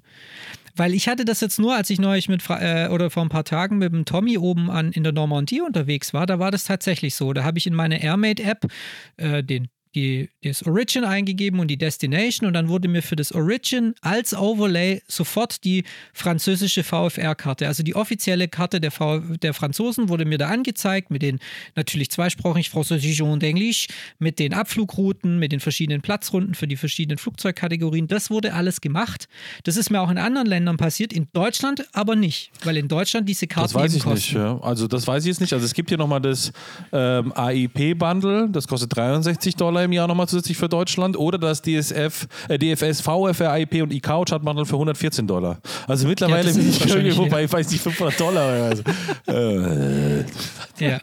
Weil 0.76 0.94
ich 0.94 1.08
hatte 1.08 1.26
das 1.26 1.42
jetzt 1.42 1.58
nur, 1.58 1.76
als 1.76 1.90
ich 1.90 1.98
neulich 1.98 2.30
mit 2.30 2.42
äh, 2.48 2.88
oder 2.88 3.10
vor 3.10 3.22
ein 3.22 3.28
paar 3.28 3.44
Tagen 3.44 3.76
mit 3.76 3.92
dem 3.92 4.06
Tommy 4.06 4.38
oben 4.38 4.70
an 4.70 4.92
in 4.92 5.02
der 5.02 5.12
Normandie 5.12 5.60
unterwegs 5.60 6.14
war, 6.14 6.24
da 6.24 6.38
war 6.38 6.50
das 6.50 6.64
tatsächlich 6.64 7.14
so. 7.14 7.34
Da 7.34 7.44
habe 7.44 7.58
ich 7.58 7.66
in 7.66 7.74
meine 7.74 8.02
Airmate-App 8.02 8.72
äh, 9.18 9.44
den 9.44 9.68
die, 9.98 10.28
das 10.42 10.62
Origin 10.64 11.04
eingegeben 11.04 11.60
und 11.60 11.68
die 11.68 11.76
Destination 11.76 12.46
und 12.46 12.54
dann 12.54 12.68
wurde 12.68 12.88
mir 12.88 13.02
für 13.02 13.16
das 13.16 13.32
Origin 13.32 13.94
als 14.00 14.34
Overlay 14.34 15.02
sofort 15.08 15.64
die 15.64 15.84
französische 16.12 16.84
VFR-Karte, 16.84 17.66
also 17.66 17.82
die 17.82 17.94
offizielle 17.94 18.48
Karte 18.48 18.80
der, 18.80 18.90
v 18.90 19.20
der 19.42 19.54
Franzosen 19.54 20.08
wurde 20.08 20.24
mir 20.24 20.38
da 20.38 20.48
angezeigt 20.48 21.10
mit 21.10 21.22
den 21.22 21.38
natürlich 21.74 22.10
zweisprachig 22.10 22.70
Französisch 22.70 23.20
und 23.20 23.42
Englisch, 23.42 23.88
mit 24.18 24.38
den 24.38 24.54
Abflugrouten, 24.54 25.38
mit 25.38 25.52
den 25.52 25.60
verschiedenen 25.60 26.02
Platzrunden 26.02 26.54
für 26.54 26.66
die 26.66 26.76
verschiedenen 26.76 27.18
Flugzeugkategorien. 27.18 28.06
Das 28.06 28.30
wurde 28.30 28.54
alles 28.54 28.80
gemacht. 28.80 29.28
Das 29.64 29.76
ist 29.76 29.90
mir 29.90 30.00
auch 30.00 30.10
in 30.10 30.18
anderen 30.18 30.46
Ländern 30.46 30.76
passiert, 30.76 31.12
in 31.12 31.28
Deutschland 31.32 31.86
aber 31.92 32.14
nicht, 32.16 32.50
weil 32.64 32.76
in 32.76 32.88
Deutschland 32.88 33.28
diese 33.28 33.46
Karten 33.46 33.64
Das 33.66 33.74
weiß 33.74 33.94
ich 33.94 34.02
kosten. 34.02 34.16
nicht, 34.16 34.32
ja. 34.32 34.60
Also 34.60 34.86
das 34.86 35.06
weiß 35.06 35.24
ich 35.24 35.28
jetzt 35.28 35.40
nicht. 35.40 35.52
Also 35.52 35.64
es 35.64 35.74
gibt 35.74 35.88
hier 35.90 35.98
nochmal 35.98 36.20
das 36.20 36.52
ähm, 36.92 37.32
AIP-Bundle, 37.34 38.48
das 38.50 38.68
kostet 38.68 38.94
63 38.94 39.56
Dollar 39.56 39.68
Dollar 39.68 39.87
im 39.88 39.92
Jahr 39.92 40.06
nochmal 40.06 40.28
zusätzlich 40.28 40.56
für 40.56 40.68
Deutschland 40.68 41.16
oder 41.18 41.38
das 41.38 41.62
DSF, 41.62 42.28
äh, 42.48 42.58
DFS, 42.58 43.00
VFR, 43.00 43.58
IP 43.58 43.82
und 43.82 43.92
ICAO 43.92 44.24
Chartbundle 44.24 44.66
für 44.66 44.74
114 44.74 45.26
Dollar. 45.26 45.58
Also 45.86 46.06
mittlerweile 46.06 46.50
ja, 46.50 46.56
bin 46.56 46.68
ich 46.68 46.86
irgendwo 46.86 47.26
bei, 47.26 47.50
weiß 47.50 47.70
nicht, 47.70 47.82
500 47.82 48.20
Dollar. 48.20 48.64
Also. 48.64 48.82
äh. 49.26 50.24
Ja. 50.78 51.00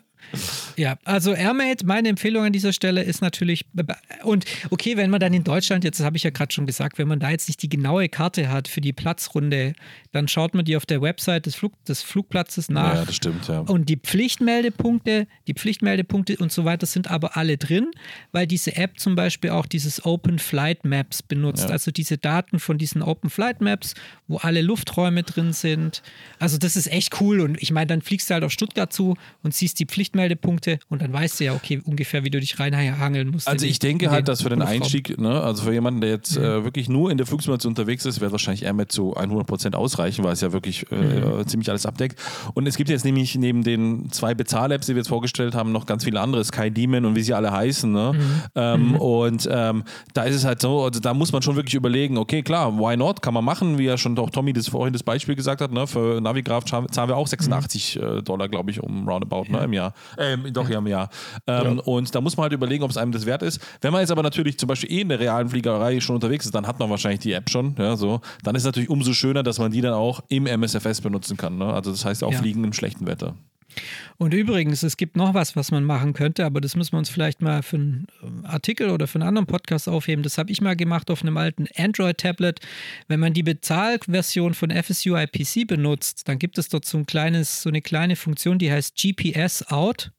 Ja, 0.78 0.98
also 1.04 1.34
Airmate, 1.34 1.86
meine 1.86 2.10
Empfehlung 2.10 2.44
an 2.44 2.54
dieser 2.54 2.74
Stelle 2.74 3.04
ist 3.04 3.22
natürlich, 3.22 3.66
und 4.24 4.46
okay, 4.70 4.98
wenn 4.98 5.10
man 5.10 5.20
dann 5.20 5.34
in 5.34 5.44
Deutschland, 5.44 5.84
jetzt 5.84 6.02
habe 6.02 6.18
ich 6.18 6.24
ja 6.24 6.30
gerade 6.30 6.54
schon 6.54 6.66
gesagt, 6.66 6.98
wenn 6.98 7.08
man 7.08 7.20
da 7.20 7.30
jetzt 7.30 7.48
nicht 7.48 7.62
die 7.62 7.70
genaue 7.70 8.10
Karte 8.10 8.50
hat 8.50 8.68
für 8.68 8.82
die 8.82 8.94
Platzrunde, 8.94 9.74
dann 10.12 10.28
schaut 10.28 10.54
man 10.54 10.66
die 10.66 10.78
auf 10.78 10.86
der 10.86 11.02
Website 11.02 11.46
des, 11.46 11.56
Flug, 11.56 11.74
des 11.86 12.02
Flugplatzes 12.02 12.70
nach. 12.70 12.96
Ja, 12.96 13.06
das 13.06 13.16
stimmt, 13.16 13.48
ja. 13.48 13.60
Und 13.60 13.90
die 13.90 13.98
Pflichtmeldepunkte, 13.98 15.28
die 15.48 15.54
Pflichtmeldepunkte 15.54 16.38
und 16.38 16.52
so 16.52 16.66
weiter 16.66 16.86
sind 16.86 17.10
aber 17.10 17.38
alle 17.38 17.58
drin, 17.58 17.92
weil 18.32 18.48
diese 18.48 18.76
App 18.76 19.00
zum 19.00 19.16
Beispiel 19.16 19.52
auch 19.52 19.66
dieses 19.66 20.06
Open 20.06 20.40
Flight 20.40 20.86
Maps 20.86 21.22
benutzt, 21.22 21.66
ja. 21.66 21.72
also 21.72 21.92
diese 21.92 22.18
Daten 22.18 22.60
von 22.60 22.78
diesen 22.78 23.02
Open 23.02 23.30
Flight 23.30 23.62
Maps, 23.62 23.94
wo 24.28 24.38
alle 24.38 24.62
Lufträume 24.62 25.24
drin 25.24 25.54
sind. 25.54 26.02
Also 26.40 26.58
das 26.58 26.76
ist 26.76 26.88
echt 26.88 27.20
cool 27.22 27.42
und 27.42 27.62
ich 27.62 27.72
meine, 27.72 27.88
dann 27.88 28.02
fliegst 28.02 28.30
du 28.30 28.34
halt 28.34 28.44
auf 28.44 28.52
Stuttgart 28.52 28.92
zu 28.92 29.16
und 29.44 29.54
siehst 29.54 29.80
die 29.80 29.86
Pflichtmeldepunkte 29.86 30.25
Punkte 30.36 30.80
und 30.90 31.02
dann 31.02 31.14
weißt 31.14 31.40
du 31.40 31.46
ja, 31.46 31.54
okay, 31.54 31.82
ungefähr, 31.86 32.24
wie 32.24 32.32
du 32.32 32.40
dich 32.40 32.60
reinhangeln 32.60 33.30
musst. 33.30 33.48
Also 33.48 33.66
ich 33.66 33.80
denke 33.80 34.10
halt, 34.10 34.28
dass 34.28 34.42
für 34.42 34.50
den 34.50 34.62
Einstieg, 34.62 35.20
ne, 35.20 35.42
also 35.42 35.64
für 35.64 35.74
jemanden, 35.74 36.02
der 36.02 36.10
jetzt 36.10 36.38
mhm. 36.38 36.44
äh, 36.44 36.64
wirklich 36.64 36.90
nur 36.90 37.12
in 37.12 37.18
der 37.18 37.28
Flugsimulation 37.28 37.72
unterwegs 37.72 38.06
ist, 38.06 38.22
wird 38.22 38.32
wahrscheinlich 38.32 38.64
Airmet 38.64 38.92
zu 38.92 39.16
100% 39.16 39.76
ausreichen, 39.76 40.24
weil 40.24 40.34
es 40.34 40.42
ja 40.42 40.52
wirklich 40.52 40.92
äh, 40.92 40.96
mhm. 40.96 41.48
ziemlich 41.48 41.70
alles 41.70 41.86
abdeckt. 41.86 42.20
Und 42.54 42.68
es 42.68 42.78
gibt 42.78 42.90
jetzt 42.90 43.06
nämlich 43.06 43.36
neben 43.36 43.64
den 43.64 44.12
zwei 44.12 44.34
Bezahl-Apps, 44.34 44.88
die 44.88 44.94
wir 44.96 45.00
jetzt 45.00 45.10
vorgestellt 45.10 45.56
haben, 45.56 45.72
noch 45.72 45.86
ganz 45.86 46.04
viele 46.04 46.20
andere, 46.22 46.44
Sky 46.44 46.72
Demon 46.72 47.06
und 47.06 47.16
wie 47.16 47.22
sie 47.22 47.34
alle 47.34 47.52
heißen. 47.52 47.92
Ne? 47.92 48.14
Mhm. 48.14 48.42
Ähm, 48.56 48.88
mhm. 48.90 48.96
Und 48.96 49.50
ähm, 49.52 49.84
da 50.14 50.24
ist 50.24 50.36
es 50.36 50.46
halt 50.46 50.62
so, 50.62 50.84
also 50.84 51.00
da 51.00 51.14
muss 51.14 51.32
man 51.32 51.42
schon 51.42 51.56
wirklich 51.56 51.76
überlegen, 51.76 52.18
okay, 52.18 52.42
klar, 52.42 52.78
why 52.78 52.98
not, 52.98 53.22
kann 53.22 53.34
man 53.34 53.44
machen, 53.44 53.78
wie 53.78 53.86
ja 53.86 53.98
schon 53.98 54.18
auch 54.18 54.30
Tommy 54.30 54.54
das 54.54 54.70
vorhin 54.70 54.94
das 54.94 55.04
Beispiel 55.04 55.36
gesagt 55.36 55.62
hat, 55.62 55.72
ne? 55.72 55.88
für 55.88 56.22
Navigraph 56.22 56.66
zahlen 56.66 57.10
wir 57.10 57.18
auch 57.18 57.28
86 57.28 57.96
mhm. 57.96 58.04
äh, 58.04 58.22
Dollar, 58.24 58.50
glaube 58.50 58.72
ich, 58.72 58.82
um 58.82 59.08
Roundabout 59.08 59.46
ne, 59.50 59.64
im 59.64 59.74
Jahr. 59.74 59.94
Äh, 60.18 60.38
doch, 60.52 60.70
ja, 60.70 60.82
Jahr. 60.86 61.10
Ähm, 61.48 61.78
ja. 61.78 61.84
Und 61.84 62.14
da 62.14 62.22
muss 62.22 62.38
man 62.38 62.44
halt 62.44 62.54
überlegen, 62.54 62.84
ob 62.84 62.92
es 62.92 62.98
einem 62.98 63.12
das 63.12 63.26
wert 63.26 63.42
ist. 63.42 63.60
Wenn 63.82 63.92
man 63.92 64.02
jetzt 64.02 64.12
aber 64.12 64.24
natürlich 64.24 64.58
zum 64.58 64.68
Beispiel 64.68 64.92
eh 64.92 65.02
in 65.02 65.10
der 65.10 65.20
realen 65.20 65.50
Fliegerei 65.50 66.00
schon 66.00 66.16
unterwegs 66.16 66.46
ist, 66.46 66.56
dann 66.56 66.68
hat 66.68 66.80
man 66.80 66.90
wahrscheinlich 66.90 67.22
die 67.22 67.34
App 67.34 67.50
schon. 67.50 67.76
Ja, 67.78 67.96
so. 67.96 68.22
Dann 68.44 68.56
ist 68.56 68.64
es 68.64 68.66
natürlich 68.66 68.90
umso 68.90 69.14
schöner, 69.14 69.44
dass 69.44 69.60
man 69.60 69.72
die 69.72 69.82
dann 69.82 69.94
auch 69.94 70.22
im 70.30 70.46
MSFS 70.48 71.02
benutzen 71.02 71.38
kann. 71.38 71.58
Ne? 71.58 71.66
Also 71.66 71.92
das 71.92 72.06
heißt 72.06 72.24
auch 72.24 72.32
ja. 72.32 72.40
Fliegen 72.40 72.64
im 72.64 72.74
schlechten 72.74 73.08
Wetter. 73.08 73.36
Und 74.18 74.34
übrigens, 74.34 74.82
es 74.84 74.96
gibt 74.98 75.18
noch 75.18 75.34
was, 75.34 75.56
was 75.56 75.72
man 75.72 75.84
machen 75.84 76.14
könnte, 76.14 76.46
aber 76.46 76.62
das 76.62 76.76
müssen 76.76 76.94
wir 76.94 77.00
uns 77.00 77.10
vielleicht 77.10 77.42
mal 77.42 77.64
für 77.64 77.76
einen 77.76 78.08
Artikel 78.44 78.90
oder 78.90 79.08
für 79.08 79.16
einen 79.20 79.28
anderen 79.28 79.48
Podcast 79.48 79.90
aufheben. 79.90 80.24
Das 80.24 80.38
habe 80.38 80.52
ich 80.52 80.62
mal 80.62 80.76
gemacht 80.76 81.12
auf 81.12 81.22
einem 81.22 81.38
alten 81.38 81.68
Android-Tablet. 81.76 82.60
Wenn 83.08 83.20
man 83.20 83.34
die 83.34 83.44
Bezahlversion 83.44 84.54
von 84.54 84.72
FSU 84.72 85.16
IPC 85.16 85.68
benutzt, 85.68 86.28
dann 86.28 86.40
gibt 86.40 86.58
es 86.58 86.70
dort 86.70 86.86
so, 86.86 86.98
ein 86.98 87.06
kleines, 87.06 87.62
so 87.62 87.70
eine 87.70 87.82
kleine 87.82 88.16
Funktion, 88.16 88.58
die 88.58 88.72
heißt 88.72 88.96
GPS 88.96 89.64
Out. 89.68 90.12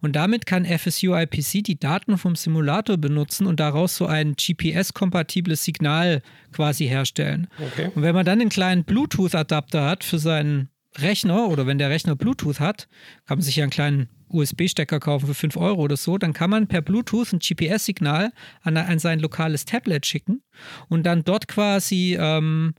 Und 0.00 0.16
damit 0.16 0.46
kann 0.46 0.64
FSU 0.64 1.14
IPC 1.14 1.62
die 1.62 1.78
Daten 1.78 2.16
vom 2.16 2.34
Simulator 2.34 2.96
benutzen 2.96 3.46
und 3.46 3.60
daraus 3.60 3.96
so 3.96 4.06
ein 4.06 4.34
GPS-kompatibles 4.34 5.64
Signal 5.64 6.22
quasi 6.52 6.86
herstellen. 6.86 7.46
Okay. 7.58 7.90
Und 7.94 8.02
wenn 8.02 8.14
man 8.14 8.24
dann 8.24 8.40
einen 8.40 8.48
kleinen 8.48 8.84
Bluetooth-Adapter 8.84 9.84
hat 9.84 10.02
für 10.02 10.18
seinen 10.18 10.69
Rechner 10.98 11.48
oder 11.48 11.66
wenn 11.66 11.78
der 11.78 11.90
Rechner 11.90 12.16
Bluetooth 12.16 12.60
hat, 12.60 12.88
kann 13.26 13.38
man 13.38 13.42
sich 13.42 13.56
ja 13.56 13.64
einen 13.64 13.70
kleinen 13.70 14.08
USB-Stecker 14.28 15.00
kaufen 15.00 15.26
für 15.26 15.34
5 15.34 15.56
Euro 15.56 15.82
oder 15.82 15.96
so, 15.96 16.18
dann 16.18 16.32
kann 16.32 16.50
man 16.50 16.66
per 16.66 16.82
Bluetooth 16.82 17.32
ein 17.32 17.40
GPS-Signal 17.40 18.32
an, 18.62 18.76
an, 18.76 18.98
sein 18.98 19.20
lokales 19.20 19.64
Tablet 19.64 20.06
schicken 20.06 20.42
und 20.88 21.04
dann 21.04 21.24
dort 21.24 21.48
quasi 21.48 22.16
ähm, 22.18 22.74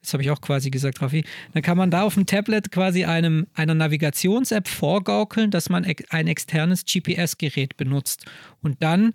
das 0.00 0.12
habe 0.12 0.22
ich 0.22 0.30
auch 0.30 0.40
quasi 0.40 0.70
gesagt, 0.70 1.02
Raffi, 1.02 1.24
dann 1.52 1.62
kann 1.62 1.76
man 1.76 1.90
da 1.90 2.02
auf 2.02 2.14
dem 2.14 2.24
Tablet 2.24 2.70
quasi 2.70 3.04
einem, 3.04 3.46
einer 3.54 3.74
Navigations-App 3.74 4.68
vorgaukeln, 4.68 5.50
dass 5.50 5.68
man 5.68 5.84
ein 5.84 6.26
externes 6.28 6.84
GPS-Gerät 6.84 7.76
benutzt. 7.76 8.24
Und 8.62 8.82
dann 8.82 9.12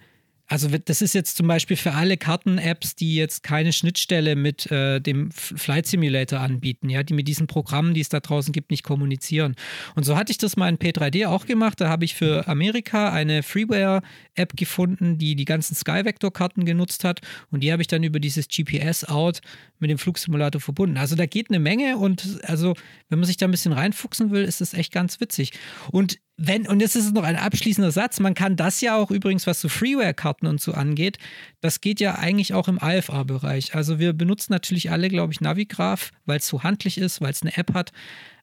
Also 0.54 0.68
das 0.68 1.02
ist 1.02 1.16
jetzt 1.16 1.36
zum 1.36 1.48
Beispiel 1.48 1.78
für 1.78 1.94
alle 1.94 2.16
Karten-Apps, 2.16 2.96
die 2.96 3.16
jetzt 3.16 3.42
keine 3.42 3.74
Schnittstelle 3.74 4.36
mit 4.36 4.70
äh, 4.70 5.00
dem 5.00 5.32
Flight 5.32 5.88
Simulator 5.88 6.42
anbieten, 6.42 6.92
ja, 6.92 7.02
die 7.02 7.16
mit 7.16 7.28
diesen 7.28 7.48
Programmen, 7.48 7.96
die 7.96 8.02
es 8.02 8.10
da 8.10 8.20
draußen 8.20 8.54
gibt, 8.54 8.70
nicht 8.70 8.84
kommunizieren. 8.84 9.56
Und 9.96 10.04
so 10.04 10.16
hatte 10.16 10.32
ich 10.32 10.38
das 10.38 10.56
mal 10.56 10.70
in 10.70 10.78
P3D 10.78 11.26
auch 11.28 11.48
gemacht. 11.48 11.82
Da 11.82 11.90
habe 11.90 12.06
ich 12.06 12.14
für 12.14 12.48
Amerika 12.48 13.12
eine 13.12 13.42
Freeware-App 13.42 14.56
gefunden, 14.56 15.18
die 15.18 15.36
die 15.36 15.46
ganzen 15.46 15.74
Skyvector-Karten 15.74 16.66
genutzt 16.66 17.04
hat. 17.04 17.22
Und 17.50 17.64
die 17.64 17.72
habe 17.72 17.82
ich 17.82 17.88
dann 17.88 18.04
über 18.04 18.20
dieses 18.20 18.48
GPS-Out 18.48 19.42
mit 19.80 19.90
dem 19.90 19.98
Flugsimulator 19.98 20.62
verbunden. 20.62 20.98
Also 20.98 21.16
da 21.16 21.26
geht 21.26 21.50
eine 21.50 21.60
Menge 21.60 21.98
und 21.98 22.42
also, 22.44 22.76
wenn 23.10 23.18
man 23.18 23.26
sich 23.26 23.38
da 23.38 23.48
ein 23.48 23.52
bisschen 23.52 23.74
reinfuchsen 23.74 24.30
will, 24.30 24.44
ist 24.44 24.62
das 24.62 24.76
echt 24.76 24.92
ganz 24.92 25.20
witzig. 25.20 25.54
Und 25.92 26.20
wenn, 26.38 26.68
und 26.68 26.80
jetzt 26.80 26.96
ist 26.96 27.06
es 27.06 27.12
noch 27.12 27.24
ein 27.24 27.36
abschließender 27.36 27.92
Satz, 27.92 28.20
man 28.20 28.34
kann 28.34 28.56
das 28.56 28.82
ja 28.82 28.96
auch 28.96 29.12
übrigens, 29.12 29.46
was 29.46 29.62
so 29.62 29.70
Freeware-Karten 29.70 30.48
und 30.48 30.60
so 30.60 30.74
angeht, 30.74 31.20
das 31.62 31.80
geht 31.80 32.00
ja 32.00 32.16
eigentlich 32.16 32.54
auch 32.54 32.68
im 32.68 32.82
AFA-Bereich. 32.82 33.76
Also 33.76 34.00
wir 34.00 34.14
benutzen 34.14 34.52
natürlich 34.52 34.92
alle, 34.92 35.10
glaube 35.10 35.32
ich, 35.32 35.42
Navigraph, 35.42 36.12
weil 36.26 36.40
es 36.40 36.48
so 36.48 36.64
handlich 36.64 36.98
ist, 36.98 37.22
weil 37.22 37.32
es 37.32 37.44
eine 37.44 37.56
App 37.56 37.74
hat. 37.74 37.92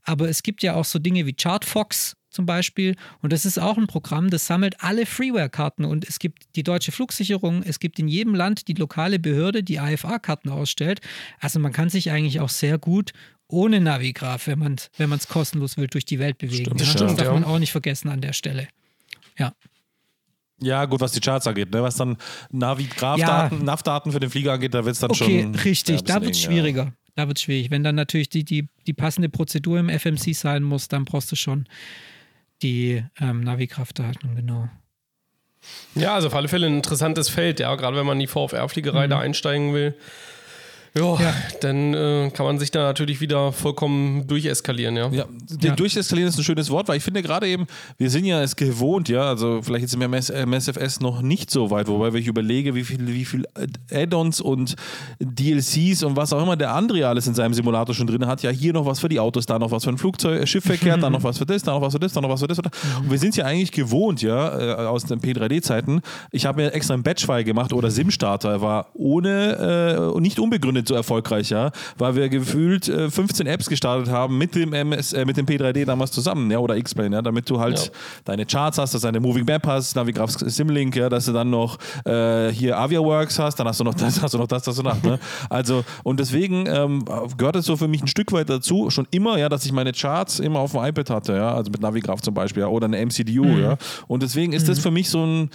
Aber 0.05 0.29
es 0.29 0.43
gibt 0.43 0.63
ja 0.63 0.75
auch 0.75 0.85
so 0.85 0.99
Dinge 0.99 1.27
wie 1.27 1.35
Chartfox 1.35 2.17
zum 2.31 2.47
Beispiel. 2.47 2.95
Und 3.23 3.33
das 3.33 3.45
ist 3.45 3.59
auch 3.59 3.77
ein 3.77 3.89
Programm, 3.89 4.31
das 4.31 4.47
sammelt 4.47 4.83
alle 4.83 5.05
Freeware-Karten. 5.05 5.85
Und 5.85 6.09
es 6.09 6.21
gibt 6.21 6.55
die 6.55 6.63
deutsche 6.63 6.93
Flugsicherung, 6.93 7.63
es 7.65 7.81
gibt 7.81 7.99
in 7.99 8.07
jedem 8.07 8.37
Land 8.37 8.69
die 8.69 8.75
lokale 8.75 9.19
Behörde, 9.19 9.65
die 9.65 9.81
AFA-Karten 9.81 10.49
ausstellt. 10.49 11.01
Also 11.41 11.59
man 11.59 11.73
kann 11.73 11.91
sich 11.91 12.11
eigentlich 12.11 12.39
auch 12.41 12.49
sehr 12.49 12.79
gut 12.79 13.13
ohne 13.51 13.81
Navigraph, 13.81 14.47
wenn 14.47 14.59
man 14.59 14.75
es 14.75 14.91
wenn 14.97 15.19
kostenlos 15.29 15.77
will, 15.77 15.87
durch 15.87 16.05
die 16.05 16.19
Welt 16.19 16.39
bewegen. 16.39 16.65
Stimmt, 16.65 16.81
das 16.81 16.91
stimmt, 16.91 17.19
darf 17.19 17.27
ja. 17.27 17.33
man 17.33 17.45
auch 17.45 17.59
nicht 17.59 17.73
vergessen 17.73 18.09
an 18.09 18.21
der 18.21 18.33
Stelle. 18.33 18.69
Ja. 19.39 19.53
Ja, 20.63 20.85
gut, 20.85 21.01
was 21.01 21.13
die 21.13 21.21
Charts 21.21 21.47
angeht, 21.47 21.71
ne? 21.73 21.83
was 21.83 21.97
dann 21.97 22.19
Navigraph-Daten, 22.51 23.59
ja. 23.59 23.65
NAV-Daten 23.65 24.13
für 24.13 24.21
den 24.21 24.29
Flieger 24.29 24.53
angeht, 24.53 24.75
da 24.75 24.85
wird 24.85 24.95
es 24.95 25.01
dann 25.01 25.11
okay, 25.11 25.43
schon. 25.43 25.55
Okay, 25.55 25.63
richtig, 25.69 26.05
da 26.05 26.21
wird 26.21 26.35
es 26.35 26.43
schwieriger. 26.43 26.85
Ja. 26.85 26.93
Da 27.17 27.27
wird 27.29 27.39
es 27.39 27.43
schwierig. 27.43 27.71
Wenn 27.71 27.83
dann 27.83 27.95
natürlich 27.95 28.29
die, 28.29 28.45
die, 28.45 28.69
die 28.87 28.93
passende 28.93 29.29
Prozedur 29.29 29.79
im 29.79 29.89
FMC 29.89 30.35
sein 30.35 30.63
muss, 30.63 30.89
dann 30.89 31.05
brauchst 31.05 31.33
du 31.33 31.37
schon 31.37 31.67
die 32.63 33.03
ähm, 33.21 33.41
Navigraph-Daten, 33.41 34.37
genau. 34.37 34.69
Ja, 35.95 36.15
also 36.15 36.29
auf 36.29 36.35
alle 36.35 36.49
Fälle 36.49 36.67
ein 36.67 36.77
interessantes 36.77 37.29
Feld, 37.29 37.61
ja, 37.61 37.75
gerade 37.75 37.97
wenn 37.97 38.07
man 38.07 38.21
in 38.21 38.21
die 38.21 38.27
VFR-Fliegerei 38.27 39.07
mhm. 39.07 39.11
da 39.11 39.19
einsteigen 39.19 39.75
will. 39.75 39.95
Jo, 40.97 41.17
ja, 41.21 41.33
dann 41.61 41.95
äh, 41.95 42.31
kann 42.35 42.47
man 42.47 42.59
sich 42.59 42.73
da 42.73 42.81
natürlich 42.81 43.21
wieder 43.21 43.53
vollkommen 43.53 44.27
durcheskalieren, 44.27 44.97
ja. 44.97 45.09
Ja, 45.11 45.25
ja. 45.61 45.75
durcheskalieren 45.77 46.29
ist 46.29 46.39
ein 46.39 46.43
schönes 46.43 46.69
Wort, 46.69 46.89
weil 46.89 46.97
ich 46.97 47.05
finde 47.05 47.23
gerade 47.23 47.47
eben, 47.47 47.67
wir 47.97 48.11
sind 48.11 48.25
ja 48.25 48.43
es 48.43 48.57
gewohnt, 48.57 49.09
ja, 49.09 49.23
also 49.23 49.61
vielleicht 49.63 49.85
ist 49.85 49.95
im 49.95 50.03
MSFS 50.03 51.01
noch 51.01 51.23
nicht 51.23 51.49
so 51.53 51.71
weit, 51.71 51.87
wobei 51.87 52.13
ich 52.19 52.27
überlege, 52.27 52.75
wie 52.75 52.83
viel, 52.83 53.07
wie 53.07 53.25
viel 53.25 53.47
Add-ons 53.93 54.41
und 54.41 54.75
DLCs 55.21 56.03
und 56.03 56.17
was 56.17 56.33
auch 56.33 56.43
immer 56.43 56.57
der 56.57 56.75
André 56.75 57.05
alles 57.05 57.29
in 57.29 57.35
seinem 57.35 57.55
Simulator 57.55 57.95
schon 57.95 58.09
drin 58.09 58.27
hat, 58.27 58.43
ja, 58.43 58.51
hier 58.51 58.73
noch 58.73 58.85
was 58.85 58.99
für 58.99 59.09
die 59.09 59.21
Autos, 59.21 59.47
da 59.47 59.61
noch 59.61 59.71
was 59.71 59.85
für 59.85 59.91
ein 59.91 59.99
Flugzeug, 59.99 60.43
äh, 60.43 60.47
Schiffverkehr, 60.47 60.97
da 60.97 61.09
noch 61.09 61.23
was 61.23 61.39
für 61.39 61.47
das, 61.47 61.63
da 61.63 61.73
noch 61.73 61.83
was 61.83 61.93
für 61.93 62.01
das, 62.01 62.13
da 62.15 62.21
noch 62.21 62.31
was 62.31 62.41
für 62.41 62.49
das. 62.49 62.59
Und 62.59 62.73
wir 63.09 63.19
sind 63.19 63.31
es 63.31 63.37
ja 63.37 63.45
eigentlich 63.45 63.71
gewohnt, 63.71 64.23
ja, 64.23 64.59
äh, 64.59 64.87
aus 64.87 65.05
den 65.05 65.21
P3D-Zeiten. 65.21 66.01
Ich 66.33 66.47
habe 66.47 66.63
mir 66.63 66.73
extra 66.73 66.95
einen 66.95 67.05
Batch-File 67.05 67.45
gemacht 67.45 67.73
oder 67.73 67.93
SIM-Starter, 67.93 68.61
war 68.61 68.89
ohne, 68.95 70.13
äh, 70.17 70.21
nicht 70.21 70.41
unbegründet 70.41 70.80
nicht 70.81 70.89
so 70.89 70.95
erfolgreich, 70.95 71.51
ja, 71.51 71.71
weil 71.99 72.15
wir 72.15 72.29
gefühlt 72.29 72.89
äh, 72.89 73.11
15 73.11 73.47
Apps 73.47 73.69
gestartet 73.69 74.13
haben 74.13 74.39
mit 74.39 74.55
dem 74.55 74.73
MS, 74.73 75.13
äh, 75.13 75.25
mit 75.25 75.37
dem 75.37 75.47
P3D 75.47 75.85
damals 75.85 76.11
zusammen, 76.13 76.51
ja, 76.51 76.59
oder 76.59 76.77
X-Plane, 76.77 77.17
ja, 77.17 77.23
damit 77.23 77.49
du 77.49 77.61
halt 77.61 77.79
ja. 77.79 77.93
deine 78.25 78.47
Charts 78.47 78.79
hast, 78.79 78.95
dass 78.95 79.03
du 79.03 79.09
eine 79.09 79.21
Moving 79.21 79.45
Map 79.45 79.67
hast, 79.67 79.95
Navigraph 79.97 80.31
Simlink, 80.31 80.97
ja, 80.97 81.09
dass 81.09 81.27
du 81.27 81.33
dann 81.33 81.51
noch 81.51 81.79
äh, 82.05 82.51
hier 82.53 82.79
AviaWorks 82.79 83.39
hast, 83.39 83.57
dann 83.57 83.69
hast 83.69 83.81
du 83.81 83.85
noch 83.85 83.95
das, 83.95 84.21
hast 84.23 84.35
du 84.35 84.39
noch 84.39 84.47
das, 84.47 84.67
hast 84.67 84.79
du 84.79 84.83
noch, 84.83 85.03
ne? 85.03 85.19
Also, 85.49 85.85
und 86.05 86.21
deswegen 86.21 86.67
ähm, 86.67 87.05
gehört 87.37 87.57
es 87.57 87.67
so 87.67 87.77
für 87.77 87.89
mich 87.89 88.03
ein 88.03 88.07
Stück 88.07 88.33
weit 88.33 88.49
dazu, 88.49 88.91
schon 88.91 89.07
immer, 89.11 89.39
ja, 89.39 89.49
dass 89.49 89.65
ich 89.65 89.73
meine 89.73 89.93
Charts 89.93 90.39
immer 90.39 90.61
auf 90.61 90.73
dem 90.73 90.85
iPad 90.85 91.11
hatte, 91.11 91.35
ja, 91.35 91.55
also 91.55 91.71
mit 91.71 91.81
Navigraph 91.81 92.21
zum 92.21 92.35
Beispiel, 92.35 92.63
ja, 92.63 92.69
oder 92.69 92.87
eine 92.87 93.05
MCDU, 93.05 93.45
mhm. 93.45 93.63
ja. 93.63 93.77
Und 94.07 94.23
deswegen 94.23 94.53
ist 94.53 94.65
mhm. 94.65 94.69
das 94.69 94.79
für 94.79 94.91
mich 94.91 95.11
so 95.11 95.25
ein, 95.25 95.51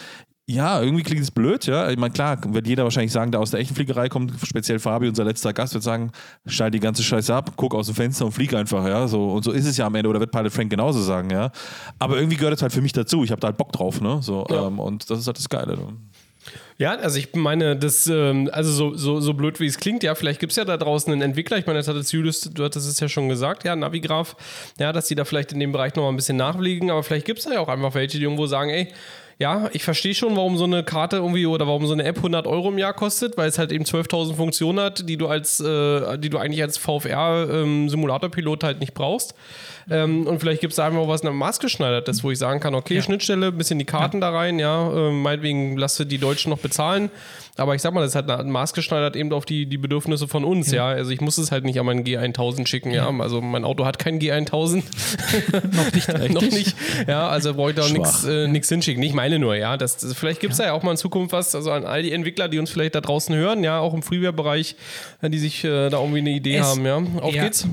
ja, 0.47 0.79
irgendwie 0.79 1.01
klingt 1.01 1.23
es 1.23 1.31
blöd, 1.31 1.65
ja. 1.65 1.89
Ich 1.89 1.97
meine, 1.97 2.13
klar, 2.13 2.37
wird 2.53 2.67
jeder 2.67 2.83
wahrscheinlich 2.83 3.11
sagen, 3.11 3.31
der 3.31 3.41
aus 3.41 3.49
der 3.49 3.59
echten 3.59 3.73
Fliegerei 3.73 4.09
kommt, 4.09 4.31
speziell 4.43 4.77
Fabi, 4.77 5.07
unser 5.07 5.23
letzter 5.23 5.53
Gast, 5.53 5.73
wird 5.73 5.83
sagen, 5.83 6.11
schalt 6.45 6.73
die 6.75 6.79
ganze 6.79 7.01
Scheiße 7.01 7.33
ab, 7.33 7.53
guck 7.55 7.73
aus 7.73 7.87
dem 7.87 7.95
Fenster 7.95 8.25
und 8.25 8.31
flieg 8.31 8.53
einfach, 8.53 8.85
ja. 8.87 9.07
So, 9.07 9.31
und 9.31 9.43
so 9.43 9.51
ist 9.51 9.65
es 9.65 9.77
ja 9.77 9.87
am 9.87 9.95
Ende, 9.95 10.07
oder 10.07 10.19
wird 10.19 10.31
Pilot 10.31 10.53
Frank 10.53 10.69
genauso 10.69 11.01
sagen, 11.01 11.31
ja. 11.31 11.51
Aber 11.97 12.17
irgendwie 12.17 12.37
gehört 12.37 12.53
es 12.53 12.61
halt 12.61 12.73
für 12.73 12.81
mich 12.81 12.93
dazu. 12.93 13.23
Ich 13.23 13.31
habe 13.31 13.41
da 13.41 13.47
halt 13.47 13.57
Bock 13.57 13.71
drauf, 13.71 14.01
ne? 14.01 14.19
So, 14.21 14.45
ja. 14.49 14.67
ähm, 14.67 14.79
und 14.79 15.09
das 15.09 15.19
ist 15.19 15.27
halt 15.27 15.37
das 15.37 15.49
Geile. 15.49 15.77
Ne? 15.77 15.93
Ja, 16.77 16.95
also 16.95 17.17
ich 17.17 17.33
meine, 17.33 17.75
das, 17.75 18.05
ähm, 18.05 18.49
also 18.51 18.71
so, 18.71 18.95
so, 18.95 19.21
so 19.21 19.33
blöd 19.33 19.59
wie 19.59 19.65
es 19.65 19.77
klingt, 19.77 20.03
ja, 20.03 20.13
vielleicht 20.13 20.39
gibt 20.39 20.51
es 20.51 20.57
ja 20.57 20.65
da 20.65 20.77
draußen 20.77 21.11
einen 21.11 21.21
Entwickler, 21.21 21.57
ich 21.57 21.65
meine, 21.65 21.79
das 21.79 21.87
hat 21.87 21.95
jetzt 21.95 22.11
Julius, 22.11 22.41
du 22.41 22.63
hattest 22.63 22.87
es 22.87 22.99
ja 22.99 23.07
schon 23.07 23.29
gesagt, 23.29 23.63
ja, 23.63 23.75
Navigraph, 23.75 24.35
ja, 24.77 24.91
dass 24.91 25.07
die 25.07 25.15
da 25.15 25.25
vielleicht 25.25 25.53
in 25.53 25.59
dem 25.59 25.71
Bereich 25.71 25.95
nochmal 25.95 26.11
ein 26.11 26.17
bisschen 26.17 26.37
nachlegen, 26.37 26.91
aber 26.91 27.01
vielleicht 27.01 27.25
gibt 27.25 27.39
es 27.39 27.45
da 27.45 27.53
ja 27.53 27.61
auch 27.61 27.69
einfach 27.69 27.95
welche, 27.95 28.17
die 28.17 28.25
irgendwo 28.25 28.45
sagen, 28.45 28.69
ey, 28.69 28.93
ja, 29.37 29.69
ich 29.73 29.83
verstehe 29.83 30.15
schon, 30.15 30.35
warum 30.37 30.57
so 30.57 30.63
eine 30.63 30.83
Karte 30.83 31.17
irgendwie 31.17 31.45
oder 31.45 31.67
warum 31.67 31.85
so 31.87 31.93
eine 31.93 32.05
App 32.05 32.17
100 32.17 32.47
Euro 32.47 32.69
im 32.69 32.77
Jahr 32.77 32.93
kostet, 32.93 33.37
weil 33.37 33.49
es 33.49 33.57
halt 33.57 33.71
eben 33.73 33.83
12.000 33.83 34.35
Funktionen 34.35 34.79
hat, 34.79 35.09
die 35.09 35.17
du 35.17 35.27
als, 35.27 35.59
äh, 35.59 36.17
die 36.17 36.29
du 36.29 36.37
eigentlich 36.37 36.61
als 36.61 36.77
VFR-Simulatorpilot 36.77 38.63
ähm, 38.63 38.67
halt 38.67 38.79
nicht 38.79 38.93
brauchst. 38.93 39.35
Ähm, 39.89 40.25
und 40.25 40.39
vielleicht 40.39 40.61
gibt 40.61 40.71
es 40.71 40.77
da 40.77 40.87
einfach 40.87 41.07
was 41.07 41.23
maßgeschneidertes, 41.23 42.23
wo 42.23 42.31
ich 42.31 42.39
sagen 42.39 42.59
kann, 42.59 42.73
okay, 42.75 42.95
ja. 42.95 43.01
Schnittstelle, 43.01 43.51
bisschen 43.51 43.79
die 43.79 43.85
Karten 43.85 44.17
ja. 44.17 44.31
da 44.31 44.37
rein, 44.37 44.57
ja, 44.59 44.91
äh, 44.91 45.11
meinetwegen 45.11 45.77
lasse 45.77 46.05
die 46.05 46.17
Deutschen 46.17 46.49
noch 46.49 46.59
bezahlen. 46.59 47.11
Aber 47.57 47.73
ich 47.73 47.81
sag 47.81 47.93
mal, 47.93 48.01
das 48.01 48.09
ist 48.09 48.15
halt 48.15 48.47
maßgeschneidert 48.47 49.15
eben 49.15 49.31
auf 49.31 49.45
die, 49.45 49.65
die 49.65 49.77
Bedürfnisse 49.77 50.27
von 50.27 50.43
uns, 50.43 50.71
ja. 50.71 50.91
ja. 50.91 50.97
Also 50.97 51.11
ich 51.11 51.21
muss 51.21 51.37
es 51.37 51.51
halt 51.51 51.63
nicht 51.63 51.79
an 51.79 51.85
meinen 51.85 52.03
G1000 52.03 52.67
schicken, 52.67 52.91
ja. 52.91 53.09
Also 53.19 53.41
mein 53.41 53.63
Auto 53.63 53.85
hat 53.85 53.99
kein 53.99 54.19
G1000. 54.19 54.83
noch 55.71 55.93
nicht. 55.93 56.29
noch 56.33 56.41
nicht. 56.41 56.75
Ja, 57.07 57.27
also 57.29 57.53
brauche 57.53 57.69
ich 57.69 57.75
da 57.75 57.87
nichts 57.87 58.25
äh, 58.25 58.47
hinschicken. 58.47 59.01
Ich 59.03 59.13
meine 59.13 59.39
nur, 59.39 59.55
ja. 59.55 59.77
Das, 59.77 59.97
das 59.97 60.13
vielleicht 60.13 60.41
gibt 60.41 60.53
es 60.53 60.59
ja. 60.59 60.65
da 60.65 60.71
ja 60.71 60.77
auch 60.77 60.83
mal 60.83 60.91
in 60.91 60.97
Zukunft 60.97 61.31
was, 61.31 61.55
also 61.55 61.71
an 61.71 61.85
all 61.85 62.03
die 62.03 62.11
Entwickler, 62.11 62.49
die 62.49 62.59
uns 62.59 62.69
vielleicht 62.71 62.95
da 62.95 63.01
draußen 63.01 63.33
hören, 63.33 63.63
ja, 63.63 63.79
auch 63.79 63.93
im 63.93 64.03
Freeware-Bereich, 64.03 64.75
die 65.21 65.39
sich 65.39 65.63
äh, 65.63 65.89
da 65.89 65.99
irgendwie 65.99 66.19
eine 66.19 66.31
Idee 66.31 66.57
es, 66.57 66.65
haben, 66.65 66.85
ja. 66.85 66.97
Auf 67.21 67.33
geht's. 67.33 67.67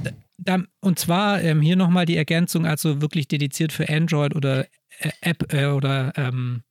Und 0.80 0.98
zwar 0.98 1.42
ähm, 1.42 1.60
hier 1.60 1.76
nochmal 1.76 2.06
die 2.06 2.16
Ergänzung, 2.16 2.66
also 2.66 3.00
wirklich 3.00 3.28
dediziert 3.28 3.72
für 3.72 3.88
Android 3.88 4.34
oder 4.34 4.66
äh, 5.00 5.10
App 5.20 5.52
äh, 5.52 5.66
oder 5.66 6.12
ähm, 6.16 6.62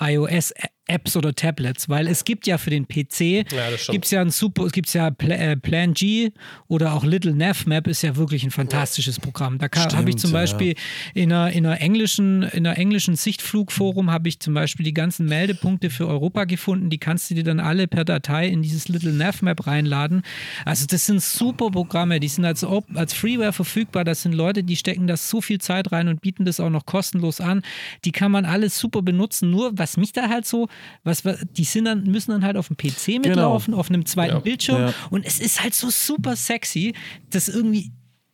iOS 0.00 0.52
Apps 0.90 1.16
oder 1.16 1.34
Tablets, 1.34 1.88
weil 1.88 2.08
es 2.08 2.24
gibt 2.24 2.46
ja 2.46 2.58
für 2.58 2.70
den 2.70 2.86
PC 2.86 3.20
ja, 3.52 3.70
gibt 3.90 4.04
es 4.04 4.10
ja 4.10 4.20
ein 4.20 4.30
super, 4.30 4.64
es 4.64 4.72
gibt 4.72 4.92
ja 4.92 5.08
äh, 5.08 5.56
Plan 5.56 5.94
G 5.94 6.32
oder 6.68 6.94
auch 6.94 7.04
Little 7.04 7.34
Nav 7.34 7.66
Map 7.66 7.86
ist 7.86 8.02
ja 8.02 8.16
wirklich 8.16 8.44
ein 8.44 8.50
fantastisches 8.50 9.16
ja. 9.16 9.22
Programm. 9.22 9.58
Da 9.58 9.68
habe 9.96 10.10
ich 10.10 10.16
zum 10.16 10.32
Beispiel 10.32 10.74
ja. 10.74 10.74
in, 11.14 11.32
einer, 11.32 11.52
in 11.52 11.66
einer 11.66 11.80
englischen, 11.80 12.42
in 12.42 12.66
einer 12.66 12.76
englischen 12.76 13.16
Sichtflugforum 13.16 14.10
habe 14.10 14.28
ich 14.28 14.40
zum 14.40 14.54
Beispiel 14.54 14.84
die 14.84 14.94
ganzen 14.94 15.26
Meldepunkte 15.26 15.90
für 15.90 16.08
Europa 16.08 16.44
gefunden. 16.44 16.90
Die 16.90 16.98
kannst 16.98 17.30
du 17.30 17.34
dir 17.34 17.44
dann 17.44 17.60
alle 17.60 17.86
per 17.86 18.04
Datei 18.04 18.48
in 18.48 18.62
dieses 18.62 18.88
Little 18.88 19.12
Nav 19.12 19.42
Map 19.42 19.66
reinladen. 19.66 20.22
Also 20.64 20.86
das 20.86 21.06
sind 21.06 21.22
super 21.22 21.70
Programme, 21.70 22.20
die 22.20 22.28
sind 22.28 22.44
als, 22.44 22.64
als 22.94 23.14
Freeware 23.14 23.52
verfügbar. 23.52 24.04
Das 24.04 24.22
sind 24.22 24.32
Leute, 24.32 24.64
die 24.64 24.76
stecken 24.76 25.06
das 25.06 25.30
so 25.30 25.40
viel 25.40 25.60
Zeit 25.60 25.92
rein 25.92 26.08
und 26.08 26.20
bieten 26.20 26.44
das 26.44 26.60
auch 26.60 26.70
noch 26.70 26.86
kostenlos 26.86 27.40
an. 27.40 27.62
Die 28.04 28.12
kann 28.12 28.32
man 28.32 28.44
alles 28.44 28.78
super 28.78 29.02
benutzen. 29.02 29.50
Nur 29.50 29.78
was 29.78 29.96
mich 29.96 30.12
da 30.12 30.28
halt 30.28 30.46
so 30.46 30.68
was, 31.04 31.22
die 31.56 31.64
sind 31.64 31.84
dann, 31.84 32.04
müssen 32.04 32.30
dann 32.30 32.44
halt 32.44 32.56
auf 32.56 32.68
dem 32.68 32.76
PC 32.76 33.24
mitlaufen, 33.24 33.72
genau. 33.72 33.80
auf 33.80 33.88
einem 33.88 34.06
zweiten 34.06 34.34
ja. 34.34 34.40
Bildschirm. 34.40 34.82
Ja. 34.82 34.94
Und 35.10 35.24
es 35.24 35.40
ist 35.40 35.62
halt 35.62 35.74
so 35.74 35.90
super 35.90 36.36
sexy, 36.36 36.94
das 37.30 37.48
irgendwie 37.48 37.92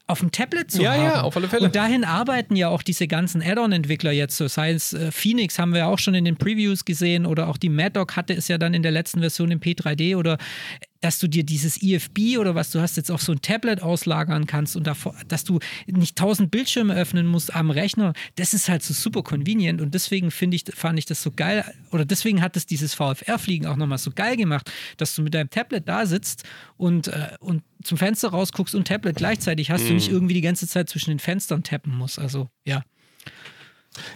auf 0.08 0.20
dem 0.20 0.30
Tablet 0.30 0.70
zu 0.70 0.82
ja, 0.82 0.92
haben. 0.92 1.02
Ja, 1.02 1.22
auf 1.22 1.36
alle 1.36 1.48
Fälle. 1.48 1.66
Und 1.66 1.74
dahin 1.74 2.04
arbeiten 2.04 2.54
ja 2.54 2.68
auch 2.68 2.82
diese 2.82 3.08
ganzen 3.08 3.42
Add-on-Entwickler 3.42 4.12
jetzt. 4.12 4.36
So 4.36 4.46
Science 4.46 4.92
äh, 4.92 5.10
Phoenix 5.10 5.58
haben 5.58 5.74
wir 5.74 5.88
auch 5.88 5.98
schon 5.98 6.14
in 6.14 6.24
den 6.24 6.36
Previews 6.36 6.84
gesehen 6.84 7.26
oder 7.26 7.48
auch 7.48 7.56
die 7.56 7.68
Mad 7.68 7.90
Dog 7.90 8.14
hatte 8.14 8.32
es 8.32 8.46
ja 8.48 8.56
dann 8.58 8.72
in 8.72 8.82
der 8.82 8.92
letzten 8.92 9.20
Version 9.20 9.50
im 9.50 9.58
P3D 9.58 10.16
oder 10.16 10.38
dass 11.00 11.18
du 11.18 11.28
dir 11.28 11.44
dieses 11.44 11.82
EFB 11.82 12.38
oder 12.38 12.54
was 12.54 12.70
du 12.70 12.80
hast 12.80 12.96
jetzt 12.96 13.10
auf 13.10 13.22
so 13.22 13.32
ein 13.32 13.40
Tablet 13.42 13.82
auslagern 13.82 14.46
kannst 14.46 14.76
und 14.76 14.86
davor, 14.86 15.14
dass 15.28 15.44
du 15.44 15.58
nicht 15.86 16.16
tausend 16.16 16.50
Bildschirme 16.50 16.94
öffnen 16.94 17.26
musst 17.26 17.54
am 17.54 17.70
Rechner, 17.70 18.12
das 18.36 18.54
ist 18.54 18.68
halt 18.68 18.82
so 18.82 18.94
super 18.94 19.22
convenient 19.22 19.80
und 19.80 19.94
deswegen 19.94 20.30
finde 20.30 20.56
ich, 20.56 20.64
fand 20.74 20.98
ich 20.98 21.06
das 21.06 21.22
so 21.22 21.30
geil 21.30 21.64
oder 21.90 22.04
deswegen 22.04 22.42
hat 22.42 22.56
es 22.56 22.66
dieses 22.66 22.94
VFR-Fliegen 22.94 23.66
auch 23.66 23.76
nochmal 23.76 23.98
so 23.98 24.10
geil 24.10 24.36
gemacht, 24.36 24.70
dass 24.96 25.14
du 25.14 25.22
mit 25.22 25.34
deinem 25.34 25.50
Tablet 25.50 25.88
da 25.88 26.06
sitzt 26.06 26.44
und, 26.76 27.08
äh, 27.08 27.28
und 27.40 27.62
zum 27.82 27.98
Fenster 27.98 28.28
rausguckst 28.28 28.74
und 28.74 28.88
Tablet 28.88 29.16
gleichzeitig 29.16 29.70
hast, 29.70 29.84
mm. 29.84 29.88
du 29.88 29.94
nicht 29.94 30.10
irgendwie 30.10 30.34
die 30.34 30.40
ganze 30.40 30.66
Zeit 30.66 30.88
zwischen 30.88 31.10
den 31.10 31.18
Fenstern 31.18 31.62
tappen 31.62 31.96
musst. 31.96 32.18
Also 32.18 32.48
ja. 32.64 32.82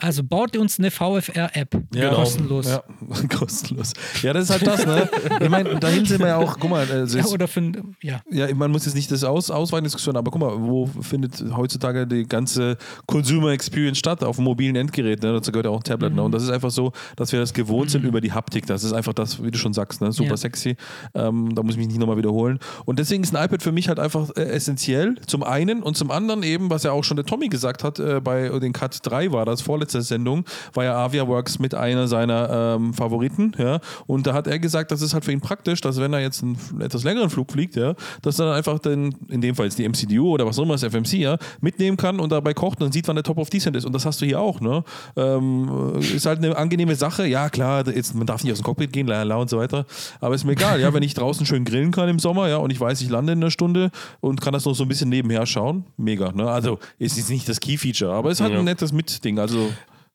Also 0.01 0.22
baut 0.24 0.57
uns 0.57 0.78
eine 0.78 0.91
VFR-App. 0.91 1.83
Ja, 1.95 2.14
kostenlos. 2.14 2.66
Ja, 2.68 2.83
kostenlos. 3.39 3.93
Ja, 4.22 4.33
das 4.33 4.45
ist 4.45 4.51
halt 4.51 4.66
das, 4.66 4.87
ne? 4.87 5.09
Ich 5.41 5.49
meine, 5.49 5.76
dahin 5.78 6.05
sind 6.05 6.20
wir 6.20 6.28
ja 6.28 6.37
auch, 6.37 6.59
guck 6.59 6.70
mal, 6.70 6.87
also 6.91 7.18
Ja, 7.18 7.26
oder 7.26 7.49
für, 7.49 7.72
ja. 8.03 8.20
Ja, 8.31 8.53
man 8.55 8.70
muss 8.70 8.85
jetzt 8.85 8.95
nicht 8.95 9.11
das 9.11 9.24
aus, 9.24 9.51
ausweiten 9.51 9.85
Diskussion, 9.85 10.16
aber 10.16 10.31
guck 10.31 10.41
mal, 10.41 10.53
wo 10.61 10.87
findet 11.01 11.43
heutzutage 11.57 12.07
die 12.07 12.26
ganze 12.26 12.76
Consumer 13.07 13.51
Experience 13.53 13.99
statt? 13.99 14.22
Auf 14.24 14.37
dem 14.37 14.45
mobilen 14.45 14.76
Endgerät, 14.76 15.22
ne? 15.22 15.33
dazu 15.33 15.53
gehört 15.53 15.66
ja 15.66 15.70
auch 15.72 15.78
ein 15.81 15.85
Tablet. 15.85 16.14
Ne? 16.14 16.22
Und 16.22 16.33
das 16.33 16.43
ist 16.43 16.51
einfach 16.51 16.70
so, 16.70 16.93
dass 17.16 17.33
wir 17.33 17.41
das 17.41 17.53
gewohnt 17.53 17.91
sind 17.91 18.05
über 18.05 18.20
die 18.20 18.33
Haptik. 18.33 18.66
Das 18.66 18.85
ist 18.85 18.93
einfach 18.93 19.12
das, 19.14 19.43
wie 19.43 19.51
du 19.51 19.59
schon 19.59 19.72
sagst, 19.72 20.01
ne? 20.01 20.12
super 20.12 20.31
Ja. 20.31 20.37
sexy. 20.37 20.76
Ähm, 21.14 21.55
da 21.55 21.62
muss 21.62 21.72
ich 21.74 21.78
mich 21.78 21.89
nicht 21.89 21.99
nochmal 21.99 22.16
wiederholen. 22.16 22.59
Und 22.85 22.99
deswegen 22.99 23.22
ist 23.22 23.35
ein 23.35 23.45
iPad 23.45 23.62
für 23.62 23.72
mich 23.72 23.89
halt 23.89 23.99
einfach 23.99 24.31
äh, 24.37 24.43
essentiell. 24.43 25.16
Zum 25.26 25.43
einen 25.43 25.83
und 25.83 25.97
zum 25.97 26.11
anderen 26.11 26.43
eben, 26.43 26.70
was 26.70 26.83
ja 26.83 26.93
auch 26.93 27.05
schon 27.05 27.16
der 27.16 27.26
Tommy 27.26 27.49
gesagt 27.49 27.85
hat, 27.85 27.99
äh, 27.99 28.20
bei 28.20 28.49
den 28.59 28.72
Cut 28.72 28.99
3 29.03 29.33
war 29.33 29.45
das, 29.47 29.62
vorletzte 29.70 30.02
Sendung, 30.02 30.44
war 30.74 30.82
ja 30.82 30.96
AviaWorks 30.96 31.60
mit 31.60 31.76
einer 31.76 32.08
seiner 32.08 32.76
ähm, 32.76 32.92
Favoriten. 32.92 33.52
Ja? 33.56 33.78
Und 34.08 34.26
da 34.26 34.34
hat 34.34 34.48
er 34.48 34.58
gesagt, 34.58 34.90
das 34.90 35.00
ist 35.00 35.14
halt 35.14 35.24
für 35.24 35.30
ihn 35.30 35.40
praktisch, 35.40 35.80
dass 35.80 36.00
wenn 36.00 36.12
er 36.12 36.18
jetzt 36.18 36.42
einen 36.42 36.58
etwas 36.80 37.04
längeren 37.04 37.30
Flug 37.30 37.52
fliegt, 37.52 37.76
ja, 37.76 37.94
dass 38.22 38.40
er 38.40 38.46
dann 38.46 38.56
einfach 38.56 38.80
den, 38.80 39.14
in 39.28 39.40
dem 39.40 39.54
Fall 39.54 39.66
jetzt 39.66 39.78
die 39.78 39.88
MCDU 39.88 40.32
oder 40.32 40.44
was 40.44 40.58
auch 40.58 40.64
immer 40.64 40.74
das 40.74 40.82
FMC, 40.82 41.12
ja, 41.18 41.38
mitnehmen 41.60 41.96
kann 41.96 42.18
und 42.18 42.32
dabei 42.32 42.52
kocht 42.52 42.80
und 42.80 42.86
dann 42.86 42.92
sieht, 42.92 43.06
wann 43.06 43.14
der 43.14 43.22
Top 43.22 43.38
of 43.38 43.48
Decent 43.48 43.76
ist. 43.76 43.84
Und 43.84 43.92
das 43.92 44.04
hast 44.04 44.20
du 44.20 44.26
hier 44.26 44.40
auch, 44.40 44.60
ne? 44.60 44.82
Ähm, 45.16 46.00
ist 46.00 46.26
halt 46.26 46.38
eine 46.38 46.56
angenehme 46.56 46.96
Sache. 46.96 47.26
Ja, 47.26 47.48
klar, 47.48 47.86
jetzt, 47.86 48.16
man 48.16 48.26
darf 48.26 48.42
nicht 48.42 48.52
aus 48.52 48.58
dem 48.58 48.64
Cockpit 48.64 48.92
gehen, 48.92 49.06
la, 49.06 49.22
la 49.22 49.36
und 49.36 49.48
so 49.48 49.58
weiter. 49.58 49.86
Aber 50.20 50.34
ist 50.34 50.44
mir 50.44 50.52
egal, 50.52 50.80
ja, 50.80 50.92
wenn 50.92 51.04
ich 51.04 51.14
draußen 51.14 51.46
schön 51.46 51.64
grillen 51.64 51.92
kann 51.92 52.08
im 52.08 52.18
Sommer, 52.18 52.48
ja, 52.48 52.56
und 52.56 52.70
ich 52.70 52.80
weiß, 52.80 53.00
ich 53.02 53.08
lande 53.08 53.34
in 53.34 53.38
einer 53.38 53.52
Stunde 53.52 53.90
und 54.20 54.40
kann 54.40 54.52
das 54.52 54.64
noch 54.64 54.74
so 54.74 54.84
ein 54.84 54.88
bisschen 54.88 55.10
nebenher 55.10 55.46
schauen, 55.46 55.84
mega, 55.96 56.32
ne? 56.32 56.50
Also 56.50 56.78
ist 56.98 57.16
jetzt 57.16 57.30
nicht 57.30 57.48
das 57.48 57.60
Key-Feature, 57.60 58.12
aber 58.12 58.30
ist 58.30 58.40
halt 58.40 58.52
ein 58.54 58.64
nettes 58.64 58.92
Mitding. 58.92 59.38
Also, 59.38 59.59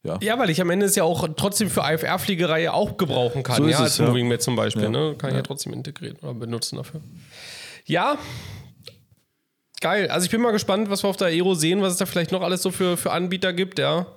ja. 0.04 0.18
Ja, 0.22 0.40
weil 0.40 0.50
ich 0.50 0.62
am 0.62 0.70
Ende 0.70 0.86
es 0.86 0.96
ja 0.96 1.04
auch 1.04 1.28
trotzdem 1.36 1.70
für 1.70 1.82
IFR-Fliegerei 1.82 2.70
auch 2.70 2.98
gebrauchen 2.98 3.44
kann. 3.44 3.58
So 3.58 3.66
ist 3.66 3.72
ja, 3.72 3.78
es, 3.78 3.84
als 3.84 3.98
ja. 3.98 4.08
Moving 4.08 4.28
Mat 4.28 4.42
zum 4.42 4.56
Beispiel. 4.56 4.84
Ja. 4.84 4.90
Ne? 4.90 5.16
Kann 5.18 5.32
ich 5.32 5.36
ja 5.36 5.42
trotzdem 5.42 5.74
integrieren 5.74 6.18
oder 6.22 6.34
benutzen 6.34 6.78
dafür. 6.78 7.02
Ja. 7.86 8.18
Geil. 9.82 10.10
Also 10.10 10.26
ich 10.26 10.32
bin 10.32 10.42
mal 10.42 10.52
gespannt, 10.52 10.90
was 10.90 11.04
wir 11.04 11.10
auf 11.10 11.18
der 11.18 11.28
Aero 11.28 11.56
sehen, 11.56 11.82
was 11.82 11.94
es 11.94 11.98
da 11.98 12.06
vielleicht 12.06 12.32
noch 12.32 12.42
alles 12.42 12.62
so 12.62 12.72
für, 12.72 12.98
für 12.98 13.12
Anbieter 13.12 13.54
gibt, 13.54 13.80
ja. 13.80 14.08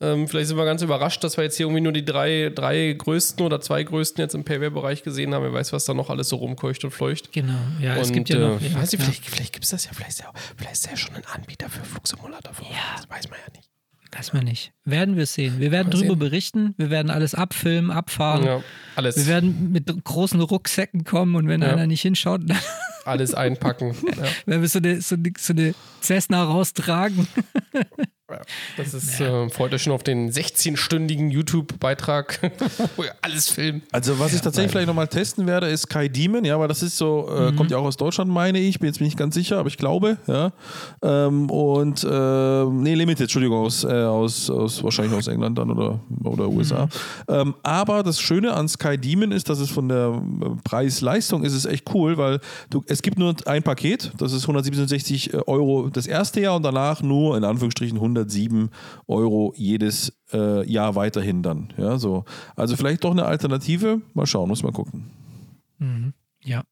Ähm, 0.00 0.28
vielleicht 0.28 0.46
sind 0.46 0.56
wir 0.56 0.64
ganz 0.64 0.80
überrascht, 0.82 1.24
dass 1.24 1.36
wir 1.36 1.42
jetzt 1.42 1.56
hier 1.56 1.66
irgendwie 1.66 1.80
nur 1.80 1.92
die 1.92 2.04
drei, 2.04 2.52
drei 2.54 2.94
größten 2.96 3.44
oder 3.44 3.60
zwei 3.60 3.82
größten 3.82 4.22
jetzt 4.22 4.34
im 4.34 4.44
Payware-Bereich 4.44 5.02
gesehen 5.02 5.34
haben. 5.34 5.42
Wer 5.42 5.52
weiß, 5.52 5.72
was 5.72 5.86
da 5.86 5.94
noch 5.94 6.08
alles 6.08 6.28
so 6.28 6.36
rumkeucht 6.36 6.84
und 6.84 6.92
fleucht. 6.92 7.32
Genau. 7.32 7.54
Ja, 7.80 7.96
es 7.96 8.08
und, 8.08 8.14
gibt 8.14 8.28
ja 8.28 8.38
noch. 8.38 8.60
äh, 8.60 8.68
ja, 8.68 8.76
weiß 8.76 8.92
ich, 8.92 9.00
vielleicht, 9.00 9.24
vielleicht 9.24 9.52
gibt 9.52 9.64
es 9.64 9.70
das 9.70 9.86
ja, 9.86 9.90
vielleicht 9.92 10.10
ist 10.10 10.20
ja, 10.20 10.30
vielleicht 10.56 10.74
ist 10.74 10.86
ja 10.88 10.96
schon 10.96 11.16
ein 11.16 11.24
Anbieter 11.32 11.68
für 11.68 11.82
Flugsimulator. 11.82 12.52
Ja. 12.60 12.96
Das 12.96 13.10
weiß 13.10 13.28
man 13.28 13.40
ja 13.44 13.52
nicht. 13.56 13.68
Weiß 14.16 14.32
man 14.32 14.44
nicht. 14.44 14.72
Werden 14.84 15.16
wir 15.16 15.26
sehen. 15.26 15.60
Wir 15.60 15.70
werden 15.70 15.90
drüber 15.90 16.08
sehen. 16.10 16.18
berichten. 16.18 16.74
Wir 16.78 16.88
werden 16.90 17.10
alles 17.10 17.34
abfilmen, 17.34 17.90
abfahren. 17.90 18.44
Ja, 18.44 18.62
alles. 18.96 19.16
Wir 19.16 19.26
werden 19.26 19.70
mit 19.70 19.92
großen 20.04 20.40
Rucksäcken 20.40 21.04
kommen 21.04 21.34
und 21.36 21.46
wenn 21.48 21.60
Ja. 21.62 21.68
einer 21.72 21.86
nicht 21.86 22.02
hinschaut, 22.02 22.40
dann 22.46 22.58
alles 23.04 23.34
einpacken. 23.34 23.94
ja. 24.16 24.22
werden 24.46 24.62
wir 24.62 24.68
so 24.68 24.78
eine, 24.78 25.00
so 25.02 25.14
eine, 25.14 25.32
so 25.38 25.52
eine 25.52 25.74
Cessna 26.02 26.42
raustragen. 26.44 27.28
Das 28.76 28.94
ist, 28.94 29.20
äh, 29.20 29.48
freut 29.50 29.72
euch 29.74 29.82
schon 29.82 29.92
auf 29.92 30.02
den 30.02 30.30
16-stündigen 30.30 31.30
YouTube-Beitrag, 31.30 32.52
wo 32.96 33.04
ihr 33.04 33.14
alles 33.22 33.48
filmt. 33.48 33.84
Also 33.92 34.18
was 34.18 34.32
ich 34.34 34.40
tatsächlich 34.40 34.72
vielleicht 34.72 34.86
nochmal 34.88 35.08
testen 35.08 35.46
werde, 35.46 35.68
ist 35.68 35.88
Kai 35.88 36.08
Demon, 36.08 36.44
ja, 36.44 36.58
weil 36.58 36.68
das 36.68 36.82
ist 36.82 36.96
so, 36.96 37.28
Mhm. 37.28 37.48
äh, 37.48 37.52
kommt 37.52 37.70
ja 37.70 37.78
auch 37.78 37.84
aus 37.84 37.96
Deutschland, 37.96 38.30
meine 38.30 38.58
ich, 38.58 38.78
bin 38.78 38.88
jetzt 38.88 39.00
nicht 39.00 39.16
ganz 39.16 39.34
sicher, 39.34 39.58
aber 39.58 39.68
ich 39.68 39.76
glaube, 39.76 40.18
ja. 40.26 40.52
Ähm, 41.02 41.50
und 41.50 42.04
äh, 42.04 42.64
nee, 42.64 42.94
Limited, 42.94 43.22
Entschuldigung, 43.22 43.58
aus, 43.58 43.84
äh, 43.84 43.88
aus, 43.88 44.48
aus 44.50 44.82
wahrscheinlich 44.82 45.16
aus 45.16 45.26
England 45.26 45.58
dann 45.58 45.70
oder, 45.70 46.00
oder 46.24 46.48
USA. 46.48 46.86
Mhm. 46.86 46.90
Ähm, 47.28 47.54
aber 47.62 48.02
das 48.02 48.20
Schöne 48.20 48.54
an 48.54 48.68
Sky 48.68 48.96
Demon 48.98 49.32
ist, 49.32 49.48
dass 49.48 49.58
es 49.58 49.70
von 49.70 49.88
der 49.88 50.22
äh, 50.40 50.46
Preis-Leistung 50.64 51.44
ist 51.44 51.52
es 51.54 51.64
echt 51.64 51.92
cool, 51.94 52.16
weil 52.18 52.40
du, 52.70 52.82
es 52.86 53.02
gibt 53.02 53.18
nur 53.18 53.34
ein 53.46 53.62
Paket, 53.62 54.12
das 54.18 54.32
ist 54.32 54.42
167 54.42 55.34
Euro 55.46 55.88
das 55.90 56.06
erste 56.06 56.40
Jahr 56.40 56.56
und 56.56 56.62
danach 56.62 57.02
nur 57.02 57.36
in 57.36 57.44
Anführungsstrichen 57.44 57.96
107 57.98 58.37
Euro 59.06 59.52
jedes 59.56 60.12
äh, 60.32 60.68
Jahr 60.70 60.94
weiterhin 60.94 61.42
dann. 61.42 61.72
Ja, 61.76 61.98
so. 61.98 62.24
Also 62.56 62.76
vielleicht 62.76 63.04
doch 63.04 63.12
eine 63.12 63.24
Alternative. 63.26 64.00
Mal 64.14 64.26
schauen, 64.26 64.48
muss 64.48 64.62
mal 64.62 64.72
gucken. 64.72 65.10
Ja. 66.44 66.62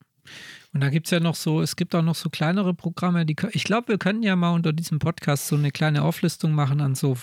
Und 0.72 0.80
da 0.80 0.90
gibt 0.90 1.06
es 1.06 1.10
ja 1.10 1.20
noch 1.20 1.36
so, 1.36 1.62
es 1.62 1.76
gibt 1.76 1.94
auch 1.94 2.02
noch 2.02 2.14
so 2.14 2.28
kleinere 2.28 2.74
Programme, 2.74 3.24
die 3.24 3.36
ich 3.52 3.64
glaube, 3.64 3.88
wir 3.88 3.98
könnten 3.98 4.22
ja 4.22 4.36
mal 4.36 4.52
unter 4.52 4.72
diesem 4.72 4.98
Podcast 4.98 5.46
so 5.46 5.56
eine 5.56 5.70
kleine 5.70 6.02
Auflistung 6.02 6.52
machen 6.52 6.80
an 6.80 6.94
so 6.94 7.16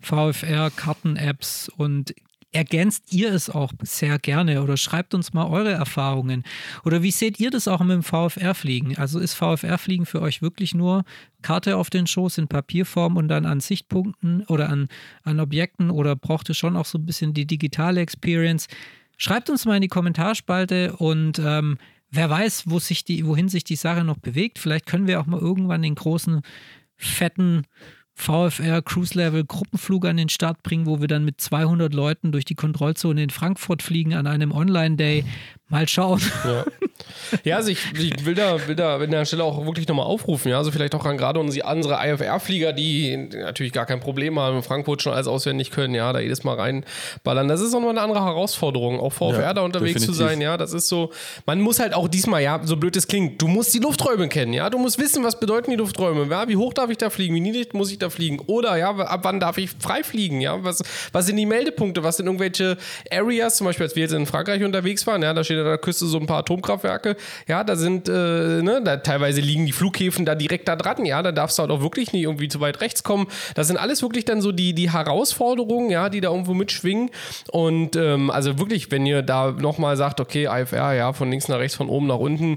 VFR-Karten-Apps 0.00 1.70
und 1.76 2.14
ergänzt 2.54 3.12
ihr 3.12 3.32
es 3.32 3.50
auch 3.50 3.72
sehr 3.82 4.18
gerne 4.18 4.62
oder 4.62 4.76
schreibt 4.76 5.12
uns 5.12 5.32
mal 5.32 5.46
eure 5.46 5.72
Erfahrungen. 5.72 6.44
Oder 6.84 7.02
wie 7.02 7.10
seht 7.10 7.40
ihr 7.40 7.50
das 7.50 7.66
auch 7.66 7.80
mit 7.80 7.90
dem 7.90 8.02
VFR-Fliegen? 8.04 8.96
Also 8.96 9.18
ist 9.18 9.34
VFR-Fliegen 9.34 10.06
für 10.06 10.22
euch 10.22 10.40
wirklich 10.40 10.72
nur 10.72 11.04
Karte 11.42 11.76
auf 11.76 11.90
den 11.90 12.06
Schoß 12.06 12.38
in 12.38 12.46
Papierform 12.46 13.16
und 13.16 13.26
dann 13.28 13.44
an 13.44 13.58
Sichtpunkten 13.58 14.44
oder 14.46 14.70
an, 14.70 14.88
an 15.24 15.40
Objekten 15.40 15.90
oder 15.90 16.14
braucht 16.14 16.48
ihr 16.48 16.54
schon 16.54 16.76
auch 16.76 16.86
so 16.86 16.96
ein 16.96 17.06
bisschen 17.06 17.34
die 17.34 17.46
digitale 17.46 18.00
Experience? 18.00 18.68
Schreibt 19.16 19.50
uns 19.50 19.64
mal 19.64 19.76
in 19.76 19.82
die 19.82 19.88
Kommentarspalte 19.88 20.94
und 20.96 21.40
ähm, 21.40 21.78
wer 22.10 22.30
weiß, 22.30 22.64
wo 22.66 22.78
sich 22.78 23.04
die, 23.04 23.26
wohin 23.26 23.48
sich 23.48 23.64
die 23.64 23.76
Sache 23.76 24.04
noch 24.04 24.18
bewegt. 24.18 24.60
Vielleicht 24.60 24.86
können 24.86 25.08
wir 25.08 25.20
auch 25.20 25.26
mal 25.26 25.40
irgendwann 25.40 25.82
den 25.82 25.96
großen, 25.96 26.42
fetten 26.96 27.66
VFR 28.14 28.80
Cruise 28.82 29.18
Level 29.18 29.44
Gruppenflug 29.44 30.06
an 30.06 30.16
den 30.16 30.28
Start 30.28 30.62
bringen, 30.62 30.86
wo 30.86 31.00
wir 31.00 31.08
dann 31.08 31.24
mit 31.24 31.40
200 31.40 31.92
Leuten 31.92 32.32
durch 32.32 32.44
die 32.44 32.54
Kontrollzone 32.54 33.22
in 33.22 33.30
Frankfurt 33.30 33.82
fliegen 33.82 34.14
an 34.14 34.26
einem 34.26 34.52
Online-Day. 34.52 35.24
Mal 35.70 35.88
schauen. 35.88 36.20
Ja, 36.44 36.64
ja 37.44 37.56
also 37.56 37.70
ich, 37.70 37.78
ich 37.94 38.26
will, 38.26 38.34
da, 38.34 38.68
will 38.68 38.76
da 38.76 38.96
an 38.96 39.10
der 39.10 39.24
Stelle 39.24 39.44
auch 39.44 39.64
wirklich 39.64 39.88
nochmal 39.88 40.04
aufrufen. 40.04 40.50
Ja, 40.50 40.58
also 40.58 40.70
vielleicht 40.70 40.94
auch 40.94 41.06
an 41.06 41.16
gerade 41.16 41.40
unsere, 41.40 41.64
IFR-Flieger, 41.66 42.74
die 42.74 43.16
natürlich 43.16 43.72
gar 43.72 43.86
kein 43.86 43.98
Problem 43.98 44.38
haben, 44.38 44.58
in 44.58 44.62
Frankfurt 44.62 45.00
schon 45.00 45.14
alles 45.14 45.26
auswendig 45.26 45.70
können, 45.70 45.94
ja, 45.94 46.12
da 46.12 46.20
jedes 46.20 46.44
Mal 46.44 46.56
reinballern. 46.56 47.48
Das 47.48 47.62
ist 47.62 47.74
auch 47.74 47.80
noch 47.80 47.88
eine 47.88 48.02
andere 48.02 48.22
Herausforderung, 48.22 49.00
auch 49.00 49.12
VFR 49.14 49.40
Ja, 49.40 49.54
da 49.54 49.62
unterwegs 49.62 50.02
zu 50.02 50.12
definitiv. 50.12 50.28
sein. 50.28 50.40
Ja, 50.42 50.58
das 50.58 50.74
ist 50.74 50.88
so, 50.88 51.10
man 51.46 51.62
muss 51.62 51.80
halt 51.80 51.94
auch 51.94 52.08
diesmal, 52.08 52.42
ja, 52.42 52.60
so 52.62 52.76
blöd 52.76 52.94
es 52.96 53.08
klingt, 53.08 53.40
du 53.40 53.48
musst 53.48 53.72
die 53.72 53.78
Lufträume 53.78 54.28
kennen, 54.28 54.52
ja, 54.52 54.68
du 54.68 54.78
musst 54.78 54.98
wissen, 54.98 55.24
was 55.24 55.40
bedeuten 55.40 55.70
die 55.70 55.78
Lufträume, 55.78 56.26
ja, 56.30 56.46
wie 56.46 56.56
hoch 56.56 56.74
darf 56.74 56.90
ich 56.90 56.98
da 56.98 57.08
fliegen, 57.08 57.34
wie 57.34 57.40
niedrig 57.40 57.72
muss 57.72 57.90
ich 57.90 57.98
da 57.98 58.10
fliegen 58.10 58.38
oder 58.46 58.76
ja, 58.76 58.90
ab 58.90 59.20
wann 59.22 59.40
darf 59.40 59.56
ich 59.56 59.70
frei 59.70 60.02
fliegen, 60.02 60.42
ja, 60.42 60.62
was, 60.62 60.82
was 61.12 61.24
sind 61.24 61.36
die 61.36 61.46
Meldepunkte, 61.46 62.02
was 62.02 62.18
sind 62.18 62.26
irgendwelche 62.26 62.76
Areas, 63.10 63.56
zum 63.56 63.66
Beispiel 63.66 63.86
als 63.86 63.96
wir 63.96 64.02
jetzt 64.02 64.12
in 64.12 64.26
Frankreich 64.26 64.62
unterwegs 64.62 65.06
waren, 65.06 65.22
ja, 65.22 65.32
da 65.32 65.42
steht 65.42 65.53
an 65.58 65.66
der 65.66 65.78
Küste 65.78 66.06
so 66.06 66.18
ein 66.18 66.26
paar 66.26 66.38
Atomkraftwerke, 66.38 67.16
ja, 67.46 67.64
da 67.64 67.76
sind, 67.76 68.08
äh, 68.08 68.12
ne, 68.62 68.80
da 68.84 68.96
teilweise 68.98 69.40
liegen 69.40 69.66
die 69.66 69.72
Flughäfen 69.72 70.24
da 70.24 70.34
direkt 70.34 70.68
da 70.68 70.76
dran, 70.76 71.04
ja, 71.04 71.22
da 71.22 71.32
darfst 71.32 71.58
du 71.58 71.62
halt 71.62 71.70
auch 71.70 71.82
wirklich 71.82 72.12
nicht 72.12 72.22
irgendwie 72.22 72.48
zu 72.48 72.60
weit 72.60 72.80
rechts 72.80 73.02
kommen, 73.02 73.26
das 73.54 73.66
sind 73.66 73.76
alles 73.76 74.02
wirklich 74.02 74.24
dann 74.24 74.40
so 74.40 74.52
die, 74.52 74.74
die 74.74 74.92
Herausforderungen, 74.92 75.90
ja, 75.90 76.08
die 76.08 76.20
da 76.20 76.30
irgendwo 76.30 76.54
mitschwingen. 76.54 77.10
Und 77.50 77.96
ähm, 77.96 78.30
also 78.30 78.58
wirklich, 78.58 78.90
wenn 78.90 79.06
ihr 79.06 79.22
da 79.22 79.52
nochmal 79.52 79.96
sagt, 79.96 80.20
okay, 80.20 80.48
IFR, 80.50 80.92
ja, 80.94 81.12
von 81.12 81.30
links 81.30 81.48
nach 81.48 81.58
rechts, 81.58 81.76
von 81.76 81.88
oben 81.88 82.06
nach 82.06 82.18
unten, 82.18 82.56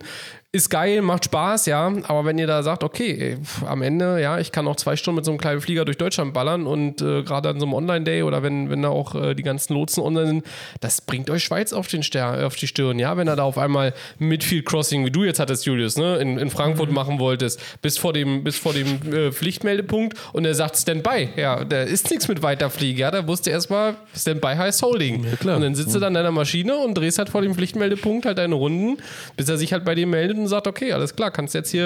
ist 0.54 0.70
geil, 0.70 1.02
macht 1.02 1.26
Spaß, 1.26 1.66
ja. 1.66 1.92
Aber 2.04 2.24
wenn 2.24 2.38
ihr 2.38 2.48
da 2.48 2.64
sagt, 2.64 2.82
okay, 2.82 3.18
ey, 3.20 3.38
pf, 3.44 3.64
am 3.64 3.82
Ende, 3.82 4.22
ja, 4.22 4.40
ich 4.40 4.54
kann 4.54 4.66
auch 4.68 4.78
zwei 4.78 4.96
Stunden 4.96 5.18
mit 5.18 5.26
so 5.26 5.32
einem 5.32 5.40
kleinen 5.40 5.60
Flieger 5.60 5.84
durch 5.84 5.98
Deutschland 5.98 6.34
ballern 6.34 6.66
und 6.66 7.02
äh, 7.02 7.24
gerade 7.24 7.50
an 7.50 7.60
so 7.60 7.66
einem 7.66 7.74
Online-Day 7.74 8.24
oder 8.24 8.44
wenn, 8.44 8.70
wenn 8.70 8.82
da 8.82 8.88
auch 8.88 9.14
äh, 9.14 9.36
die 9.36 9.44
ganzen 9.44 9.74
Lotsen 9.74 10.02
online 10.02 10.28
sind, 10.28 10.46
das 10.80 11.02
bringt 11.02 11.30
euch 11.30 11.44
Schweiz 11.44 11.74
auf, 11.74 11.88
den 11.88 12.02
Ster 12.02 12.48
auf 12.48 12.56
die 12.56 12.68
Stirn, 12.68 12.98
ja. 12.98 13.18
Wenn 13.18 13.28
er 13.28 13.36
da 13.36 13.44
auf 13.44 13.58
einmal 13.58 13.94
Midfield 14.20 14.66
Crossing, 14.66 15.06
wie 15.06 15.12
du 15.12 15.26
jetzt 15.26 15.42
hattest, 15.42 15.66
Julius, 15.66 15.98
ne, 15.98 16.16
in, 16.18 16.38
in 16.38 16.50
Frankfurt 16.50 16.92
machen 16.92 17.20
wolltest, 17.20 17.62
bis 17.82 17.98
vor 17.98 18.14
dem, 18.14 18.46
bis 18.46 18.58
vor 18.58 18.72
dem 18.72 19.14
äh, 19.14 19.32
Pflichtmeldepunkt 19.34 20.18
und 20.32 20.46
er 20.46 20.56
sagt 20.56 20.78
Standby, 20.78 21.30
ja, 21.36 21.66
da 21.66 21.82
ist 21.84 22.10
nichts 22.10 22.30
mit 22.30 22.42
Weiterfliegen, 22.42 23.02
ja. 23.02 23.12
Da 23.12 23.28
wusste 23.28 23.50
erstmal, 23.50 23.96
Standby 24.16 24.56
heißt 24.56 24.82
Holding. 24.82 25.26
klar. 25.42 25.58
Und 25.58 25.64
dann 25.64 25.76
sitzt 25.76 25.94
du 25.94 26.00
dann 26.00 26.12
in 26.12 26.14
deiner 26.16 26.32
Maschine 26.32 26.78
und 26.78 26.98
drehst 26.98 27.18
halt 27.18 27.28
vor 27.28 27.42
dem 27.42 27.54
Pflichtmeldepunkt 27.54 28.26
halt 28.26 28.38
deine 28.38 28.56
Runden, 28.56 28.98
bis 29.36 29.50
er 29.50 29.58
sich 29.58 29.74
halt 29.74 29.84
bei 29.84 29.94
dir 29.94 30.08
meldet 30.08 30.37
und 30.44 30.48
sagt, 30.48 30.68
okay, 30.68 30.92
alles 30.94 31.16
klar, 31.16 31.32
kannst 31.32 31.54
jetzt 31.54 31.72
hier, 31.72 31.86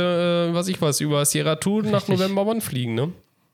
äh, 0.49 0.53
was 0.53 0.67
ich 0.67 0.81
was, 0.81 0.99
über 1.01 1.23
Sierra 1.25 1.59
2 1.59 1.89
nach 1.89 2.07
November 2.07 2.45
One 2.45 2.61
fliegen, 2.61 2.95
ne? 2.95 3.11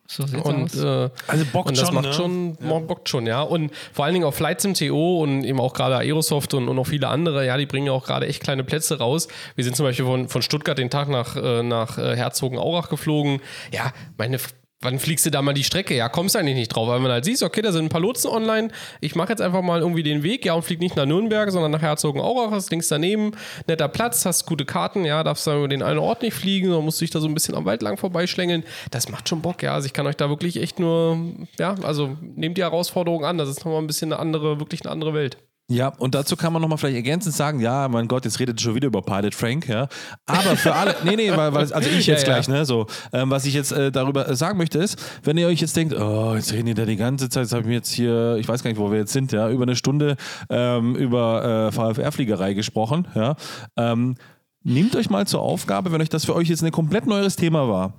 So 0.09 0.23
Und, 0.23 0.73
aus. 0.73 0.75
äh, 0.77 1.09
Also 1.27 1.45
bockt 1.51 1.67
und 1.69 1.77
das 1.77 1.87
schon, 1.87 1.95
macht 1.95 2.05
ne? 2.05 2.13
schon, 2.13 2.55
bockt 2.87 3.09
schon, 3.09 3.25
ja. 3.27 3.41
Und 3.41 3.71
vor 3.91 4.05
allen 4.05 4.13
Dingen 4.13 4.25
auch 4.25 4.33
Flight 4.33 4.63
MTO 4.63 5.21
und 5.21 5.43
eben 5.43 5.59
auch 5.59 5.73
gerade 5.73 5.97
Aerosoft 5.97 6.53
und, 6.53 6.69
und 6.69 6.77
noch 6.77 6.87
viele 6.87 7.09
andere, 7.09 7.45
ja, 7.45 7.57
die 7.57 7.65
bringen 7.65 7.87
ja 7.87 7.91
auch 7.91 8.05
gerade 8.05 8.25
echt 8.25 8.41
kleine 8.41 8.63
Plätze 8.63 8.99
raus. 8.99 9.27
Wir 9.55 9.65
sind 9.65 9.75
zum 9.75 9.85
Beispiel 9.85 10.05
von, 10.05 10.29
von 10.29 10.41
Stuttgart 10.41 10.77
den 10.77 10.89
Tag 10.89 11.09
nach, 11.09 11.35
äh, 11.35 11.61
nach 11.61 11.97
äh, 11.97 12.15
Herzogenaurach 12.15 12.87
geflogen. 12.87 13.41
Ja, 13.73 13.91
meine 14.17 14.39
wann 14.81 14.99
fliegst 14.99 15.25
du 15.25 15.31
da 15.31 15.41
mal 15.41 15.53
die 15.53 15.63
Strecke? 15.63 15.95
Ja, 15.95 16.09
kommst 16.09 16.35
du 16.35 16.39
eigentlich 16.39 16.55
nicht 16.55 16.69
drauf, 16.69 16.87
weil 16.87 16.99
man 16.99 17.11
halt 17.11 17.25
siehst, 17.25 17.43
okay, 17.43 17.61
da 17.61 17.71
sind 17.71 17.85
ein 17.85 17.89
paar 17.89 18.01
Lotsen 18.01 18.29
online, 18.29 18.69
ich 19.01 19.15
mache 19.15 19.29
jetzt 19.29 19.41
einfach 19.41 19.61
mal 19.61 19.79
irgendwie 19.79 20.03
den 20.03 20.23
Weg, 20.23 20.45
ja, 20.45 20.53
und 20.53 20.63
flieg 20.63 20.79
nicht 20.79 20.95
nach 20.95 21.05
Nürnberg, 21.05 21.51
sondern 21.51 21.71
nach 21.71 21.81
Herzogenaurach, 21.81 22.51
hast 22.51 22.69
links 22.69 22.87
daneben, 22.87 23.31
netter 23.67 23.87
Platz, 23.87 24.25
hast 24.25 24.45
gute 24.45 24.65
Karten, 24.65 25.05
ja, 25.05 25.23
darfst 25.23 25.47
du 25.47 25.51
über 25.51 25.67
den 25.67 25.81
einen 25.81 25.99
Ort 25.99 26.21
nicht 26.21 26.35
fliegen, 26.35 26.67
sondern 26.67 26.85
musst 26.85 27.01
dich 27.01 27.09
da 27.09 27.19
so 27.19 27.27
ein 27.27 27.33
bisschen 27.33 27.55
am 27.55 27.65
Wald 27.65 27.81
lang 27.81 27.97
vorbeischlängeln. 27.97 28.63
Das 28.91 29.09
macht 29.09 29.27
schon 29.29 29.41
Bock, 29.41 29.63
ja, 29.63 29.73
also 29.73 29.87
ich 29.87 29.93
kann 29.93 30.07
euch 30.07 30.17
da 30.17 30.29
wirklich 30.29 30.61
echt 30.61 30.79
nur, 30.79 31.17
ja, 31.59 31.75
also 31.83 32.15
nehmt 32.21 32.57
die 32.57 32.63
Herausforderung 32.63 33.25
an, 33.25 33.37
das 33.37 33.49
ist 33.49 33.65
nochmal 33.65 33.81
ein 33.81 33.87
bisschen 33.87 34.13
eine 34.13 34.21
andere, 34.21 34.59
wirklich 34.59 34.81
eine 34.83 34.91
andere 34.91 35.13
Welt. 35.13 35.37
Ja, 35.69 35.89
und 35.89 36.15
dazu 36.15 36.37
kann 36.37 36.53
man 36.53 36.61
nochmal 36.61 36.77
vielleicht 36.77 36.95
ergänzend 36.95 37.35
sagen, 37.35 37.59
ja, 37.59 37.89
mein 37.89 38.07
Gott, 38.07 38.23
jetzt 38.23 38.39
redet 38.39 38.61
schon 38.61 38.75
wieder 38.75 38.87
über 38.87 39.01
Pilot 39.01 39.35
Frank, 39.35 39.67
ja. 39.67 39.89
Aber 40.25 40.55
für 40.55 40.73
alle, 40.73 40.95
nee, 41.03 41.17
nee, 41.17 41.29
weil, 41.31 41.53
weil 41.53 41.73
also 41.73 41.89
ich 41.89 42.07
jetzt 42.07 42.25
ja, 42.25 42.35
gleich, 42.35 42.47
ja. 42.47 42.53
ne, 42.53 42.65
so, 42.65 42.87
ähm, 43.11 43.29
was 43.29 43.43
ich 43.43 43.53
jetzt 43.53 43.73
äh, 43.73 43.91
darüber 43.91 44.33
sagen 44.33 44.57
möchte 44.57 44.79
ist, 44.79 44.97
wenn 45.23 45.35
ihr 45.37 45.47
euch 45.47 45.59
jetzt 45.59 45.75
denkt, 45.75 45.93
oh, 45.93 46.35
jetzt 46.35 46.53
reden 46.53 46.67
die 46.67 46.73
da 46.73 46.85
die 46.85 46.95
ganze 46.95 47.27
Zeit, 47.27 47.43
jetzt 47.43 47.51
habe 47.51 47.63
ich 47.63 47.67
mir 47.67 47.73
jetzt 47.73 47.91
hier, 47.91 48.37
ich 48.39 48.47
weiß 48.47 48.63
gar 48.63 48.69
nicht, 48.69 48.79
wo 48.79 48.91
wir 48.91 48.99
jetzt 48.99 49.11
sind, 49.11 49.33
ja, 49.33 49.49
über 49.49 49.63
eine 49.63 49.75
Stunde 49.75 50.15
ähm, 50.49 50.95
über 50.95 51.67
äh, 51.67 51.71
VFR-Fliegerei 51.73 52.53
gesprochen, 52.53 53.05
ja. 53.13 53.35
Ähm, 53.75 54.15
nehmt 54.63 54.95
euch 54.95 55.09
mal 55.09 55.27
zur 55.27 55.41
Aufgabe, 55.41 55.91
wenn 55.91 56.01
euch 56.01 56.07
das 56.07 56.23
für 56.23 56.33
euch 56.33 56.47
jetzt 56.47 56.63
ein 56.63 56.71
komplett 56.71 57.07
neues 57.07 57.35
Thema 57.35 57.67
war, 57.67 57.93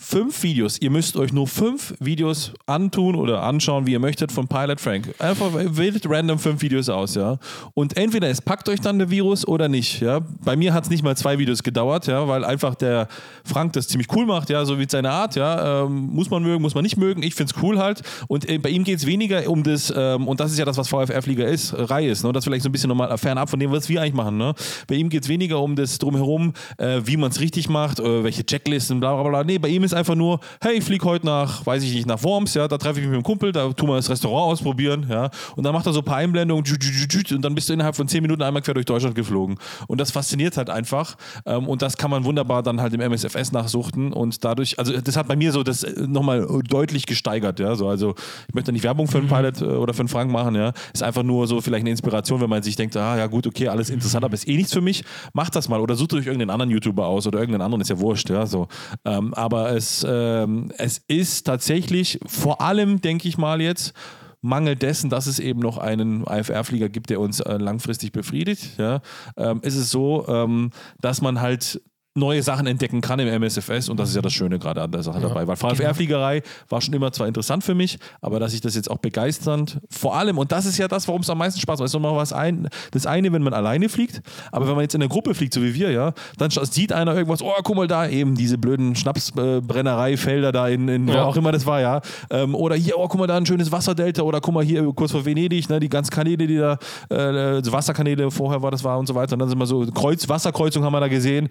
fünf 0.00 0.42
Videos. 0.42 0.78
Ihr 0.80 0.90
müsst 0.90 1.16
euch 1.16 1.32
nur 1.32 1.46
fünf 1.46 1.94
Videos 2.00 2.52
antun 2.64 3.14
oder 3.14 3.42
anschauen, 3.42 3.86
wie 3.86 3.92
ihr 3.92 3.98
möchtet, 3.98 4.32
von 4.32 4.48
Pilot 4.48 4.80
Frank. 4.80 5.14
Einfach 5.18 5.50
wählt 5.52 6.08
random 6.08 6.38
fünf 6.38 6.62
Videos 6.62 6.88
aus, 6.88 7.14
ja. 7.14 7.38
Und 7.74 7.96
entweder 7.98 8.28
es 8.28 8.40
packt 8.40 8.68
euch 8.70 8.80
dann 8.80 8.98
der 8.98 9.10
Virus 9.10 9.46
oder 9.46 9.68
nicht, 9.68 10.00
ja. 10.00 10.20
Bei 10.42 10.56
mir 10.56 10.72
hat 10.72 10.84
es 10.84 10.90
nicht 10.90 11.04
mal 11.04 11.16
zwei 11.16 11.38
Videos 11.38 11.62
gedauert, 11.62 12.06
ja, 12.06 12.26
weil 12.26 12.44
einfach 12.44 12.74
der 12.74 13.08
Frank 13.44 13.74
das 13.74 13.88
ziemlich 13.88 14.08
cool 14.16 14.24
macht, 14.24 14.48
ja, 14.48 14.64
so 14.64 14.78
wie 14.78 14.86
seine 14.88 15.10
Art, 15.10 15.36
ja. 15.36 15.84
Ähm, 15.84 16.08
muss 16.12 16.30
man 16.30 16.42
mögen, 16.42 16.62
muss 16.62 16.74
man 16.74 16.82
nicht 16.82 16.96
mögen. 16.96 17.22
Ich 17.22 17.34
finde 17.34 17.52
es 17.54 17.62
cool 17.62 17.78
halt. 17.78 18.00
Und 18.26 18.48
äh, 18.48 18.58
bei 18.58 18.70
ihm 18.70 18.84
geht 18.84 18.98
es 18.98 19.06
weniger 19.06 19.48
um 19.48 19.62
das, 19.62 19.92
ähm, 19.94 20.26
und 20.26 20.40
das 20.40 20.50
ist 20.50 20.58
ja 20.58 20.64
das, 20.64 20.78
was 20.78 20.88
VFR-Flieger 20.88 21.46
ist, 21.46 21.74
Reihe 21.76 22.10
ist, 22.10 22.24
ne? 22.24 22.32
Das 22.32 22.44
vielleicht 22.44 22.62
so 22.62 22.70
ein 22.70 22.72
bisschen 22.72 22.88
nochmal 22.88 23.16
fernab 23.18 23.50
von 23.50 23.60
dem, 23.60 23.70
was 23.70 23.88
wir 23.90 24.00
eigentlich 24.00 24.14
machen, 24.14 24.38
ne? 24.38 24.54
Bei 24.88 24.94
ihm 24.94 25.10
geht 25.10 25.24
es 25.24 25.28
weniger 25.28 25.60
um 25.60 25.76
das 25.76 25.98
Drumherum, 25.98 26.54
äh, 26.78 27.02
wie 27.04 27.18
man 27.18 27.30
es 27.30 27.40
richtig 27.40 27.68
macht, 27.68 28.00
äh, 28.00 28.24
welche 28.24 28.46
Checklisten, 28.46 28.98
bla 28.98 29.14
bla 29.14 29.28
bla. 29.28 29.44
Nee, 29.44 29.58
bei 29.58 29.68
ihm 29.68 29.84
ist 29.84 29.89
ist 29.92 29.94
einfach 29.96 30.14
nur, 30.14 30.40
hey, 30.60 30.78
ich 30.78 30.84
fliege 30.84 31.04
heute 31.04 31.26
nach, 31.26 31.64
weiß 31.66 31.82
ich 31.82 31.94
nicht, 31.94 32.06
nach 32.06 32.22
Worms, 32.22 32.54
ja, 32.54 32.68
da 32.68 32.78
treffe 32.78 33.00
ich 33.00 33.06
mich 33.06 33.10
mit 33.10 33.14
einem 33.16 33.22
Kumpel, 33.22 33.52
da 33.52 33.72
tun 33.72 33.88
wir 33.88 33.96
das 33.96 34.08
Restaurant 34.08 34.52
ausprobieren, 34.52 35.06
ja, 35.08 35.30
und 35.56 35.64
dann 35.64 35.72
macht 35.72 35.86
er 35.86 35.92
so 35.92 36.00
ein 36.00 36.04
paar 36.04 36.18
Einblendungen 36.18 36.64
und 36.64 37.42
dann 37.44 37.54
bist 37.54 37.68
du 37.68 37.72
innerhalb 37.72 37.96
von 37.96 38.08
zehn 38.08 38.22
Minuten 38.22 38.42
einmal 38.42 38.62
quer 38.62 38.74
durch 38.74 38.86
Deutschland 38.86 39.14
geflogen. 39.14 39.58
Und 39.88 40.00
das 40.00 40.10
fasziniert 40.10 40.56
halt 40.56 40.70
einfach 40.70 41.16
ähm, 41.46 41.68
und 41.68 41.82
das 41.82 41.96
kann 41.96 42.10
man 42.10 42.24
wunderbar 42.24 42.62
dann 42.62 42.80
halt 42.80 42.94
im 42.94 43.00
MSFS 43.00 43.52
nachsuchten 43.52 44.12
und 44.12 44.44
dadurch, 44.44 44.78
also 44.78 44.98
das 44.98 45.16
hat 45.16 45.28
bei 45.28 45.36
mir 45.36 45.52
so 45.52 45.62
das 45.62 45.82
äh, 45.82 46.06
nochmal 46.06 46.46
deutlich 46.68 47.06
gesteigert, 47.06 47.60
ja, 47.60 47.74
so, 47.74 47.88
also 47.88 48.14
ich 48.48 48.54
möchte 48.54 48.72
nicht 48.72 48.84
Werbung 48.84 49.08
für 49.08 49.18
einen 49.18 49.26
mhm. 49.26 49.34
Pilot 49.34 49.62
äh, 49.62 49.64
oder 49.64 49.94
für 49.94 50.00
einen 50.00 50.08
Frank 50.08 50.30
machen, 50.30 50.54
ja, 50.54 50.72
ist 50.92 51.02
einfach 51.02 51.22
nur 51.22 51.46
so 51.46 51.60
vielleicht 51.60 51.82
eine 51.82 51.90
Inspiration, 51.90 52.40
wenn 52.40 52.50
man 52.50 52.62
sich 52.62 52.76
denkt, 52.76 52.96
ah, 52.96 53.16
ja 53.16 53.26
gut, 53.26 53.46
okay, 53.46 53.68
alles 53.68 53.90
interessant, 53.90 54.24
aber 54.24 54.34
ist 54.34 54.48
eh 54.48 54.56
nichts 54.56 54.72
für 54.72 54.80
mich, 54.80 55.04
macht 55.32 55.56
das 55.56 55.68
mal 55.68 55.80
oder 55.80 55.94
sucht 55.94 56.14
euch 56.14 56.26
irgendeinen 56.26 56.50
anderen 56.50 56.70
YouTuber 56.70 57.06
aus 57.06 57.26
oder 57.26 57.38
irgendeinen 57.38 57.62
anderen, 57.62 57.80
ist 57.80 57.90
ja 57.90 57.98
wurscht, 57.98 58.30
ja, 58.30 58.46
so, 58.46 58.68
ähm, 59.04 59.34
aber 59.34 59.72
es, 59.80 60.06
ähm, 60.08 60.72
es 60.76 60.98
ist 61.08 61.46
tatsächlich 61.46 62.20
vor 62.26 62.60
allem, 62.60 63.00
denke 63.00 63.28
ich 63.28 63.38
mal 63.38 63.60
jetzt, 63.60 63.94
Mangel 64.42 64.76
dessen, 64.76 65.10
dass 65.10 65.26
es 65.26 65.38
eben 65.38 65.60
noch 65.60 65.78
einen 65.78 66.24
IFR-Flieger 66.24 66.88
gibt, 66.88 67.10
der 67.10 67.20
uns 67.20 67.40
äh, 67.40 67.56
langfristig 67.56 68.12
befriedigt, 68.12 68.78
ja, 68.78 69.00
ähm, 69.36 69.60
ist 69.62 69.76
es 69.76 69.90
so, 69.90 70.26
ähm, 70.28 70.70
dass 71.00 71.20
man 71.20 71.40
halt 71.40 71.80
neue 72.20 72.42
Sachen 72.42 72.68
entdecken 72.68 73.00
kann 73.00 73.18
im 73.18 73.42
MSFS 73.42 73.88
und 73.88 73.98
das 73.98 74.10
ist 74.10 74.14
ja 74.14 74.22
das 74.22 74.32
Schöne 74.32 74.58
gerade 74.58 74.82
an 74.82 74.92
der 74.92 75.02
Sache 75.02 75.20
ja, 75.20 75.28
dabei. 75.28 75.46
Weil 75.46 75.56
VFR-Fliegerei 75.56 76.42
war 76.68 76.80
schon 76.80 76.94
immer 76.94 77.10
zwar 77.10 77.26
interessant 77.26 77.64
für 77.64 77.74
mich, 77.74 77.98
aber 78.20 78.38
dass 78.38 78.54
ich 78.54 78.60
das 78.60 78.76
jetzt 78.76 78.90
auch 78.90 78.98
begeisternd, 78.98 79.80
vor 79.90 80.16
allem, 80.16 80.38
und 80.38 80.52
das 80.52 80.66
ist 80.66 80.78
ja 80.78 80.86
das, 80.86 81.08
warum 81.08 81.22
es 81.22 81.30
am 81.30 81.38
meisten 81.38 81.60
Spaß 81.60 81.80
macht, 81.80 81.86
ist 81.86 81.94
nochmal 81.94 82.14
was 82.14 82.32
ein, 82.32 82.68
das 82.92 83.06
eine, 83.06 83.32
wenn 83.32 83.42
man 83.42 83.54
alleine 83.54 83.88
fliegt, 83.88 84.22
aber 84.52 84.68
wenn 84.68 84.74
man 84.74 84.82
jetzt 84.82 84.94
in 84.94 85.00
der 85.00 85.08
Gruppe 85.08 85.34
fliegt, 85.34 85.54
so 85.54 85.62
wie 85.62 85.74
wir, 85.74 85.90
ja, 85.90 86.12
dann 86.38 86.50
sieht 86.50 86.92
einer 86.92 87.14
irgendwas, 87.14 87.42
oh, 87.42 87.52
guck 87.64 87.74
mal 87.74 87.88
da, 87.88 88.08
eben 88.08 88.36
diese 88.36 88.58
blöden 88.58 88.94
Schnapsbrennereifelder 88.94 90.52
da 90.52 90.68
in, 90.68 90.86
in 90.88 91.08
ja. 91.08 91.14
wo 91.14 91.18
auch 91.18 91.36
immer 91.36 91.50
das 91.50 91.66
war, 91.66 91.80
ja. 91.80 92.00
Ähm, 92.30 92.54
oder 92.54 92.76
hier, 92.76 92.98
oh, 92.98 93.08
guck 93.08 93.18
mal 93.18 93.26
da, 93.26 93.36
ein 93.36 93.46
schönes 93.46 93.72
Wasserdelta 93.72 94.22
oder 94.22 94.40
guck 94.40 94.54
mal 94.54 94.64
hier 94.64 94.84
kurz 94.94 95.12
vor 95.12 95.24
Venedig, 95.24 95.68
ne, 95.68 95.80
die 95.80 95.88
ganzen 95.88 96.10
Kanäle, 96.10 96.46
die 96.46 96.56
da, 96.56 96.78
äh, 97.08 97.60
Wasserkanäle 97.72 98.30
vorher 98.30 98.62
war, 98.62 98.70
das 98.70 98.84
war 98.84 98.98
und 98.98 99.06
so 99.06 99.14
weiter. 99.14 99.32
Und 99.34 99.40
dann 99.40 99.48
sind 99.48 99.58
wir 99.58 99.66
so, 99.66 99.86
Kreuz, 99.86 100.28
Wasserkreuzung 100.28 100.84
haben 100.84 100.92
wir 100.92 101.00
da 101.00 101.08
gesehen 101.08 101.48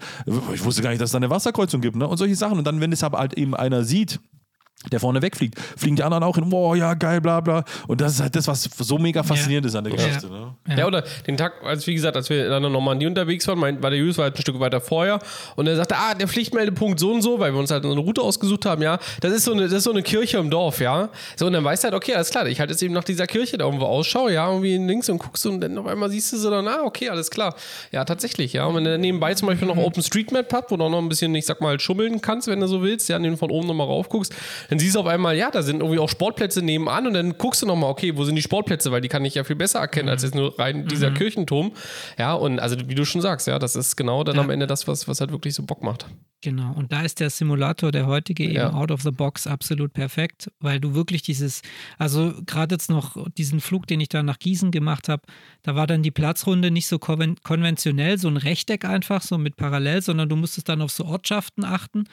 ich 0.60 0.66
wusste 0.66 0.82
gar 0.82 0.90
nicht, 0.90 1.00
dass 1.00 1.08
es 1.08 1.12
da 1.12 1.16
eine 1.18 1.30
Wasserkreuzung 1.30 1.80
gibt, 1.80 1.96
ne? 1.96 2.06
Und 2.06 2.16
solche 2.16 2.36
Sachen. 2.36 2.58
Und 2.58 2.64
dann, 2.66 2.80
wenn 2.80 2.92
es 2.92 3.02
halt 3.02 3.34
eben 3.34 3.54
einer 3.54 3.84
sieht, 3.84 4.20
der 4.90 4.98
vorne 4.98 5.20
wegfliegt, 5.20 5.60
fliegen 5.76 5.96
die 5.96 6.02
anderen 6.02 6.24
auch 6.24 6.36
hin, 6.36 6.46
wow, 6.48 6.74
ja, 6.74 6.94
geil, 6.94 7.20
bla 7.20 7.40
bla. 7.40 7.64
Und 7.86 8.00
das 8.00 8.14
ist 8.14 8.20
halt 8.22 8.34
das, 8.34 8.48
was 8.48 8.62
so 8.62 8.96
mega 8.96 9.22
faszinierend 9.22 9.66
ja. 9.66 9.68
ist 9.68 9.74
an 9.74 9.84
der 9.84 9.92
Geschichte. 9.92 10.26
Ja. 10.26 10.32
Ne? 10.32 10.54
Ja. 10.68 10.78
ja. 10.78 10.86
oder 10.86 11.04
den 11.26 11.36
Tag, 11.36 11.62
als 11.62 11.86
wie 11.86 11.94
gesagt, 11.94 12.16
als 12.16 12.30
wir 12.30 12.44
in 12.44 12.50
der 12.50 12.60
Normandie 12.60 13.06
unterwegs 13.06 13.46
waren, 13.46 13.58
mein, 13.58 13.82
war 13.82 13.90
der 13.90 13.98
Julius 13.98 14.16
war 14.16 14.24
halt 14.24 14.36
ein 14.36 14.40
Stück 14.40 14.58
weiter 14.58 14.80
vorher 14.80 15.18
und 15.56 15.66
er 15.66 15.76
sagte, 15.76 15.96
ah, 15.98 16.14
der 16.14 16.28
Pflichtmeldepunkt 16.28 16.98
so 16.98 17.12
und 17.12 17.20
so, 17.20 17.38
weil 17.38 17.52
wir 17.52 17.60
uns 17.60 17.70
halt 17.70 17.84
eine 17.84 18.00
Route 18.00 18.22
ausgesucht 18.22 18.64
haben, 18.64 18.80
ja, 18.80 18.98
das 19.20 19.32
ist 19.32 19.44
so 19.44 19.52
eine, 19.52 19.64
das 19.64 19.72
ist 19.72 19.84
so 19.84 19.90
eine 19.90 20.02
Kirche 20.02 20.38
im 20.38 20.48
Dorf, 20.48 20.80
ja. 20.80 21.10
So, 21.36 21.46
und 21.46 21.52
dann 21.52 21.62
weißt 21.62 21.84
du 21.84 21.88
halt, 21.88 21.94
okay, 21.94 22.14
alles 22.14 22.30
klar, 22.30 22.46
ich 22.46 22.58
halte 22.58 22.72
jetzt 22.72 22.82
eben 22.82 22.94
nach 22.94 23.04
dieser 23.04 23.26
Kirche 23.26 23.58
da 23.58 23.66
irgendwo 23.66 23.84
Ausschau, 23.84 24.30
ja, 24.30 24.48
irgendwie 24.48 24.78
links 24.78 25.10
und 25.10 25.18
guckst 25.18 25.44
und 25.44 25.60
dann 25.60 25.76
auf 25.76 25.86
einmal 25.86 26.08
siehst 26.08 26.32
du 26.32 26.38
so 26.38 26.50
dann, 26.50 26.66
ah, 26.66 26.84
okay, 26.84 27.10
alles 27.10 27.30
klar. 27.30 27.54
Ja, 27.92 28.06
tatsächlich, 28.06 28.54
ja. 28.54 28.64
Und 28.64 28.76
wenn 28.76 28.84
du 28.84 28.98
nebenbei 28.98 29.34
zum 29.34 29.48
Beispiel 29.48 29.68
noch 29.68 29.76
OpenStreetMap 29.76 30.50
hat, 30.54 30.70
wo 30.70 30.78
du 30.78 30.84
auch 30.84 30.90
noch 30.90 30.98
ein 30.98 31.08
bisschen, 31.10 31.34
ich 31.34 31.44
sag 31.44 31.60
mal, 31.60 31.78
schummeln 31.78 32.22
kannst, 32.22 32.48
wenn 32.48 32.60
du 32.60 32.66
so 32.66 32.82
willst, 32.82 33.10
ja, 33.10 33.18
den 33.18 33.36
von 33.36 33.50
oben 33.50 33.66
nochmal 33.66 33.86
rauf 33.86 34.08
guckst, 34.08 34.34
dann 34.70 34.78
siehst 34.78 34.94
du 34.94 35.00
auf 35.00 35.06
einmal, 35.06 35.36
ja, 35.36 35.50
da 35.50 35.62
sind 35.62 35.80
irgendwie 35.80 35.98
auch 35.98 36.08
Sportplätze 36.08 36.62
nebenan 36.62 37.08
und 37.08 37.14
dann 37.14 37.36
guckst 37.36 37.60
du 37.60 37.66
nochmal, 37.66 37.90
okay, 37.90 38.16
wo 38.16 38.24
sind 38.24 38.36
die 38.36 38.42
Sportplätze, 38.42 38.92
weil 38.92 39.00
die 39.00 39.08
kann 39.08 39.24
ich 39.24 39.34
ja 39.34 39.42
viel 39.42 39.56
besser 39.56 39.80
erkennen 39.80 40.06
mhm. 40.06 40.12
als 40.12 40.22
jetzt 40.22 40.36
nur 40.36 40.56
rein 40.60 40.86
dieser 40.86 41.10
mhm. 41.10 41.14
Kirchenturm. 41.14 41.72
Ja, 42.18 42.34
und 42.34 42.60
also 42.60 42.76
wie 42.86 42.94
du 42.94 43.04
schon 43.04 43.20
sagst, 43.20 43.48
ja, 43.48 43.58
das 43.58 43.74
ist 43.74 43.96
genau 43.96 44.22
dann 44.22 44.36
ja. 44.36 44.42
am 44.42 44.50
Ende 44.50 44.68
das, 44.68 44.86
was, 44.86 45.08
was 45.08 45.20
halt 45.20 45.32
wirklich 45.32 45.54
so 45.54 45.64
Bock 45.64 45.82
macht. 45.82 46.06
Genau, 46.42 46.72
und 46.72 46.90
da 46.90 47.02
ist 47.02 47.20
der 47.20 47.28
Simulator, 47.28 47.90
der 47.90 48.06
heutige, 48.06 48.44
eben 48.44 48.54
ja. 48.54 48.72
out 48.72 48.90
of 48.90 49.02
the 49.02 49.10
box 49.10 49.46
absolut 49.46 49.92
perfekt, 49.92 50.50
weil 50.60 50.80
du 50.80 50.94
wirklich 50.94 51.20
dieses, 51.20 51.60
also 51.98 52.32
gerade 52.46 52.76
jetzt 52.76 52.88
noch 52.88 53.28
diesen 53.36 53.60
Flug, 53.60 53.86
den 53.88 54.00
ich 54.00 54.08
da 54.08 54.22
nach 54.22 54.38
Gießen 54.38 54.70
gemacht 54.70 55.08
habe, 55.08 55.22
da 55.62 55.74
war 55.74 55.86
dann 55.86 56.02
die 56.02 56.10
Platzrunde 56.10 56.70
nicht 56.70 56.86
so 56.86 56.98
konventionell, 56.98 58.18
so 58.18 58.28
ein 58.28 58.38
Rechteck 58.38 58.86
einfach, 58.86 59.20
so 59.20 59.36
mit 59.36 59.56
parallel, 59.56 60.00
sondern 60.00 60.30
du 60.30 60.36
musstest 60.36 60.68
dann 60.70 60.80
auf 60.80 60.92
so 60.92 61.04
Ortschaften 61.04 61.64
achten 61.64 62.04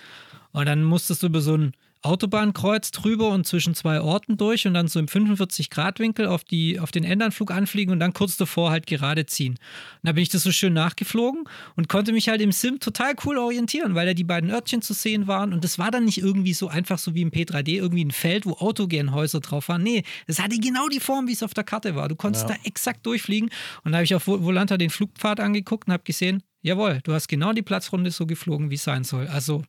und 0.52 0.66
dann 0.66 0.84
musstest 0.84 1.24
du 1.24 1.28
über 1.28 1.40
so 1.40 1.56
ein 1.56 1.72
Autobahnkreuz 2.08 2.92
drüber 2.92 3.30
und 3.30 3.46
zwischen 3.46 3.76
zwei 3.76 4.02
Orten 4.02 4.38
durch 4.38 4.66
und 4.66 4.74
dann 4.74 4.88
so 4.88 5.00
im 5.00 5.08
45-Grad-Winkel 5.08 6.26
auf, 6.26 6.44
auf 6.80 6.92
den 6.92 7.04
Endanflug 7.04 7.52
anfliegen 7.52 7.92
und 7.92 8.00
dann 8.00 8.14
kurz 8.14 8.38
davor 8.38 8.72
halt 8.72 8.88
gerade 8.88 9.26
ziehen. 9.26 9.54
Und 9.54 9.60
da 10.04 10.14
bin 10.14 10.24
ich 10.24 10.30
das 10.30 10.44
so 10.44 10.52
schön 10.52 10.74
nachgeflogen 10.74 11.44
und 11.76 11.90
konnte 11.90 12.14
mich 12.14 12.30
halt 12.30 12.42
im 12.42 12.52
Sim 12.52 12.80
total 12.80 13.14
cool 13.26 13.38
orientieren, 13.38 13.96
weil 13.96 14.08
da 14.08 14.14
die 14.14 14.24
beiden 14.24 14.50
Örtchen 14.50 14.82
zu 14.82 14.94
sehen 14.94 15.28
waren 15.28 15.54
und 15.54 15.64
das 15.64 15.78
war 15.78 15.92
dann 15.92 16.06
nicht 16.06 16.20
irgendwie 16.20 16.54
so 16.54 16.68
einfach 16.68 16.98
so 16.98 17.14
wie 17.14 17.22
im 17.22 17.32
P3D, 17.32 17.76
irgendwie 17.76 18.06
ein 18.06 18.12
Feld, 18.12 18.46
wo 18.46 18.54
Autogernhäuser 18.54 19.42
drauf 19.42 19.70
waren. 19.70 19.84
Nee, 19.84 20.04
das 20.26 20.40
hatte 20.40 20.58
genau 20.60 20.88
die 20.88 21.00
Form, 21.00 21.28
wie 21.28 21.34
es 21.34 21.44
auf 21.44 21.54
der 21.54 21.64
Karte 21.64 21.96
war. 21.96 22.08
Du 22.08 22.16
konntest 22.16 22.50
ja. 22.50 22.56
da 22.56 22.62
exakt 22.64 23.06
durchfliegen 23.06 23.50
und 23.84 23.92
da 23.92 23.98
habe 23.98 24.06
ich 24.06 24.16
auf 24.16 24.28
Volanta 24.28 24.78
den 24.78 24.90
Flugpfad 24.90 25.40
angeguckt 25.40 25.88
und 25.88 25.94
habe 25.94 26.04
gesehen, 26.04 26.44
jawohl, 26.62 27.00
du 27.04 27.14
hast 27.14 27.28
genau 27.28 27.54
die 27.54 27.62
Platzrunde 27.62 28.12
so 28.12 28.26
geflogen, 28.26 28.70
wie 28.70 28.76
es 28.76 28.84
sein 28.84 29.04
soll. 29.04 29.28
Also 29.28 29.64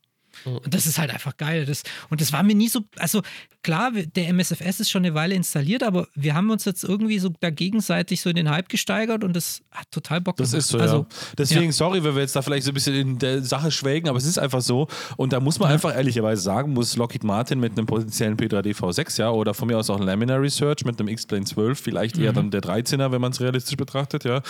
und 0.44 0.72
das 0.72 0.86
ist 0.86 0.98
halt 0.98 1.10
einfach 1.10 1.36
geil. 1.36 1.66
Das, 1.66 1.82
und 2.10 2.20
das 2.20 2.32
war 2.32 2.42
mir 2.42 2.54
nie 2.54 2.68
so, 2.68 2.80
also 2.96 3.22
klar, 3.62 3.92
der 3.92 4.28
MSFS 4.32 4.80
ist 4.80 4.90
schon 4.90 5.04
eine 5.04 5.14
Weile 5.14 5.34
installiert, 5.34 5.82
aber 5.82 6.06
wir 6.14 6.34
haben 6.34 6.50
uns 6.50 6.64
jetzt 6.64 6.84
irgendwie 6.84 7.18
so 7.18 7.30
da 7.40 7.50
gegenseitig 7.50 8.20
so 8.20 8.30
in 8.30 8.36
den 8.36 8.50
Hype 8.50 8.68
gesteigert 8.68 9.24
und 9.24 9.34
das 9.34 9.62
hat 9.70 9.90
total 9.90 10.20
Bock 10.20 10.36
gemacht. 10.36 10.52
Das 10.52 10.58
ist 10.58 10.68
so, 10.68 10.78
also, 10.78 10.96
ja. 10.96 11.06
Deswegen, 11.36 11.66
ja. 11.66 11.72
sorry, 11.72 12.02
wenn 12.04 12.14
wir 12.14 12.22
jetzt 12.22 12.36
da 12.36 12.42
vielleicht 12.42 12.64
so 12.64 12.70
ein 12.70 12.74
bisschen 12.74 12.94
in 12.94 13.18
der 13.18 13.42
Sache 13.42 13.70
schwelgen, 13.70 14.08
aber 14.08 14.18
es 14.18 14.24
ist 14.24 14.38
einfach 14.38 14.60
so. 14.60 14.88
Und 15.16 15.32
da 15.32 15.40
muss 15.40 15.58
man 15.58 15.68
ja. 15.68 15.74
einfach 15.74 15.94
ehrlicherweise 15.94 16.42
sagen, 16.42 16.72
muss 16.72 16.96
Lockheed 16.96 17.24
Martin 17.24 17.60
mit 17.60 17.72
einem 17.72 17.86
potenziellen 17.86 18.36
P3D 18.36 18.74
V6, 18.76 19.18
ja, 19.18 19.30
oder 19.30 19.54
von 19.54 19.68
mir 19.68 19.78
aus 19.78 19.90
auch 19.90 20.00
ein 20.00 20.06
Laminar 20.06 20.40
Research 20.40 20.84
mit 20.84 20.98
einem 20.98 21.08
X-Plane 21.08 21.44
12, 21.44 21.80
vielleicht 21.80 22.16
mhm. 22.16 22.24
eher 22.24 22.32
dann 22.32 22.50
der 22.50 22.60
13er, 22.60 23.10
wenn 23.12 23.20
man 23.20 23.32
es 23.32 23.40
realistisch 23.40 23.76
betrachtet, 23.76 24.24
ja, 24.24 24.42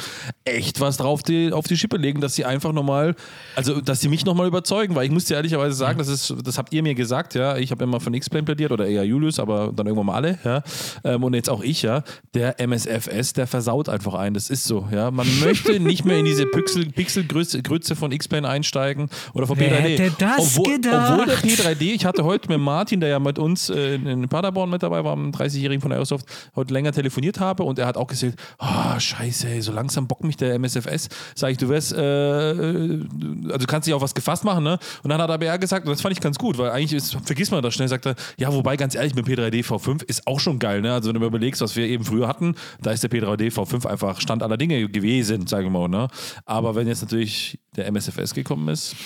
echt 0.44 0.80
was 0.80 0.98
drauf 0.98 1.22
die, 1.22 1.52
auf 1.52 1.66
die 1.66 1.76
Schippe 1.76 1.96
legen, 1.96 2.20
dass 2.20 2.34
sie 2.34 2.44
einfach 2.44 2.72
nochmal, 2.72 3.14
also 3.56 3.80
dass 3.80 4.00
sie 4.00 4.08
mich 4.08 4.24
nochmal 4.24 4.46
überzeugen, 4.46 4.94
weil 4.94 5.06
ich 5.06 5.10
muss 5.10 5.24
dir 5.24 5.34
ehrlicherweise 5.34 5.74
sagen, 5.78 5.98
das 5.98 6.08
ist, 6.08 6.34
das 6.44 6.58
habt 6.58 6.72
ihr 6.72 6.82
mir 6.82 6.94
gesagt, 6.94 7.34
ja, 7.34 7.56
ich 7.56 7.70
habe 7.70 7.84
immer 7.84 8.00
von 8.00 8.12
X-Plane 8.14 8.44
plädiert 8.44 8.72
oder 8.72 8.86
eher 8.86 9.04
Julius, 9.04 9.38
aber 9.38 9.72
dann 9.74 9.86
irgendwann 9.86 10.06
mal 10.06 10.14
alle, 10.14 10.38
ja. 10.44 10.62
Ähm, 11.04 11.24
und 11.24 11.34
jetzt 11.34 11.48
auch 11.48 11.62
ich, 11.62 11.82
ja. 11.82 12.02
Der 12.34 12.60
MSFS, 12.60 13.32
der 13.32 13.46
versaut 13.46 13.88
einfach 13.88 14.14
ein. 14.14 14.34
Das 14.34 14.50
ist 14.50 14.64
so, 14.64 14.86
ja. 14.92 15.10
Man 15.10 15.26
möchte 15.40 15.80
nicht 15.80 16.04
mehr 16.04 16.18
in 16.18 16.24
diese 16.24 16.46
Pixel, 16.46 16.86
Pixelgrütze 16.90 17.96
von 17.96 18.12
X-Plane 18.12 18.48
einsteigen 18.48 19.08
oder 19.34 19.46
von 19.46 19.58
Wer 19.58 19.70
P3D. 19.70 19.98
Hätte 19.98 20.12
das 20.18 20.56
obwohl, 20.58 20.74
obwohl 20.74 21.26
der 21.26 21.38
P3D, 21.38 21.94
ich 21.94 22.04
hatte 22.04 22.24
heute 22.24 22.48
mit 22.48 22.60
Martin, 22.60 23.00
der 23.00 23.08
ja 23.08 23.18
mit 23.18 23.38
uns 23.38 23.70
äh, 23.70 23.94
in 23.94 24.28
Paderborn 24.28 24.70
mit 24.70 24.82
dabei 24.82 25.04
war, 25.04 25.12
am 25.12 25.30
30-Jährigen 25.30 25.80
von 25.80 25.92
Aerosoft, 25.92 26.26
heute 26.56 26.74
länger 26.74 26.92
telefoniert 26.92 27.40
habe 27.40 27.62
und 27.62 27.78
er 27.78 27.86
hat 27.86 27.96
auch 27.96 28.06
gesagt, 28.06 28.34
oh, 28.58 28.98
scheiße, 28.98 29.48
ey, 29.48 29.62
so 29.62 29.72
langsam 29.72 30.06
bockt 30.06 30.24
mich 30.24 30.36
der 30.36 30.54
MSFS. 30.58 31.08
Sag 31.34 31.52
ich, 31.52 31.58
du 31.58 31.68
wärst, 31.68 31.92
äh, 31.92 32.50
äh 32.50 33.06
also 33.46 33.58
du 33.58 33.66
kannst 33.66 33.86
dich 33.86 33.94
auf 33.94 34.02
was 34.02 34.14
gefasst 34.14 34.44
machen, 34.44 34.64
ne? 34.64 34.78
Und 35.02 35.10
dann 35.10 35.20
hat 35.20 35.30
er 35.30 35.34
aber 35.34 35.46
er 35.46 35.58
gesagt, 35.58 35.67
und 35.72 35.88
das 35.88 36.00
fand 36.00 36.12
ich 36.12 36.20
ganz 36.20 36.38
gut, 36.38 36.58
weil 36.58 36.70
eigentlich 36.70 36.92
ist, 36.92 37.16
vergisst 37.24 37.52
man 37.52 37.62
das 37.62 37.74
schnell, 37.74 37.88
sagt 37.88 38.06
er, 38.06 38.14
ja, 38.38 38.52
wobei 38.52 38.76
ganz 38.76 38.94
ehrlich, 38.94 39.14
mit 39.14 39.26
P3D 39.26 39.64
V5 39.64 40.04
ist 40.04 40.26
auch 40.26 40.40
schon 40.40 40.58
geil, 40.58 40.80
ne? 40.80 40.92
Also 40.92 41.08
wenn 41.08 41.14
du 41.14 41.20
mir 41.20 41.26
überlegst, 41.26 41.60
was 41.60 41.76
wir 41.76 41.86
eben 41.86 42.04
früher 42.04 42.28
hatten, 42.28 42.54
da 42.80 42.90
ist 42.90 43.02
der 43.02 43.10
P3D 43.10 43.52
V5 43.52 43.86
einfach 43.86 44.20
Stand 44.20 44.42
aller 44.42 44.56
Dinge 44.56 44.88
gewesen, 44.88 45.46
sagen 45.46 45.66
wir 45.66 45.70
mal, 45.70 45.88
ne? 45.88 46.08
Aber 46.44 46.74
wenn 46.74 46.86
jetzt 46.86 47.02
natürlich 47.02 47.58
der 47.76 47.86
MSFS 47.86 48.34
gekommen 48.34 48.68
ist, 48.68 48.96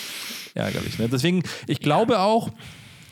ärgerlich, 0.53 0.99
ne? 0.99 1.09
Deswegen, 1.09 1.43
ich 1.67 1.79
glaube 1.79 2.19
auch, 2.19 2.49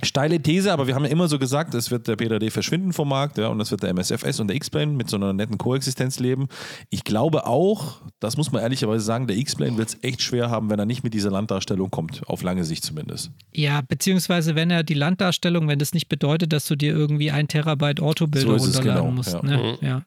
Steile 0.03 0.41
These, 0.41 0.71
aber 0.71 0.87
wir 0.87 0.95
haben 0.95 1.05
ja 1.05 1.11
immer 1.11 1.27
so 1.27 1.37
gesagt, 1.37 1.73
es 1.73 1.91
wird 1.91 2.07
der 2.07 2.15
PDD 2.15 2.49
verschwinden 2.49 2.93
vom 2.93 3.09
Markt 3.09 3.37
ja, 3.37 3.47
und 3.47 3.59
es 3.61 3.71
wird 3.71 3.83
der 3.83 3.89
MSFS 3.93 4.39
und 4.39 4.47
der 4.47 4.55
X-Plane 4.55 4.93
mit 4.93 5.09
so 5.09 5.17
einer 5.17 5.33
netten 5.33 5.57
Koexistenz 5.57 6.19
leben. 6.19 6.47
Ich 6.89 7.03
glaube 7.03 7.45
auch, 7.45 8.01
das 8.19 8.37
muss 8.37 8.51
man 8.51 8.61
ehrlicherweise 8.61 9.03
sagen, 9.03 9.27
der 9.27 9.37
X-Plane 9.37 9.77
wird 9.77 9.89
es 9.89 9.97
echt 10.01 10.21
schwer 10.21 10.49
haben, 10.49 10.69
wenn 10.69 10.79
er 10.79 10.85
nicht 10.85 11.03
mit 11.03 11.13
dieser 11.13 11.31
Landdarstellung 11.31 11.91
kommt, 11.91 12.27
auf 12.27 12.41
lange 12.43 12.63
Sicht 12.63 12.83
zumindest. 12.83 13.31
Ja, 13.53 13.81
beziehungsweise 13.81 14.55
wenn 14.55 14.71
er 14.71 14.83
die 14.83 14.93
Landdarstellung, 14.93 15.67
wenn 15.67 15.79
das 15.79 15.93
nicht 15.93 16.09
bedeutet, 16.09 16.53
dass 16.53 16.65
du 16.65 16.75
dir 16.75 16.93
irgendwie 16.93 17.31
ein 17.31 17.47
Terabyte 17.47 17.99
Orthobilder 17.99 18.59
so 18.59 18.65
runterladen 18.65 19.01
genau, 19.01 19.11
musst. 19.11 19.33
Ja. 19.33 19.41
Ne? 19.43 19.77
Mhm. 19.81 19.87
ja. 19.87 20.01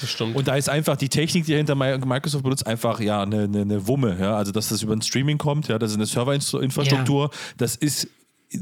Das 0.00 0.10
stimmt. 0.10 0.36
Und 0.36 0.46
da 0.46 0.54
ist 0.54 0.68
einfach 0.68 0.96
die 0.96 1.08
Technik, 1.08 1.46
die 1.46 1.54
hinter 1.54 1.74
Microsoft 1.74 2.44
benutzt, 2.44 2.66
einfach 2.66 3.00
ja 3.00 3.22
eine, 3.22 3.44
eine, 3.44 3.62
eine 3.62 3.86
Wumme. 3.86 4.16
Ja? 4.20 4.36
Also, 4.36 4.52
dass 4.52 4.68
das 4.68 4.82
über 4.82 4.94
ein 4.94 5.02
Streaming 5.02 5.38
kommt, 5.38 5.68
ja, 5.68 5.78
das 5.78 5.90
ist 5.90 5.96
eine 5.96 6.06
Serverinfrastruktur. 6.06 7.24
Ja. 7.24 7.38
Das 7.56 7.76
ist 7.76 8.08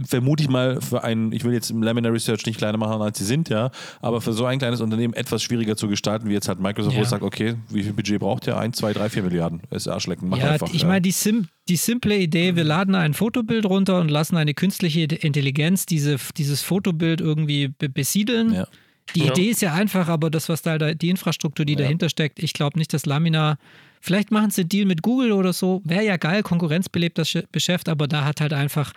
vermute 0.06 0.42
ich 0.42 0.48
mal, 0.48 0.80
für 0.80 1.02
einen, 1.02 1.32
ich 1.32 1.44
will 1.44 1.52
jetzt 1.52 1.70
im 1.70 1.82
Laminar 1.82 2.12
Research 2.12 2.44
nicht 2.46 2.58
kleiner 2.58 2.78
machen, 2.78 3.00
als 3.00 3.18
sie 3.18 3.24
sind, 3.24 3.48
ja, 3.48 3.70
aber 4.00 4.20
für 4.20 4.32
so 4.32 4.44
ein 4.44 4.58
kleines 4.58 4.80
Unternehmen 4.80 5.14
etwas 5.14 5.42
schwieriger 5.42 5.76
zu 5.76 5.88
gestalten, 5.88 6.28
wie 6.28 6.32
jetzt 6.32 6.48
halt 6.48 6.60
Microsoft, 6.60 6.94
ja. 6.94 7.00
wo 7.00 7.04
es 7.04 7.10
sagt, 7.10 7.22
okay, 7.22 7.54
wie 7.70 7.82
viel 7.82 7.92
Budget 7.92 8.20
braucht 8.20 8.46
ihr? 8.46 8.58
Ein, 8.58 8.72
zwei, 8.72 8.92
drei, 8.92 9.08
vier 9.08 9.22
Milliarden. 9.22 9.62
Ist 9.70 9.88
Arschlecken. 9.88 10.28
Mach 10.28 10.38
ja, 10.38 10.52
einfach. 10.52 10.72
Ich 10.72 10.82
ja. 10.82 10.88
meine, 10.88 11.00
die, 11.00 11.10
sim 11.10 11.48
die 11.68 11.76
simple 11.76 12.16
Idee, 12.16 12.56
wir 12.56 12.64
laden 12.64 12.94
ein 12.94 13.14
Fotobild 13.14 13.66
runter 13.66 14.00
und 14.00 14.10
lassen 14.10 14.36
eine 14.36 14.54
künstliche 14.54 15.02
Intelligenz 15.02 15.84
diese, 15.84 16.16
dieses 16.36 16.62
Fotobild 16.62 17.20
irgendwie 17.20 17.68
be 17.68 17.88
besiedeln. 17.88 18.54
Ja. 18.54 18.68
Die 19.14 19.20
ja. 19.20 19.32
Idee 19.32 19.50
ist 19.50 19.62
ja 19.62 19.72
einfach, 19.72 20.08
aber 20.08 20.30
das, 20.30 20.48
was 20.48 20.62
da, 20.62 20.76
die 20.78 21.08
Infrastruktur, 21.08 21.64
die 21.64 21.76
dahinter 21.76 22.10
steckt, 22.10 22.42
ich 22.42 22.52
glaube 22.52 22.78
nicht, 22.78 22.92
dass 22.92 23.06
Laminar 23.06 23.56
Vielleicht 24.00 24.30
machen 24.30 24.50
sie 24.50 24.62
einen 24.62 24.68
Deal 24.68 24.86
mit 24.86 25.02
Google 25.02 25.32
oder 25.32 25.52
so. 25.52 25.82
Wäre 25.84 26.04
ja 26.04 26.16
geil, 26.16 26.42
konkurrenzbelebt 26.42 27.18
das 27.18 27.36
Geschäft, 27.52 27.88
aber 27.88 28.06
da 28.06 28.24
hat 28.24 28.40
halt 28.40 28.52
einfach 28.52 28.92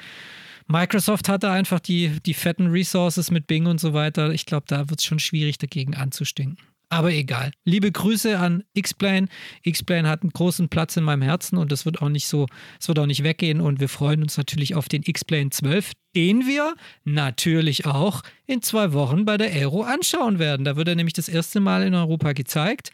Microsoft 0.72 1.28
hatte 1.28 1.52
einfach 1.52 1.82
die, 1.82 2.20
die 2.26 2.34
fetten 2.34 2.68
Resources 2.68 3.30
mit 3.30 3.46
Bing 3.46 3.66
und 3.66 3.80
so 3.80 3.94
weiter. 3.94 4.32
Ich 4.32 4.46
glaube, 4.46 4.66
da 4.68 4.90
wird 4.90 5.02
es 5.02 5.06
schon 5.06 5.20
schwierig, 5.20 5.58
dagegen 5.58 5.96
anzustinken. 5.96 6.58
Aber 6.88 7.12
egal. 7.12 7.52
Liebe 7.66 7.92
Grüße 7.92 8.38
an 8.38 8.64
X-Plane. 8.74 9.28
X-Plane 9.64 10.08
hat 10.08 10.24
einen 10.24 10.32
großen 10.32 10.70
Platz 10.70 10.96
in 10.98 11.04
meinem 11.04 11.22
Herzen 11.22 11.58
und 11.58 11.72
das 11.72 11.86
wird 11.86 12.02
auch 12.02 12.10
nicht 12.10 12.28
so, 12.28 12.48
es 12.80 12.88
wird 12.88 13.00
auch 13.00 13.06
nicht 13.06 13.24
weggehen. 13.24 13.62
Und 13.62 13.80
wir 13.80 13.90
freuen 13.90 14.22
uns 14.22 14.38
natürlich 14.38 14.76
auf 14.76 14.88
den 14.88 15.04
X-Plane 15.06 15.50
12, 15.52 15.92
den 16.16 16.48
wir 16.48 16.76
natürlich 17.06 17.86
auch 17.86 18.24
in 18.46 18.62
zwei 18.62 18.94
Wochen 18.94 19.24
bei 19.26 19.38
der 19.38 19.52
Aero 19.52 19.84
anschauen 19.84 20.40
werden. 20.40 20.66
Da 20.66 20.76
wird 20.76 20.88
er 20.88 20.96
nämlich 20.96 21.14
das 21.14 21.30
erste 21.30 21.60
Mal 21.60 21.84
in 21.84 21.96
Europa 21.96 22.34
gezeigt. 22.34 22.92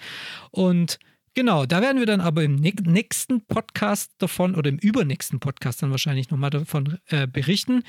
Und 0.52 1.00
Genau, 1.38 1.68
da 1.68 1.84
werden 1.84 2.00
wir 2.00 2.08
dann 2.08 2.20
aber 2.20 2.42
im 2.44 2.56
nächsten 2.56 3.46
Podcast 3.46 4.12
davon 4.18 4.56
oder 4.56 4.70
im 4.72 4.80
übernächsten 4.80 5.40
Podcast 5.40 5.84
dann 5.84 5.92
wahrscheinlich 5.92 6.32
nochmal 6.32 6.50
davon 6.50 6.98
äh, 7.10 7.28
berichten. 7.28 7.84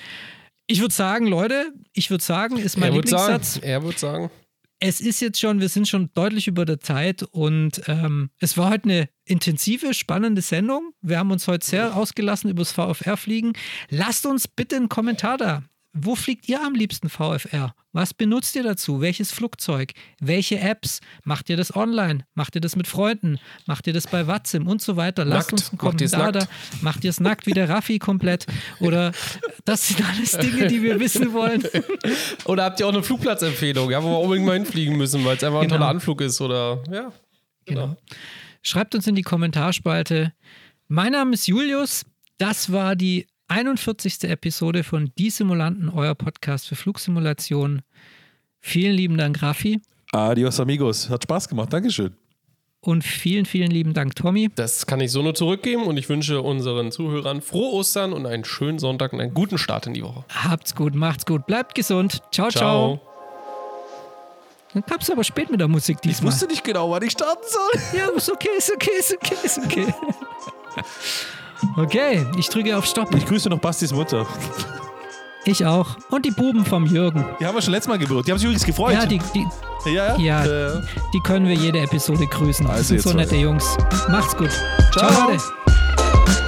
Ich 0.66 0.82
würde 0.82 0.94
sagen, 0.94 1.26
Leute, 1.26 1.72
ich 1.94 2.10
würde 2.10 2.22
sagen, 2.22 2.58
ist 2.58 2.76
mein 2.76 2.90
er 2.90 2.96
Lieblingssatz. 2.96 3.54
Sagen, 3.54 3.66
er 3.66 3.82
würde 3.82 3.98
sagen. 3.98 4.30
Es 4.80 5.00
ist 5.00 5.20
jetzt 5.20 5.40
schon, 5.40 5.60
wir 5.60 5.70
sind 5.70 5.88
schon 5.88 6.10
deutlich 6.12 6.46
über 6.46 6.66
der 6.66 6.80
Zeit 6.80 7.22
und 7.22 7.80
ähm, 7.86 8.28
es 8.38 8.58
war 8.58 8.68
heute 8.68 8.84
eine 8.84 9.08
intensive, 9.24 9.94
spannende 9.94 10.42
Sendung. 10.42 10.92
Wir 11.00 11.18
haben 11.18 11.30
uns 11.30 11.48
heute 11.48 11.66
sehr 11.66 11.96
ausgelassen 11.96 12.50
über 12.50 12.60
das 12.60 12.72
VfR-Fliegen. 12.72 13.54
Lasst 13.88 14.26
uns 14.26 14.46
bitte 14.46 14.76
einen 14.76 14.90
Kommentar 14.90 15.38
da. 15.38 15.62
Wo 15.94 16.14
fliegt 16.14 16.48
ihr 16.48 16.62
am 16.62 16.74
liebsten 16.74 17.08
VFR? 17.08 17.74
Was 17.92 18.12
benutzt 18.12 18.54
ihr 18.54 18.62
dazu? 18.62 19.00
Welches 19.00 19.32
Flugzeug? 19.32 19.92
Welche 20.20 20.60
Apps? 20.60 21.00
Macht 21.24 21.48
ihr 21.48 21.56
das 21.56 21.74
online? 21.74 22.26
Macht 22.34 22.54
ihr 22.54 22.60
das 22.60 22.76
mit 22.76 22.86
Freunden? 22.86 23.38
Macht 23.66 23.86
ihr 23.86 23.94
das 23.94 24.06
bei 24.06 24.26
Watzim 24.26 24.66
und 24.66 24.82
so 24.82 24.96
weiter? 24.96 25.24
Lasst 25.24 25.52
uns 25.52 25.70
einen 25.70 25.78
Kommentar 25.78 26.32
da. 26.32 26.46
Macht 26.82 27.04
ihr 27.04 27.10
es 27.10 27.20
nackt 27.20 27.46
wie 27.46 27.52
der 27.52 27.68
Raffi 27.68 27.98
komplett? 27.98 28.46
Oder 28.80 29.12
das 29.64 29.88
sind 29.88 30.06
alles 30.06 30.32
Dinge, 30.32 30.66
die 30.66 30.82
wir 30.82 31.00
wissen 31.00 31.32
wollen. 31.32 31.64
Oder 32.44 32.64
habt 32.64 32.80
ihr 32.80 32.86
auch 32.86 32.92
eine 32.92 33.02
Flugplatzempfehlung, 33.02 33.90
ja, 33.90 34.02
wo 34.02 34.10
wir 34.10 34.18
unbedingt 34.20 34.46
mal 34.46 34.54
hinfliegen 34.54 34.96
müssen, 34.96 35.24
weil 35.24 35.36
es 35.38 35.44
einfach 35.44 35.60
ein 35.60 35.68
genau. 35.68 35.78
toller 35.78 35.90
Anflug 35.90 36.20
ist? 36.20 36.40
Oder 36.40 36.82
ja. 36.92 37.12
Genau. 37.64 37.86
genau. 37.86 37.96
Schreibt 38.62 38.94
uns 38.94 39.06
in 39.06 39.14
die 39.14 39.22
Kommentarspalte. 39.22 40.34
Mein 40.86 41.12
Name 41.12 41.32
ist 41.32 41.46
Julius. 41.48 42.04
Das 42.36 42.70
war 42.70 42.94
die 42.94 43.26
41. 43.48 44.24
Episode 44.24 44.84
von 44.84 45.10
Die 45.16 45.30
Simulanten, 45.30 45.88
euer 45.88 46.14
Podcast 46.14 46.68
für 46.68 46.76
Flugsimulationen. 46.76 47.80
Vielen 48.60 48.92
lieben 48.92 49.16
Dank, 49.16 49.42
Rafi. 49.42 49.80
Adios, 50.12 50.60
amigos. 50.60 51.08
Hat 51.08 51.22
Spaß 51.22 51.48
gemacht. 51.48 51.72
Dankeschön. 51.72 52.14
Und 52.80 53.04
vielen, 53.04 53.46
vielen 53.46 53.70
lieben 53.70 53.94
Dank, 53.94 54.14
Tommy. 54.16 54.50
Das 54.54 54.86
kann 54.86 55.00
ich 55.00 55.10
so 55.10 55.22
nur 55.22 55.34
zurückgeben 55.34 55.84
und 55.84 55.96
ich 55.96 56.10
wünsche 56.10 56.42
unseren 56.42 56.92
Zuhörern 56.92 57.40
frohe 57.40 57.72
Ostern 57.72 58.12
und 58.12 58.26
einen 58.26 58.44
schönen 58.44 58.78
Sonntag 58.78 59.14
und 59.14 59.20
einen 59.20 59.32
guten 59.32 59.56
Start 59.56 59.86
in 59.86 59.94
die 59.94 60.02
Woche. 60.02 60.24
Habt's 60.28 60.74
gut, 60.74 60.94
macht's 60.94 61.24
gut, 61.24 61.46
bleibt 61.46 61.74
gesund. 61.74 62.22
Ciao, 62.30 62.50
ciao. 62.50 62.50
ciao. 62.50 63.00
Dann 64.74 64.84
kam's 64.84 65.08
aber 65.08 65.24
spät 65.24 65.50
mit 65.50 65.58
der 65.58 65.68
Musik 65.68 66.02
diesmal. 66.02 66.28
Ich 66.28 66.34
wusste 66.34 66.46
nicht 66.48 66.64
genau, 66.64 66.90
wann 66.90 67.02
ich 67.02 67.12
starten 67.12 67.44
soll. 67.46 67.98
Ja, 67.98 68.08
ist 68.10 68.30
okay, 68.30 68.50
ist 68.58 68.70
okay, 68.70 68.90
ist 68.98 69.16
okay, 69.16 69.36
ist 69.42 69.58
okay. 69.58 69.86
Okay, 71.76 72.26
ich 72.36 72.48
drücke 72.48 72.76
auf 72.76 72.86
Stopp. 72.86 73.14
Ich 73.14 73.26
grüße 73.26 73.48
noch 73.48 73.58
Bastis 73.58 73.92
Mutter. 73.92 74.26
Ich 75.44 75.64
auch. 75.64 75.96
Und 76.10 76.24
die 76.24 76.30
Buben 76.30 76.64
vom 76.64 76.84
Jürgen. 76.84 77.24
Die 77.40 77.46
haben 77.46 77.54
wir 77.54 77.62
schon 77.62 77.72
letztes 77.72 77.88
Mal 77.88 77.98
gebrüllt. 77.98 78.26
Die 78.26 78.32
haben 78.32 78.38
sich 78.38 78.44
übrigens 78.44 78.64
gefreut. 78.64 78.92
Ja, 78.92 79.06
die, 79.06 79.18
die, 79.34 79.46
ja, 79.86 80.16
ja. 80.16 80.44
ja 80.44 80.44
äh. 80.44 80.82
die 81.14 81.20
können 81.20 81.46
wir 81.46 81.54
jede 81.54 81.80
Episode 81.80 82.26
grüßen. 82.26 82.66
Also 82.66 82.78
das 82.78 82.88
sind 82.88 83.02
so 83.02 83.12
nette 83.12 83.36
Jungs. 83.36 83.76
Macht's 84.08 84.36
gut. 84.36 84.50
Ciao, 84.92 85.10
Ciao. 85.10 86.47